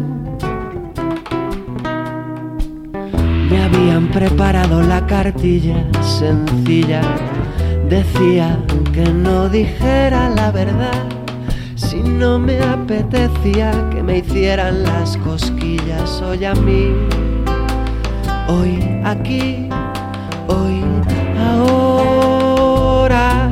Me 3.51 3.65
habían 3.65 4.13
preparado 4.13 4.81
la 4.81 5.05
cartilla 5.09 5.85
sencilla. 6.03 7.01
Decía 7.89 8.61
que 8.93 9.07
no 9.13 9.49
dijera 9.49 10.31
la 10.31 10.53
verdad 10.53 11.03
si 11.75 12.01
no 12.01 12.39
me 12.39 12.61
apetecía 12.61 13.73
que 13.91 14.00
me 14.11 14.19
hicieran 14.19 14.83
las 14.83 15.17
cosquillas 15.19 16.21
hoy 16.21 16.45
a 16.45 16.53
mí. 16.55 16.93
Hoy 18.49 19.01
aquí, 19.05 19.69
hoy 20.49 20.83
ahora. 21.39 23.49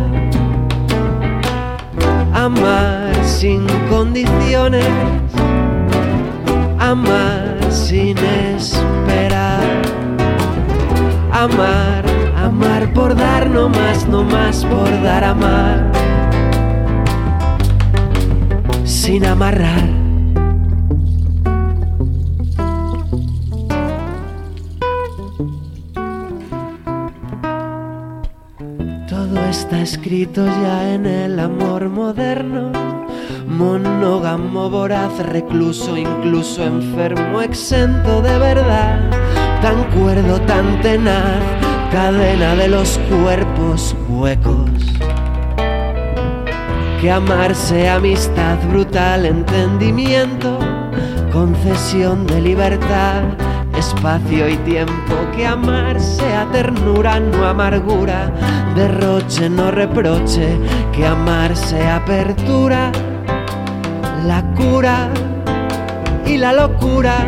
Amar 2.34 3.14
sin 3.24 3.64
condiciones, 3.88 4.84
amar 6.80 7.56
sin 7.70 8.18
esperar. 8.18 9.62
Amar, 11.30 12.04
amar 12.36 12.92
por 12.94 13.14
dar 13.14 13.48
no 13.48 13.68
más, 13.68 14.08
no 14.08 14.24
más 14.24 14.64
por 14.64 14.90
dar 15.04 15.22
amar. 15.22 15.92
Sin 18.84 19.24
amarrar. 19.24 19.97
Todo 29.88 29.94
está 29.94 30.02
escrito 30.02 30.46
ya 30.46 30.94
en 30.94 31.06
el 31.06 31.40
amor 31.40 31.88
moderno. 31.88 32.72
Monógamo, 33.46 34.68
voraz, 34.68 35.18
recluso, 35.18 35.96
incluso 35.96 36.62
enfermo, 36.62 37.40
exento 37.40 38.20
de 38.20 38.38
verdad. 38.38 39.00
Tan 39.62 39.84
cuerdo, 39.98 40.40
tan 40.42 40.82
tenaz, 40.82 41.40
cadena 41.90 42.54
de 42.54 42.68
los 42.68 42.98
cuerpos 43.08 43.96
huecos. 44.10 44.70
Que 47.00 47.10
amarse 47.10 47.88
amistad, 47.88 48.58
brutal 48.68 49.24
entendimiento, 49.24 50.58
concesión 51.32 52.26
de 52.26 52.42
libertad, 52.42 53.22
espacio 53.78 54.50
y 54.50 54.56
tiempo. 54.58 55.14
Que 55.34 55.46
amarse 55.46 56.26
a 56.34 56.44
ternura, 56.52 57.20
no 57.20 57.46
amargura, 57.46 58.32
derroche, 58.74 59.48
no 59.48 59.70
reproche. 59.70 60.58
Que 60.92 61.06
amarse 61.06 61.88
apertura, 61.88 62.90
la 64.26 64.42
cura 64.54 65.10
y 66.26 66.36
la 66.36 66.52
locura. 66.52 67.26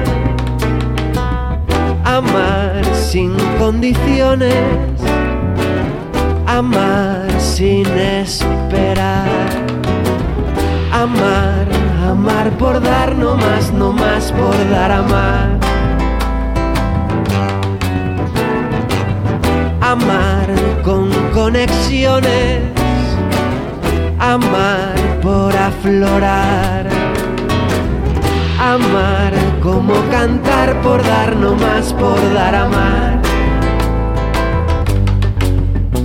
Amar 2.05 2.85
sin 2.95 3.35
condiciones, 3.59 4.55
amar 6.47 7.31
sin 7.39 7.87
esperar. 7.87 9.29
Amar, 10.93 11.67
amar 12.11 12.51
por 12.59 12.83
dar 12.83 13.17
no 13.17 13.37
más, 13.37 13.73
no 13.73 13.93
más 13.93 14.33
por 14.33 14.71
dar 14.71 14.91
amar. 14.91 15.59
Amar 19.81 20.47
con 20.85 21.20
conexiones, 21.51 22.63
amar 24.21 24.95
por 25.21 25.57
aflorar. 25.57 26.89
Amar 28.61 29.33
como 29.61 29.95
cantar 30.11 30.81
por 30.81 31.03
dar 31.03 31.35
no 31.35 31.57
más 31.57 31.93
por 31.93 32.19
dar 32.35 32.55
amar. 32.55 33.21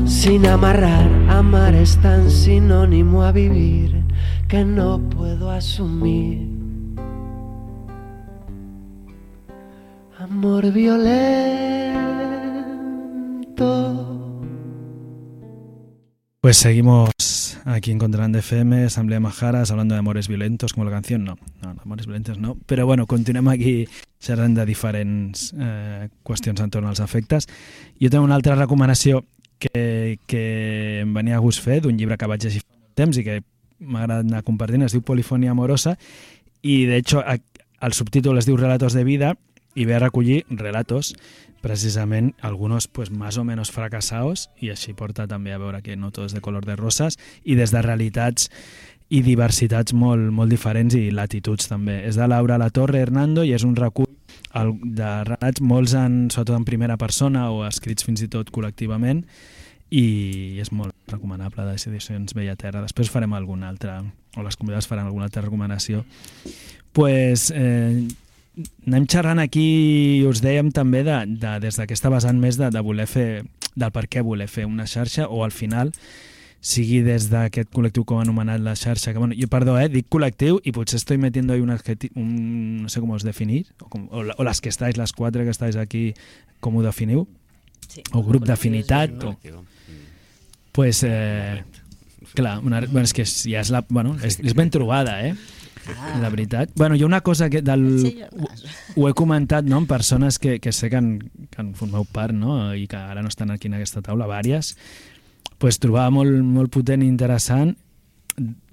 Sin 0.08 0.48
amarrar, 0.48 1.08
amar 1.30 1.76
es 1.76 1.98
tan 1.98 2.32
sinónimo 2.32 3.24
a 3.24 3.32
vivir 3.32 4.04
que 4.48 4.66
no 4.66 5.00
puedo 5.10 5.52
asumir. 5.52 6.48
Amor 10.20 10.72
violento. 10.72 12.05
Pues 16.46 16.58
seguimos 16.58 17.10
aquí 17.66 17.90
en 17.90 17.98
Contrabanda 17.98 18.38
FM, 18.38 18.84
Asamblea 18.84 19.20
Majaras, 19.20 19.72
hablando 19.72 19.96
de 19.96 20.00
amores 20.00 20.28
violentos, 20.28 20.74
como 20.74 20.86
la 20.86 20.92
canción, 20.92 21.24
no, 21.24 21.40
no, 21.64 21.76
amores 21.82 22.06
violentos 22.06 22.38
no, 22.38 22.54
però 22.68 22.86
bueno, 22.86 23.08
continuem 23.08 23.50
aquí 23.50 23.88
xerrant 24.22 24.54
de 24.54 24.68
diferents 24.70 25.56
eh, 25.58 26.06
qüestions 26.22 26.62
entorn 26.62 26.86
als 26.86 27.02
afectes. 27.02 27.48
Jo 27.98 28.12
tengo 28.14 28.30
una 28.30 28.36
altra 28.38 28.54
recomanació 28.54 29.24
que, 29.58 30.20
que 30.30 31.00
em 31.02 31.18
a 31.18 31.42
gust 31.42 31.66
fer 31.66 31.82
d'un 31.82 31.98
llibre 31.98 32.14
que 32.16 32.30
vaig 32.30 32.46
llegir 32.46 32.62
fa 32.62 32.78
molt 32.78 32.94
temps 32.94 33.18
i 33.18 33.26
que 33.26 33.42
m'ha 33.80 34.06
agradat 34.06 34.30
anar 34.30 34.44
compartint, 34.46 34.86
es 34.86 34.94
diu 34.94 35.02
Polifonia 35.02 35.58
Amorosa 35.58 35.98
i 36.62 36.86
de 36.86 37.02
hecho 37.02 37.26
el 37.26 37.94
subtítol 37.94 38.38
es 38.38 38.46
diu 38.46 38.56
Relatos 38.56 38.94
de 38.94 39.04
vida 39.04 39.34
i 39.74 39.86
ve 39.90 39.96
a 39.96 40.00
recollir 40.00 40.46
relatos 40.50 41.16
precisament 41.66 42.36
algunos 42.46 42.88
pues 42.88 43.10
más 43.10 43.38
o 43.38 43.44
menos 43.44 43.72
fracasados 43.74 44.52
i 44.62 44.70
així 44.70 44.94
porta 44.94 45.26
també 45.26 45.50
a 45.56 45.58
veure 45.58 45.82
que 45.82 45.96
no 45.98 46.12
tot 46.14 46.30
és 46.30 46.36
de 46.38 46.42
color 46.46 46.68
de 46.68 46.76
roses 46.78 47.18
i 47.44 47.58
des 47.58 47.74
de 47.74 47.82
realitats 47.82 48.52
i 49.10 49.24
diversitats 49.26 49.94
molt, 49.94 50.30
molt 50.34 50.54
diferents 50.54 50.94
i 50.98 51.10
latituds 51.14 51.70
també. 51.70 52.04
És 52.06 52.18
de 52.18 52.28
Laura 52.30 52.60
La 52.62 52.70
Torre 52.70 53.02
Hernando 53.02 53.44
i 53.46 53.54
és 53.58 53.66
un 53.66 53.76
recull 53.78 54.12
de 54.54 55.12
relats, 55.26 55.62
molts 55.62 55.96
en, 55.98 56.28
sobretot 56.32 56.56
en 56.56 56.66
primera 56.70 56.98
persona 57.02 57.50
o 57.52 57.64
escrits 57.66 58.06
fins 58.06 58.22
i 58.22 58.30
tot 58.32 58.52
col·lectivament 58.54 59.24
i 59.90 60.58
és 60.62 60.72
molt 60.74 60.94
recomanable 61.12 61.66
de 61.66 61.80
Edicions 61.90 62.34
Bella 62.38 62.56
Terra. 62.56 62.84
Després 62.86 63.10
farem 63.10 63.34
alguna 63.34 63.70
altra, 63.74 64.00
o 64.38 64.46
les 64.46 64.58
convidades 64.58 64.88
faran 64.90 65.10
alguna 65.10 65.30
altra 65.30 65.42
recomanació. 65.42 66.06
pues, 66.94 67.52
eh, 67.52 68.08
anem 68.88 69.08
xerrant 69.12 69.42
aquí, 69.44 70.24
us 70.28 70.42
dèiem 70.44 70.72
també, 70.76 71.04
de, 71.08 71.18
de, 71.42 71.58
des 71.64 71.80
d'aquesta 71.80 72.12
vessant 72.14 72.40
més 72.40 72.60
de, 72.60 72.70
de 72.72 72.84
voler 72.86 73.08
fer, 73.10 73.44
del 73.76 73.92
per 73.96 74.06
què 74.12 74.24
voler 74.24 74.48
fer 74.52 74.68
una 74.70 74.88
xarxa, 74.88 75.28
o 75.28 75.44
al 75.44 75.54
final, 75.56 75.92
sigui 76.66 77.04
des 77.06 77.28
d'aquest 77.30 77.70
col·lectiu 77.76 78.08
com 78.10 78.18
ha 78.18 78.26
anomenat 78.26 78.64
la 78.66 78.74
xarxa, 78.80 79.14
que 79.14 79.22
bueno, 79.22 79.36
jo 79.38 79.48
perdó, 79.52 79.76
eh, 79.78 79.90
dic 79.92 80.08
col·lectiu 80.10 80.58
i 80.66 80.74
potser 80.74 80.98
estoy 80.98 81.20
metiendo 81.22 81.54
ahí 81.54 81.62
un 81.62 81.70
adjetivo, 81.70 82.18
un, 82.18 82.82
no 82.84 82.90
sé 82.90 83.04
com 83.04 83.12
os 83.14 83.26
definir, 83.28 83.68
o, 83.84 83.90
com, 83.92 84.08
o, 84.10 84.24
o 84.26 84.48
les 84.48 84.62
que 84.62 84.72
estáis, 84.74 84.98
les 84.98 85.14
quatre 85.14 85.46
que 85.46 85.54
estáis 85.54 85.78
aquí, 85.78 86.08
com 86.60 86.80
ho 86.80 86.86
definiu? 86.86 87.28
Sí, 87.86 88.02
O 88.18 88.24
grup 88.26 88.48
d'afinitat, 88.48 89.14
o... 89.24 89.36
Pues, 90.76 91.04
eh, 91.08 91.62
clar, 92.34 92.58
una, 92.66 92.82
bueno, 92.88 93.06
és 93.06 93.14
que 93.16 93.24
és, 93.24 93.36
ja 93.48 93.62
és, 93.62 93.70
la, 93.72 93.84
bueno, 93.88 94.16
és, 94.26 94.40
és 94.42 94.58
ben 94.58 94.74
trobada, 94.74 95.20
eh? 95.24 95.36
Ah. 95.94 96.18
La 96.22 96.30
veritat. 96.34 96.72
Bueno, 96.76 96.96
hi 96.96 97.04
ha 97.04 97.06
una 97.06 97.22
cosa 97.22 97.50
que 97.50 97.62
del, 97.62 97.86
Sí, 98.02 98.18
ho, 98.24 98.50
ho 98.96 99.10
he 99.10 99.14
comentat 99.14 99.68
no, 99.70 99.78
amb 99.82 99.90
persones 99.90 100.40
que, 100.40 100.60
que 100.60 100.74
sé 100.74 100.90
que 100.90 101.02
en, 101.02 101.12
que 101.52 101.62
en 101.62 101.74
formeu 101.78 102.06
part 102.06 102.34
no, 102.34 102.74
i 102.76 102.88
que 102.88 102.98
ara 102.98 103.22
no 103.22 103.32
estan 103.32 103.52
aquí 103.54 103.70
en 103.70 103.78
aquesta 103.78 104.02
taula, 104.06 104.28
vàries, 104.30 104.76
pues, 105.62 105.80
trobava 105.80 106.12
molt, 106.14 106.42
molt 106.44 106.74
potent 106.74 107.04
i 107.06 107.10
interessant 107.10 107.76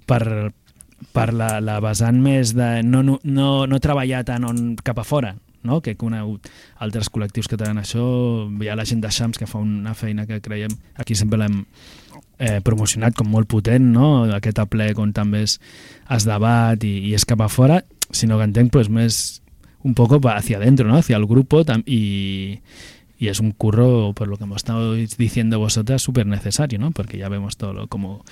per, 0.09 0.51
per 1.13 1.31
la, 1.33 1.57
la 1.63 1.79
vessant 1.83 2.19
més 2.21 2.53
de 2.57 2.69
no, 2.85 3.03
no, 3.03 3.19
no, 3.23 3.49
no 3.69 3.81
treballar 3.83 4.23
tant 4.27 4.45
on, 4.47 4.61
cap 4.83 4.99
a 4.99 5.07
fora, 5.07 5.33
no? 5.63 5.81
que 5.81 5.93
he 5.93 5.99
conegut 5.99 6.49
altres 6.83 7.09
col·lectius 7.11 7.49
que 7.49 7.59
tenen 7.59 7.81
això, 7.81 8.05
hi 8.61 8.69
ha 8.69 8.77
la 8.79 8.87
gent 8.87 9.03
de 9.03 9.11
Xams 9.11 9.39
que 9.39 9.49
fa 9.49 9.61
una 9.63 9.95
feina 9.97 10.27
que 10.29 10.41
creiem, 10.43 10.75
aquí 10.99 11.15
sempre 11.15 11.39
l'hem 11.41 11.63
eh, 12.39 12.59
promocionat 12.63 13.15
com 13.15 13.27
molt 13.29 13.47
potent, 13.47 13.91
no? 13.93 14.23
aquest 14.33 14.59
aplec 14.59 14.99
on 14.99 15.13
també 15.13 15.43
es, 15.43 15.59
es 16.09 16.25
debat 16.25 16.81
i, 16.83 16.97
i 17.09 17.13
és 17.13 17.25
cap 17.25 17.41
a 17.41 17.49
fora, 17.49 17.83
sinó 18.11 18.37
que 18.37 18.47
entenc 18.49 18.71
pues, 18.71 18.89
més 18.89 19.41
un 19.83 19.93
poco 19.93 20.19
hacia 20.29 20.57
adentro, 20.57 20.87
¿no? 20.87 20.97
hacia 20.97 21.17
el 21.17 21.25
grupo 21.25 21.63
y, 21.85 22.59
y 23.19 23.27
es 23.27 23.39
un 23.39 23.51
curro, 23.51 24.13
por 24.13 24.27
lo 24.27 24.37
que 24.37 24.45
hemos 24.45 24.57
estado 24.57 24.93
diciendo 24.93 25.59
vosotras, 25.59 26.01
súper 26.01 26.25
necesario, 26.25 26.79
¿no? 26.79 26.91
porque 26.91 27.17
ya 27.17 27.29
vemos 27.29 27.57
todo 27.57 27.73
lo, 27.73 27.87
cómo, 27.87 28.23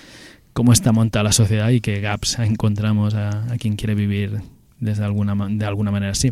cómo 0.54 0.72
está 0.74 0.92
montada 0.92 1.24
la 1.24 1.32
sociedad 1.32 1.70
y 1.70 1.82
qué 1.82 2.00
gaps 2.00 2.40
encontramos 2.40 3.16
a, 3.16 3.52
a 3.52 3.58
quien 3.58 3.76
quiere 3.76 3.96
vivir 3.96 4.42
des 4.82 4.98
d'alguna 4.98 5.36
ma- 5.36 5.48
d'alguna 5.48 5.92
manera 5.92 6.16
sí. 6.16 6.32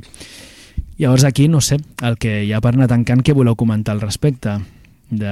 Llavors 0.97 1.23
aquí, 1.23 1.47
no 1.47 1.61
sé, 1.61 1.77
el 2.01 2.17
que 2.17 2.47
ja 2.49 2.59
per 2.59 2.73
anar 2.73 2.87
tancant, 2.89 3.21
què 3.21 3.31
voleu 3.37 3.55
comentar 3.55 3.93
al 3.93 4.01
respecte? 4.01 4.55
De 5.11 5.29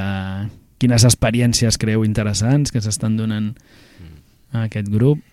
quines 0.77 1.05
experiències 1.07 1.79
creu 1.81 2.05
interessants 2.05 2.73
que 2.73 2.81
s'estan 2.83 3.17
donant 3.17 3.53
a 4.53 4.67
aquest 4.67 4.91
grup? 4.93 5.23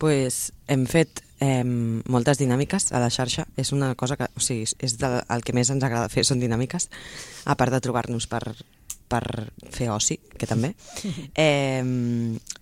pues 0.00 0.48
hem 0.66 0.86
fet 0.88 1.20
eh, 1.44 1.62
moltes 1.62 2.40
dinàmiques 2.40 2.88
a 2.96 3.02
la 3.02 3.10
xarxa. 3.12 3.44
És 3.60 3.70
una 3.76 3.92
cosa 4.00 4.16
que, 4.16 4.30
o 4.32 4.42
sigui, 4.42 4.64
és 4.80 4.96
del, 4.98 5.20
el 5.28 5.44
que 5.44 5.54
més 5.54 5.70
ens 5.70 5.84
agrada 5.84 6.08
fer, 6.08 6.24
són 6.24 6.40
dinàmiques, 6.40 6.88
a 7.44 7.56
part 7.60 7.76
de 7.76 7.82
trobar-nos 7.84 8.26
per, 8.32 8.40
per 9.12 9.22
fer 9.68 9.90
oci, 9.92 10.18
que 10.40 10.48
també. 10.50 10.74
Eh, 11.46 11.84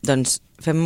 doncs 0.02 0.40
fem... 0.60 0.82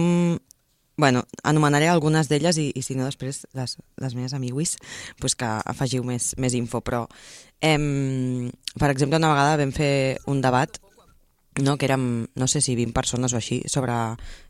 Bueno, 0.97 1.25
anomenaré 1.43 1.89
algunes 1.89 2.29
d'elles 2.29 2.59
i, 2.61 2.69
i 2.77 2.83
si 2.85 2.95
no 2.95 3.07
després 3.09 3.47
les, 3.57 3.79
les 3.97 4.15
meves 4.15 4.35
amiguis 4.37 4.77
pues 5.21 5.35
que 5.35 5.49
afegiu 5.49 6.05
més, 6.05 6.35
més 6.37 6.55
info, 6.55 6.83
però 6.85 7.07
eh, 7.65 7.79
per 8.79 8.91
exemple 8.93 9.21
una 9.21 9.33
vegada 9.33 9.61
vam 9.63 9.73
fer 9.73 9.93
un 10.29 10.43
debat 10.45 10.79
no, 11.61 11.77
que 11.77 11.85
érem, 11.85 12.29
no 12.35 12.47
sé 12.49 12.63
si 12.65 12.75
20 12.77 12.95
persones 12.97 13.33
o 13.33 13.37
així, 13.37 13.61
sobre, 13.69 13.93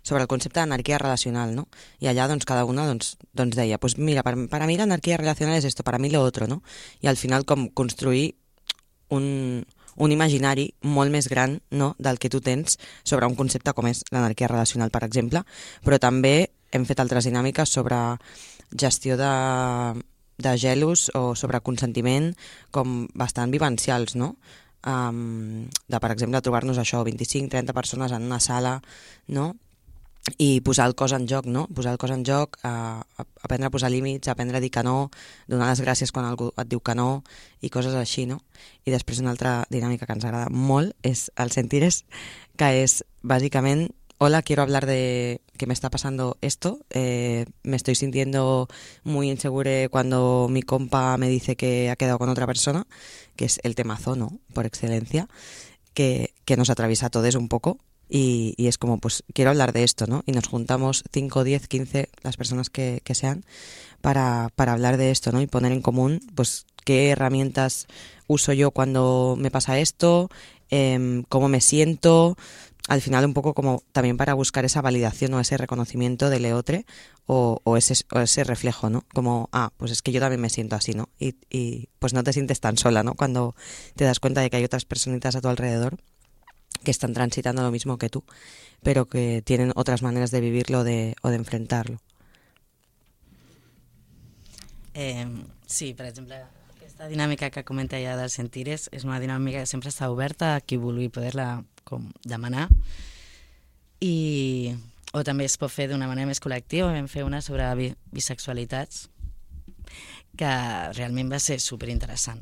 sobre 0.07 0.23
el 0.23 0.29
concepte 0.31 0.61
d'anarquia 0.61 1.01
relacional, 1.03 1.55
no? 1.57 1.67
I 1.99 2.07
allà, 2.11 2.29
doncs, 2.31 2.47
cada 2.47 2.65
una 2.69 2.87
doncs, 2.87 3.17
doncs 3.35 3.59
deia, 3.59 3.79
pues 3.83 3.97
mira, 3.99 4.23
per, 4.23 4.37
para 4.51 4.69
mí 4.71 4.77
la 4.79 4.87
anarquía 4.87 5.19
relacional 5.19 5.57
es 5.57 5.65
esto, 5.65 5.83
para 5.83 5.99
mí 5.99 6.11
lo 6.11 6.23
otro, 6.23 6.47
no? 6.47 6.63
I 7.01 7.09
al 7.11 7.19
final 7.19 7.45
com 7.45 7.69
construir 7.69 8.37
un, 9.09 9.67
un 9.97 10.13
imaginari 10.15 10.71
molt 10.83 11.13
més 11.13 11.29
gran 11.29 11.59
no, 11.71 11.93
del 11.99 12.19
que 12.19 12.31
tu 12.33 12.41
tens 12.41 12.79
sobre 13.05 13.27
un 13.27 13.37
concepte 13.37 13.75
com 13.77 13.89
és 13.91 14.05
l'anarquia 14.11 14.51
relacional, 14.51 14.91
per 14.91 15.05
exemple, 15.05 15.45
però 15.85 15.99
també 16.01 16.53
hem 16.73 16.87
fet 16.89 17.01
altres 17.03 17.29
dinàmiques 17.29 17.69
sobre 17.69 17.99
gestió 18.73 19.19
de, 19.21 19.33
de 20.39 20.57
gelos 20.59 21.11
o 21.15 21.35
sobre 21.37 21.61
consentiment 21.61 22.33
com 22.71 23.07
bastant 23.15 23.53
vivencials, 23.53 24.17
no? 24.17 24.35
Um, 24.83 25.69
de, 25.87 25.99
per 26.03 26.11
exemple, 26.11 26.41
trobar-nos 26.43 26.81
això, 26.81 27.05
25-30 27.07 27.77
persones 27.77 28.15
en 28.17 28.25
una 28.27 28.41
sala, 28.43 28.81
no? 29.29 29.53
I 30.39 30.61
posar 30.61 30.87
el 30.87 30.95
cos 30.95 31.13
en 31.13 31.27
joc, 31.29 31.47
no? 31.47 31.67
Posar 31.75 31.93
el 31.93 31.99
cos 31.99 32.13
en 32.15 32.23
joc, 32.25 32.59
eh, 32.63 33.25
aprendre 33.43 33.67
a 33.67 33.71
posar 33.71 33.91
límits, 33.91 34.29
aprendre 34.29 34.57
a 34.57 34.61
dir 34.61 34.71
que 34.71 34.83
no, 34.83 35.11
donar 35.49 35.71
les 35.71 35.83
gràcies 35.83 36.13
quan 36.13 36.27
algú 36.27 36.53
et 36.57 36.69
diu 36.69 36.81
que 36.81 36.95
no 36.95 37.25
i 37.61 37.71
coses 37.71 37.95
així, 37.99 38.27
no? 38.27 38.43
I 38.87 38.95
després 38.95 39.19
una 39.19 39.33
altra 39.35 39.65
dinàmica 39.71 40.07
que 40.07 40.15
ens 40.15 40.25
agrada 40.25 40.51
molt 40.51 40.95
és 41.03 41.31
el 41.37 41.51
sentires, 41.51 42.05
que 42.57 42.71
és 42.85 43.03
bàsicament 43.23 43.89
hola, 44.23 44.43
quiero 44.43 44.63
hablar 44.63 44.87
de 44.87 45.41
que 45.59 45.67
me 45.67 45.75
está 45.75 45.91
pasando 45.91 46.39
esto, 46.43 46.87
eh, 46.91 47.45
me 47.65 47.75
estoy 47.75 47.97
sintiendo 47.97 48.69
muy 49.03 49.29
insegure 49.29 49.89
cuando 49.89 50.47
mi 50.49 50.63
compa 50.63 51.17
me 51.17 51.29
dice 51.29 51.57
que 51.57 51.91
ha 51.91 51.97
quedado 51.97 52.21
con 52.21 52.29
otra 52.29 52.47
persona, 52.47 52.87
que 53.35 53.47
es 53.47 53.59
el 53.65 53.75
temazo, 53.75 54.15
¿no? 54.15 54.39
Por 54.55 54.65
excelencia, 54.65 55.29
que, 55.93 56.35
que 56.45 56.57
nos 56.57 56.71
atraviesa 56.71 57.07
a 57.07 57.11
todos 57.11 57.35
un 57.35 57.49
poco 57.49 57.81
y, 58.15 58.53
y 58.59 58.67
es 58.67 58.77
como, 58.77 58.99
pues 58.99 59.25
quiero 59.33 59.51
hablar 59.51 59.73
de 59.73 59.85
esto, 59.85 60.07
¿no? 60.07 60.23
Y 60.27 60.33
nos 60.33 60.47
juntamos 60.47 61.03
5, 61.13 61.45
10, 61.45 61.67
15, 61.67 62.11
las 62.23 62.37
personas 62.37 62.69
que, 62.69 63.01
que 63.05 63.15
sean, 63.15 63.43
para, 64.03 64.51
para 64.55 64.75
hablar 64.75 64.99
de 64.99 65.11
esto, 65.11 65.33
¿no? 65.33 65.41
Y 65.41 65.47
poner 65.47 65.73
en 65.73 65.81
común, 65.81 66.21
pues, 66.35 66.67
qué 66.85 67.09
herramientas 67.09 67.87
uso 68.27 68.53
yo 68.53 68.71
cuando 68.71 69.35
me 69.39 69.51
pasa 69.51 69.79
esto, 69.79 70.29
em, 70.69 71.23
cómo 71.31 71.49
me 71.49 71.63
siento, 71.63 72.37
al 72.87 73.01
final 73.01 73.25
un 73.25 73.33
poco 73.33 73.55
como 73.55 73.83
también 73.93 74.19
para 74.19 74.35
buscar 74.35 74.67
esa 74.67 74.83
validación 74.83 75.33
o 75.33 75.41
ese 75.41 75.57
reconocimiento 75.57 76.29
del 76.29 76.45
eotre 76.45 76.85
o, 77.25 77.61
o, 77.65 77.79
ese, 77.79 77.95
o 78.13 78.19
ese 78.21 78.45
reflejo, 78.45 78.91
¿no? 78.91 79.05
Como, 79.15 79.49
ah, 79.53 79.71
pues 79.79 79.91
es 79.91 80.03
que 80.03 80.13
yo 80.13 80.21
también 80.21 80.41
me 80.43 80.51
siento 80.51 80.77
así, 80.77 80.93
¿no? 80.93 81.09
Y, 81.19 81.37
y 81.49 81.89
pues 81.99 82.13
no 82.13 82.23
te 82.25 82.35
sientes 82.35 82.61
tan 82.61 82.77
sola, 82.77 83.03
¿no? 83.05 83.15
Cuando 83.15 83.55
te 83.97 84.05
das 84.05 84.21
cuenta 84.21 84.43
de 84.43 84.51
que 84.51 84.59
hay 84.59 84.65
otras 84.65 84.85
personitas 84.85 85.35
a 85.35 85.41
tu 85.41 85.49
alrededor 85.49 85.97
que 86.85 86.91
están 86.91 87.15
transitando 87.15 87.63
lo 87.63 87.71
mismo 87.71 87.99
que 87.99 88.09
tú, 88.09 88.25
pero 88.83 89.07
que 89.07 89.43
tienen 89.45 89.73
otras 89.77 90.03
maneras 90.03 90.31
de 90.31 90.41
vivirlo 90.41 90.85
de, 90.85 91.15
o 91.23 91.29
de 91.31 91.37
enfrentarlo. 91.37 92.01
Eh, 94.95 95.27
sí, 95.67 95.95
per 95.95 96.07
exemple, 96.07 96.37
aquesta 96.77 97.09
dinàmica 97.09 97.51
que 97.51 97.65
comenta 97.65 98.01
ja 98.03 98.17
dels 98.19 98.37
sentires 98.37 98.91
és 98.93 99.07
una 99.09 99.21
dinàmica 99.23 99.63
que 99.63 99.71
sempre 99.71 99.89
està 99.89 100.11
oberta 100.13 100.57
a 100.57 100.61
qui 100.61 100.77
vulgui 100.77 101.09
poder-la 101.09 101.65
com 101.89 102.11
demanar 102.29 102.69
i 104.03 104.75
o 105.13 105.23
també 105.25 105.47
es 105.49 105.57
pot 105.61 105.73
fer 105.73 105.89
d'una 105.91 106.09
manera 106.09 106.29
més 106.29 106.41
col·lectiva. 106.41 106.93
Vam 106.93 107.09
fer 107.09 107.25
una 107.25 107.43
sobre 107.45 107.67
bi 107.77 107.91
bisexualitats 108.13 109.09
que 110.39 110.53
realment 110.97 111.33
va 111.33 111.41
ser 111.41 111.59
superinteressant. 111.61 112.41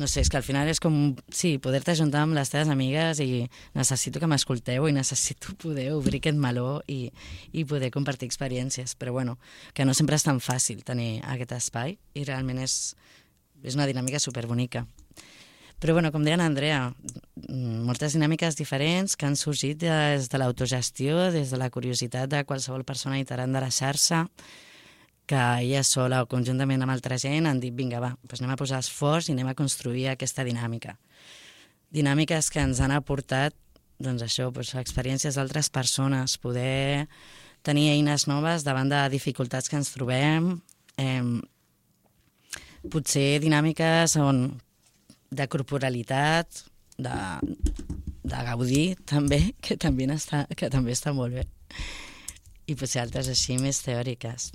No 0.00 0.06
sé, 0.08 0.22
és 0.24 0.30
que 0.32 0.38
al 0.38 0.44
final 0.46 0.68
és 0.72 0.78
com, 0.80 0.94
sí, 1.28 1.58
poder-te 1.60 1.92
ajuntar 1.92 2.22
amb 2.24 2.32
les 2.32 2.48
teves 2.48 2.70
amigues 2.72 3.18
i 3.20 3.42
necessito 3.76 4.22
que 4.22 4.28
m'escolteu 4.30 4.86
i 4.88 4.94
necessito 4.96 5.52
poder 5.60 5.90
obrir 5.92 6.22
aquest 6.22 6.38
meló 6.40 6.78
i, 6.88 7.10
i 7.52 7.66
poder 7.68 7.90
compartir 7.92 8.30
experiències. 8.30 8.94
Però 8.96 9.12
bueno, 9.12 9.36
que 9.76 9.84
no 9.84 9.92
sempre 9.92 10.16
és 10.16 10.24
tan 10.24 10.40
fàcil 10.40 10.80
tenir 10.88 11.18
aquest 11.28 11.52
espai 11.58 11.98
i 12.16 12.24
realment 12.24 12.62
és, 12.64 12.78
és 13.60 13.76
una 13.76 13.88
dinàmica 13.90 14.22
superbonica. 14.24 14.86
Però 15.80 15.92
bueno, 15.96 16.08
com 16.12 16.24
deia 16.24 16.40
l'Andrea, 16.40 16.80
mm, 17.48 17.84
moltes 17.88 18.16
dinàmiques 18.16 18.56
diferents 18.56 19.16
que 19.20 19.28
han 19.28 19.36
sorgit 19.36 19.78
des 19.84 20.32
de 20.32 20.40
l'autogestió, 20.40 21.30
des 21.32 21.52
de 21.52 21.60
la 21.60 21.70
curiositat 21.72 22.28
de 22.28 22.44
qualsevol 22.48 22.84
persona 22.88 23.20
iterant 23.20 23.52
de 23.52 23.60
la 23.64 23.70
xarxa, 23.72 24.26
que 25.30 25.38
ella 25.62 25.84
sola 25.86 26.24
o 26.24 26.28
conjuntament 26.30 26.82
amb 26.82 26.90
altra 26.90 27.18
gent 27.22 27.46
han 27.46 27.60
dit 27.62 27.74
vinga, 27.76 28.00
va, 28.02 28.14
doncs 28.26 28.42
anem 28.42 28.56
a 28.56 28.58
posar 28.58 28.80
esforç 28.82 29.28
i 29.28 29.34
anem 29.36 29.52
a 29.52 29.56
construir 29.58 30.08
aquesta 30.10 30.42
dinàmica. 30.46 30.96
Dinàmiques 31.94 32.50
que 32.50 32.62
ens 32.62 32.80
han 32.82 32.94
aportat 32.94 33.54
doncs 34.00 34.24
això, 34.24 34.48
doncs, 34.50 34.74
experiències 34.80 35.36
d'altres 35.36 35.68
persones, 35.70 36.38
poder 36.40 37.06
tenir 37.62 37.90
eines 37.92 38.26
noves 38.26 38.64
davant 38.64 38.88
de 38.88 39.00
dificultats 39.12 39.68
que 39.68 39.76
ens 39.76 39.92
trobem, 39.92 40.54
eh, 40.96 41.22
potser 42.90 43.38
dinàmiques 43.44 44.16
on 44.16 44.46
de 45.30 45.46
corporalitat, 45.52 46.64
de, 46.98 47.18
de 48.24 48.40
gaudir 48.48 48.96
també, 49.06 49.52
que 49.60 49.76
també, 49.76 50.08
està, 50.16 50.46
que 50.56 50.72
també 50.72 50.96
està 50.96 51.12
molt 51.14 51.36
bé. 51.36 51.46
I 52.66 52.74
potser 52.74 53.04
altres 53.04 53.28
així 53.28 53.58
més 53.60 53.82
teòriques. 53.84 54.50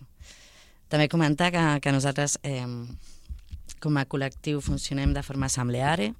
També 0.89 1.07
comentar 1.09 1.51
que, 1.51 1.63
que 1.81 1.91
nosaltres 1.91 2.37
eh, 2.43 2.65
com 3.81 3.97
a 3.97 4.05
col·lectiu 4.05 4.61
funcionem 4.61 5.13
de 5.15 5.23
forma 5.25 5.47
assembleària 5.49 6.13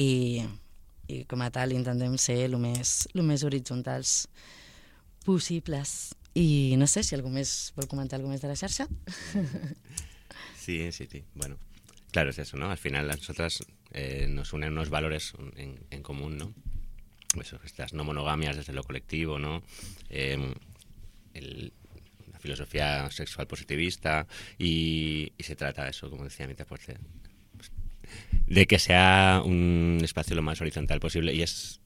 i, 0.00 0.40
i 1.08 1.22
com 1.28 1.42
a 1.44 1.50
tal 1.54 1.72
intentem 1.76 2.16
ser 2.18 2.38
el 2.48 2.56
més, 2.60 3.06
el 3.14 3.22
més 3.26 3.44
horitzontals 3.44 4.24
possibles. 5.26 6.14
I 6.34 6.76
no 6.78 6.86
sé 6.86 7.02
si 7.02 7.16
algú 7.16 7.28
més 7.32 7.72
vol 7.76 7.88
comentar 7.90 8.16
alguna 8.18 8.36
més 8.36 8.42
de 8.44 8.48
la 8.52 8.58
xarxa. 8.58 8.88
Sí, 10.60 10.92
sí, 10.92 11.06
sí. 11.10 11.24
Bueno, 11.34 11.56
claro, 12.12 12.30
es 12.30 12.38
eso, 12.38 12.56
¿no? 12.58 12.70
Al 12.70 12.76
final 12.76 13.08
nosotras 13.08 13.64
eh, 13.92 14.26
nos 14.28 14.52
unen 14.52 14.72
unos 14.72 14.90
valores 14.90 15.32
en, 15.56 15.80
en 15.90 16.02
común, 16.02 16.36
¿no? 16.36 16.52
eso, 17.40 17.58
estas 17.64 17.94
no 17.94 18.04
monogamias 18.04 18.56
desde 18.56 18.74
lo 18.74 18.84
colectivo, 18.84 19.38
¿no? 19.38 19.62
Eh, 20.10 20.54
el- 21.32 21.72
filosofía 22.40 23.10
sexual 23.10 23.46
positivista 23.46 24.26
y, 24.58 25.32
se 25.38 25.56
trata 25.56 25.84
de 25.84 25.90
eso, 25.90 26.10
como 26.10 26.24
decía 26.24 26.46
Anita, 26.46 26.64
pues 26.64 26.82
de, 28.46 28.66
que 28.66 28.78
sea 28.78 29.42
un 29.44 30.00
espacio 30.02 30.34
lo 30.34 30.42
más 30.42 30.60
horizontal 30.60 31.00
posible 31.00 31.32
y 31.34 31.42
es, 31.42 31.80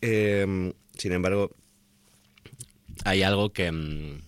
eh, 0.00 0.72
sin 0.96 1.12
embargo, 1.12 1.50
hay 3.04 3.22
algo 3.22 3.52
que, 3.52 3.72
mm, 3.72 4.20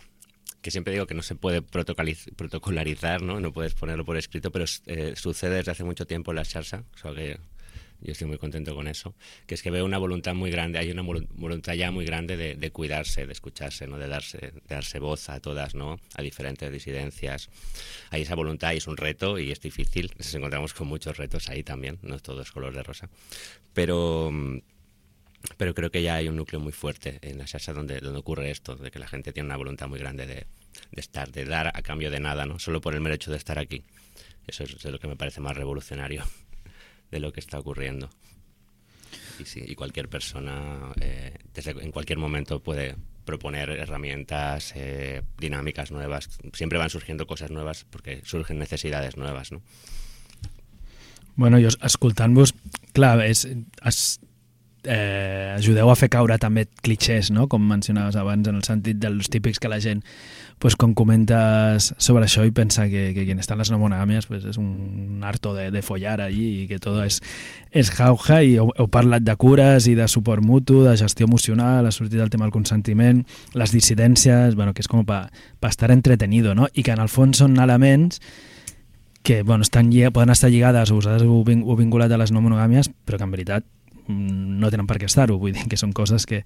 que 0.60 0.70
siempre 0.70 0.92
digo 0.92 1.06
que 1.06 1.14
no 1.14 1.22
se 1.22 1.34
puede 1.34 1.62
protocolarizar, 1.62 3.22
¿no? 3.22 3.40
No 3.40 3.52
puedes 3.52 3.74
ponerlo 3.74 4.04
por 4.04 4.16
escrito, 4.16 4.50
pero 4.50 4.64
eh, 4.86 5.14
sucede 5.16 5.56
desde 5.56 5.72
hace 5.72 5.84
mucho 5.84 6.06
tiempo 6.06 6.32
en 6.32 6.36
la 6.36 6.44
Xarxa, 6.44 6.84
o 6.94 6.98
sea 6.98 7.14
que 7.14 7.38
yo 8.02 8.12
estoy 8.12 8.26
muy 8.26 8.38
contento 8.38 8.74
con 8.74 8.88
eso, 8.88 9.14
que 9.46 9.54
es 9.54 9.62
que 9.62 9.70
veo 9.70 9.84
una 9.84 9.98
voluntad 9.98 10.34
muy 10.34 10.50
grande, 10.50 10.78
hay 10.78 10.90
una 10.90 11.02
volu- 11.02 11.26
voluntad 11.30 11.74
ya 11.74 11.90
muy 11.90 12.04
grande 12.04 12.36
de, 12.36 12.54
de 12.56 12.70
cuidarse, 12.70 13.26
de 13.26 13.32
escucharse, 13.32 13.86
¿no? 13.86 13.98
De 13.98 14.08
darse, 14.08 14.52
darse 14.68 14.98
voz 14.98 15.28
a 15.28 15.40
todas, 15.40 15.74
¿no? 15.74 15.98
A 16.14 16.22
diferentes 16.22 16.70
disidencias. 16.70 17.48
Hay 18.10 18.22
esa 18.22 18.34
voluntad 18.34 18.72
y 18.72 18.76
es 18.78 18.86
un 18.86 18.96
reto 18.96 19.38
y 19.38 19.50
es 19.52 19.60
difícil, 19.60 20.12
nos 20.18 20.34
encontramos 20.34 20.74
con 20.74 20.88
muchos 20.88 21.16
retos 21.16 21.48
ahí 21.48 21.62
también, 21.62 21.98
no 22.02 22.18
todo 22.18 22.42
es 22.42 22.50
color 22.50 22.74
de 22.74 22.82
rosa, 22.82 23.08
pero... 23.72 24.30
pero 25.56 25.74
creo 25.74 25.90
que 25.90 26.02
ya 26.02 26.14
hay 26.14 26.28
un 26.28 26.36
núcleo 26.36 26.60
muy 26.60 26.72
fuerte 26.72 27.18
en 27.22 27.38
la 27.38 27.46
Xarxa 27.46 27.72
donde, 27.72 27.98
donde 28.00 28.20
ocurre 28.20 28.50
esto, 28.50 28.76
de 28.76 28.90
que 28.90 28.98
la 28.98 29.08
gente 29.08 29.32
tiene 29.32 29.46
una 29.46 29.56
voluntad 29.56 29.88
muy 29.88 29.98
grande 29.98 30.24
de, 30.24 30.46
estar, 30.92 31.30
de 31.32 31.44
dar 31.44 31.72
a 31.74 31.82
cambio 31.82 32.10
de 32.10 32.20
nada, 32.20 32.46
¿no? 32.46 32.58
Solo 32.58 32.80
por 32.80 32.94
el 32.94 33.00
mero 33.00 33.14
hecho 33.14 33.30
de 33.30 33.38
estar 33.38 33.58
aquí. 33.58 33.82
Eso 34.46 34.64
es 34.64 34.84
lo 34.84 34.98
que 34.98 35.08
me 35.08 35.16
parece 35.16 35.40
más 35.40 35.56
revolucionario 35.56 36.24
de 37.12 37.20
lo 37.20 37.32
que 37.32 37.38
está 37.38 37.60
ocurriendo. 37.60 38.10
Y 39.54 39.74
cualquier 39.74 40.08
persona 40.08 40.92
eh, 41.00 41.36
desde, 41.54 41.70
en 41.70 41.92
cualquier 41.92 42.18
momento 42.18 42.60
puede 42.60 42.96
proponer 43.24 43.70
herramientas, 43.70 44.72
eh, 44.74 45.22
dinámicas 45.38 45.90
nuevas. 45.90 46.28
Siempre 46.52 46.78
van 46.78 46.90
surgiendo 46.90 47.26
cosas 47.26 47.50
nuevas 47.50 47.84
porque 47.88 48.22
surgen 48.24 48.58
necesidades 48.58 49.16
nuevas, 49.16 49.52
¿no? 49.52 49.62
Bueno, 51.34 51.58
jo 51.58 51.68
escoltant-vos, 51.68 52.54
clar, 52.92 53.24
es, 53.24 53.48
eh, 54.84 55.54
ajudeu 55.56 55.90
a 55.90 55.96
fer 55.96 56.08
caure 56.10 56.36
també 56.42 56.66
clichés, 56.82 57.30
no? 57.30 57.48
com 57.48 57.62
mencionaves 57.66 58.16
abans, 58.18 58.48
en 58.48 58.58
el 58.58 58.64
sentit 58.66 58.98
dels 59.02 59.30
típics 59.30 59.60
que 59.62 59.70
la 59.70 59.80
gent, 59.80 60.02
pues, 60.58 60.76
quan 60.76 60.94
comentes 60.94 61.92
sobre 61.98 62.26
això 62.26 62.44
i 62.46 62.52
pensa 62.54 62.86
que, 62.90 63.10
que 63.16 63.24
quien 63.26 63.40
està 63.42 63.56
en 63.56 63.62
les 63.62 63.72
no 63.72 63.80
monògamies 63.82 64.28
pues, 64.30 64.44
és 64.46 64.58
un 64.60 65.22
harto 65.26 65.54
de, 65.54 65.70
de 65.74 65.82
follar 65.82 66.20
allí 66.22 66.62
i 66.62 66.68
que 66.70 66.78
tot 66.82 67.00
és, 67.04 67.20
és 67.70 67.90
jauja 67.94 68.42
i 68.42 68.56
heu, 68.60 68.70
heu 68.78 68.88
parlat 68.92 69.26
de 69.26 69.34
cures 69.36 69.88
i 69.90 69.96
de 69.98 70.06
suport 70.10 70.44
mutu, 70.44 70.82
de 70.86 70.96
gestió 70.98 71.26
emocional, 71.26 71.86
ha 71.86 71.94
sortit 71.94 72.20
el 72.22 72.30
tema 72.30 72.46
del 72.46 72.54
consentiment, 72.54 73.24
les 73.54 73.74
dissidències, 73.74 74.56
bueno, 74.58 74.74
que 74.74 74.82
és 74.82 74.90
com 74.90 75.04
per 75.06 75.28
estar 75.66 75.90
entretenido, 75.90 76.54
no? 76.54 76.68
i 76.74 76.82
que 76.82 76.94
en 76.94 77.02
el 77.02 77.10
fons 77.10 77.42
són 77.42 77.58
elements 77.58 78.22
que 79.22 79.44
bueno, 79.46 79.62
estan, 79.62 79.90
poden 80.12 80.30
estar 80.34 80.50
lligades, 80.50 80.90
o 80.90 80.98
vosaltres 80.98 81.28
ho 81.30 81.76
vinculat 81.78 82.10
a 82.10 82.18
les 82.18 82.32
no 82.34 82.42
monogàmies, 82.42 82.90
però 83.06 83.18
que 83.18 83.26
en 83.26 83.34
veritat 83.34 83.66
no 84.08 84.70
tenen 84.70 84.88
per 84.88 84.98
què 85.00 85.08
estar-ho, 85.10 85.38
vull 85.38 85.54
dir 85.56 85.68
que 85.70 85.78
són 85.80 85.92
coses 85.96 86.26
que, 86.26 86.42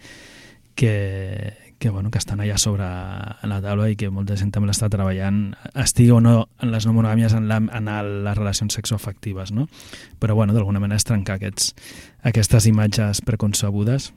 que, 0.77 1.55
que, 1.79 1.91
bueno, 1.91 2.11
que 2.11 2.19
estan 2.19 2.41
allà 2.41 2.59
sobre 2.59 2.85
la 2.87 3.59
taula 3.65 3.89
i 3.91 3.97
que 3.99 4.11
molta 4.13 4.37
gent 4.39 4.53
també 4.55 4.71
l'està 4.71 4.89
treballant, 4.93 5.57
estigui 5.75 6.13
o 6.15 6.21
no 6.23 6.37
en 6.63 6.71
les 6.73 6.87
no 6.87 6.95
monogàmies 6.97 7.35
en, 7.37 7.49
la, 7.51 7.59
en 7.59 7.91
les 8.25 8.39
relacions 8.39 8.79
sexoafectives, 8.79 9.53
no? 9.57 9.67
Però, 10.21 10.37
bueno, 10.39 10.55
d'alguna 10.57 10.81
manera 10.81 11.01
és 11.01 11.09
trencar 11.09 11.41
aquests, 11.41 11.75
aquestes 12.29 12.69
imatges 12.71 13.25
preconcebudes. 13.27 14.13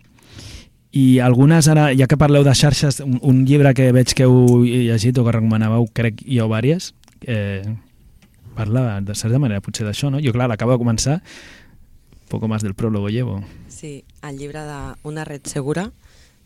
I 0.91 1.19
algunes, 1.21 1.67
ara, 1.69 1.91
ja 1.93 2.07
que 2.09 2.17
parleu 2.17 2.43
de 2.45 2.55
xarxes, 2.57 2.99
un, 3.05 3.19
un 3.21 3.43
llibre 3.45 3.75
que 3.77 3.91
veig 3.95 4.15
que 4.17 4.25
heu 4.25 4.63
llegit 4.65 5.19
o 5.19 5.25
que 5.27 5.35
recomanàveu, 5.35 5.87
crec 5.93 6.23
jo 6.25 6.47
vàries, 6.49 6.93
eh, 7.27 7.63
parla 8.55 8.99
de 9.01 9.15
certa 9.15 9.39
manera 9.39 9.61
potser 9.61 9.85
d'això, 9.87 10.09
no? 10.11 10.19
Jo, 10.23 10.33
clar, 10.35 10.49
l'acabo 10.51 10.75
de 10.75 10.81
començar, 10.81 11.19
poco 12.29 12.47
más 12.47 12.61
del 12.63 12.75
prólogo 12.75 13.09
llevo. 13.09 13.43
Sí, 13.67 14.05
el 14.21 14.37
llibre 14.37 14.61
de 14.61 14.95
Una 15.03 15.25
red 15.25 15.41
segura, 15.45 15.91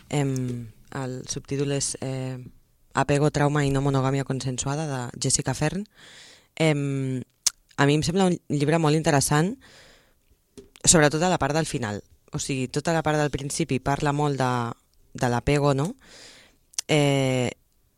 em, 0.09 0.69
el 0.93 1.21
subtítol 1.27 1.73
és 1.75 1.97
eh, 2.01 2.39
Apego, 2.93 3.31
trauma 3.33 3.65
i 3.65 3.71
no 3.73 3.81
monogàmia 3.81 4.25
consensuada 4.25 4.85
de 4.87 4.99
Jessica 5.21 5.53
Fern. 5.53 5.85
Em, 6.55 7.21
a 7.77 7.85
mi 7.85 7.97
em 7.97 8.03
sembla 8.05 8.29
un 8.29 8.37
llibre 8.49 8.77
molt 8.77 8.97
interessant, 8.97 9.55
sobretot 10.85 11.21
a 11.21 11.31
la 11.33 11.41
part 11.41 11.57
del 11.57 11.69
final. 11.69 12.03
O 12.33 12.39
sigui, 12.39 12.67
tota 12.67 12.93
la 12.93 13.03
part 13.05 13.17
del 13.17 13.33
principi 13.33 13.79
parla 13.79 14.13
molt 14.13 14.37
de, 14.37 14.53
de 15.13 15.29
l'apego, 15.29 15.73
no? 15.73 15.93
Eh, 16.87 17.49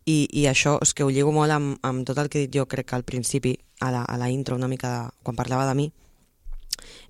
i, 0.05 0.17
I 0.31 0.45
això 0.47 0.77
és 0.83 0.93
que 0.93 1.03
ho 1.03 1.09
lligo 1.09 1.31
molt 1.33 1.51
amb, 1.51 1.77
amb 1.83 2.05
tot 2.07 2.19
el 2.21 2.29
que 2.29 2.39
he 2.39 2.45
dit 2.45 2.59
jo, 2.59 2.67
crec 2.69 2.91
que 2.91 2.97
al 2.97 3.07
principi, 3.07 3.55
a 3.81 3.91
la, 3.91 4.03
a 4.05 4.17
la 4.21 4.29
intro 4.29 4.55
una 4.55 4.69
mica, 4.71 4.91
de, 4.91 5.23
quan 5.23 5.35
parlava 5.35 5.65
de 5.67 5.75
mi, 5.75 5.89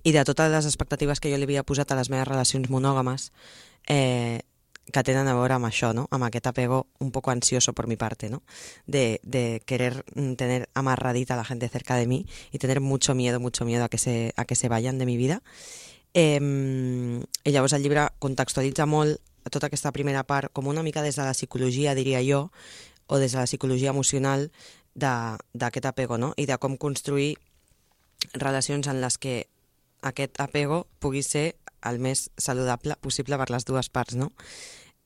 i 0.02 0.12
de 0.12 0.24
totes 0.24 0.50
les 0.52 0.66
expectatives 0.66 1.20
que 1.20 1.30
jo 1.30 1.38
li 1.38 1.48
havia 1.48 1.64
posat 1.64 1.92
a 1.92 1.98
les 1.98 2.10
meves 2.10 2.28
relacions 2.28 2.68
monògames 2.70 3.30
eh, 3.88 4.42
que 4.92 5.02
tenen 5.02 5.26
a 5.26 5.34
veure 5.34 5.56
amb 5.56 5.66
això, 5.66 5.92
no? 5.94 6.06
amb 6.10 6.28
aquest 6.28 6.46
apego 6.46 6.86
un 7.00 7.10
poco 7.10 7.30
ansioso 7.30 7.72
por 7.72 7.86
mi 7.86 7.96
parte, 7.96 8.30
¿no? 8.30 8.42
de, 8.86 9.20
de 9.24 9.62
querer 9.66 10.04
mm, 10.14 10.34
tener 10.34 10.68
amarradita 10.74 11.34
a 11.34 11.36
la 11.36 11.44
gente 11.44 11.68
cerca 11.68 11.96
de 11.96 12.06
mí 12.06 12.26
y 12.52 12.58
tener 12.58 12.80
mucho 12.80 13.14
miedo, 13.14 13.40
mucho 13.40 13.64
miedo 13.64 13.84
a 13.84 13.88
que 13.88 13.98
se, 13.98 14.32
a 14.36 14.44
que 14.44 14.54
se 14.54 14.68
vayan 14.68 14.98
de 14.98 15.06
mi 15.06 15.16
vida. 15.16 15.42
Eh, 16.14 16.40
I 17.44 17.50
llavors 17.52 17.74
el 17.76 17.82
llibre 17.84 18.06
contextualitza 18.18 18.86
molt 18.88 19.20
tota 19.52 19.68
aquesta 19.68 19.92
primera 19.92 20.22
part 20.26 20.48
com 20.54 20.66
una 20.66 20.82
mica 20.82 21.02
des 21.04 21.18
de 21.18 21.26
la 21.26 21.34
psicologia, 21.36 21.94
diria 21.94 22.22
jo, 22.24 22.50
o 23.06 23.18
des 23.18 23.32
de 23.32 23.38
la 23.38 23.46
psicologia 23.46 23.90
emocional 23.90 24.50
d'aquest 24.94 25.86
apego, 25.86 26.16
no? 26.18 26.32
I 26.36 26.46
de 26.46 26.56
com 26.58 26.78
construir 26.80 27.36
relacions 28.32 28.88
en 28.88 29.02
les 29.02 29.18
que 29.18 29.46
aquest 30.08 30.40
apego 30.42 30.86
pugui 31.02 31.22
ser 31.26 31.56
el 31.86 32.00
més 32.02 32.28
saludable 32.38 32.96
possible 33.02 33.38
per 33.38 33.50
les 33.52 33.66
dues 33.68 33.90
parts, 33.92 34.16
no? 34.18 34.32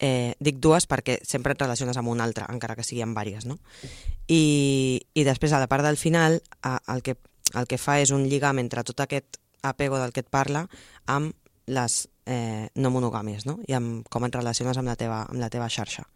Eh, 0.01 0.33
dic 0.41 0.57
dues 0.65 0.87
perquè 0.89 1.19
sempre 1.29 1.53
et 1.53 1.61
relaciones 1.61 1.99
amb 2.01 2.09
una 2.09 2.25
altra, 2.25 2.47
encara 2.49 2.77
que 2.77 2.87
sigui 2.87 3.03
amb 3.05 3.17
vàries, 3.17 3.45
no? 3.45 3.59
I, 4.33 5.03
i 5.13 5.25
després, 5.29 5.53
a 5.53 5.61
la 5.61 5.69
part 5.69 5.85
del 5.85 6.01
final, 6.01 6.41
a, 6.63 6.79
el, 6.95 7.03
que, 7.05 7.19
el 7.53 7.69
que 7.69 7.79
fa 7.81 7.99
és 8.01 8.15
un 8.17 8.25
lligam 8.31 8.63
entre 8.63 8.85
tot 8.87 9.05
aquest 9.05 9.37
apego 9.63 10.01
del 10.01 10.15
que 10.17 10.25
et 10.25 10.31
parla 10.33 10.65
amb 11.05 11.37
les 11.69 12.07
eh, 12.25 12.71
no 12.81 12.95
monogàmies, 12.95 13.45
no? 13.45 13.59
I 13.69 13.77
amb 13.77 14.09
com 14.09 14.25
et 14.25 14.41
relaciones 14.41 14.81
amb 14.81 14.89
la 14.89 14.97
teva, 14.97 15.27
amb 15.29 15.43
la 15.43 15.51
teva 15.53 15.69
xarxa. 15.69 16.07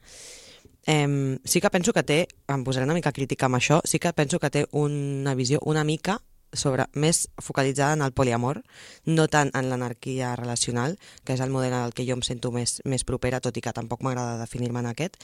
Eh, 0.86 1.36
sí 1.44 1.60
que 1.60 1.72
penso 1.72 1.92
que 1.92 2.04
té, 2.08 2.22
em 2.48 2.64
posaré 2.64 2.88
una 2.88 2.96
mica 2.96 3.12
crítica 3.12 3.50
amb 3.50 3.60
això, 3.60 3.82
sí 3.84 4.00
que 4.00 4.16
penso 4.16 4.40
que 4.40 4.50
té 4.50 4.64
una 4.72 5.36
visió 5.36 5.60
una 5.64 5.84
mica 5.84 6.22
sobre, 6.54 6.86
més 6.94 7.28
focalitzada 7.42 7.94
en 7.94 8.02
el 8.02 8.12
poliamor, 8.12 8.62
no 9.06 9.26
tant 9.28 9.50
en 9.54 9.68
l'anarquia 9.70 10.34
relacional, 10.36 10.96
que 11.24 11.34
és 11.36 11.42
el 11.44 11.52
model 11.54 11.74
al 11.76 11.94
que 11.94 12.06
jo 12.06 12.16
em 12.16 12.22
sento 12.26 12.52
més, 12.54 12.80
més 12.84 13.04
propera, 13.04 13.42
tot 13.44 13.56
i 13.56 13.62
que 13.64 13.74
tampoc 13.76 14.02
m'agrada 14.02 14.38
definir-me 14.40 14.82
en 14.84 14.90
aquest, 14.92 15.18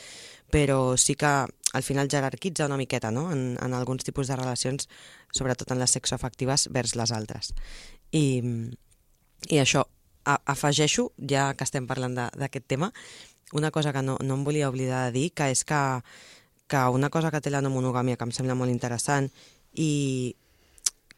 però 0.50 0.96
sí 0.98 1.14
que 1.14 1.30
al 1.72 1.86
final 1.86 2.10
jerarquitza 2.10 2.66
una 2.66 2.76
miqueta 2.76 3.10
no? 3.10 3.30
en, 3.32 3.56
en 3.62 3.74
alguns 3.74 4.04
tipus 4.04 4.28
de 4.28 4.36
relacions, 4.36 4.88
sobretot 5.32 5.70
en 5.70 5.78
les 5.78 5.96
sexoafectives 5.96 6.68
vers 6.74 6.96
les 6.98 7.12
altres. 7.14 7.54
I, 8.12 8.42
i 9.48 9.62
això, 9.62 9.86
a, 10.24 10.40
afegeixo, 10.52 11.10
ja 11.16 11.52
que 11.54 11.64
estem 11.64 11.86
parlant 11.86 12.18
d'aquest 12.18 12.66
tema, 12.66 12.90
una 13.52 13.70
cosa 13.70 13.92
que 13.92 14.02
no, 14.02 14.16
no 14.22 14.34
em 14.34 14.44
volia 14.44 14.68
oblidar 14.68 15.06
de 15.06 15.14
dir, 15.18 15.30
que 15.34 15.50
és 15.50 15.64
que, 15.64 15.80
que 16.70 16.82
una 16.94 17.10
cosa 17.10 17.30
que 17.30 17.40
té 17.42 17.50
la 17.50 17.62
no 17.62 17.72
monogàmia 17.74 18.16
que 18.16 18.26
em 18.26 18.34
sembla 18.34 18.54
molt 18.54 18.70
interessant 18.70 19.30
i 19.74 20.34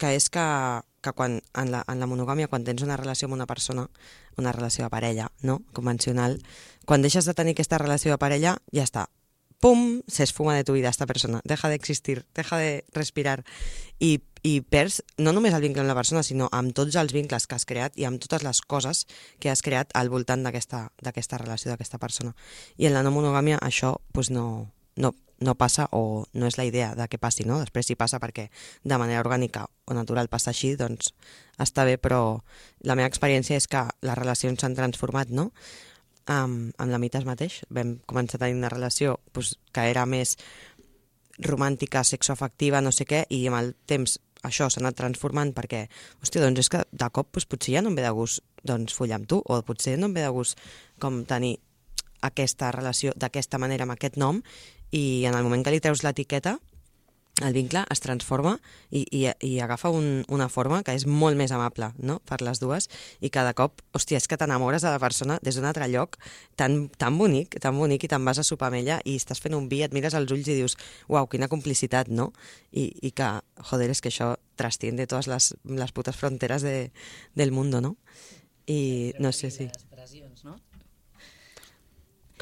que 0.02 0.10
és 0.18 0.26
que, 0.34 0.44
que 1.02 1.14
quan, 1.14 1.38
en, 1.54 1.70
la, 1.70 1.84
en 1.86 2.02
la 2.02 2.08
monogàmia, 2.10 2.50
quan 2.50 2.66
tens 2.66 2.82
una 2.82 2.98
relació 2.98 3.28
amb 3.28 3.38
una 3.38 3.46
persona, 3.46 3.86
una 4.40 4.52
relació 4.54 4.82
de 4.84 4.90
parella, 4.90 5.28
no? 5.46 5.60
convencional, 5.72 6.40
quan 6.86 7.06
deixes 7.06 7.28
de 7.28 7.34
tenir 7.38 7.54
aquesta 7.54 7.78
relació 7.78 8.10
de 8.10 8.18
parella, 8.18 8.56
ja 8.74 8.86
està. 8.88 9.06
Pum, 9.62 10.02
se 10.10 10.24
esfuma 10.26 10.56
de 10.56 10.64
tu 10.66 10.74
vida 10.74 10.90
esta 10.90 11.06
persona, 11.06 11.38
deja 11.46 11.68
de 11.70 11.76
existir, 11.78 12.24
deja 12.34 12.58
de 12.58 12.82
respirar 12.90 13.44
i, 14.02 14.18
i 14.42 14.56
perds 14.66 15.04
no 15.22 15.30
només 15.30 15.54
el 15.54 15.62
vincle 15.62 15.84
amb 15.84 15.92
la 15.92 15.94
persona, 15.94 16.24
sinó 16.26 16.48
amb 16.50 16.74
tots 16.74 16.98
els 16.98 17.14
vincles 17.14 17.46
que 17.46 17.54
has 17.54 17.66
creat 17.68 17.94
i 17.94 18.08
amb 18.08 18.18
totes 18.18 18.42
les 18.42 18.58
coses 18.66 19.06
que 19.38 19.54
has 19.54 19.62
creat 19.62 19.94
al 19.94 20.10
voltant 20.10 20.42
d'aquesta 20.42 21.38
relació, 21.38 21.70
d'aquesta 21.70 22.02
persona. 22.02 22.34
I 22.74 22.90
en 22.90 22.98
la 22.98 23.06
no 23.06 23.14
monogàmia 23.14 23.62
això 23.62 24.00
pues, 24.10 24.34
no, 24.34 24.72
no, 24.96 25.14
no 25.42 25.54
passa 25.58 25.88
o 25.92 26.24
no 26.32 26.48
és 26.48 26.58
la 26.58 26.66
idea 26.68 26.92
de 26.98 27.06
que 27.10 27.20
passi, 27.20 27.44
no? 27.48 27.58
Després 27.60 27.88
si 27.90 27.98
passa 27.98 28.20
perquè 28.22 28.48
de 28.84 28.98
manera 28.98 29.22
orgànica 29.24 29.66
o 29.86 29.96
natural 29.96 30.30
passa 30.32 30.52
així, 30.52 30.74
doncs 30.78 31.12
està 31.60 31.84
bé, 31.88 31.98
però 31.98 32.42
la 32.86 32.96
meva 32.98 33.10
experiència 33.10 33.58
és 33.58 33.68
que 33.68 33.84
les 34.02 34.18
relacions 34.18 34.62
s'han 34.62 34.78
transformat, 34.78 35.30
no? 35.30 35.50
Amb, 36.30 36.70
amb 36.78 36.90
la 36.90 37.00
mites 37.02 37.26
mateix. 37.26 37.62
Vam 37.70 37.96
començar 38.06 38.38
a 38.38 38.44
tenir 38.44 38.60
una 38.60 38.70
relació 38.70 39.18
pues, 39.32 39.56
que 39.74 39.88
era 39.90 40.06
més 40.06 40.36
romàntica, 41.42 42.04
sexoafectiva, 42.04 42.80
no 42.80 42.92
sé 42.94 43.06
què, 43.08 43.24
i 43.34 43.46
amb 43.50 43.58
el 43.58 43.74
temps 43.90 44.20
això 44.46 44.68
s'ha 44.70 44.82
anat 44.82 44.98
transformant 44.98 45.52
perquè, 45.54 45.86
hòstia, 46.22 46.42
doncs 46.42 46.64
és 46.64 46.70
que 46.70 46.82
de 46.90 47.08
cop 47.14 47.30
doncs, 47.30 47.46
potser 47.46 47.76
ja 47.76 47.82
no 47.82 47.92
em 47.92 47.98
ve 47.98 48.06
de 48.06 48.12
gust 48.14 48.42
doncs 48.66 48.94
follar 48.94 49.20
amb 49.20 49.28
tu, 49.30 49.38
o 49.42 49.60
potser 49.66 49.96
no 49.98 50.10
em 50.10 50.16
ve 50.16 50.24
de 50.24 50.32
gust 50.34 50.58
com 51.02 51.22
tenir 51.28 51.56
aquesta 52.22 52.70
relació 52.74 53.14
d'aquesta 53.18 53.58
manera 53.58 53.86
amb 53.86 53.94
aquest 53.94 54.18
nom 54.18 54.42
i 54.92 55.24
en 55.26 55.34
el 55.34 55.42
moment 55.42 55.64
que 55.64 55.74
li 55.74 55.80
treus 55.82 56.04
l'etiqueta 56.04 56.58
el 57.40 57.54
vincle 57.56 57.84
es 57.90 58.02
transforma 58.04 58.58
i, 58.90 59.02
i, 59.10 59.24
i 59.40 59.52
agafa 59.64 59.90
un, 59.90 60.24
una 60.28 60.48
forma 60.52 60.82
que 60.84 60.94
és 60.94 61.06
molt 61.08 61.38
més 61.38 61.52
amable 61.54 61.88
no? 61.98 62.18
per 62.28 62.42
les 62.44 62.60
dues 62.60 62.88
i 63.24 63.30
cada 63.32 63.54
cop, 63.56 63.80
hòstia, 63.96 64.20
és 64.20 64.28
que 64.28 64.36
t'enamores 64.38 64.84
de 64.84 64.92
la 64.92 65.00
persona 65.02 65.38
des 65.42 65.56
d'un 65.56 65.66
altre 65.68 65.88
lloc 65.90 66.18
tan, 66.60 66.86
tan 67.00 67.16
bonic, 67.18 67.56
tan 67.64 67.78
bonic 67.78 68.04
i 68.04 68.10
te'n 68.12 68.24
vas 68.28 68.38
a 68.38 68.46
sopar 68.46 68.68
amb 68.70 68.82
ella 68.82 69.00
i 69.08 69.16
estàs 69.16 69.40
fent 69.42 69.56
un 69.56 69.68
vi, 69.72 69.82
et 69.82 69.96
mires 69.96 70.14
als 70.18 70.32
ulls 70.34 70.48
i 70.48 70.58
dius 70.60 70.76
uau, 71.08 71.26
quina 71.32 71.48
complicitat, 71.52 72.12
no? 72.12 72.30
I, 72.70 72.90
i 73.00 73.12
que, 73.16 73.30
joder, 73.70 73.88
és 73.92 74.04
que 74.04 74.12
això 74.12 74.34
trasciende 74.60 75.08
totes 75.08 75.30
les, 75.32 75.52
les 75.82 75.96
putes 75.96 76.16
fronteres 76.16 76.62
de, 76.62 76.92
del 77.34 77.52
mundo, 77.52 77.80
no? 77.80 77.96
I 78.68 79.14
no 79.18 79.32
sé 79.32 79.50
si... 79.50 79.66
Expressions, 79.72 80.44
no? 80.44 80.60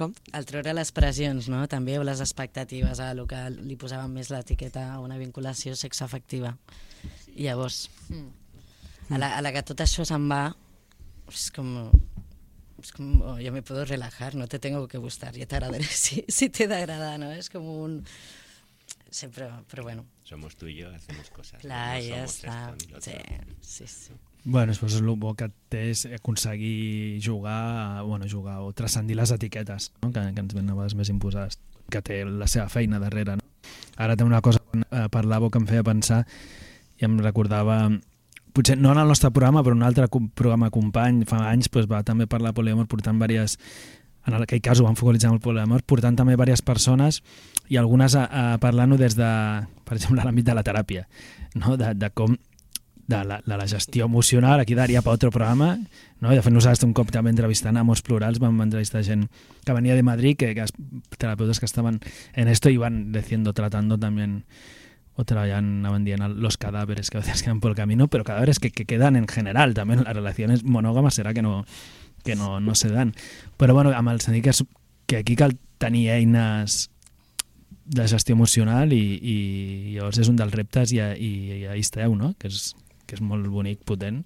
Com? 0.00 0.14
El 0.32 0.46
treure 0.48 0.72
les 0.72 0.90
pressions, 0.96 1.50
no? 1.52 1.60
També, 1.68 1.98
o 2.00 2.04
les 2.06 2.22
expectatives 2.24 3.02
a 3.04 3.10
lo 3.16 3.26
que 3.28 3.40
li 3.52 3.76
posàvem 3.76 4.14
més 4.16 4.30
l'etiqueta 4.32 4.86
a 4.94 5.00
una 5.04 5.18
vinculació 5.20 5.74
sexoafectiva. 5.76 6.54
I 7.34 7.50
llavors, 7.50 7.82
a 9.10 9.18
la, 9.20 9.34
a 9.36 9.42
la 9.44 9.52
que 9.52 9.62
tot 9.68 9.82
això 9.84 10.06
se'n 10.08 10.24
va, 10.30 10.46
és 11.28 11.50
com... 11.56 11.74
És 12.80 12.94
com, 12.96 13.10
oh, 13.20 13.34
yo 13.36 13.50
me 13.52 13.60
puedo 13.60 13.82
relajar, 13.84 14.32
no 14.40 14.46
te 14.48 14.58
tengo 14.58 14.86
que 14.88 14.96
gustar, 14.96 15.34
ya 15.36 15.44
te 15.44 15.58
agradaré 15.58 15.84
si, 16.04 16.24
si 16.32 16.48
te 16.48 16.66
da 16.66 16.78
agradar, 16.78 17.18
¿no? 17.20 17.30
Es 17.30 17.50
como 17.52 17.82
un... 17.82 18.06
Sempre, 19.10 19.50
però 19.68 19.82
bueno, 19.82 20.06
Somos 20.24 20.56
tú 20.56 20.66
y 20.68 20.76
yo, 20.76 20.88
hacemos 20.94 21.28
cosas. 21.28 21.60
clar, 21.60 21.98
no 21.98 22.06
ja 22.06 22.24
està. 22.24 22.54
Sí, 23.02 23.16
sí, 23.60 23.86
sí. 23.86 24.14
Bueno, 24.44 24.72
després 24.72 24.96
el 24.96 25.08
bo 25.20 25.34
que 25.36 25.50
té 25.68 25.90
és 25.90 26.06
aconseguir 26.16 27.20
jugar, 27.24 28.02
bueno, 28.06 28.28
jugar 28.30 28.60
o 28.64 28.72
transcendir 28.72 29.18
les 29.18 29.32
etiquetes 29.34 29.90
no? 30.00 30.12
que, 30.12 30.20
que 30.20 30.40
ens 30.40 30.54
ven 30.56 30.70
a 30.70 30.76
vegades 30.76 30.96
més 30.96 31.10
imposades, 31.12 31.58
que 31.92 32.00
té 32.00 32.22
la 32.24 32.48
seva 32.48 32.70
feina 32.72 33.00
darrere. 33.02 33.36
No? 33.36 33.44
Ara 34.00 34.16
té 34.16 34.24
una 34.24 34.40
cosa 34.40 34.62
eh, 34.72 35.08
parlava 35.12 35.50
que 35.50 35.60
em 35.60 35.68
feia 35.68 35.84
pensar 35.84 36.24
i 37.00 37.04
em 37.04 37.18
recordava 37.20 37.82
potser 38.56 38.78
no 38.80 38.94
en 38.94 38.98
el 38.98 39.12
nostre 39.12 39.30
programa, 39.30 39.62
però 39.62 39.76
un 39.76 39.84
altre 39.86 40.08
programa 40.08 40.72
company 40.72 41.22
fa 41.28 41.44
anys 41.52 41.68
doncs, 41.68 41.90
va 41.90 42.02
també 42.02 42.26
parlar 42.26 42.54
de 42.54 42.60
poliamor 42.62 42.88
portant 42.88 43.20
diverses 43.20 43.58
en 44.26 44.36
aquell 44.36 44.60
cas 44.60 44.80
ho 44.80 44.84
van 44.84 44.98
focalitzar 44.98 45.32
el 45.32 45.40
poliamor, 45.40 45.82
portant 45.88 46.16
també 46.16 46.34
diverses 46.34 46.62
persones 46.62 47.20
i 47.72 47.78
algunes 47.80 48.16
a, 48.18 48.26
a 48.26 48.58
parlant-ho 48.60 48.98
des 49.00 49.16
de, 49.16 49.30
per 49.86 49.96
exemple, 49.96 50.24
l'àmbit 50.24 50.48
de 50.48 50.56
la 50.56 50.64
teràpia, 50.66 51.06
no? 51.56 51.76
de, 51.80 51.94
de 51.96 52.10
com 52.12 52.36
de 53.10 53.24
la, 53.24 53.42
de 53.44 53.56
la 53.56 53.66
gestió 53.66 54.04
emocional, 54.06 54.60
aquí 54.60 54.74
daria 54.74 55.02
per 55.02 55.12
otro 55.12 55.30
programa, 55.30 55.78
no? 56.20 56.32
I 56.32 56.38
de 56.38 56.44
fet 56.46 56.54
nosaltres 56.54 56.86
un 56.86 56.94
cop 56.94 57.10
també 57.10 57.32
entrevistant 57.34 57.76
a 57.76 57.84
Mots 57.84 58.04
Plurals 58.06 58.38
vam 58.38 58.60
entrevistar 58.62 59.02
gent 59.04 59.26
que 59.66 59.74
venia 59.74 59.96
de 59.98 60.04
Madrid, 60.06 60.38
que, 60.38 60.54
que 60.54 60.66
terapeutas 61.18 61.58
que 61.60 61.66
estaban 61.66 62.00
en 62.34 62.48
esto 62.48 62.70
y 62.70 62.78
iban 62.78 63.10
diciendo, 63.12 63.52
tratando 63.52 63.98
también 63.98 64.44
o 65.16 65.24
trabajan 65.24 66.04
dient 66.04 66.22
los 66.38 66.56
cadáveres 66.56 67.10
que 67.10 67.18
a 67.18 67.20
veces 67.20 67.42
quedan 67.42 67.60
por 67.60 67.72
el 67.72 67.76
camino, 67.76 68.08
pero 68.08 68.24
cadáveres 68.24 68.58
que, 68.58 68.70
que 68.70 68.86
quedan 68.86 69.16
en 69.16 69.26
general, 69.26 69.74
también 69.74 70.04
las 70.04 70.14
relaciones 70.14 70.64
monógamas 70.64 71.14
será 71.14 71.34
que 71.34 71.42
no, 71.42 71.64
que 72.24 72.36
no, 72.36 72.60
no 72.60 72.74
se 72.74 72.88
dan. 72.88 73.14
Però 73.58 73.74
bueno, 73.74 73.90
amb 73.90 74.14
el 74.14 74.22
sentit 74.22 74.46
que, 74.46 74.54
que 75.06 75.16
aquí 75.18 75.36
cal 75.36 75.58
tenir 75.78 76.10
eines 76.14 76.90
de 77.90 78.06
gestió 78.06 78.36
emocional 78.38 78.94
i, 78.94 79.18
i 79.18 79.36
llavors 79.96 80.20
és 80.22 80.30
un 80.30 80.38
dels 80.38 80.54
reptes 80.54 80.94
i, 80.94 81.00
i, 81.02 81.32
i 81.58 81.66
ahí 81.66 81.82
esteu, 81.82 82.14
no? 82.14 82.32
Que 82.38 82.48
és, 82.48 82.70
que 83.10 83.18
és 83.18 83.24
molt 83.24 83.50
bonic, 83.50 83.82
potent. 83.88 84.22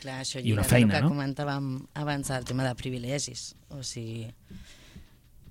Clar, 0.00 0.20
això 0.22 0.40
I 0.40 0.54
una 0.54 0.64
feina, 0.64 0.96
que 0.96 1.04
no? 1.04 1.12
comentàvem 1.12 1.70
abans, 2.00 2.30
el 2.32 2.46
tema 2.48 2.64
de 2.64 2.72
privilegis. 2.78 3.50
O 3.76 3.82
sigui, 3.84 4.30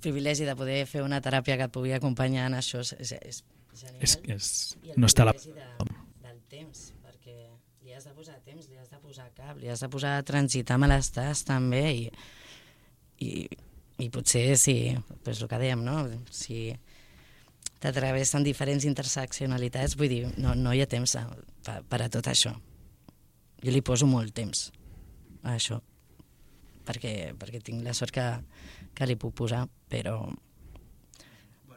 privilegi 0.02 0.48
de 0.48 0.56
poder 0.58 0.82
fer 0.90 1.04
una 1.06 1.20
teràpia 1.22 1.58
que 1.60 1.68
et 1.70 1.76
pugui 1.76 1.94
acompanyar 1.94 2.48
en 2.50 2.58
això 2.58 2.82
és, 2.82 2.96
és, 2.98 3.14
és 3.20 3.42
genial. 3.76 4.04
És, 4.04 4.18
és, 4.34 4.52
no 4.98 5.10
està 5.10 5.28
la... 5.28 5.36
de, 5.36 5.88
del 6.24 6.40
temps, 6.52 6.86
perquè 7.06 7.36
li 7.86 7.96
has 7.96 8.08
de 8.08 8.14
posar 8.16 8.40
temps, 8.46 8.70
li 8.72 8.80
has 8.80 8.90
de 8.90 9.02
posar 9.04 9.30
cap, 9.36 9.58
li 9.60 9.70
has 9.72 9.84
de 9.84 9.90
posar 9.92 10.18
a 10.18 10.26
transitar 10.26 10.80
malestars 10.82 11.44
també 11.48 11.84
i, 11.92 12.06
i, 13.26 13.34
i 14.00 14.10
potser 14.14 14.46
si, 14.58 14.78
pues 15.26 15.44
el 15.44 15.52
que 15.52 15.62
dèiem, 15.62 15.84
no? 15.86 16.02
si 16.32 16.72
t'atravessen 17.80 18.44
diferents 18.44 18.88
interseccionalitats, 18.88 19.96
vull 20.00 20.12
dir, 20.12 20.24
no, 20.42 20.56
no 20.56 20.74
hi 20.76 20.82
ha 20.84 20.90
temps 20.90 21.16
a, 21.20 21.28
per, 21.66 21.80
per 21.88 22.02
a 22.04 22.10
tot 22.12 22.28
això. 22.32 22.56
Jo 23.64 23.72
li 23.72 23.82
poso 23.82 24.08
molt 24.08 24.34
temps 24.34 24.72
a 25.44 25.54
això, 25.56 25.82
perquè, 26.88 27.34
perquè 27.40 27.60
tinc 27.64 27.84
la 27.84 27.94
sort 27.94 28.12
que, 28.16 28.26
que 28.96 29.06
li 29.08 29.16
puc 29.20 29.34
posar, 29.36 29.66
però 29.90 30.30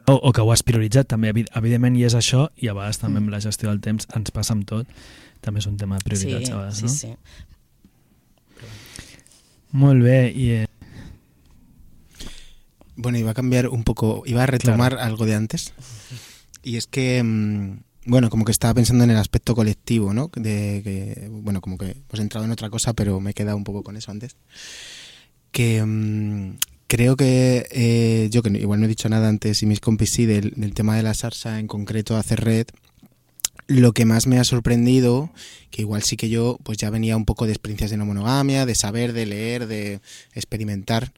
O, 0.05 0.13
o 0.19 0.31
que 0.35 0.41
ho 0.43 0.49
has 0.51 0.63
prioritzat 0.67 1.07
també, 1.07 1.29
evi- 1.31 1.47
evidentment 1.55 1.95
hi 1.95 2.03
és 2.03 2.15
això 2.19 2.49
i 2.59 2.67
a 2.67 2.73
vegades 2.75 2.97
també 2.99 3.21
amb 3.21 3.29
la 3.31 3.39
gestió 3.39 3.69
del 3.69 3.79
temps 3.79 4.03
ens 4.17 4.31
passa 4.35 4.51
amb 4.51 4.65
tot, 4.67 4.83
també 5.39 5.61
és 5.63 5.67
un 5.69 5.77
tema 5.79 5.95
de 5.95 6.03
prioritats 6.03 6.49
sí, 6.49 6.51
a 6.51 6.57
vegades, 6.57 6.75
sí, 6.75 6.83
no? 6.83 6.89
sí. 6.91 7.15
Molt 9.79 10.03
bé, 10.03 10.17
i 10.35 10.49
eh, 10.59 10.67
Bueno, 12.95 13.17
iba 13.17 13.31
a 13.31 13.33
cambiar 13.33 13.69
un 13.69 13.83
poco, 13.83 14.21
iba 14.25 14.43
a 14.43 14.45
retomar 14.45 14.99
algo 14.99 15.25
de 15.25 15.35
antes. 15.35 15.73
Y 16.61 16.77
es 16.77 16.85
que, 16.85 17.23
mm, 17.23 17.79
bueno, 18.05 18.29
como 18.29 18.45
que 18.45 18.51
estaba 18.51 18.73
pensando 18.73 19.03
en 19.03 19.11
el 19.11 19.17
aspecto 19.17 19.55
colectivo, 19.55 20.13
¿no? 20.13 20.29
De 20.35 20.81
que, 20.83 21.29
bueno, 21.29 21.61
como 21.61 21.77
que 21.77 21.91
hemos 21.91 22.19
entrado 22.19 22.45
en 22.45 22.51
otra 22.51 22.69
cosa, 22.69 22.93
pero 22.93 23.19
me 23.19 23.31
he 23.31 23.33
quedado 23.33 23.57
un 23.57 23.63
poco 23.63 23.83
con 23.83 23.97
eso 23.97 24.11
antes. 24.11 24.35
Que 25.51 25.83
mm, 25.83 26.57
creo 26.87 27.15
que 27.15 27.67
eh, 27.71 28.29
yo, 28.31 28.41
que 28.43 28.49
igual 28.49 28.79
no 28.79 28.85
he 28.85 28.89
dicho 28.89 29.09
nada 29.09 29.29
antes, 29.29 29.63
y 29.63 29.65
mis 29.65 29.79
compis 29.79 30.09
sí, 30.09 30.25
del, 30.25 30.53
del 30.55 30.73
tema 30.73 30.95
de 30.95 31.03
la 31.03 31.13
salsa, 31.13 31.59
en 31.59 31.67
concreto 31.67 32.17
hacer 32.17 32.41
red, 32.41 32.67
lo 33.67 33.93
que 33.93 34.05
más 34.05 34.27
me 34.27 34.39
ha 34.39 34.43
sorprendido, 34.43 35.31
que 35.71 35.81
igual 35.81 36.03
sí 36.03 36.17
que 36.17 36.29
yo 36.29 36.57
pues 36.63 36.77
ya 36.77 36.89
venía 36.89 37.17
un 37.17 37.25
poco 37.25 37.45
de 37.45 37.53
experiencias 37.53 37.91
de 37.91 37.97
no 37.97 38.05
monogamia, 38.05 38.65
de 38.65 38.75
saber, 38.75 39.13
de 39.13 39.25
leer, 39.25 39.67
de 39.67 40.01
experimentar, 40.33 41.13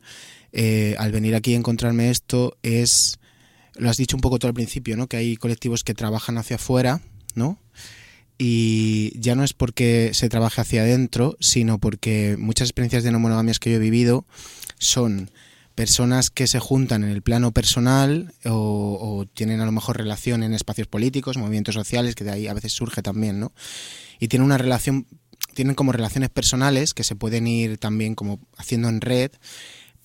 eh, 0.52 0.96
al 1.00 1.12
venir 1.12 1.36
aquí 1.36 1.54
a 1.54 1.58
encontrarme 1.58 2.10
esto 2.10 2.58
es, 2.64 3.20
lo 3.78 3.90
has 3.90 3.98
dicho 3.98 4.18
un 4.18 4.22
poco 4.22 4.40
tú 4.40 4.48
al 4.48 4.54
principio, 4.54 4.98
¿no? 4.98 5.08
Que 5.08 5.18
hay 5.18 5.38
colectivos 5.38 5.84
que 5.84 5.94
trabajan 5.94 6.38
hacia 6.38 6.56
afuera, 6.56 7.02
¿no? 7.36 7.60
Y 8.38 9.18
ya 9.20 9.36
no 9.36 9.44
es 9.44 9.54
porque 9.54 10.12
se 10.14 10.30
trabaje 10.30 10.62
hacia 10.62 10.82
adentro, 10.82 11.38
sino 11.40 11.80
porque 11.80 12.36
muchas 12.38 12.68
experiencias 12.68 13.04
de 13.04 13.12
no 13.12 13.20
monogamias 13.20 13.60
que 13.60 13.72
yo 13.72 13.78
he 13.78 13.80
vivido 13.80 14.26
son 14.78 15.32
personas 15.74 16.30
que 16.30 16.48
se 16.48 16.60
juntan 16.60 17.04
en 17.04 17.10
el 17.10 17.22
plano 17.22 17.52
personal 17.52 18.34
o, 18.46 18.98
o 19.00 19.26
tienen 19.26 19.60
a 19.60 19.66
lo 19.66 19.72
mejor 19.72 19.98
relación 19.98 20.44
en 20.44 20.54
espacios 20.54 20.88
políticos, 20.88 21.38
movimientos 21.38 21.76
sociales, 21.76 22.16
que 22.16 22.24
de 22.24 22.32
ahí 22.32 22.48
a 22.48 22.54
veces 22.54 22.74
surge 22.74 23.02
también, 23.02 23.40
¿no? 23.40 23.54
Y 24.20 24.30
tienen 24.30 24.46
una 24.46 24.58
relación, 24.58 25.06
tienen 25.54 25.76
como 25.76 25.92
relaciones 25.92 26.30
personales 26.30 26.94
que 26.94 27.04
se 27.04 27.16
pueden 27.16 27.48
ir 27.48 27.78
también 27.78 28.16
como 28.16 28.40
haciendo 28.58 28.90
en 28.90 29.02
red, 29.02 29.32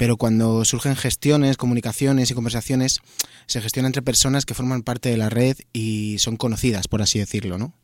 pero 0.01 0.17
cuando 0.17 0.65
surgen 0.65 0.97
gestiones, 0.97 1.59
comunicaciones 1.59 2.31
y 2.31 2.35
conversaciones, 2.35 3.01
se 3.47 3.61
gestiona 3.61 3.87
entre 3.87 4.01
personas 4.01 4.47
que 4.47 4.55
forman 4.55 4.81
parte 4.81 5.11
de 5.11 5.19
la 5.19 5.29
red 5.29 5.59
y 5.75 6.17
son 6.21 6.39
conocidas, 6.39 6.89
por 6.89 7.03
así 7.03 7.19
decirlo, 7.19 7.59
¿no? 7.59 7.75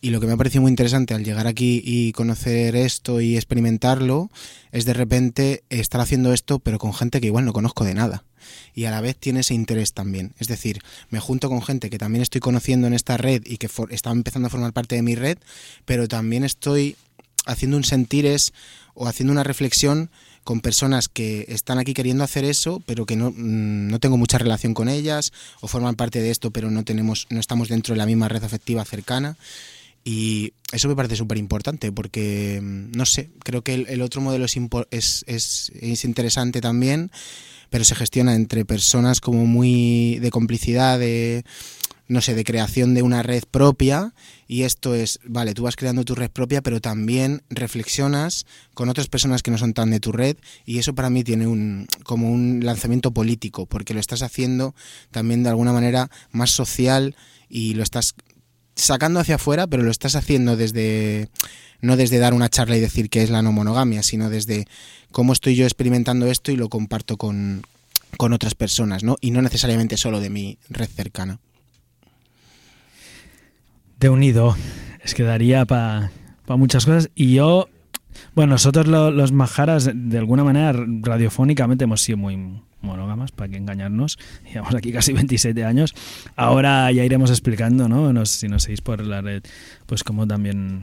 Y 0.00 0.10
lo 0.10 0.18
que 0.18 0.26
me 0.26 0.32
ha 0.32 0.36
parecido 0.36 0.62
muy 0.62 0.70
interesante 0.70 1.14
al 1.14 1.22
llegar 1.22 1.46
aquí 1.46 1.80
y 1.84 2.10
conocer 2.14 2.74
esto 2.74 3.20
y 3.20 3.36
experimentarlo 3.36 4.28
es 4.72 4.86
de 4.86 4.92
repente 4.92 5.62
estar 5.68 6.00
haciendo 6.00 6.32
esto, 6.32 6.58
pero 6.58 6.80
con 6.80 6.94
gente 6.94 7.20
que 7.20 7.28
igual 7.28 7.44
no 7.44 7.52
conozco 7.52 7.84
de 7.84 7.94
nada. 7.94 8.24
Y 8.74 8.86
a 8.86 8.90
la 8.90 9.00
vez 9.00 9.16
tiene 9.16 9.38
ese 9.38 9.54
interés 9.54 9.92
también. 9.92 10.34
Es 10.40 10.48
decir, 10.48 10.80
me 11.10 11.20
junto 11.20 11.48
con 11.48 11.62
gente 11.62 11.90
que 11.90 11.98
también 11.98 12.22
estoy 12.22 12.40
conociendo 12.40 12.88
en 12.88 12.92
esta 12.92 13.18
red 13.18 13.44
y 13.46 13.58
que 13.58 13.70
está 13.90 14.10
empezando 14.10 14.48
a 14.48 14.50
formar 14.50 14.72
parte 14.72 14.96
de 14.96 15.02
mi 15.02 15.14
red, 15.14 15.38
pero 15.84 16.08
también 16.08 16.42
estoy 16.42 16.96
haciendo 17.46 17.76
un 17.76 17.84
sentires 17.84 18.52
o 18.94 19.06
haciendo 19.06 19.32
una 19.32 19.44
reflexión 19.44 20.10
con 20.44 20.60
personas 20.60 21.08
que 21.08 21.46
están 21.48 21.78
aquí 21.78 21.94
queriendo 21.94 22.24
hacer 22.24 22.44
eso, 22.44 22.82
pero 22.86 23.06
que 23.06 23.16
no, 23.16 23.30
mm, 23.30 23.88
no 23.88 23.98
tengo 24.00 24.16
mucha 24.16 24.38
relación 24.38 24.74
con 24.74 24.88
ellas, 24.88 25.32
o 25.60 25.68
forman 25.68 25.94
parte 25.94 26.20
de 26.20 26.30
esto, 26.30 26.50
pero 26.50 26.70
no 26.70 26.84
tenemos, 26.84 27.26
no 27.30 27.40
estamos 27.40 27.68
dentro 27.68 27.94
de 27.94 27.98
la 27.98 28.06
misma 28.06 28.28
red 28.28 28.44
afectiva 28.44 28.84
cercana. 28.84 29.36
Y 30.04 30.52
eso 30.72 30.88
me 30.88 30.96
parece 30.96 31.16
súper 31.16 31.38
importante 31.38 31.92
porque, 31.92 32.60
mm, 32.60 32.92
no 32.96 33.06
sé, 33.06 33.30
creo 33.44 33.62
que 33.62 33.74
el, 33.74 34.02
otro 34.02 34.20
modelo 34.20 34.46
es, 34.46 34.56
es, 34.90 35.24
es, 35.26 35.72
es 35.80 36.04
interesante 36.04 36.60
también, 36.60 37.10
pero 37.70 37.84
se 37.84 37.94
gestiona 37.94 38.34
entre 38.34 38.64
personas 38.64 39.20
como 39.20 39.46
muy 39.46 40.18
de 40.18 40.30
complicidad, 40.30 40.98
de, 40.98 41.44
no 42.08 42.20
sé, 42.20 42.34
de 42.34 42.44
creación 42.44 42.94
de 42.94 43.02
una 43.02 43.22
red 43.22 43.44
propia. 43.50 44.14
Y 44.46 44.62
esto 44.62 44.94
es, 44.94 45.20
vale, 45.24 45.54
tú 45.54 45.62
vas 45.62 45.76
creando 45.76 46.04
tu 46.04 46.14
red 46.14 46.30
propia, 46.30 46.62
pero 46.62 46.80
también 46.80 47.42
reflexionas 47.50 48.46
con 48.74 48.88
otras 48.88 49.08
personas 49.08 49.42
que 49.42 49.50
no 49.50 49.58
son 49.58 49.72
tan 49.72 49.90
de 49.90 50.00
tu 50.00 50.12
red. 50.12 50.36
Y 50.64 50.78
eso 50.78 50.94
para 50.94 51.10
mí 51.10 51.24
tiene 51.24 51.46
un, 51.46 51.86
como 52.04 52.30
un 52.30 52.60
lanzamiento 52.64 53.12
político, 53.12 53.66
porque 53.66 53.94
lo 53.94 54.00
estás 54.00 54.22
haciendo 54.22 54.74
también 55.10 55.42
de 55.42 55.50
alguna 55.50 55.72
manera 55.72 56.10
más 56.32 56.50
social 56.50 57.16
y 57.48 57.74
lo 57.74 57.82
estás 57.82 58.14
sacando 58.74 59.20
hacia 59.20 59.36
afuera, 59.36 59.66
pero 59.66 59.82
lo 59.82 59.90
estás 59.90 60.14
haciendo 60.14 60.56
desde 60.56 61.28
no 61.80 61.96
desde 61.96 62.18
dar 62.18 62.32
una 62.32 62.48
charla 62.48 62.76
y 62.76 62.80
decir 62.80 63.10
que 63.10 63.22
es 63.22 63.30
la 63.30 63.42
no 63.42 63.52
monogamia, 63.52 64.02
sino 64.02 64.30
desde 64.30 64.66
cómo 65.10 65.32
estoy 65.32 65.56
yo 65.56 65.64
experimentando 65.64 66.26
esto 66.26 66.52
y 66.52 66.56
lo 66.56 66.68
comparto 66.68 67.16
con, 67.16 67.66
con 68.16 68.32
otras 68.32 68.54
personas, 68.54 69.02
¿no? 69.02 69.16
Y 69.20 69.32
no 69.32 69.42
necesariamente 69.42 69.96
solo 69.96 70.20
de 70.20 70.30
mi 70.30 70.58
red 70.68 70.88
cercana. 70.88 71.40
De 74.02 74.08
unido. 74.08 74.56
Es 75.04 75.14
que 75.14 75.22
daría 75.22 75.64
para 75.64 76.10
muchas 76.48 76.84
cosas. 76.84 77.08
Y 77.14 77.34
yo, 77.34 77.68
bueno, 78.34 78.54
nosotros 78.54 78.88
lo- 78.88 79.12
los 79.12 79.30
majaras, 79.30 79.88
de 79.94 80.18
alguna 80.18 80.42
manera, 80.42 80.72
radiofónicamente 81.02 81.84
hemos 81.84 82.00
sido 82.02 82.18
muy 82.18 82.36
monógamas, 82.80 83.30
para 83.30 83.48
que 83.50 83.58
engañarnos. 83.58 84.18
Llevamos 84.52 84.74
aquí 84.74 84.90
casi 84.92 85.12
27 85.12 85.64
años. 85.64 85.94
Ahora 86.34 86.90
ya 86.90 87.04
iremos 87.04 87.30
explicando, 87.30 87.88
¿no? 87.88 88.12
Nos- 88.12 88.30
si 88.30 88.48
nos 88.48 88.64
seguís 88.64 88.80
por 88.80 89.00
la 89.06 89.20
red, 89.20 89.44
pues 89.86 90.02
cómo 90.02 90.26
también 90.26 90.80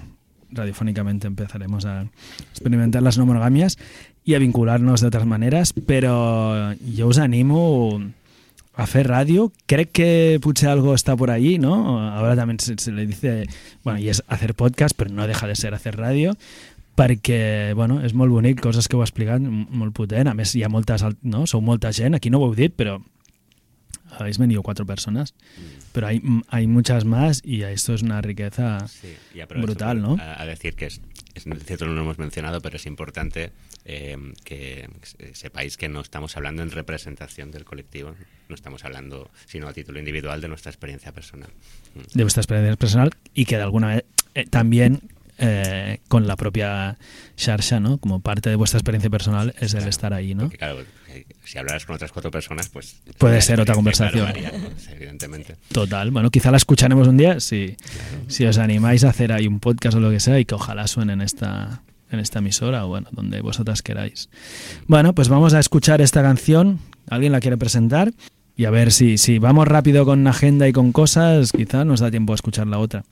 radiofónicamente 0.51 1.27
empezaremos 1.27 1.83
a 1.85 2.07
experimentar 2.51 3.03
las 3.03 3.17
no 3.17 3.25
monogamias 3.25 3.77
y 4.23 4.35
a 4.35 4.39
vincularnos 4.39 5.01
de 5.01 5.07
otras 5.07 5.25
maneras, 5.25 5.73
pero 5.85 6.73
yo 6.73 7.07
os 7.09 7.17
animo 7.19 8.01
a 8.79 8.87
fer 8.87 9.03
ràdio. 9.07 9.49
Crec 9.69 9.91
que 9.99 10.09
potser 10.43 10.69
algo 10.71 10.93
està 10.95 11.15
por 11.19 11.31
ahí, 11.33 11.57
¿no? 11.59 11.99
Ahora 11.99 12.35
también 12.35 12.59
se, 12.59 12.75
se 12.79 12.91
le 12.91 13.05
dice, 13.05 13.45
bueno, 13.83 13.99
y 13.99 14.09
es 14.09 14.23
hacer 14.27 14.55
podcast, 14.55 14.95
però 14.95 15.11
no 15.11 15.27
deja 15.27 15.47
de 15.47 15.55
ser 15.55 15.73
hacer 15.75 15.97
ràdio, 15.97 16.35
perquè, 16.99 17.73
bueno, 17.75 17.99
és 18.03 18.15
molt 18.15 18.31
bonic, 18.31 18.59
coses 18.63 18.87
que 18.87 18.97
heu 18.97 19.03
explicat, 19.03 19.43
molt 19.43 19.95
potent. 19.95 20.31
A 20.31 20.35
més, 20.35 20.55
hi 20.55 20.63
ha 20.63 20.71
moltes, 20.71 21.03
no? 21.23 21.45
Sou 21.47 21.61
molta 21.63 21.91
gent, 21.95 22.15
aquí 22.15 22.31
no 22.31 22.39
ho 22.39 22.49
heu 22.49 22.55
dit, 22.57 22.75
però 22.75 22.97
habéis 24.17 24.37
venido 24.37 24.63
cuatro 24.63 24.85
personas, 24.85 25.33
pero 25.93 26.07
hay, 26.07 26.21
hay 26.49 26.67
muchas 26.67 27.05
más 27.05 27.41
y 27.43 27.61
esto 27.61 27.93
es 27.93 28.01
una 28.01 28.21
riqueza 28.21 28.87
Sí, 28.87 29.15
y 29.33 29.43
brutal, 29.59 30.01
¿no? 30.01 30.17
A, 30.19 30.41
a 30.41 30.45
decir 30.45 30.73
que 30.75 30.87
es, 30.87 30.99
es 31.35 31.45
cierto, 31.65 31.85
no 31.85 31.93
lo 31.93 32.01
hemos 32.01 32.17
mencionado, 32.17 32.61
pero 32.61 32.77
es 32.77 32.85
importante 32.85 33.51
eh, 33.85 34.17
que 34.43 34.89
sepáis 35.33 35.77
que 35.77 35.89
no 35.89 36.01
estamos 36.01 36.35
hablando 36.37 36.63
en 36.63 36.71
representación 36.71 37.51
del 37.51 37.65
colectivo, 37.65 38.15
no 38.47 38.55
estamos 38.55 38.83
hablando, 38.85 39.29
sino 39.45 39.67
a 39.67 39.73
título 39.73 39.99
individual 39.99 40.41
de 40.41 40.47
nuestra 40.47 40.71
experiencia 40.71 41.11
personal. 41.11 41.49
de 42.13 42.23
vuestra 42.23 42.41
experiencia 42.41 42.75
personal 42.75 43.11
y 43.33 43.45
que 43.45 43.57
de 43.57 43.63
alguna 43.63 43.87
manera 43.87 44.05
eh, 44.35 44.45
también 44.45 45.01
eh, 45.41 46.01
con 46.09 46.27
la 46.27 46.35
propia 46.35 46.97
xarxa, 47.37 47.79
¿no? 47.79 47.97
Como 47.97 48.19
parte 48.19 48.49
de 48.49 48.55
vuestra 48.55 48.77
experiencia 48.77 49.09
personal 49.09 49.53
es 49.59 49.73
el 49.73 49.87
estar 49.87 50.13
ahí, 50.13 50.35
¿no? 50.35 50.43
Porque, 50.43 50.57
claro, 50.57 50.81
eh, 51.07 51.25
si 51.45 51.57
hablaras 51.57 51.85
con 51.85 51.95
otras 51.95 52.11
cuatro 52.11 52.29
personas, 52.29 52.67
pues... 52.67 52.97
Puede 53.17 53.41
ser 53.41 53.61
otra 53.61 53.73
conversación. 53.73 54.31
claro, 54.33 54.57
evidentemente. 54.91 55.55
Total. 55.71 56.11
Bueno, 56.11 56.29
quizá 56.29 56.51
la 56.51 56.57
escucharemos 56.57 57.07
un 57.07 57.17
día 57.17 57.39
si, 57.39 57.77
si 58.27 58.45
os 58.45 58.57
animáis 58.57 59.05
a 59.05 59.09
hacer 59.09 59.31
ahí 59.31 59.47
un 59.47 59.59
podcast 59.61 59.95
o 59.95 59.99
lo 60.01 60.09
que 60.09 60.19
sea 60.19 60.39
y 60.39 60.45
que 60.45 60.55
ojalá 60.55 60.87
suene 60.87 61.13
en 61.13 61.21
esta, 61.21 61.83
en 62.11 62.19
esta 62.19 62.39
emisora 62.39 62.85
o 62.85 62.89
bueno, 62.89 63.07
donde 63.11 63.39
vosotras 63.39 63.81
queráis. 63.81 64.29
Bueno, 64.87 65.15
pues 65.15 65.29
vamos 65.29 65.53
a 65.53 65.59
escuchar 65.59 66.01
esta 66.01 66.21
canción. 66.21 66.79
¿Alguien 67.09 67.31
la 67.31 67.39
quiere 67.39 67.57
presentar? 67.57 68.11
Y 68.57 68.65
a 68.65 68.71
ver 68.71 68.91
si, 68.91 69.17
si 69.17 69.39
vamos 69.39 69.69
rápido 69.69 70.03
con 70.03 70.27
agenda 70.27 70.67
y 70.67 70.73
con 70.73 70.91
cosas, 70.91 71.53
quizá 71.53 71.85
nos 71.85 72.01
da 72.01 72.11
tiempo 72.11 72.33
a 72.33 72.35
escuchar 72.35 72.67
la 72.67 72.79
otra. 72.79 73.05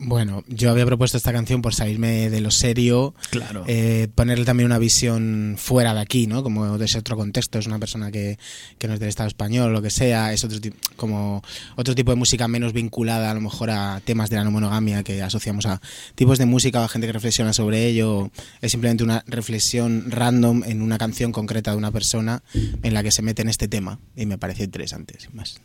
Bueno, 0.00 0.44
yo 0.46 0.70
había 0.70 0.86
propuesto 0.86 1.16
esta 1.16 1.32
canción 1.32 1.60
por 1.60 1.74
salirme 1.74 2.30
de 2.30 2.40
lo 2.40 2.52
serio, 2.52 3.16
Claro. 3.30 3.64
eh, 3.66 4.06
ponerle 4.14 4.44
también 4.44 4.66
una 4.66 4.78
visión 4.78 5.56
fuera 5.58 5.92
de 5.92 6.00
aquí, 6.00 6.28
¿no? 6.28 6.44
Como 6.44 6.78
de 6.78 6.84
ese 6.84 6.98
otro 6.98 7.16
contexto, 7.16 7.58
es 7.58 7.66
una 7.66 7.80
persona 7.80 8.12
que, 8.12 8.38
que 8.78 8.86
no 8.86 8.94
es 8.94 9.00
del 9.00 9.08
Estado 9.08 9.26
español, 9.26 9.72
lo 9.72 9.82
que 9.82 9.90
sea, 9.90 10.32
es 10.32 10.44
otro 10.44 10.60
tipo, 10.60 10.76
como 10.94 11.42
otro 11.74 11.96
tipo 11.96 12.12
de 12.12 12.16
música 12.16 12.46
menos 12.46 12.72
vinculada 12.72 13.28
a 13.28 13.34
lo 13.34 13.40
mejor 13.40 13.70
a 13.70 14.00
temas 14.04 14.30
de 14.30 14.36
la 14.36 14.44
no 14.44 14.52
monogamia 14.52 15.02
que 15.02 15.20
asociamos 15.20 15.66
a 15.66 15.80
tipos 16.14 16.38
de 16.38 16.46
música 16.46 16.80
o 16.80 16.84
a 16.84 16.88
gente 16.88 17.08
que 17.08 17.12
reflexiona 17.12 17.52
sobre 17.52 17.86
ello. 17.86 18.30
Es 18.60 18.70
simplemente 18.70 19.02
una 19.02 19.24
reflexión 19.26 20.12
random 20.12 20.62
en 20.64 20.80
una 20.80 20.98
canción 20.98 21.32
concreta 21.32 21.72
de 21.72 21.76
una 21.76 21.90
persona 21.90 22.44
en 22.54 22.94
la 22.94 23.02
que 23.02 23.10
se 23.10 23.22
mete 23.22 23.42
en 23.42 23.48
este 23.48 23.66
tema 23.66 23.98
y 24.14 24.26
me 24.26 24.38
pareció 24.38 24.64
interesante, 24.64 25.18
sin 25.18 25.34
más. 25.34 25.60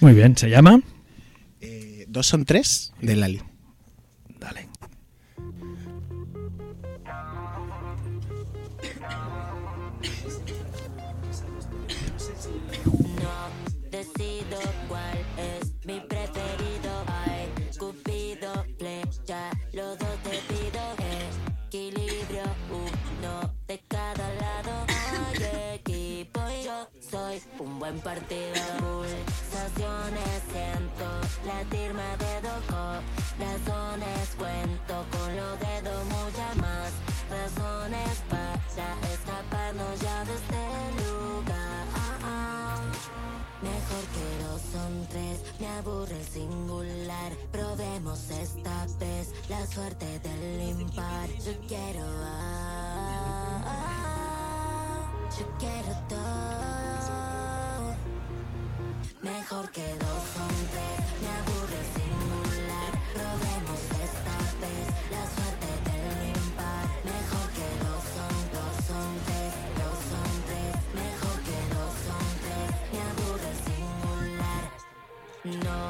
Muy 0.00 0.14
bien, 0.14 0.36
¿se 0.36 0.50
llama? 0.50 0.80
Dos 2.16 2.28
son 2.28 2.46
tres 2.46 2.94
de 3.02 3.14
Lali. 3.14 3.42
Dale. 4.40 4.70
Decido 13.90 14.58
cuál 14.88 15.18
es 15.36 15.74
mi 15.84 16.00
preferido. 16.00 17.04
Ay, 17.06 17.52
Cupido, 17.78 18.64
flecha, 18.78 19.50
los 19.74 19.98
dos 19.98 20.16
te 20.22 20.38
pido. 20.48 20.80
Equilibrio, 21.66 22.44
uno 22.70 23.54
de 23.68 23.78
cada 23.88 24.26
lado. 24.36 24.86
Ay, 24.88 25.74
equipo, 25.74 26.40
yo 26.64 26.88
soy 27.10 27.42
un 27.58 27.78
buen 27.78 28.00
partido. 28.00 29.04
Pulsaciones 29.76 30.42
siento 30.50 31.04
latirme 31.44 32.16
de 32.16 32.40
dos 32.48 32.64
corazones. 32.64 34.34
Cuento 34.38 35.04
con 35.10 35.36
los 35.36 35.60
dedos 35.60 36.04
muchas 36.06 36.56
más 36.56 36.92
razones 37.28 38.22
para 38.30 38.54
escaparnos 39.12 40.00
ya 40.00 40.24
de 40.24 40.34
este 40.34 41.02
lugar. 41.04 41.86
Mejor 43.60 44.04
que 44.14 44.44
dos 44.44 44.62
son 44.72 45.06
tres, 45.10 45.42
me 45.60 45.68
aburre 45.68 46.20
el 46.20 46.26
singular. 46.26 47.32
Probemos 47.52 48.30
esta 48.30 48.86
vez 48.98 49.34
la 49.50 49.66
suerte 49.66 50.18
del 50.20 50.80
impar. 50.80 51.28
Yo 51.44 51.52
quiero, 51.68 52.04
ah, 52.24 53.62
ah, 53.66 55.28
yo 55.38 55.46
quiero 55.58 55.92
todo. 56.08 57.35
Mejor 59.26 59.68
que 59.70 59.88
dos 59.98 60.22
son 60.34 60.54
tres, 60.70 60.98
me 61.20 61.28
aburre 61.40 61.78
el 61.82 61.88
singular. 61.98 62.90
Probemos 63.12 63.80
esta 64.06 64.36
vez 64.62 64.86
la 65.10 65.24
suerte 65.34 65.70
del 65.86 66.28
impar. 66.30 66.86
Mejor 67.02 67.46
que 67.56 67.68
dos 67.82 68.02
son, 68.14 68.36
dos 68.54 68.74
son 68.86 69.10
tres, 69.26 69.52
dos 69.82 69.98
son 70.12 70.30
tres. 70.46 70.72
Mejor 71.02 71.36
que 71.42 71.58
dos 71.74 71.92
son 72.06 72.26
tres, 72.44 72.68
me 72.92 73.00
aburre 73.10 73.48
el 73.50 73.60
singular. 73.66 74.62
No, 75.66 75.80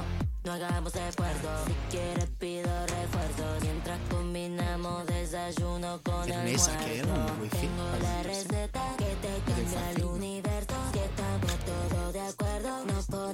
no 0.45 0.51
hagamos 0.53 0.95
esfuerzo. 0.97 1.51
Si 1.67 1.75
quieres 1.91 2.31
pido 2.39 2.73
refuerzo. 2.87 3.45
Mientras 3.61 4.01
combinamos 4.11 5.07
desayuno 5.07 6.01
con 6.03 6.25
Teresa, 6.27 6.73
almuerzo. 6.73 6.87
¿qué? 6.87 7.03
¿Un 7.05 7.43
wifi? 7.43 7.57
Tengo 7.59 7.89
la 8.03 8.23
receta 8.23 8.83
que 8.97 9.11
te 9.21 9.53
cambia 9.53 9.91
el 9.91 10.05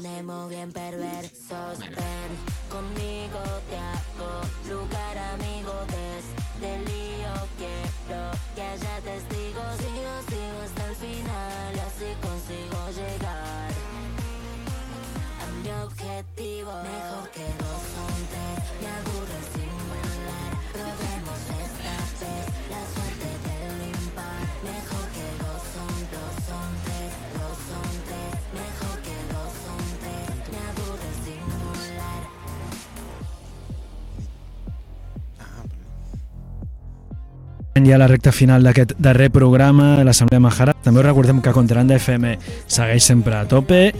ponemos 0.03 0.51
bien 0.51 0.73
perversos. 0.73 1.79
Ven 1.79 2.33
conmigo, 2.69 3.39
te 3.70 3.77
hago 3.77 4.31
lugar, 4.69 5.19
amigo. 5.35 5.73
Desde 5.87 6.74
el 6.74 6.85
lío 6.85 7.33
quiero 7.57 8.31
que 8.55 8.62
haya 8.62 9.01
testigos. 9.01 9.77
Sigo, 9.79 10.15
sigo 10.29 10.59
hasta 10.65 10.89
el 10.89 10.97
final, 10.97 11.73
así 11.87 12.09
consigo 12.20 12.79
llegar 12.91 13.70
a 15.41 15.47
mi 15.62 15.70
objetivo. 15.85 16.73
Mejor 16.83 17.31
que 17.31 17.47
dos 17.62 17.83
Ja 37.86 37.94
a 37.96 37.98
la 37.98 38.06
recta 38.06 38.32
final 38.32 38.62
d'aquest 38.62 38.92
darrer 39.02 39.30
programa 39.32 39.96
de 39.98 40.04
l'Assemblea 40.04 40.40
Mahara. 40.40 40.74
També 40.84 41.00
us 41.00 41.06
recordem 41.06 41.40
que 41.42 41.52
Contrabanda 41.54 41.96
FM 41.96 42.36
segueix 42.66 43.04
sempre 43.04 43.34
a 43.38 43.46
tope, 43.48 43.94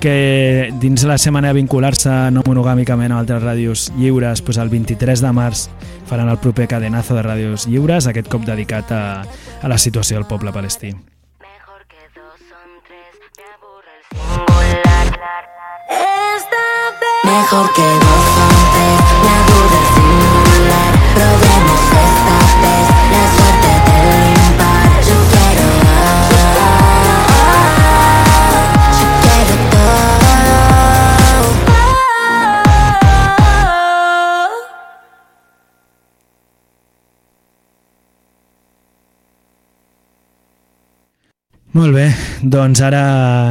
que 0.00 0.70
dins 0.80 1.04
la 1.08 1.18
setmana 1.18 1.48
de 1.50 1.58
vincular-se 1.58 2.30
no 2.32 2.44
monogàmicament 2.46 3.12
a 3.12 3.18
altres 3.20 3.42
ràdios 3.42 3.90
lliures, 3.96 4.42
doncs 4.44 4.60
el 4.62 4.70
23 4.72 5.24
de 5.24 5.32
març 5.36 5.66
faran 6.06 6.28
el 6.30 6.38
proper 6.38 6.68
cadenazo 6.70 7.16
de 7.16 7.24
ràdios 7.26 7.66
lliures, 7.66 8.06
aquest 8.06 8.28
cop 8.32 8.46
dedicat 8.46 8.92
a, 8.92 9.24
a 9.62 9.68
la 9.68 9.78
situació 9.78 10.20
del 10.20 10.28
poble 10.28 10.52
palestí. 10.52 10.94
Mejor 17.24 17.72
que 17.74 17.84
dos 17.84 18.24
son 18.30 18.50
tres, 18.72 19.05
Molt 41.76 41.92
bé, 41.92 42.06
doncs 42.40 42.80
ara 42.80 43.00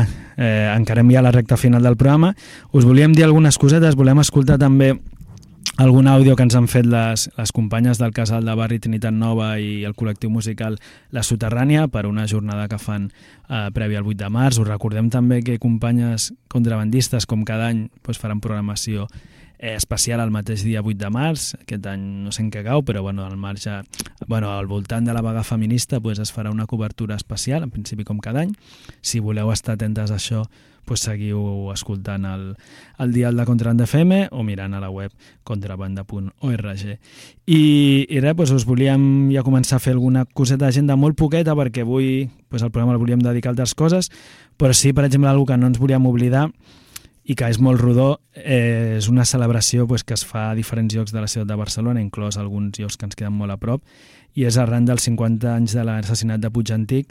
eh, 0.02 0.66
encarem 0.74 1.12
ja 1.14 1.22
la 1.22 1.30
recta 1.30 1.60
final 1.62 1.84
del 1.86 1.94
programa. 1.94 2.32
Us 2.74 2.86
volíem 2.88 3.14
dir 3.14 3.22
algunes 3.28 3.60
cosetes, 3.62 3.94
volem 3.94 4.18
escoltar 4.24 4.56
també 4.58 4.96
algun 5.78 6.08
àudio 6.10 6.34
que 6.34 6.42
ens 6.42 6.56
han 6.58 6.66
fet 6.66 6.88
les, 6.90 7.28
les 7.38 7.54
companyes 7.54 8.02
del 8.02 8.16
casal 8.18 8.48
de 8.50 8.56
Barri 8.58 8.80
Trinitat 8.82 9.14
Nova 9.14 9.52
i 9.62 9.84
el 9.86 9.94
col·lectiu 9.94 10.34
musical 10.34 10.80
La 11.14 11.22
Soterrània 11.22 11.86
per 11.86 12.08
una 12.10 12.26
jornada 12.26 12.66
que 12.72 12.82
fan 12.82 13.12
eh, 13.12 13.70
prèvia 13.78 14.02
al 14.02 14.10
8 14.10 14.18
de 14.24 14.32
març. 14.34 14.58
Us 14.58 14.72
recordem 14.74 15.14
també 15.14 15.44
que 15.46 15.60
companyes 15.62 16.32
contrabandistes, 16.50 17.30
com 17.30 17.46
cada 17.46 17.70
any, 17.70 17.86
doncs 18.02 18.24
faran 18.24 18.42
programació 18.42 19.06
eh, 19.58 19.76
especial 19.76 20.20
el 20.20 20.32
mateix 20.32 20.64
dia 20.64 20.84
8 20.84 20.98
de 21.00 21.10
març. 21.14 21.54
Aquest 21.62 21.88
any 21.92 22.06
no 22.26 22.34
sé 22.36 22.44
en 22.44 22.52
què 22.54 22.64
cau, 22.66 22.84
però 22.86 23.02
bueno, 23.06 23.26
al 23.26 23.38
marge, 23.38 23.82
bueno, 24.28 24.52
al 24.52 24.68
voltant 24.68 25.06
de 25.06 25.14
la 25.14 25.24
vaga 25.26 25.44
feminista 25.44 26.00
doncs 26.00 26.20
es 26.20 26.34
farà 26.36 26.52
una 26.52 26.68
cobertura 26.68 27.16
especial, 27.16 27.64
en 27.64 27.72
principi 27.72 28.04
com 28.04 28.20
cada 28.20 28.46
any. 28.46 28.56
Si 29.02 29.20
voleu 29.20 29.52
estar 29.52 29.76
atentes 29.76 30.12
a 30.12 30.20
això, 30.20 30.46
pues 30.86 31.02
seguiu 31.02 31.72
escoltant 31.74 32.26
el, 32.30 32.44
el 33.02 33.14
dial 33.14 33.36
de 33.36 33.46
Contrabanda 33.46 33.88
FM 33.90 34.30
o 34.32 34.44
mirant 34.46 34.76
a 34.78 34.80
la 34.80 34.92
web 34.94 35.12
contrabanda.org. 35.44 36.86
I, 37.46 37.62
i 38.06 38.22
res, 38.22 38.38
pues 38.38 38.54
us 38.54 38.68
volíem 38.70 39.32
ja 39.34 39.44
començar 39.46 39.80
a 39.80 39.84
fer 39.84 39.96
alguna 39.96 40.26
coseta 40.26 40.68
d'agenda 40.68 40.96
molt 40.96 41.18
poqueta 41.18 41.58
perquè 41.58 41.84
avui 41.84 42.30
pues 42.50 42.62
el 42.62 42.72
programa 42.72 42.94
el 42.94 43.02
volíem 43.02 43.26
dedicar 43.26 43.52
a 43.52 43.56
altres 43.56 43.74
coses, 43.76 44.12
però 44.58 44.74
sí, 44.74 44.94
per 44.94 45.06
exemple, 45.10 45.34
una 45.34 45.46
que 45.46 45.58
no 45.58 45.74
ens 45.74 45.82
volíem 45.82 46.06
oblidar 46.06 46.48
i 47.26 47.34
que 47.34 47.48
és 47.50 47.58
molt 47.58 47.82
rodó, 47.82 48.20
eh, 48.38 48.98
és 49.00 49.10
una 49.10 49.26
celebració 49.26 49.88
pues, 49.90 50.04
que 50.04 50.14
es 50.14 50.26
fa 50.26 50.52
a 50.52 50.56
diferents 50.56 50.94
llocs 50.94 51.14
de 51.14 51.22
la 51.22 51.28
ciutat 51.28 51.50
de 51.50 51.58
Barcelona, 51.58 52.02
inclòs 52.02 52.38
alguns 52.38 52.78
llocs 52.80 52.98
que 52.98 53.08
ens 53.10 53.18
queden 53.18 53.34
molt 53.34 53.56
a 53.56 53.58
prop, 53.58 53.82
i 54.36 54.46
és 54.46 54.58
arran 54.62 54.86
dels 54.86 55.08
50 55.08 55.56
anys 55.56 55.74
de 55.74 55.86
l'assassinat 55.88 56.44
de 56.44 56.52
Puig 56.54 56.72
Antic, 56.76 57.10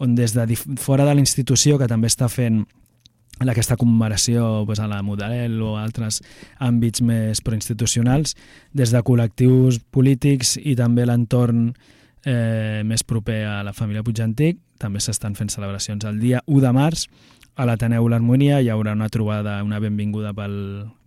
on 0.00 0.14
des 0.16 0.32
de 0.32 0.56
fora 0.80 1.04
de 1.04 1.14
la 1.14 1.20
institució, 1.20 1.76
que 1.76 1.88
també 1.90 2.08
està 2.08 2.30
fent 2.32 2.62
aquesta 3.40 3.76
commemoració 3.76 4.64
pues, 4.66 4.80
a 4.80 4.88
la 4.88 5.02
Model 5.02 5.60
o 5.62 5.76
a 5.76 5.84
altres 5.84 6.20
àmbits 6.60 7.02
més 7.04 7.40
proinstitucionals, 7.44 8.36
des 8.72 8.92
de 8.92 9.00
col·lectius 9.04 9.80
polítics 9.92 10.56
i 10.60 10.74
també 10.76 11.04
l'entorn 11.08 11.70
eh, 12.24 12.80
més 12.84 13.04
proper 13.04 13.44
a 13.48 13.60
la 13.64 13.72
família 13.76 14.04
Puig 14.04 14.20
Antic, 14.24 14.60
també 14.80 15.00
s'estan 15.00 15.36
fent 15.36 15.52
celebracions 15.52 16.04
el 16.08 16.20
dia 16.20 16.40
1 16.46 16.64
de 16.64 16.72
març, 16.72 17.06
a 17.56 17.66
l'Ateneu 17.66 18.06
l'Harmonia 18.08 18.60
hi 18.62 18.70
haurà 18.72 18.92
una 18.96 19.08
trobada, 19.12 19.58
una 19.64 19.80
benvinguda 19.82 20.32
pel, 20.36 20.54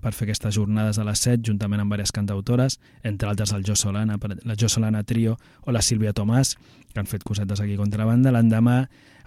per 0.03 0.11
fer 0.13 0.27
aquestes 0.27 0.55
jornades 0.55 0.99
a 0.99 1.05
les 1.07 1.21
7, 1.23 1.41
juntament 1.47 1.81
amb 1.81 1.93
diverses 1.93 2.13
cantautores, 2.13 2.79
entre 3.03 3.29
altres 3.29 3.53
el 3.55 3.63
Jo 3.65 3.75
Solana, 3.79 4.19
la 4.43 4.57
Jo 4.59 4.69
Solana 4.69 5.03
Trio 5.03 5.37
o 5.63 5.71
la 5.71 5.81
Sílvia 5.81 6.13
Tomàs, 6.13 6.55
que 6.93 6.99
han 6.99 7.09
fet 7.09 7.23
cosetes 7.23 7.63
aquí 7.63 7.77
contrabanda. 7.79 8.31
L'endemà, 8.35 8.83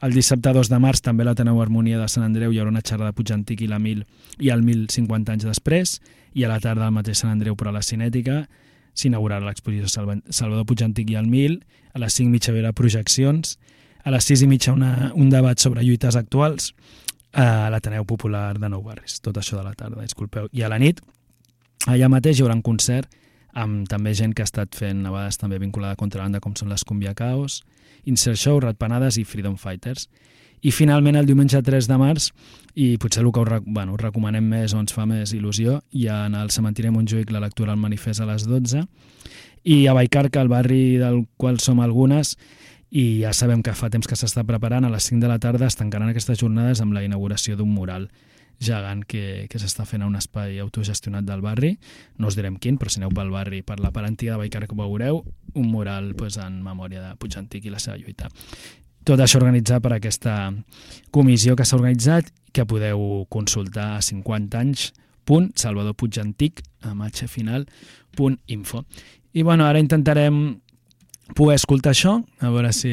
el 0.06 0.14
dissabte 0.14 0.52
2 0.52 0.70
de 0.70 0.78
març, 0.82 1.02
també 1.02 1.24
l'Ateneu 1.24 1.58
Harmonia 1.62 1.98
de 1.98 2.08
Sant 2.12 2.26
Andreu 2.26 2.52
hi 2.52 2.60
haurà 2.60 2.74
una 2.74 2.84
xerrada 2.84 3.10
de 3.10 3.16
Puig 3.16 3.32
Antic 3.34 3.64
i 3.64 3.70
la 3.70 3.80
1000 3.80 4.04
i 4.44 4.52
el 4.54 4.62
1050 4.62 5.34
anys 5.34 5.48
després, 5.48 5.98
i 6.36 6.44
a 6.44 6.52
la 6.52 6.60
tarda 6.60 6.86
al 6.86 6.94
mateix 6.94 7.24
Sant 7.24 7.32
Andreu, 7.32 7.56
però 7.56 7.72
a 7.72 7.78
la 7.78 7.82
Cinètica, 7.82 8.44
s'inaugurarà 8.96 9.44
l'exposició 9.44 9.88
Salvador 9.88 10.66
Puig 10.68 10.84
Antic 10.84 11.10
i 11.10 11.18
el 11.18 11.26
1000, 11.32 11.58
a 11.96 12.02
les 12.04 12.20
5 12.20 12.32
mitja 12.32 12.52
haurà 12.52 12.72
projeccions, 12.76 13.56
a 14.06 14.14
les 14.14 14.24
6 14.30 14.44
i 14.44 14.46
mitja 14.46 14.72
una, 14.72 15.10
un 15.18 15.30
debat 15.30 15.58
sobre 15.58 15.82
lluites 15.82 16.14
actuals, 16.14 16.70
a 17.34 17.66
l'Ateneu 17.74 18.06
Popular 18.06 18.54
de 18.56 18.70
Nou 18.70 18.84
Barris. 18.86 19.18
Tot 19.20 19.36
això 19.36 19.58
de 19.58 19.64
la 19.66 19.74
tarda, 19.74 20.00
disculpeu. 20.00 20.46
I 20.54 20.62
a 20.62 20.70
la 20.70 20.78
nit, 20.78 21.02
allà 21.90 22.08
mateix 22.08 22.38
hi 22.38 22.44
haurà 22.44 22.54
un 22.54 22.62
concert 22.64 23.10
amb 23.56 23.88
també 23.88 24.12
gent 24.14 24.34
que 24.36 24.44
ha 24.44 24.48
estat 24.48 24.76
fent 24.76 25.02
a 25.06 25.10
vegades 25.10 25.40
també 25.40 25.58
vinculada 25.58 25.96
a 25.96 26.00
contrabanda 26.00 26.42
com 26.44 26.54
són 26.54 26.70
les 26.70 26.84
Cumbia 26.84 27.14
Caos, 27.16 27.62
Insert 28.06 28.38
Show, 28.38 28.60
Ratpanades 28.60 29.16
i 29.18 29.24
Freedom 29.24 29.56
Fighters. 29.58 30.06
I 30.62 30.70
finalment 30.72 31.16
el 31.18 31.26
diumenge 31.26 31.58
3 31.64 31.88
de 31.88 31.98
març, 31.98 32.28
i 32.74 32.94
potser 33.00 33.24
el 33.24 33.32
que 33.32 33.42
us, 33.42 33.64
bueno, 33.66 33.96
recomanem 34.00 34.44
més 34.44 34.74
o 34.74 34.80
ens 34.80 34.94
fa 34.94 35.06
més 35.08 35.32
il·lusió, 35.34 35.80
hi 35.92 36.06
ha 36.08 36.22
en 36.28 36.36
el 36.38 36.52
cementiri 36.54 36.92
Montjuïc 36.92 37.32
la 37.32 37.42
lectura 37.42 37.74
al 37.74 37.80
manifest 37.80 38.22
a 38.22 38.28
les 38.28 38.46
12, 38.46 38.84
i 39.66 39.86
a 39.86 39.96
Baicarca, 39.96 40.40
el 40.40 40.52
barri 40.52 40.96
del 41.00 41.24
qual 41.36 41.58
som 41.60 41.80
algunes, 41.82 42.36
i 42.90 43.20
ja 43.22 43.32
sabem 43.34 43.62
que 43.62 43.74
fa 43.74 43.90
temps 43.90 44.06
que 44.06 44.16
s'està 44.18 44.44
preparant, 44.46 44.86
a 44.86 44.92
les 44.92 45.08
5 45.10 45.20
de 45.22 45.28
la 45.30 45.40
tarda 45.42 45.66
es 45.66 45.76
tancaran 45.76 46.12
aquestes 46.12 46.38
jornades 46.38 46.80
amb 46.80 46.94
la 46.94 47.04
inauguració 47.04 47.56
d'un 47.56 47.72
mural 47.74 48.08
gegant 48.62 49.02
que, 49.04 49.46
que 49.50 49.58
s'està 49.60 49.84
fent 49.84 50.02
a 50.02 50.08
un 50.08 50.16
espai 50.16 50.58
autogestionat 50.62 51.26
del 51.26 51.42
barri, 51.44 51.74
no 52.16 52.30
us 52.30 52.36
direm 52.38 52.56
quin, 52.56 52.78
però 52.80 52.88
si 52.92 53.02
aneu 53.02 53.12
pel 53.12 53.30
barri, 53.34 53.60
per 53.66 53.78
la 53.84 53.92
parentia 53.92 54.32
de 54.32 54.40
Baicar 54.40 54.64
que 54.64 54.78
veureu, 54.78 55.20
un 55.54 55.68
mural 55.68 56.14
pues, 56.16 56.38
en 56.40 56.62
memòria 56.64 57.02
de 57.02 57.14
Puig 57.20 57.36
Antic 57.36 57.66
i 57.66 57.74
la 57.74 57.82
seva 57.82 57.98
lluita. 58.00 58.30
Tot 59.06 59.20
això 59.22 59.38
organitzat 59.38 59.84
per 59.84 59.92
aquesta 59.94 60.50
comissió 61.14 61.54
que 61.54 61.66
s'ha 61.68 61.76
organitzat 61.76 62.32
que 62.52 62.64
podeu 62.66 63.26
consultar 63.30 63.96
a 63.96 64.02
50 64.02 64.58
anys 64.58 64.92
salvadorpuigantic 65.26 66.62
amb 66.86 67.02
h 67.02 67.26
final 67.28 67.66
punt 68.16 68.38
info. 68.46 68.84
I 69.32 69.42
bueno, 69.42 69.66
ara 69.66 69.78
intentarem 69.78 70.60
poder 71.34 71.56
escoltar 71.56 71.92
això, 71.94 72.20
a 72.40 72.50
veure 72.52 72.72
si, 72.76 72.92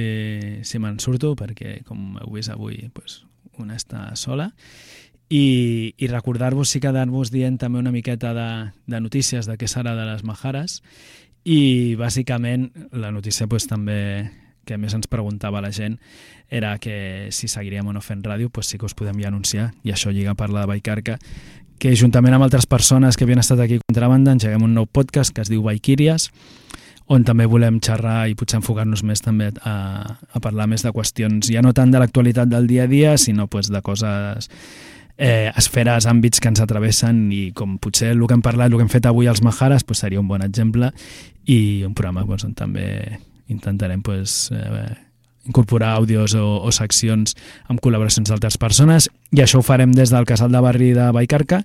si 0.65 0.81
me'n 0.81 0.99
surto, 1.03 1.35
perquè 1.38 1.81
com 1.88 2.18
heu 2.22 2.34
vist 2.34 2.53
avui 2.53 2.80
pues, 2.93 3.22
una 3.61 3.77
està 3.77 4.10
sola, 4.19 4.49
i, 5.30 5.93
i 5.97 6.07
recordar-vos 6.10 6.76
i 6.76 6.81
quedar-vos 6.84 7.31
dient 7.34 7.57
també 7.61 7.81
una 7.81 7.93
miqueta 7.93 8.34
de, 8.34 8.49
de 8.89 9.01
notícies 9.01 9.49
de 9.49 9.57
què 9.57 9.69
serà 9.69 9.95
de 9.97 10.07
les 10.10 10.23
Majares, 10.26 10.81
i 11.43 11.95
bàsicament 11.99 12.69
la 12.95 13.11
notícia 13.11 13.47
pues, 13.51 13.68
també 13.68 14.31
que 14.64 14.77
més 14.80 14.93
ens 14.95 15.10
preguntava 15.11 15.61
la 15.61 15.73
gent 15.76 15.97
era 16.47 16.77
que 16.80 17.27
si 17.35 17.49
seguiríem 17.51 17.89
o 17.89 17.93
no 17.93 18.01
fent 18.01 18.23
ràdio, 18.23 18.49
pues 18.49 18.69
sí 18.69 18.77
que 18.80 18.88
us 18.88 18.95
podem 18.95 19.19
ja 19.19 19.27
anunciar, 19.27 19.73
i 19.84 19.91
això 19.91 20.11
lliga 20.14 20.31
a 20.34 20.39
parlar 20.39 20.64
de 20.64 20.72
Baicarca, 20.72 21.18
que 21.80 21.95
juntament 21.99 22.35
amb 22.38 22.45
altres 22.45 22.68
persones 22.69 23.18
que 23.18 23.26
havien 23.26 23.41
estat 23.41 23.60
aquí 23.60 23.81
contrabanda 23.84 24.31
engeguem 24.31 24.64
un 24.64 24.77
nou 24.77 24.85
podcast 24.88 25.34
que 25.35 25.43
es 25.43 25.51
diu 25.51 25.65
Baiquíries, 25.65 26.30
on 27.14 27.26
també 27.27 27.45
volem 27.49 27.80
xerrar 27.84 28.27
i 28.30 28.35
potser 28.38 28.60
enfocar-nos 28.60 29.03
més 29.06 29.22
també 29.23 29.52
a, 29.69 29.76
a 30.10 30.41
parlar 30.44 30.68
més 30.72 30.85
de 30.85 30.91
qüestions, 30.95 31.52
ja 31.53 31.61
no 31.61 31.73
tant 31.76 31.94
de 31.94 32.02
l'actualitat 32.02 32.49
del 32.52 32.68
dia 32.68 32.88
a 32.88 32.91
dia, 32.91 33.18
sinó 33.22 33.48
pues, 33.48 33.69
de 33.72 33.81
coses 33.85 34.49
eh, 35.18 35.52
esferes, 35.56 36.07
àmbits 36.10 36.41
que 36.41 36.49
ens 36.52 36.64
atravessen 36.64 37.26
i 37.31 37.44
com 37.56 37.77
potser 37.81 38.14
el 38.15 38.26
que 38.27 38.38
hem 38.38 38.45
parlat, 38.45 38.72
el 38.72 38.80
que 38.80 38.88
hem 38.88 38.91
fet 38.94 39.10
avui 39.10 39.30
als 39.30 39.44
Majares 39.45 39.85
pues, 39.85 40.02
seria 40.03 40.22
un 40.22 40.27
bon 40.27 40.44
exemple 40.45 40.91
i 41.45 41.84
un 41.85 41.94
programa 41.94 42.26
pues, 42.26 42.45
on 42.48 42.56
també 42.57 42.88
intentarem 43.53 44.02
pues, 44.02 44.49
eh, 44.56 44.90
incorporar 45.47 45.95
àudios 45.97 46.35
o, 46.39 46.61
o 46.63 46.71
seccions 46.71 47.35
amb 47.67 47.81
col·laboracions 47.83 48.29
d'altres 48.31 48.57
persones 48.57 49.09
i 49.33 49.41
això 49.41 49.59
ho 49.59 49.65
farem 49.65 49.91
des 49.91 50.11
del 50.13 50.27
casal 50.29 50.51
de 50.53 50.61
barri 50.61 50.91
de 50.93 51.09
Baicarca, 51.11 51.63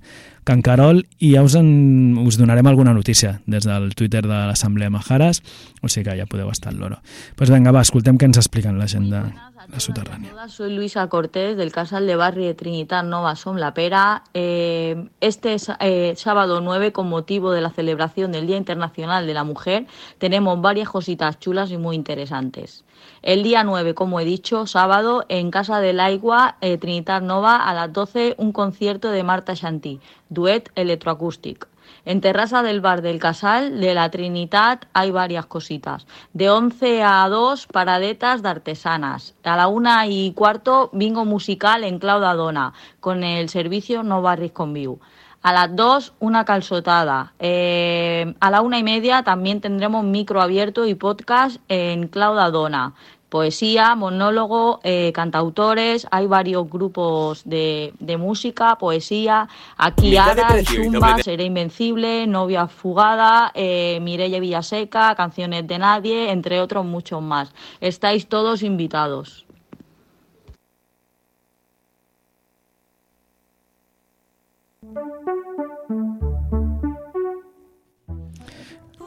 Can 0.49 0.63
Carol 0.65 1.03
i 1.21 1.35
ja 1.35 1.43
us, 1.45 1.55
en, 1.59 2.17
us 2.25 2.39
donarem 2.41 2.67
alguna 2.67 2.95
notícia 2.97 3.43
des 3.47 3.67
del 3.69 3.95
Twitter 3.95 4.23
de 4.25 4.39
l'Assemblea 4.49 4.89
Majares, 4.91 5.43
o 5.83 5.91
sigui 5.93 6.09
que 6.09 6.17
ja 6.17 6.27
podeu 6.27 6.49
estar 6.49 6.73
al 6.73 6.81
loro. 6.81 7.03
Pues 7.37 7.53
venga, 7.53 7.75
va, 7.75 7.85
escoltem 7.85 8.17
què 8.17 8.25
ens 8.31 8.41
expliquen 8.41 8.81
la 8.81 8.89
gent 8.89 9.11
de 9.13 9.21
la 9.21 9.83
soterrània. 9.85 10.49
Soy 10.49 10.73
Luisa 10.73 11.05
Cortés 11.13 11.59
del 11.59 11.73
Casal 11.73 12.07
de 12.07 12.17
Barri 12.17 12.47
de 12.47 12.55
Trinidad 12.55 13.05
Nova 13.05 13.37
Som 13.37 13.61
La 13.61 13.75
Pera. 13.75 14.25
Eh, 14.33 14.97
este 15.21 15.57
eh, 15.81 16.15
sábado 16.17 16.63
9, 16.63 16.93
con 16.93 17.11
motivo 17.11 17.53
de 17.53 17.61
la 17.61 17.71
celebración 17.71 18.33
del 18.33 18.47
Día 18.47 18.57
Internacional 18.57 19.27
de 19.27 19.35
la 19.35 19.45
Mujer, 19.45 19.87
tenemos 20.17 20.59
varias 20.63 20.89
cositas 20.89 21.39
chulas 21.39 21.71
y 21.71 21.77
muy 21.77 21.97
interesantes. 21.97 22.85
El 23.29 23.43
día 23.43 23.63
9, 23.63 23.95
como 23.95 24.21
he 24.21 24.25
dicho, 24.25 24.67
sábado, 24.67 25.27
en 25.29 25.51
Casa 25.51 25.81
del 25.81 26.01
Agua, 26.01 26.57
eh, 26.63 26.79
Nova, 27.21 27.57
a 27.57 27.75
las 27.75 27.93
12, 27.93 28.35
un 28.39 28.53
concierto 28.53 29.11
de 29.11 29.23
Marta 29.23 29.55
Chantí, 29.55 30.01
duet 30.31 30.71
electroacústic. 30.77 31.69
En 32.07 32.23
terraza 32.23 32.63
del 32.63 32.81
bar 32.81 33.03
del 33.03 33.19
Casal 33.19 33.81
de 33.81 33.93
la 33.93 34.11
Trinitat 34.11 34.87
hay 34.95 35.11
varias 35.11 35.45
cositas. 35.45 36.07
De 36.33 36.49
11 36.49 37.03
a 37.03 37.29
2, 37.29 37.67
paradetas 37.67 38.43
de 38.43 38.49
artesanas. 38.49 39.35
A 39.45 39.59
la 39.59 39.69
una 39.69 40.07
y 40.07 40.33
cuarto, 40.33 40.89
bingo 40.95 41.27
musical 41.27 41.85
en 41.85 41.99
Clauda 41.99 42.33
Dona, 42.33 42.73
con 42.99 43.25
el 43.25 43.51
servicio 43.51 44.03
No 44.03 44.23
Barris 44.23 44.53
Conviu. 44.53 45.01
A 45.41 45.53
las 45.53 45.77
2, 45.77 46.15
una 46.19 46.45
calzotada. 46.45 47.33
Eh, 47.39 48.35
a 48.41 48.51
la 48.51 48.61
una 48.61 48.79
y 48.79 48.83
media 48.83 49.23
también 49.23 49.61
tendremos 49.61 50.03
micro 50.05 50.43
abierto 50.43 50.85
y 50.85 50.97
podcast 50.97 51.61
en 51.69 52.09
Clauda 52.09 52.51
Dona. 52.51 52.95
Poesía, 53.29 53.95
monólogo, 53.95 54.81
eh, 54.85 55.13
cantautores, 55.15 56.07
hay 56.11 56.27
varios 56.27 56.69
grupos 56.71 57.43
de, 57.45 57.93
de 58.01 58.17
música, 58.17 58.77
poesía, 58.77 59.49
aquí 59.77 60.09
y 60.09 60.65
Zumba, 60.65 61.15
de- 61.17 61.23
Seré 61.23 61.45
Invencible, 61.45 62.27
Novia 62.27 62.69
Fugada, 62.69 63.53
eh, 63.55 63.99
Mireia 64.01 64.41
Villaseca, 64.41 65.15
Canciones 65.15 65.67
de 65.67 65.79
Nadie, 65.79 66.31
entre 66.31 66.61
otros 66.63 66.87
muchos 66.87 67.21
más. 67.21 67.53
Estáis 67.81 68.27
todos 68.29 68.63
invitados. 68.63 69.45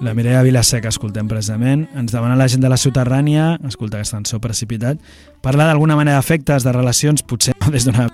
La 0.02 0.16
Mireia 0.18 0.42
Vilaseca 0.42 0.90
escoltem 0.90 1.28
precisament. 1.30 1.84
Ens 1.94 2.10
demana 2.10 2.34
la 2.36 2.48
gent 2.50 2.64
de 2.64 2.70
la 2.74 2.80
Soterrània, 2.82 3.60
escolta 3.70 4.00
aquesta 4.00 4.18
cançó 4.18 4.40
Precipitat, 4.42 4.98
parlar 5.46 5.70
d'alguna 5.70 5.96
manera 6.00 6.18
d'efectes, 6.18 6.66
de 6.66 6.74
relacions, 6.74 7.22
potser 7.22 7.54
no 7.62 7.70
des 7.70 7.86
d'una 7.86 8.08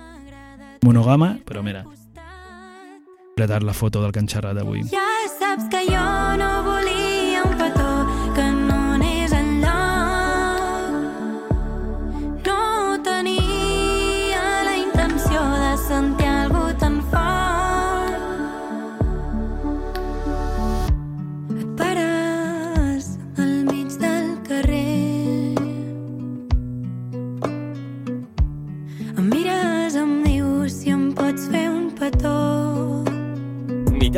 monogama, 0.84 1.38
però 1.48 1.64
mira, 1.64 1.86
completar 3.32 3.62
la 3.64 3.72
foto 3.72 4.02
del 4.02 4.12
que 4.12 4.20
han 4.20 4.28
xerrat 4.28 4.60
avui. 4.60 4.84
Ja 4.92 5.08
saps 5.38 5.70
que 5.72 5.86
jo 5.88 6.17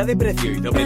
De 0.06 0.16
precio 0.16 0.51
y 0.51 0.60
doble. 0.60 0.81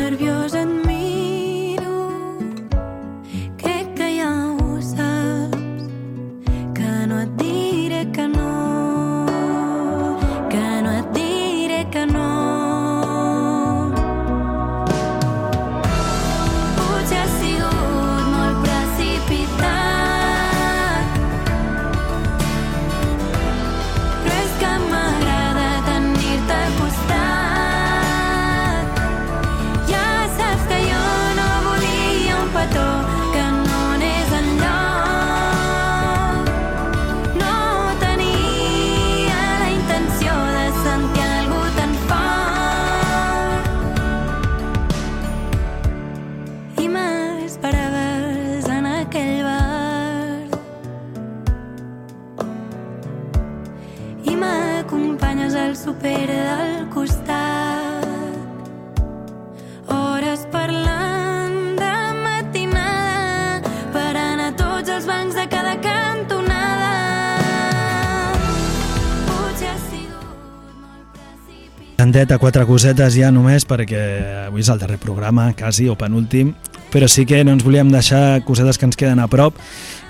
Tanteta, 72.15 72.37
quatre 72.39 72.63
cosetes 72.63 73.17
ja 73.19 73.27
només 73.35 73.65
perquè 73.67 74.01
avui 74.45 74.63
és 74.63 74.69
el 74.71 74.79
darrer 74.79 75.01
programa, 75.03 75.49
quasi, 75.59 75.89
o 75.91 75.97
penúltim, 75.99 76.53
però 76.93 77.09
sí 77.11 77.25
que 77.27 77.41
no 77.43 77.51
ens 77.57 77.65
volíem 77.67 77.89
deixar 77.91 78.45
cosetes 78.47 78.79
que 78.79 78.87
ens 78.87 78.95
queden 78.95 79.19
a 79.19 79.27
prop 79.27 79.59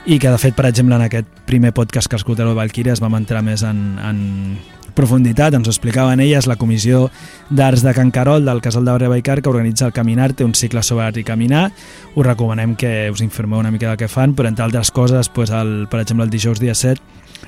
i 0.05 0.19
que 0.21 0.29
de 0.29 0.37
fet, 0.37 0.53
per 0.53 0.67
exemple, 0.69 0.99
en 0.99 1.07
aquest 1.07 1.31
primer 1.49 1.73
podcast 1.73 2.13
que 2.13 2.21
escoltareu 2.21 2.61
es 2.61 3.01
vam 3.01 3.15
entrar 3.17 3.41
més 3.41 3.63
en, 3.63 3.97
en 4.05 4.59
profunditat, 4.93 5.55
ens 5.55 5.67
ho 5.67 5.73
explicaven 5.73 6.21
elles, 6.21 6.47
la 6.47 6.57
Comissió 6.57 7.09
d'Arts 7.49 7.81
de 7.81 7.95
Can 7.95 8.11
Carol 8.11 8.45
del 8.45 8.61
Casal 8.61 8.85
de 8.85 9.09
Baicar 9.09 9.41
que 9.41 9.49
organitza 9.49 9.87
el 9.87 9.95
Caminar, 9.95 10.35
té 10.35 10.45
un 10.45 10.53
cicle 10.53 10.83
sobre 10.83 11.07
art 11.07 11.17
i 11.17 11.25
caminar, 11.25 11.73
us 12.15 12.27
recomanem 12.27 12.77
que 12.77 13.09
us 13.11 13.23
informeu 13.23 13.61
una 13.61 13.71
mica 13.71 13.89
del 13.89 13.97
que 13.97 14.09
fan, 14.09 14.35
però 14.35 14.49
entre 14.49 14.67
altres 14.67 14.91
coses, 14.91 15.31
pues, 15.31 15.49
el, 15.49 15.89
per 15.89 16.01
exemple, 16.01 16.25
el 16.25 16.31
dijous 16.31 16.61
dia 16.61 16.75
7 16.75 17.01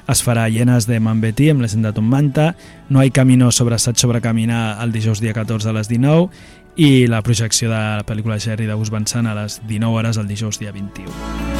es 0.08 0.22
farà 0.22 0.46
Llenes 0.48 0.86
de 0.86 1.00
Manbetí 1.02 1.50
amb 1.50 1.64
la 1.64 1.70
gent 1.70 1.82
de 1.86 1.92
Tom 1.92 2.06
Manta, 2.06 2.54
No 2.88 3.00
hay 3.00 3.10
camino 3.10 3.50
sobre 3.52 3.74
assaig 3.74 3.98
sobre 3.98 4.20
caminar 4.20 4.78
el 4.82 4.92
dijous 4.92 5.20
dia 5.20 5.34
14 5.34 5.68
a 5.68 5.72
les 5.72 5.88
19 5.88 6.30
i 6.76 7.06
la 7.08 7.22
projecció 7.22 7.70
de 7.70 7.76
la 7.76 8.06
pel·lícula 8.06 8.38
Jerry 8.38 8.66
de 8.66 8.74
Gus 8.74 8.90
Van 8.90 9.06
Sant 9.06 9.26
a 9.26 9.34
les 9.34 9.60
19 9.66 9.96
hores 9.96 10.16
el 10.16 10.28
dijous 10.28 10.60
dia 10.60 10.72
21. 10.72 11.56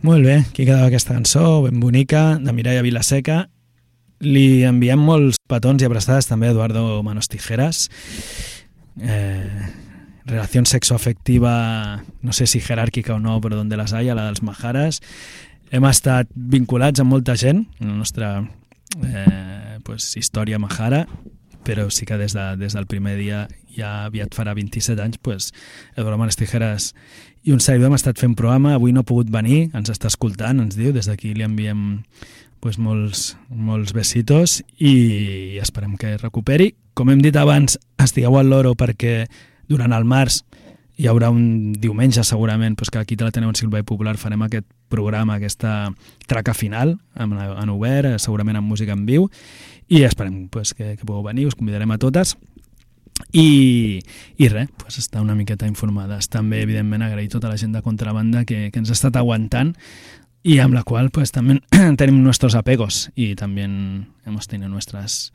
Molt 0.00 0.22
bé, 0.24 0.36
aquí 0.46 0.62
quedava 0.62 0.86
aquesta 0.86 1.16
cançó, 1.16 1.62
ben 1.64 1.80
bonica, 1.82 2.38
de 2.38 2.52
Mireia 2.54 2.84
Vilaseca. 2.86 3.48
Li 4.24 4.64
enviem 4.66 4.98
molts 4.98 5.38
petons 5.48 5.82
i 5.82 5.86
abraçades 5.86 6.26
també 6.26 6.48
a 6.48 6.54
Eduardo 6.54 7.02
Manos 7.06 7.28
Tijeras. 7.30 7.86
Eh, 8.98 9.68
relació 10.28 10.64
sexoafectiva, 10.66 12.02
no 12.22 12.32
sé 12.32 12.46
si 12.46 12.60
jeràrquica 12.60 13.14
o 13.14 13.18
no, 13.18 13.40
però 13.40 13.56
donde 13.56 13.76
las 13.76 13.92
haya, 13.92 14.14
la 14.14 14.26
dels 14.26 14.42
Majares. 14.42 15.00
Hem 15.70 15.84
estat 15.84 16.28
vinculats 16.34 17.00
amb 17.00 17.12
molta 17.12 17.36
gent, 17.36 17.66
en 17.80 17.92
la 17.92 17.96
nostra 17.96 18.32
eh, 19.04 19.78
pues, 19.84 20.16
història 20.16 20.58
Majara, 20.58 21.06
però 21.64 21.88
sí 21.90 22.06
que 22.06 22.18
des, 22.18 22.34
de, 22.34 22.56
des 22.56 22.74
del 22.74 22.86
primer 22.86 23.16
dia, 23.18 23.46
ja 23.76 24.08
aviat 24.08 24.34
farà 24.34 24.54
27 24.56 25.00
anys, 25.02 25.18
pues, 25.22 25.52
Eduardo 25.94 26.18
Manos 26.18 26.36
Tijeras 26.40 26.92
i 27.44 27.52
un 27.52 27.60
servidor 27.64 27.92
hem 27.92 27.96
estat 27.96 28.18
fent 28.20 28.34
programa, 28.36 28.74
avui 28.76 28.92
no 28.92 29.00
ha 29.04 29.08
pogut 29.08 29.30
venir, 29.32 29.68
ens 29.76 29.88
està 29.92 30.10
escoltant, 30.10 30.58
ens 30.60 30.76
diu, 30.76 30.90
des 30.92 31.06
d'aquí 31.08 31.30
li 31.36 31.46
enviem 31.46 32.02
pues, 32.60 32.78
molts, 32.78 33.36
molts 33.48 33.94
besitos 33.96 34.62
i 34.78 35.58
esperem 35.62 35.96
que 36.00 36.16
recuperi. 36.18 36.72
Com 36.94 37.10
hem 37.10 37.22
dit 37.22 37.36
abans, 37.36 37.78
estigueu 38.02 38.38
al 38.38 38.50
loro 38.50 38.74
perquè 38.78 39.26
durant 39.68 39.94
el 39.94 40.08
març 40.08 40.42
hi 40.98 41.06
haurà 41.06 41.30
un 41.30 41.72
diumenge 41.78 42.24
segurament 42.26 42.74
pues, 42.76 42.90
que 42.90 42.98
aquí 42.98 43.16
te 43.16 43.24
la 43.24 43.30
teniu 43.30 43.52
en 43.52 43.58
Silva 43.58 43.78
i 43.78 43.86
Popular 43.86 44.16
farem 44.18 44.42
aquest 44.42 44.66
programa, 44.90 45.36
aquesta 45.38 45.92
traca 46.26 46.54
final 46.54 46.96
en, 47.14 47.36
en 47.38 47.70
obert, 47.70 48.08
eh, 48.10 48.18
segurament 48.18 48.58
amb 48.58 48.66
música 48.66 48.96
en 48.96 49.06
viu 49.06 49.28
i 49.88 50.02
esperem 50.02 50.48
pues, 50.50 50.74
que, 50.74 50.96
que 50.98 51.06
pugueu 51.06 51.22
venir, 51.22 51.46
us 51.46 51.54
convidarem 51.54 51.94
a 51.94 52.00
totes 52.02 52.34
i, 53.32 54.00
i 54.36 54.48
res, 54.48 54.68
pues 54.78 54.98
estar 54.98 55.22
una 55.22 55.34
miqueta 55.34 55.66
informades. 55.66 56.28
També, 56.30 56.62
evidentment, 56.62 57.02
agrair 57.02 57.28
tota 57.32 57.50
la 57.50 57.58
gent 57.58 57.74
de 57.74 57.82
contrabanda 57.82 58.44
que, 58.46 58.68
que 58.72 58.78
ens 58.78 58.90
ha 58.90 58.96
estat 58.96 59.18
aguantant 59.18 59.74
y 60.42 60.58
amb 60.60 60.74
la 60.74 60.82
qual 60.82 61.10
pues 61.10 61.32
también 61.32 61.62
tenemos 61.96 62.20
nuestros 62.20 62.54
apegos 62.54 63.10
y 63.14 63.34
también 63.34 64.08
hemos 64.24 64.46
tenido 64.46 64.68
nuestras 64.68 65.32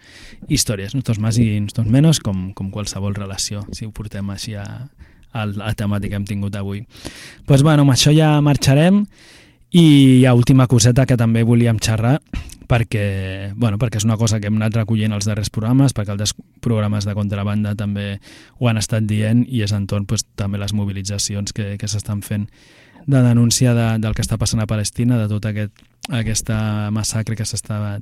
historias, 0.48 0.94
nuestros 0.94 1.20
más 1.20 1.38
i 1.38 1.60
nuestros 1.60 1.88
menos, 1.88 2.20
com, 2.20 2.54
com 2.54 2.72
qualsevol 2.72 3.16
relació, 3.16 3.66
si 3.72 3.86
ho 3.86 3.92
portem 3.92 4.30
així 4.30 4.56
a, 4.56 4.66
a 5.34 5.46
la 5.46 5.74
temàtica 5.76 6.14
que 6.14 6.22
hem 6.22 6.26
tingut 6.30 6.56
avui. 6.56 6.86
pues 7.46 7.64
bueno, 7.64 7.84
amb 7.84 7.92
això 7.92 8.14
ja 8.16 8.40
marxarem. 8.42 9.06
I 9.74 10.22
hi 10.22 10.26
ha 10.30 10.36
última 10.38 10.68
coseta 10.70 11.08
que 11.10 11.18
també 11.18 11.42
volíem 11.42 11.80
xerrar 11.82 12.20
perquè, 12.70 13.54
bueno, 13.58 13.80
perquè 13.82 13.98
és 13.98 14.06
una 14.06 14.18
cosa 14.18 14.40
que 14.40 14.48
hem 14.48 14.60
anat 14.60 14.76
recollint 14.78 15.14
els 15.14 15.26
darrers 15.26 15.50
programes, 15.50 15.94
perquè 15.98 16.14
altres 16.14 16.36
programes 16.62 17.06
de 17.06 17.16
contrabanda 17.18 17.74
també 17.76 18.20
ho 18.60 18.70
han 18.70 18.78
estat 18.78 19.06
dient 19.10 19.44
i 19.50 19.64
és 19.66 19.74
entorn 19.74 20.06
pues, 20.06 20.28
també 20.38 20.62
les 20.62 20.74
mobilitzacions 20.78 21.54
que, 21.54 21.74
que 21.82 21.90
s'estan 21.90 22.22
fent 22.22 22.48
de 23.06 23.22
denúncia 23.26 23.74
de, 23.74 23.88
del 24.04 24.16
que 24.16 24.24
està 24.26 24.38
passant 24.42 24.64
a 24.64 24.70
Palestina, 24.70 25.18
de 25.20 25.28
tota 25.32 25.52
aquest, 25.54 25.84
aquesta 26.10 26.90
massacre 26.92 27.38
que 27.40 27.48
s'està 27.48 28.00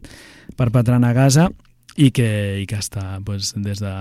perpetrant 0.58 1.06
a 1.06 1.14
Gaza 1.14 1.50
i 2.00 2.10
que, 2.16 2.28
i 2.62 2.66
que 2.70 2.78
està 2.80 3.20
pues, 3.26 3.52
des 3.60 3.82
de, 3.84 3.92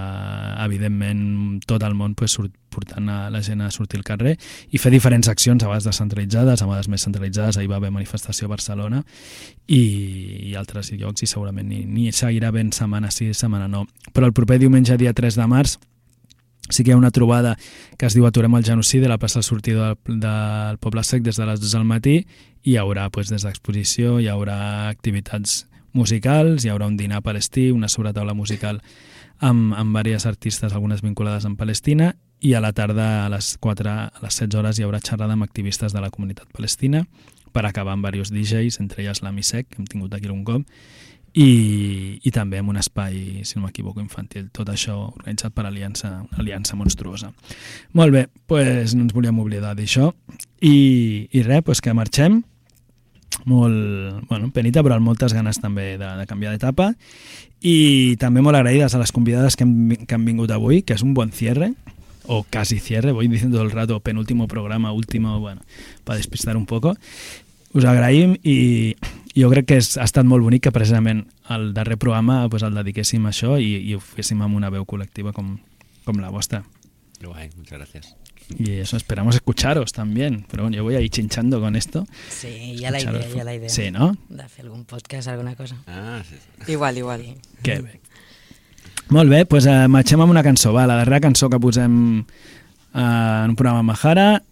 evidentment, 0.62 1.60
tot 1.66 1.82
el 1.82 1.96
món 1.98 2.14
pues, 2.14 2.36
surt, 2.36 2.54
portant 2.70 3.08
a 3.10 3.18
la 3.34 3.40
gent 3.42 3.64
a 3.64 3.70
sortir 3.74 3.98
al 3.98 4.06
carrer 4.06 4.36
i 4.70 4.78
fer 4.78 4.92
diferents 4.94 5.28
accions, 5.28 5.64
a 5.64 5.70
vegades 5.70 5.88
descentralitzades, 5.88 6.62
a 6.62 6.68
vegades 6.68 6.88
més 6.92 7.02
centralitzades. 7.02 7.58
Ahir 7.58 7.70
va 7.72 7.80
haver 7.80 7.90
manifestació 7.90 8.46
a 8.46 8.54
Barcelona 8.54 9.02
i, 9.66 9.82
i 10.52 10.54
altres 10.58 10.92
llocs 10.94 11.26
i 11.26 11.30
segurament 11.30 11.66
ni, 11.66 11.82
ni 11.84 12.12
seguirà 12.14 12.52
ben 12.54 12.70
setmana 12.76 13.10
sí, 13.10 13.32
setmana 13.34 13.66
no. 13.68 13.86
Però 14.14 14.30
el 14.30 14.36
proper 14.36 14.60
diumenge, 14.62 14.98
dia 15.00 15.14
3 15.16 15.40
de 15.40 15.48
març, 15.50 15.80
sí 16.70 16.84
que 16.84 16.90
hi 16.90 16.94
ha 16.94 17.00
una 17.00 17.10
trobada 17.10 17.56
que 17.98 18.06
es 18.06 18.16
diu 18.16 18.26
Aturem 18.26 18.54
el 18.58 18.64
genocidi 18.64 19.08
la 19.08 19.18
plaça 19.18 19.42
sortida 19.42 19.90
del, 19.90 20.20
del 20.20 20.78
Poble 20.78 21.04
Sec 21.04 21.22
des 21.26 21.36
de 21.36 21.46
les 21.46 21.60
2 21.60 21.76
del 21.78 21.84
matí 21.84 22.16
i 22.62 22.72
hi 22.72 22.76
haurà 22.80 23.08
pues, 23.10 23.30
des 23.30 23.44
d'exposició, 23.46 24.18
hi 24.20 24.28
haurà 24.28 24.88
activitats 24.88 25.66
musicals, 25.92 26.64
hi 26.64 26.70
haurà 26.70 26.86
un 26.86 26.96
dinar 26.96 27.22
palestí, 27.22 27.70
una 27.70 27.88
sobretaula 27.88 28.34
musical 28.34 28.80
amb, 29.40 29.74
amb 29.74 29.96
diverses 30.04 30.28
artistes, 30.28 30.72
algunes 30.72 31.02
vinculades 31.02 31.46
amb 31.48 31.58
Palestina, 31.58 32.14
i 32.40 32.54
a 32.54 32.60
la 32.60 32.72
tarda 32.72 33.26
a 33.26 33.28
les 33.32 33.56
4, 33.60 33.90
a 33.90 34.22
les 34.22 34.38
16 34.38 34.56
hores 34.60 34.78
hi 34.78 34.86
haurà 34.86 35.00
xerrada 35.00 35.36
amb 35.36 35.44
activistes 35.44 35.92
de 35.92 36.00
la 36.00 36.10
comunitat 36.10 36.48
palestina, 36.52 37.04
per 37.52 37.66
acabar 37.66 37.96
amb 37.96 38.06
diversos 38.06 38.32
DJs, 38.32 38.80
entre 38.80 39.02
elles 39.02 39.22
la 39.22 39.32
Misec, 39.32 39.68
que 39.68 39.80
hem 39.80 39.88
tingut 39.88 40.14
aquí 40.14 40.30
un 40.30 40.44
cop, 40.44 40.64
i, 41.34 42.18
i 42.26 42.30
també 42.34 42.58
amb 42.58 42.72
un 42.72 42.78
espai, 42.80 43.44
si 43.46 43.58
no 43.58 43.64
m'equivoco, 43.64 44.02
infantil. 44.02 44.48
Tot 44.54 44.70
això 44.72 44.96
organitzat 45.08 45.54
per 45.54 45.66
Aliança, 45.68 46.12
una 46.26 46.42
aliança 46.42 46.78
monstruosa. 46.78 47.30
Molt 47.94 48.14
bé, 48.14 48.26
doncs 48.50 48.96
no 48.96 49.06
ens 49.06 49.14
volíem 49.14 49.38
oblidar 49.38 49.76
d'això. 49.78 50.10
I, 50.60 51.28
I 51.30 51.44
res, 51.46 51.62
doncs 51.66 51.84
que 51.84 51.94
marxem. 51.94 52.40
Molt, 53.46 54.26
bueno, 54.28 54.50
penita, 54.52 54.82
però 54.82 54.98
amb 54.98 55.06
moltes 55.06 55.32
ganes 55.32 55.62
també 55.62 55.94
de, 56.00 56.08
de 56.18 56.26
canviar 56.26 56.56
d'etapa. 56.56 56.90
I 57.62 58.16
també 58.20 58.42
molt 58.42 58.58
agraïdes 58.58 58.96
a 58.96 59.00
les 59.00 59.14
convidades 59.14 59.56
que 59.56 59.64
han, 59.64 60.04
que 60.06 60.16
han 60.16 60.26
vingut 60.26 60.50
avui, 60.50 60.82
que 60.82 60.96
és 60.98 61.06
un 61.06 61.14
bon 61.14 61.30
cierre, 61.30 61.70
o 62.26 62.44
casi 62.48 62.78
cierre, 62.78 63.12
voy 63.12 63.28
diciendo 63.28 63.56
todo 63.56 63.66
el 63.66 63.72
rato 63.72 63.98
penúltimo 64.00 64.46
programa, 64.46 64.92
último, 64.92 65.40
bueno, 65.40 65.62
para 66.04 66.16
despistar 66.16 66.56
un 66.56 66.66
poco. 66.66 66.94
Us 67.72 67.86
agraïm 67.86 68.36
i 68.42 68.96
jo 69.36 69.50
crec 69.52 69.68
que 69.70 69.80
és, 69.80 69.94
ha 69.98 70.06
estat 70.08 70.26
molt 70.26 70.44
bonic 70.46 70.66
que 70.66 70.74
precisament 70.74 71.24
el 71.54 71.70
darrer 71.74 71.98
programa 71.98 72.42
pues, 72.50 72.64
el 72.66 72.74
dediquéssim 72.74 73.26
a 73.26 73.34
això 73.34 73.58
i, 73.60 73.76
i 73.90 73.94
ho 73.94 74.02
féssim 74.02 74.40
amb 74.42 74.58
una 74.58 74.72
veu 74.72 74.86
col·lectiva 74.88 75.34
com, 75.36 75.56
com 76.06 76.22
la 76.22 76.32
vostra. 76.34 76.64
Guay, 77.20 77.50
muchas 77.56 77.78
gracias. 77.78 78.16
Y 78.58 78.72
eso 78.72 78.96
esperamos 78.96 79.34
escucharos 79.34 79.92
también. 79.92 80.44
Pero 80.50 80.64
bueno, 80.64 80.76
yo 80.76 80.82
voy 80.82 80.96
a 80.96 81.00
ir 81.00 81.10
chinchando 81.10 81.60
con 81.60 81.76
esto. 81.76 82.06
Sí, 82.28 82.76
ya 82.76 82.90
la 82.90 83.00
idea, 83.00 83.28
ya 83.28 83.44
la 83.44 83.54
idea. 83.54 83.68
Sí, 83.68 83.90
no? 83.90 84.16
De 84.28 84.48
fer 84.48 84.64
algun 84.64 84.84
podcast, 84.84 85.28
alguna 85.28 85.54
cosa. 85.54 85.76
Ah, 85.86 86.22
sí. 86.28 86.36
sí. 86.64 86.72
Igual, 86.72 86.98
igual. 86.98 87.24
Que 87.62 87.80
bé. 87.80 88.00
Molt 89.10 89.30
bé, 89.30 89.44
doncs 89.44 89.66
eh, 89.66 89.88
marxem 89.90 90.20
amb 90.22 90.30
una 90.30 90.42
cançó. 90.46 90.72
Va, 90.74 90.86
la 90.86 90.96
darrera 91.00 91.20
cançó 91.22 91.48
que 91.50 91.58
posem 91.62 91.94
eh, 92.20 93.00
en 93.00 93.50
un 93.50 93.56
programa 93.56 93.82
Mahara, 93.82 94.42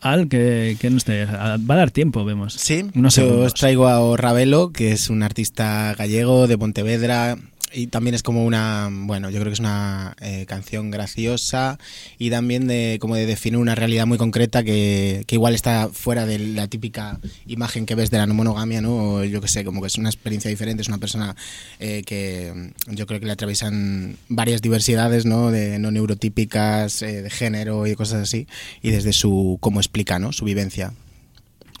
al 0.00 0.28
que, 0.28 0.76
que 0.80 0.90
nos 0.90 1.04
te, 1.04 1.24
va 1.26 1.54
a 1.54 1.58
dar 1.58 1.90
tiempo, 1.90 2.24
vemos. 2.24 2.54
Sí, 2.54 2.86
Unos 2.94 3.14
yo 3.16 3.22
segundos. 3.22 3.46
os 3.46 3.54
traigo 3.54 3.86
a 3.88 4.16
Ravelo, 4.16 4.72
que 4.72 4.92
es 4.92 5.10
un 5.10 5.22
artista 5.22 5.94
gallego 5.96 6.46
de 6.46 6.56
Pontevedra 6.58 7.36
y 7.72 7.86
también 7.88 8.14
es 8.14 8.22
como 8.22 8.44
una, 8.44 8.88
bueno, 8.90 9.30
yo 9.30 9.38
creo 9.38 9.50
que 9.50 9.54
es 9.54 9.60
una 9.60 10.16
eh, 10.20 10.46
canción 10.46 10.90
graciosa 10.90 11.78
y 12.18 12.30
también 12.30 12.66
de 12.66 12.98
como 13.00 13.16
de 13.16 13.26
definir 13.26 13.58
una 13.58 13.74
realidad 13.74 14.06
muy 14.06 14.18
concreta 14.18 14.62
que, 14.64 15.24
que 15.26 15.36
igual 15.36 15.54
está 15.54 15.88
fuera 15.92 16.26
de 16.26 16.38
la 16.38 16.66
típica 16.68 17.20
imagen 17.46 17.86
que 17.86 17.94
ves 17.94 18.10
de 18.10 18.18
la 18.18 18.26
no 18.26 18.34
monogamia, 18.34 18.80
¿no? 18.80 19.14
O 19.14 19.24
yo 19.24 19.40
que 19.40 19.48
sé, 19.48 19.64
como 19.64 19.80
que 19.80 19.86
es 19.86 19.98
una 19.98 20.08
experiencia 20.08 20.50
diferente, 20.50 20.82
es 20.82 20.88
una 20.88 20.98
persona 20.98 21.36
eh, 21.78 22.02
que 22.04 22.72
yo 22.88 23.06
creo 23.06 23.20
que 23.20 23.26
le 23.26 23.32
atraviesan 23.32 24.16
varias 24.28 24.62
diversidades, 24.62 25.26
¿no? 25.26 25.50
De 25.50 25.78
no 25.78 25.90
neurotípicas, 25.90 27.02
eh, 27.02 27.22
de 27.22 27.30
género 27.30 27.86
y 27.86 27.94
cosas 27.94 28.22
así 28.22 28.46
y 28.82 28.90
desde 28.90 29.12
su, 29.12 29.58
cómo 29.60 29.80
explica, 29.80 30.18
¿no? 30.18 30.32
Su 30.32 30.44
vivencia. 30.44 30.92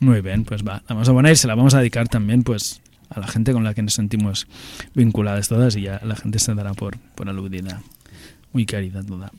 Muy 0.00 0.22
bien, 0.22 0.44
pues 0.44 0.62
va, 0.62 0.82
vamos 0.88 1.08
a 1.08 1.12
poner 1.12 1.32
y 1.32 1.36
se 1.36 1.46
la 1.46 1.54
vamos 1.54 1.74
a 1.74 1.78
dedicar 1.78 2.08
también 2.08 2.42
pues 2.42 2.80
a 3.10 3.20
la 3.20 3.26
gente 3.26 3.52
con 3.52 3.64
la 3.64 3.74
que 3.74 3.82
nos 3.82 3.94
sentimos 3.94 4.46
vinculadas 4.94 5.48
todas 5.48 5.76
y 5.76 5.82
ya 5.82 6.00
la 6.04 6.16
gente 6.16 6.38
se 6.38 6.54
dará 6.54 6.72
por, 6.74 6.98
por 7.14 7.28
aludida. 7.28 7.82
Muy 8.52 8.66
querida 8.66 9.02
toda. 9.02 9.30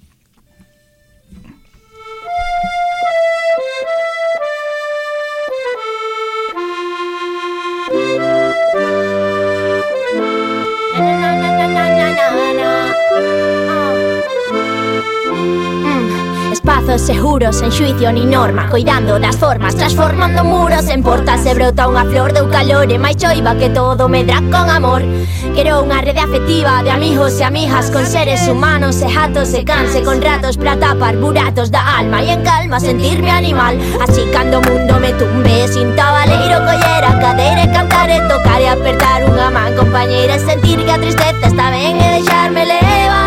espazos 16.72 17.02
seguros 17.02 17.62
en 17.62 17.72
xuicio 17.72 18.12
ni 18.14 18.26
norma 18.26 18.70
Coidando 18.70 19.20
das 19.20 19.36
formas, 19.36 19.76
transformando 19.76 20.44
muros 20.44 20.88
en 20.88 21.04
portas. 21.04 21.42
Se 21.44 21.54
brota 21.54 21.88
unha 21.88 22.08
flor 22.08 22.32
deu 22.32 22.48
calor 22.48 22.88
e 22.88 22.96
máis 22.96 23.20
choiva 23.20 23.60
que 23.60 23.68
todo 23.68 24.08
medra 24.08 24.40
con 24.48 24.72
amor. 24.72 25.04
Quero 25.52 25.84
unha 25.84 26.00
rede 26.00 26.24
afectiva 26.24 26.80
de 26.80 26.92
amigos 26.96 27.36
e 27.40 27.44
amigas 27.44 27.92
Con 27.92 28.08
seres 28.08 28.48
humanos 28.48 29.04
e 29.04 29.10
jatos 29.12 29.52
e 29.52 29.68
canse 29.68 30.00
con 30.00 30.24
ratos 30.24 30.56
para 30.56 30.80
tapar 30.80 31.20
buratos 31.20 31.68
da 31.76 31.84
alma 32.00 32.24
e 32.24 32.32
en 32.32 32.42
calma 32.48 32.80
sentirme 32.80 33.32
animal. 33.32 33.76
Así 34.00 34.24
cando 34.32 34.60
o 34.60 34.64
mundo 34.64 34.96
me 35.04 35.12
tumbe 35.20 35.68
sin 35.68 35.92
tabaleiro 36.00 36.64
Coller 36.64 37.04
a 37.04 37.14
cadeira 37.20 37.62
e 37.68 37.72
cantar 37.76 38.08
e 38.08 38.20
tocar 38.32 38.62
e 38.64 38.68
apertar 38.72 39.20
unha 39.28 39.52
man 39.52 39.76
compañeira 39.76 40.40
E 40.40 40.44
sentir 40.48 40.80
que 40.80 40.92
a 40.96 41.02
tristeza 41.04 41.52
está 41.52 41.68
ben 41.68 42.00
e 42.00 42.08
deixarme 42.16 42.64
levar. 42.64 43.21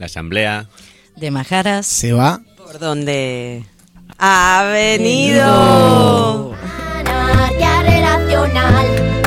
La 0.00 0.06
asamblea. 0.06 0.66
De 1.14 1.30
Majaras. 1.30 1.84
Se 1.86 2.14
va. 2.14 2.40
¿Por 2.56 2.78
dónde 2.78 3.66
ha 4.18 4.70
venido? 4.72 6.56
anarquía 7.36 9.19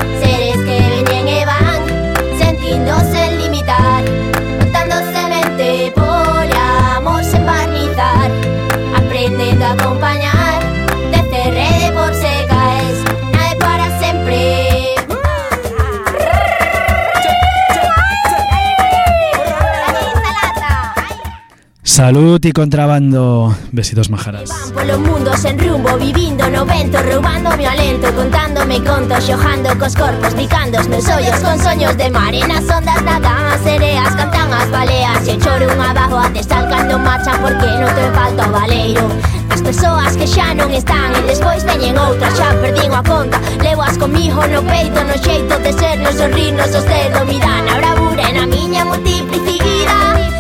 Salud 21.94 22.44
y 22.44 22.52
contrabando. 22.52 23.56
Besitos 23.72 24.10
majaras. 24.10 24.50
Polo 24.74 24.98
mundo 24.98 25.32
sen 25.38 25.60
rumbo, 25.60 25.96
vivindo 25.96 26.50
no 26.50 26.66
vento 26.66 26.98
Roubando 27.04 27.56
mi 27.56 27.68
alento, 27.68 28.12
contándome 28.16 28.84
contos 28.84 29.24
Xojando 29.28 29.78
cos 29.78 29.94
corpos, 29.94 30.34
picando 30.34 30.80
meus 30.90 31.08
ollos 31.08 31.36
Con 31.36 31.60
soños 31.60 31.96
de 31.96 32.10
mar, 32.10 32.34
e 32.34 32.42
nas 32.48 32.68
ondas 32.68 33.00
nadan 33.04 33.46
as 33.46 33.62
sereas 33.62 34.10
Cantan 34.16 34.52
as 34.52 34.72
baleas, 34.72 35.28
e 35.28 35.38
choro 35.38 35.70
un 35.72 35.80
abajo 35.80 36.18
A 36.18 36.30
destalcando 36.30 36.98
marchan 36.98 37.38
porque 37.44 37.70
non 37.78 37.94
te 37.94 38.10
falta 38.18 38.42
o 38.42 38.52
valeiro. 38.52 39.06
As 39.54 39.62
persoas 39.62 40.18
que 40.18 40.26
xa 40.26 40.50
non 40.58 40.74
están 40.74 41.14
E 41.14 41.22
despois 41.30 41.62
veñen 41.62 41.94
outras, 42.02 42.34
xa 42.34 42.58
perdín 42.58 42.90
a 42.90 43.06
conta. 43.06 43.38
Levoas 43.62 44.02
comigo 44.02 44.42
no 44.50 44.66
peito, 44.66 44.98
no 45.06 45.14
xeito 45.22 45.62
de 45.62 45.70
ser 45.70 46.02
No 46.02 46.10
sorrir, 46.10 46.58
no 46.58 46.66
soster 46.66 47.14
do 47.14 47.22
mirar 47.30 47.62
Na 47.70 47.78
bravura 47.78 48.24
e 48.26 48.34
na 48.34 48.50
miña 48.50 48.82
multiplicidade 48.82 50.34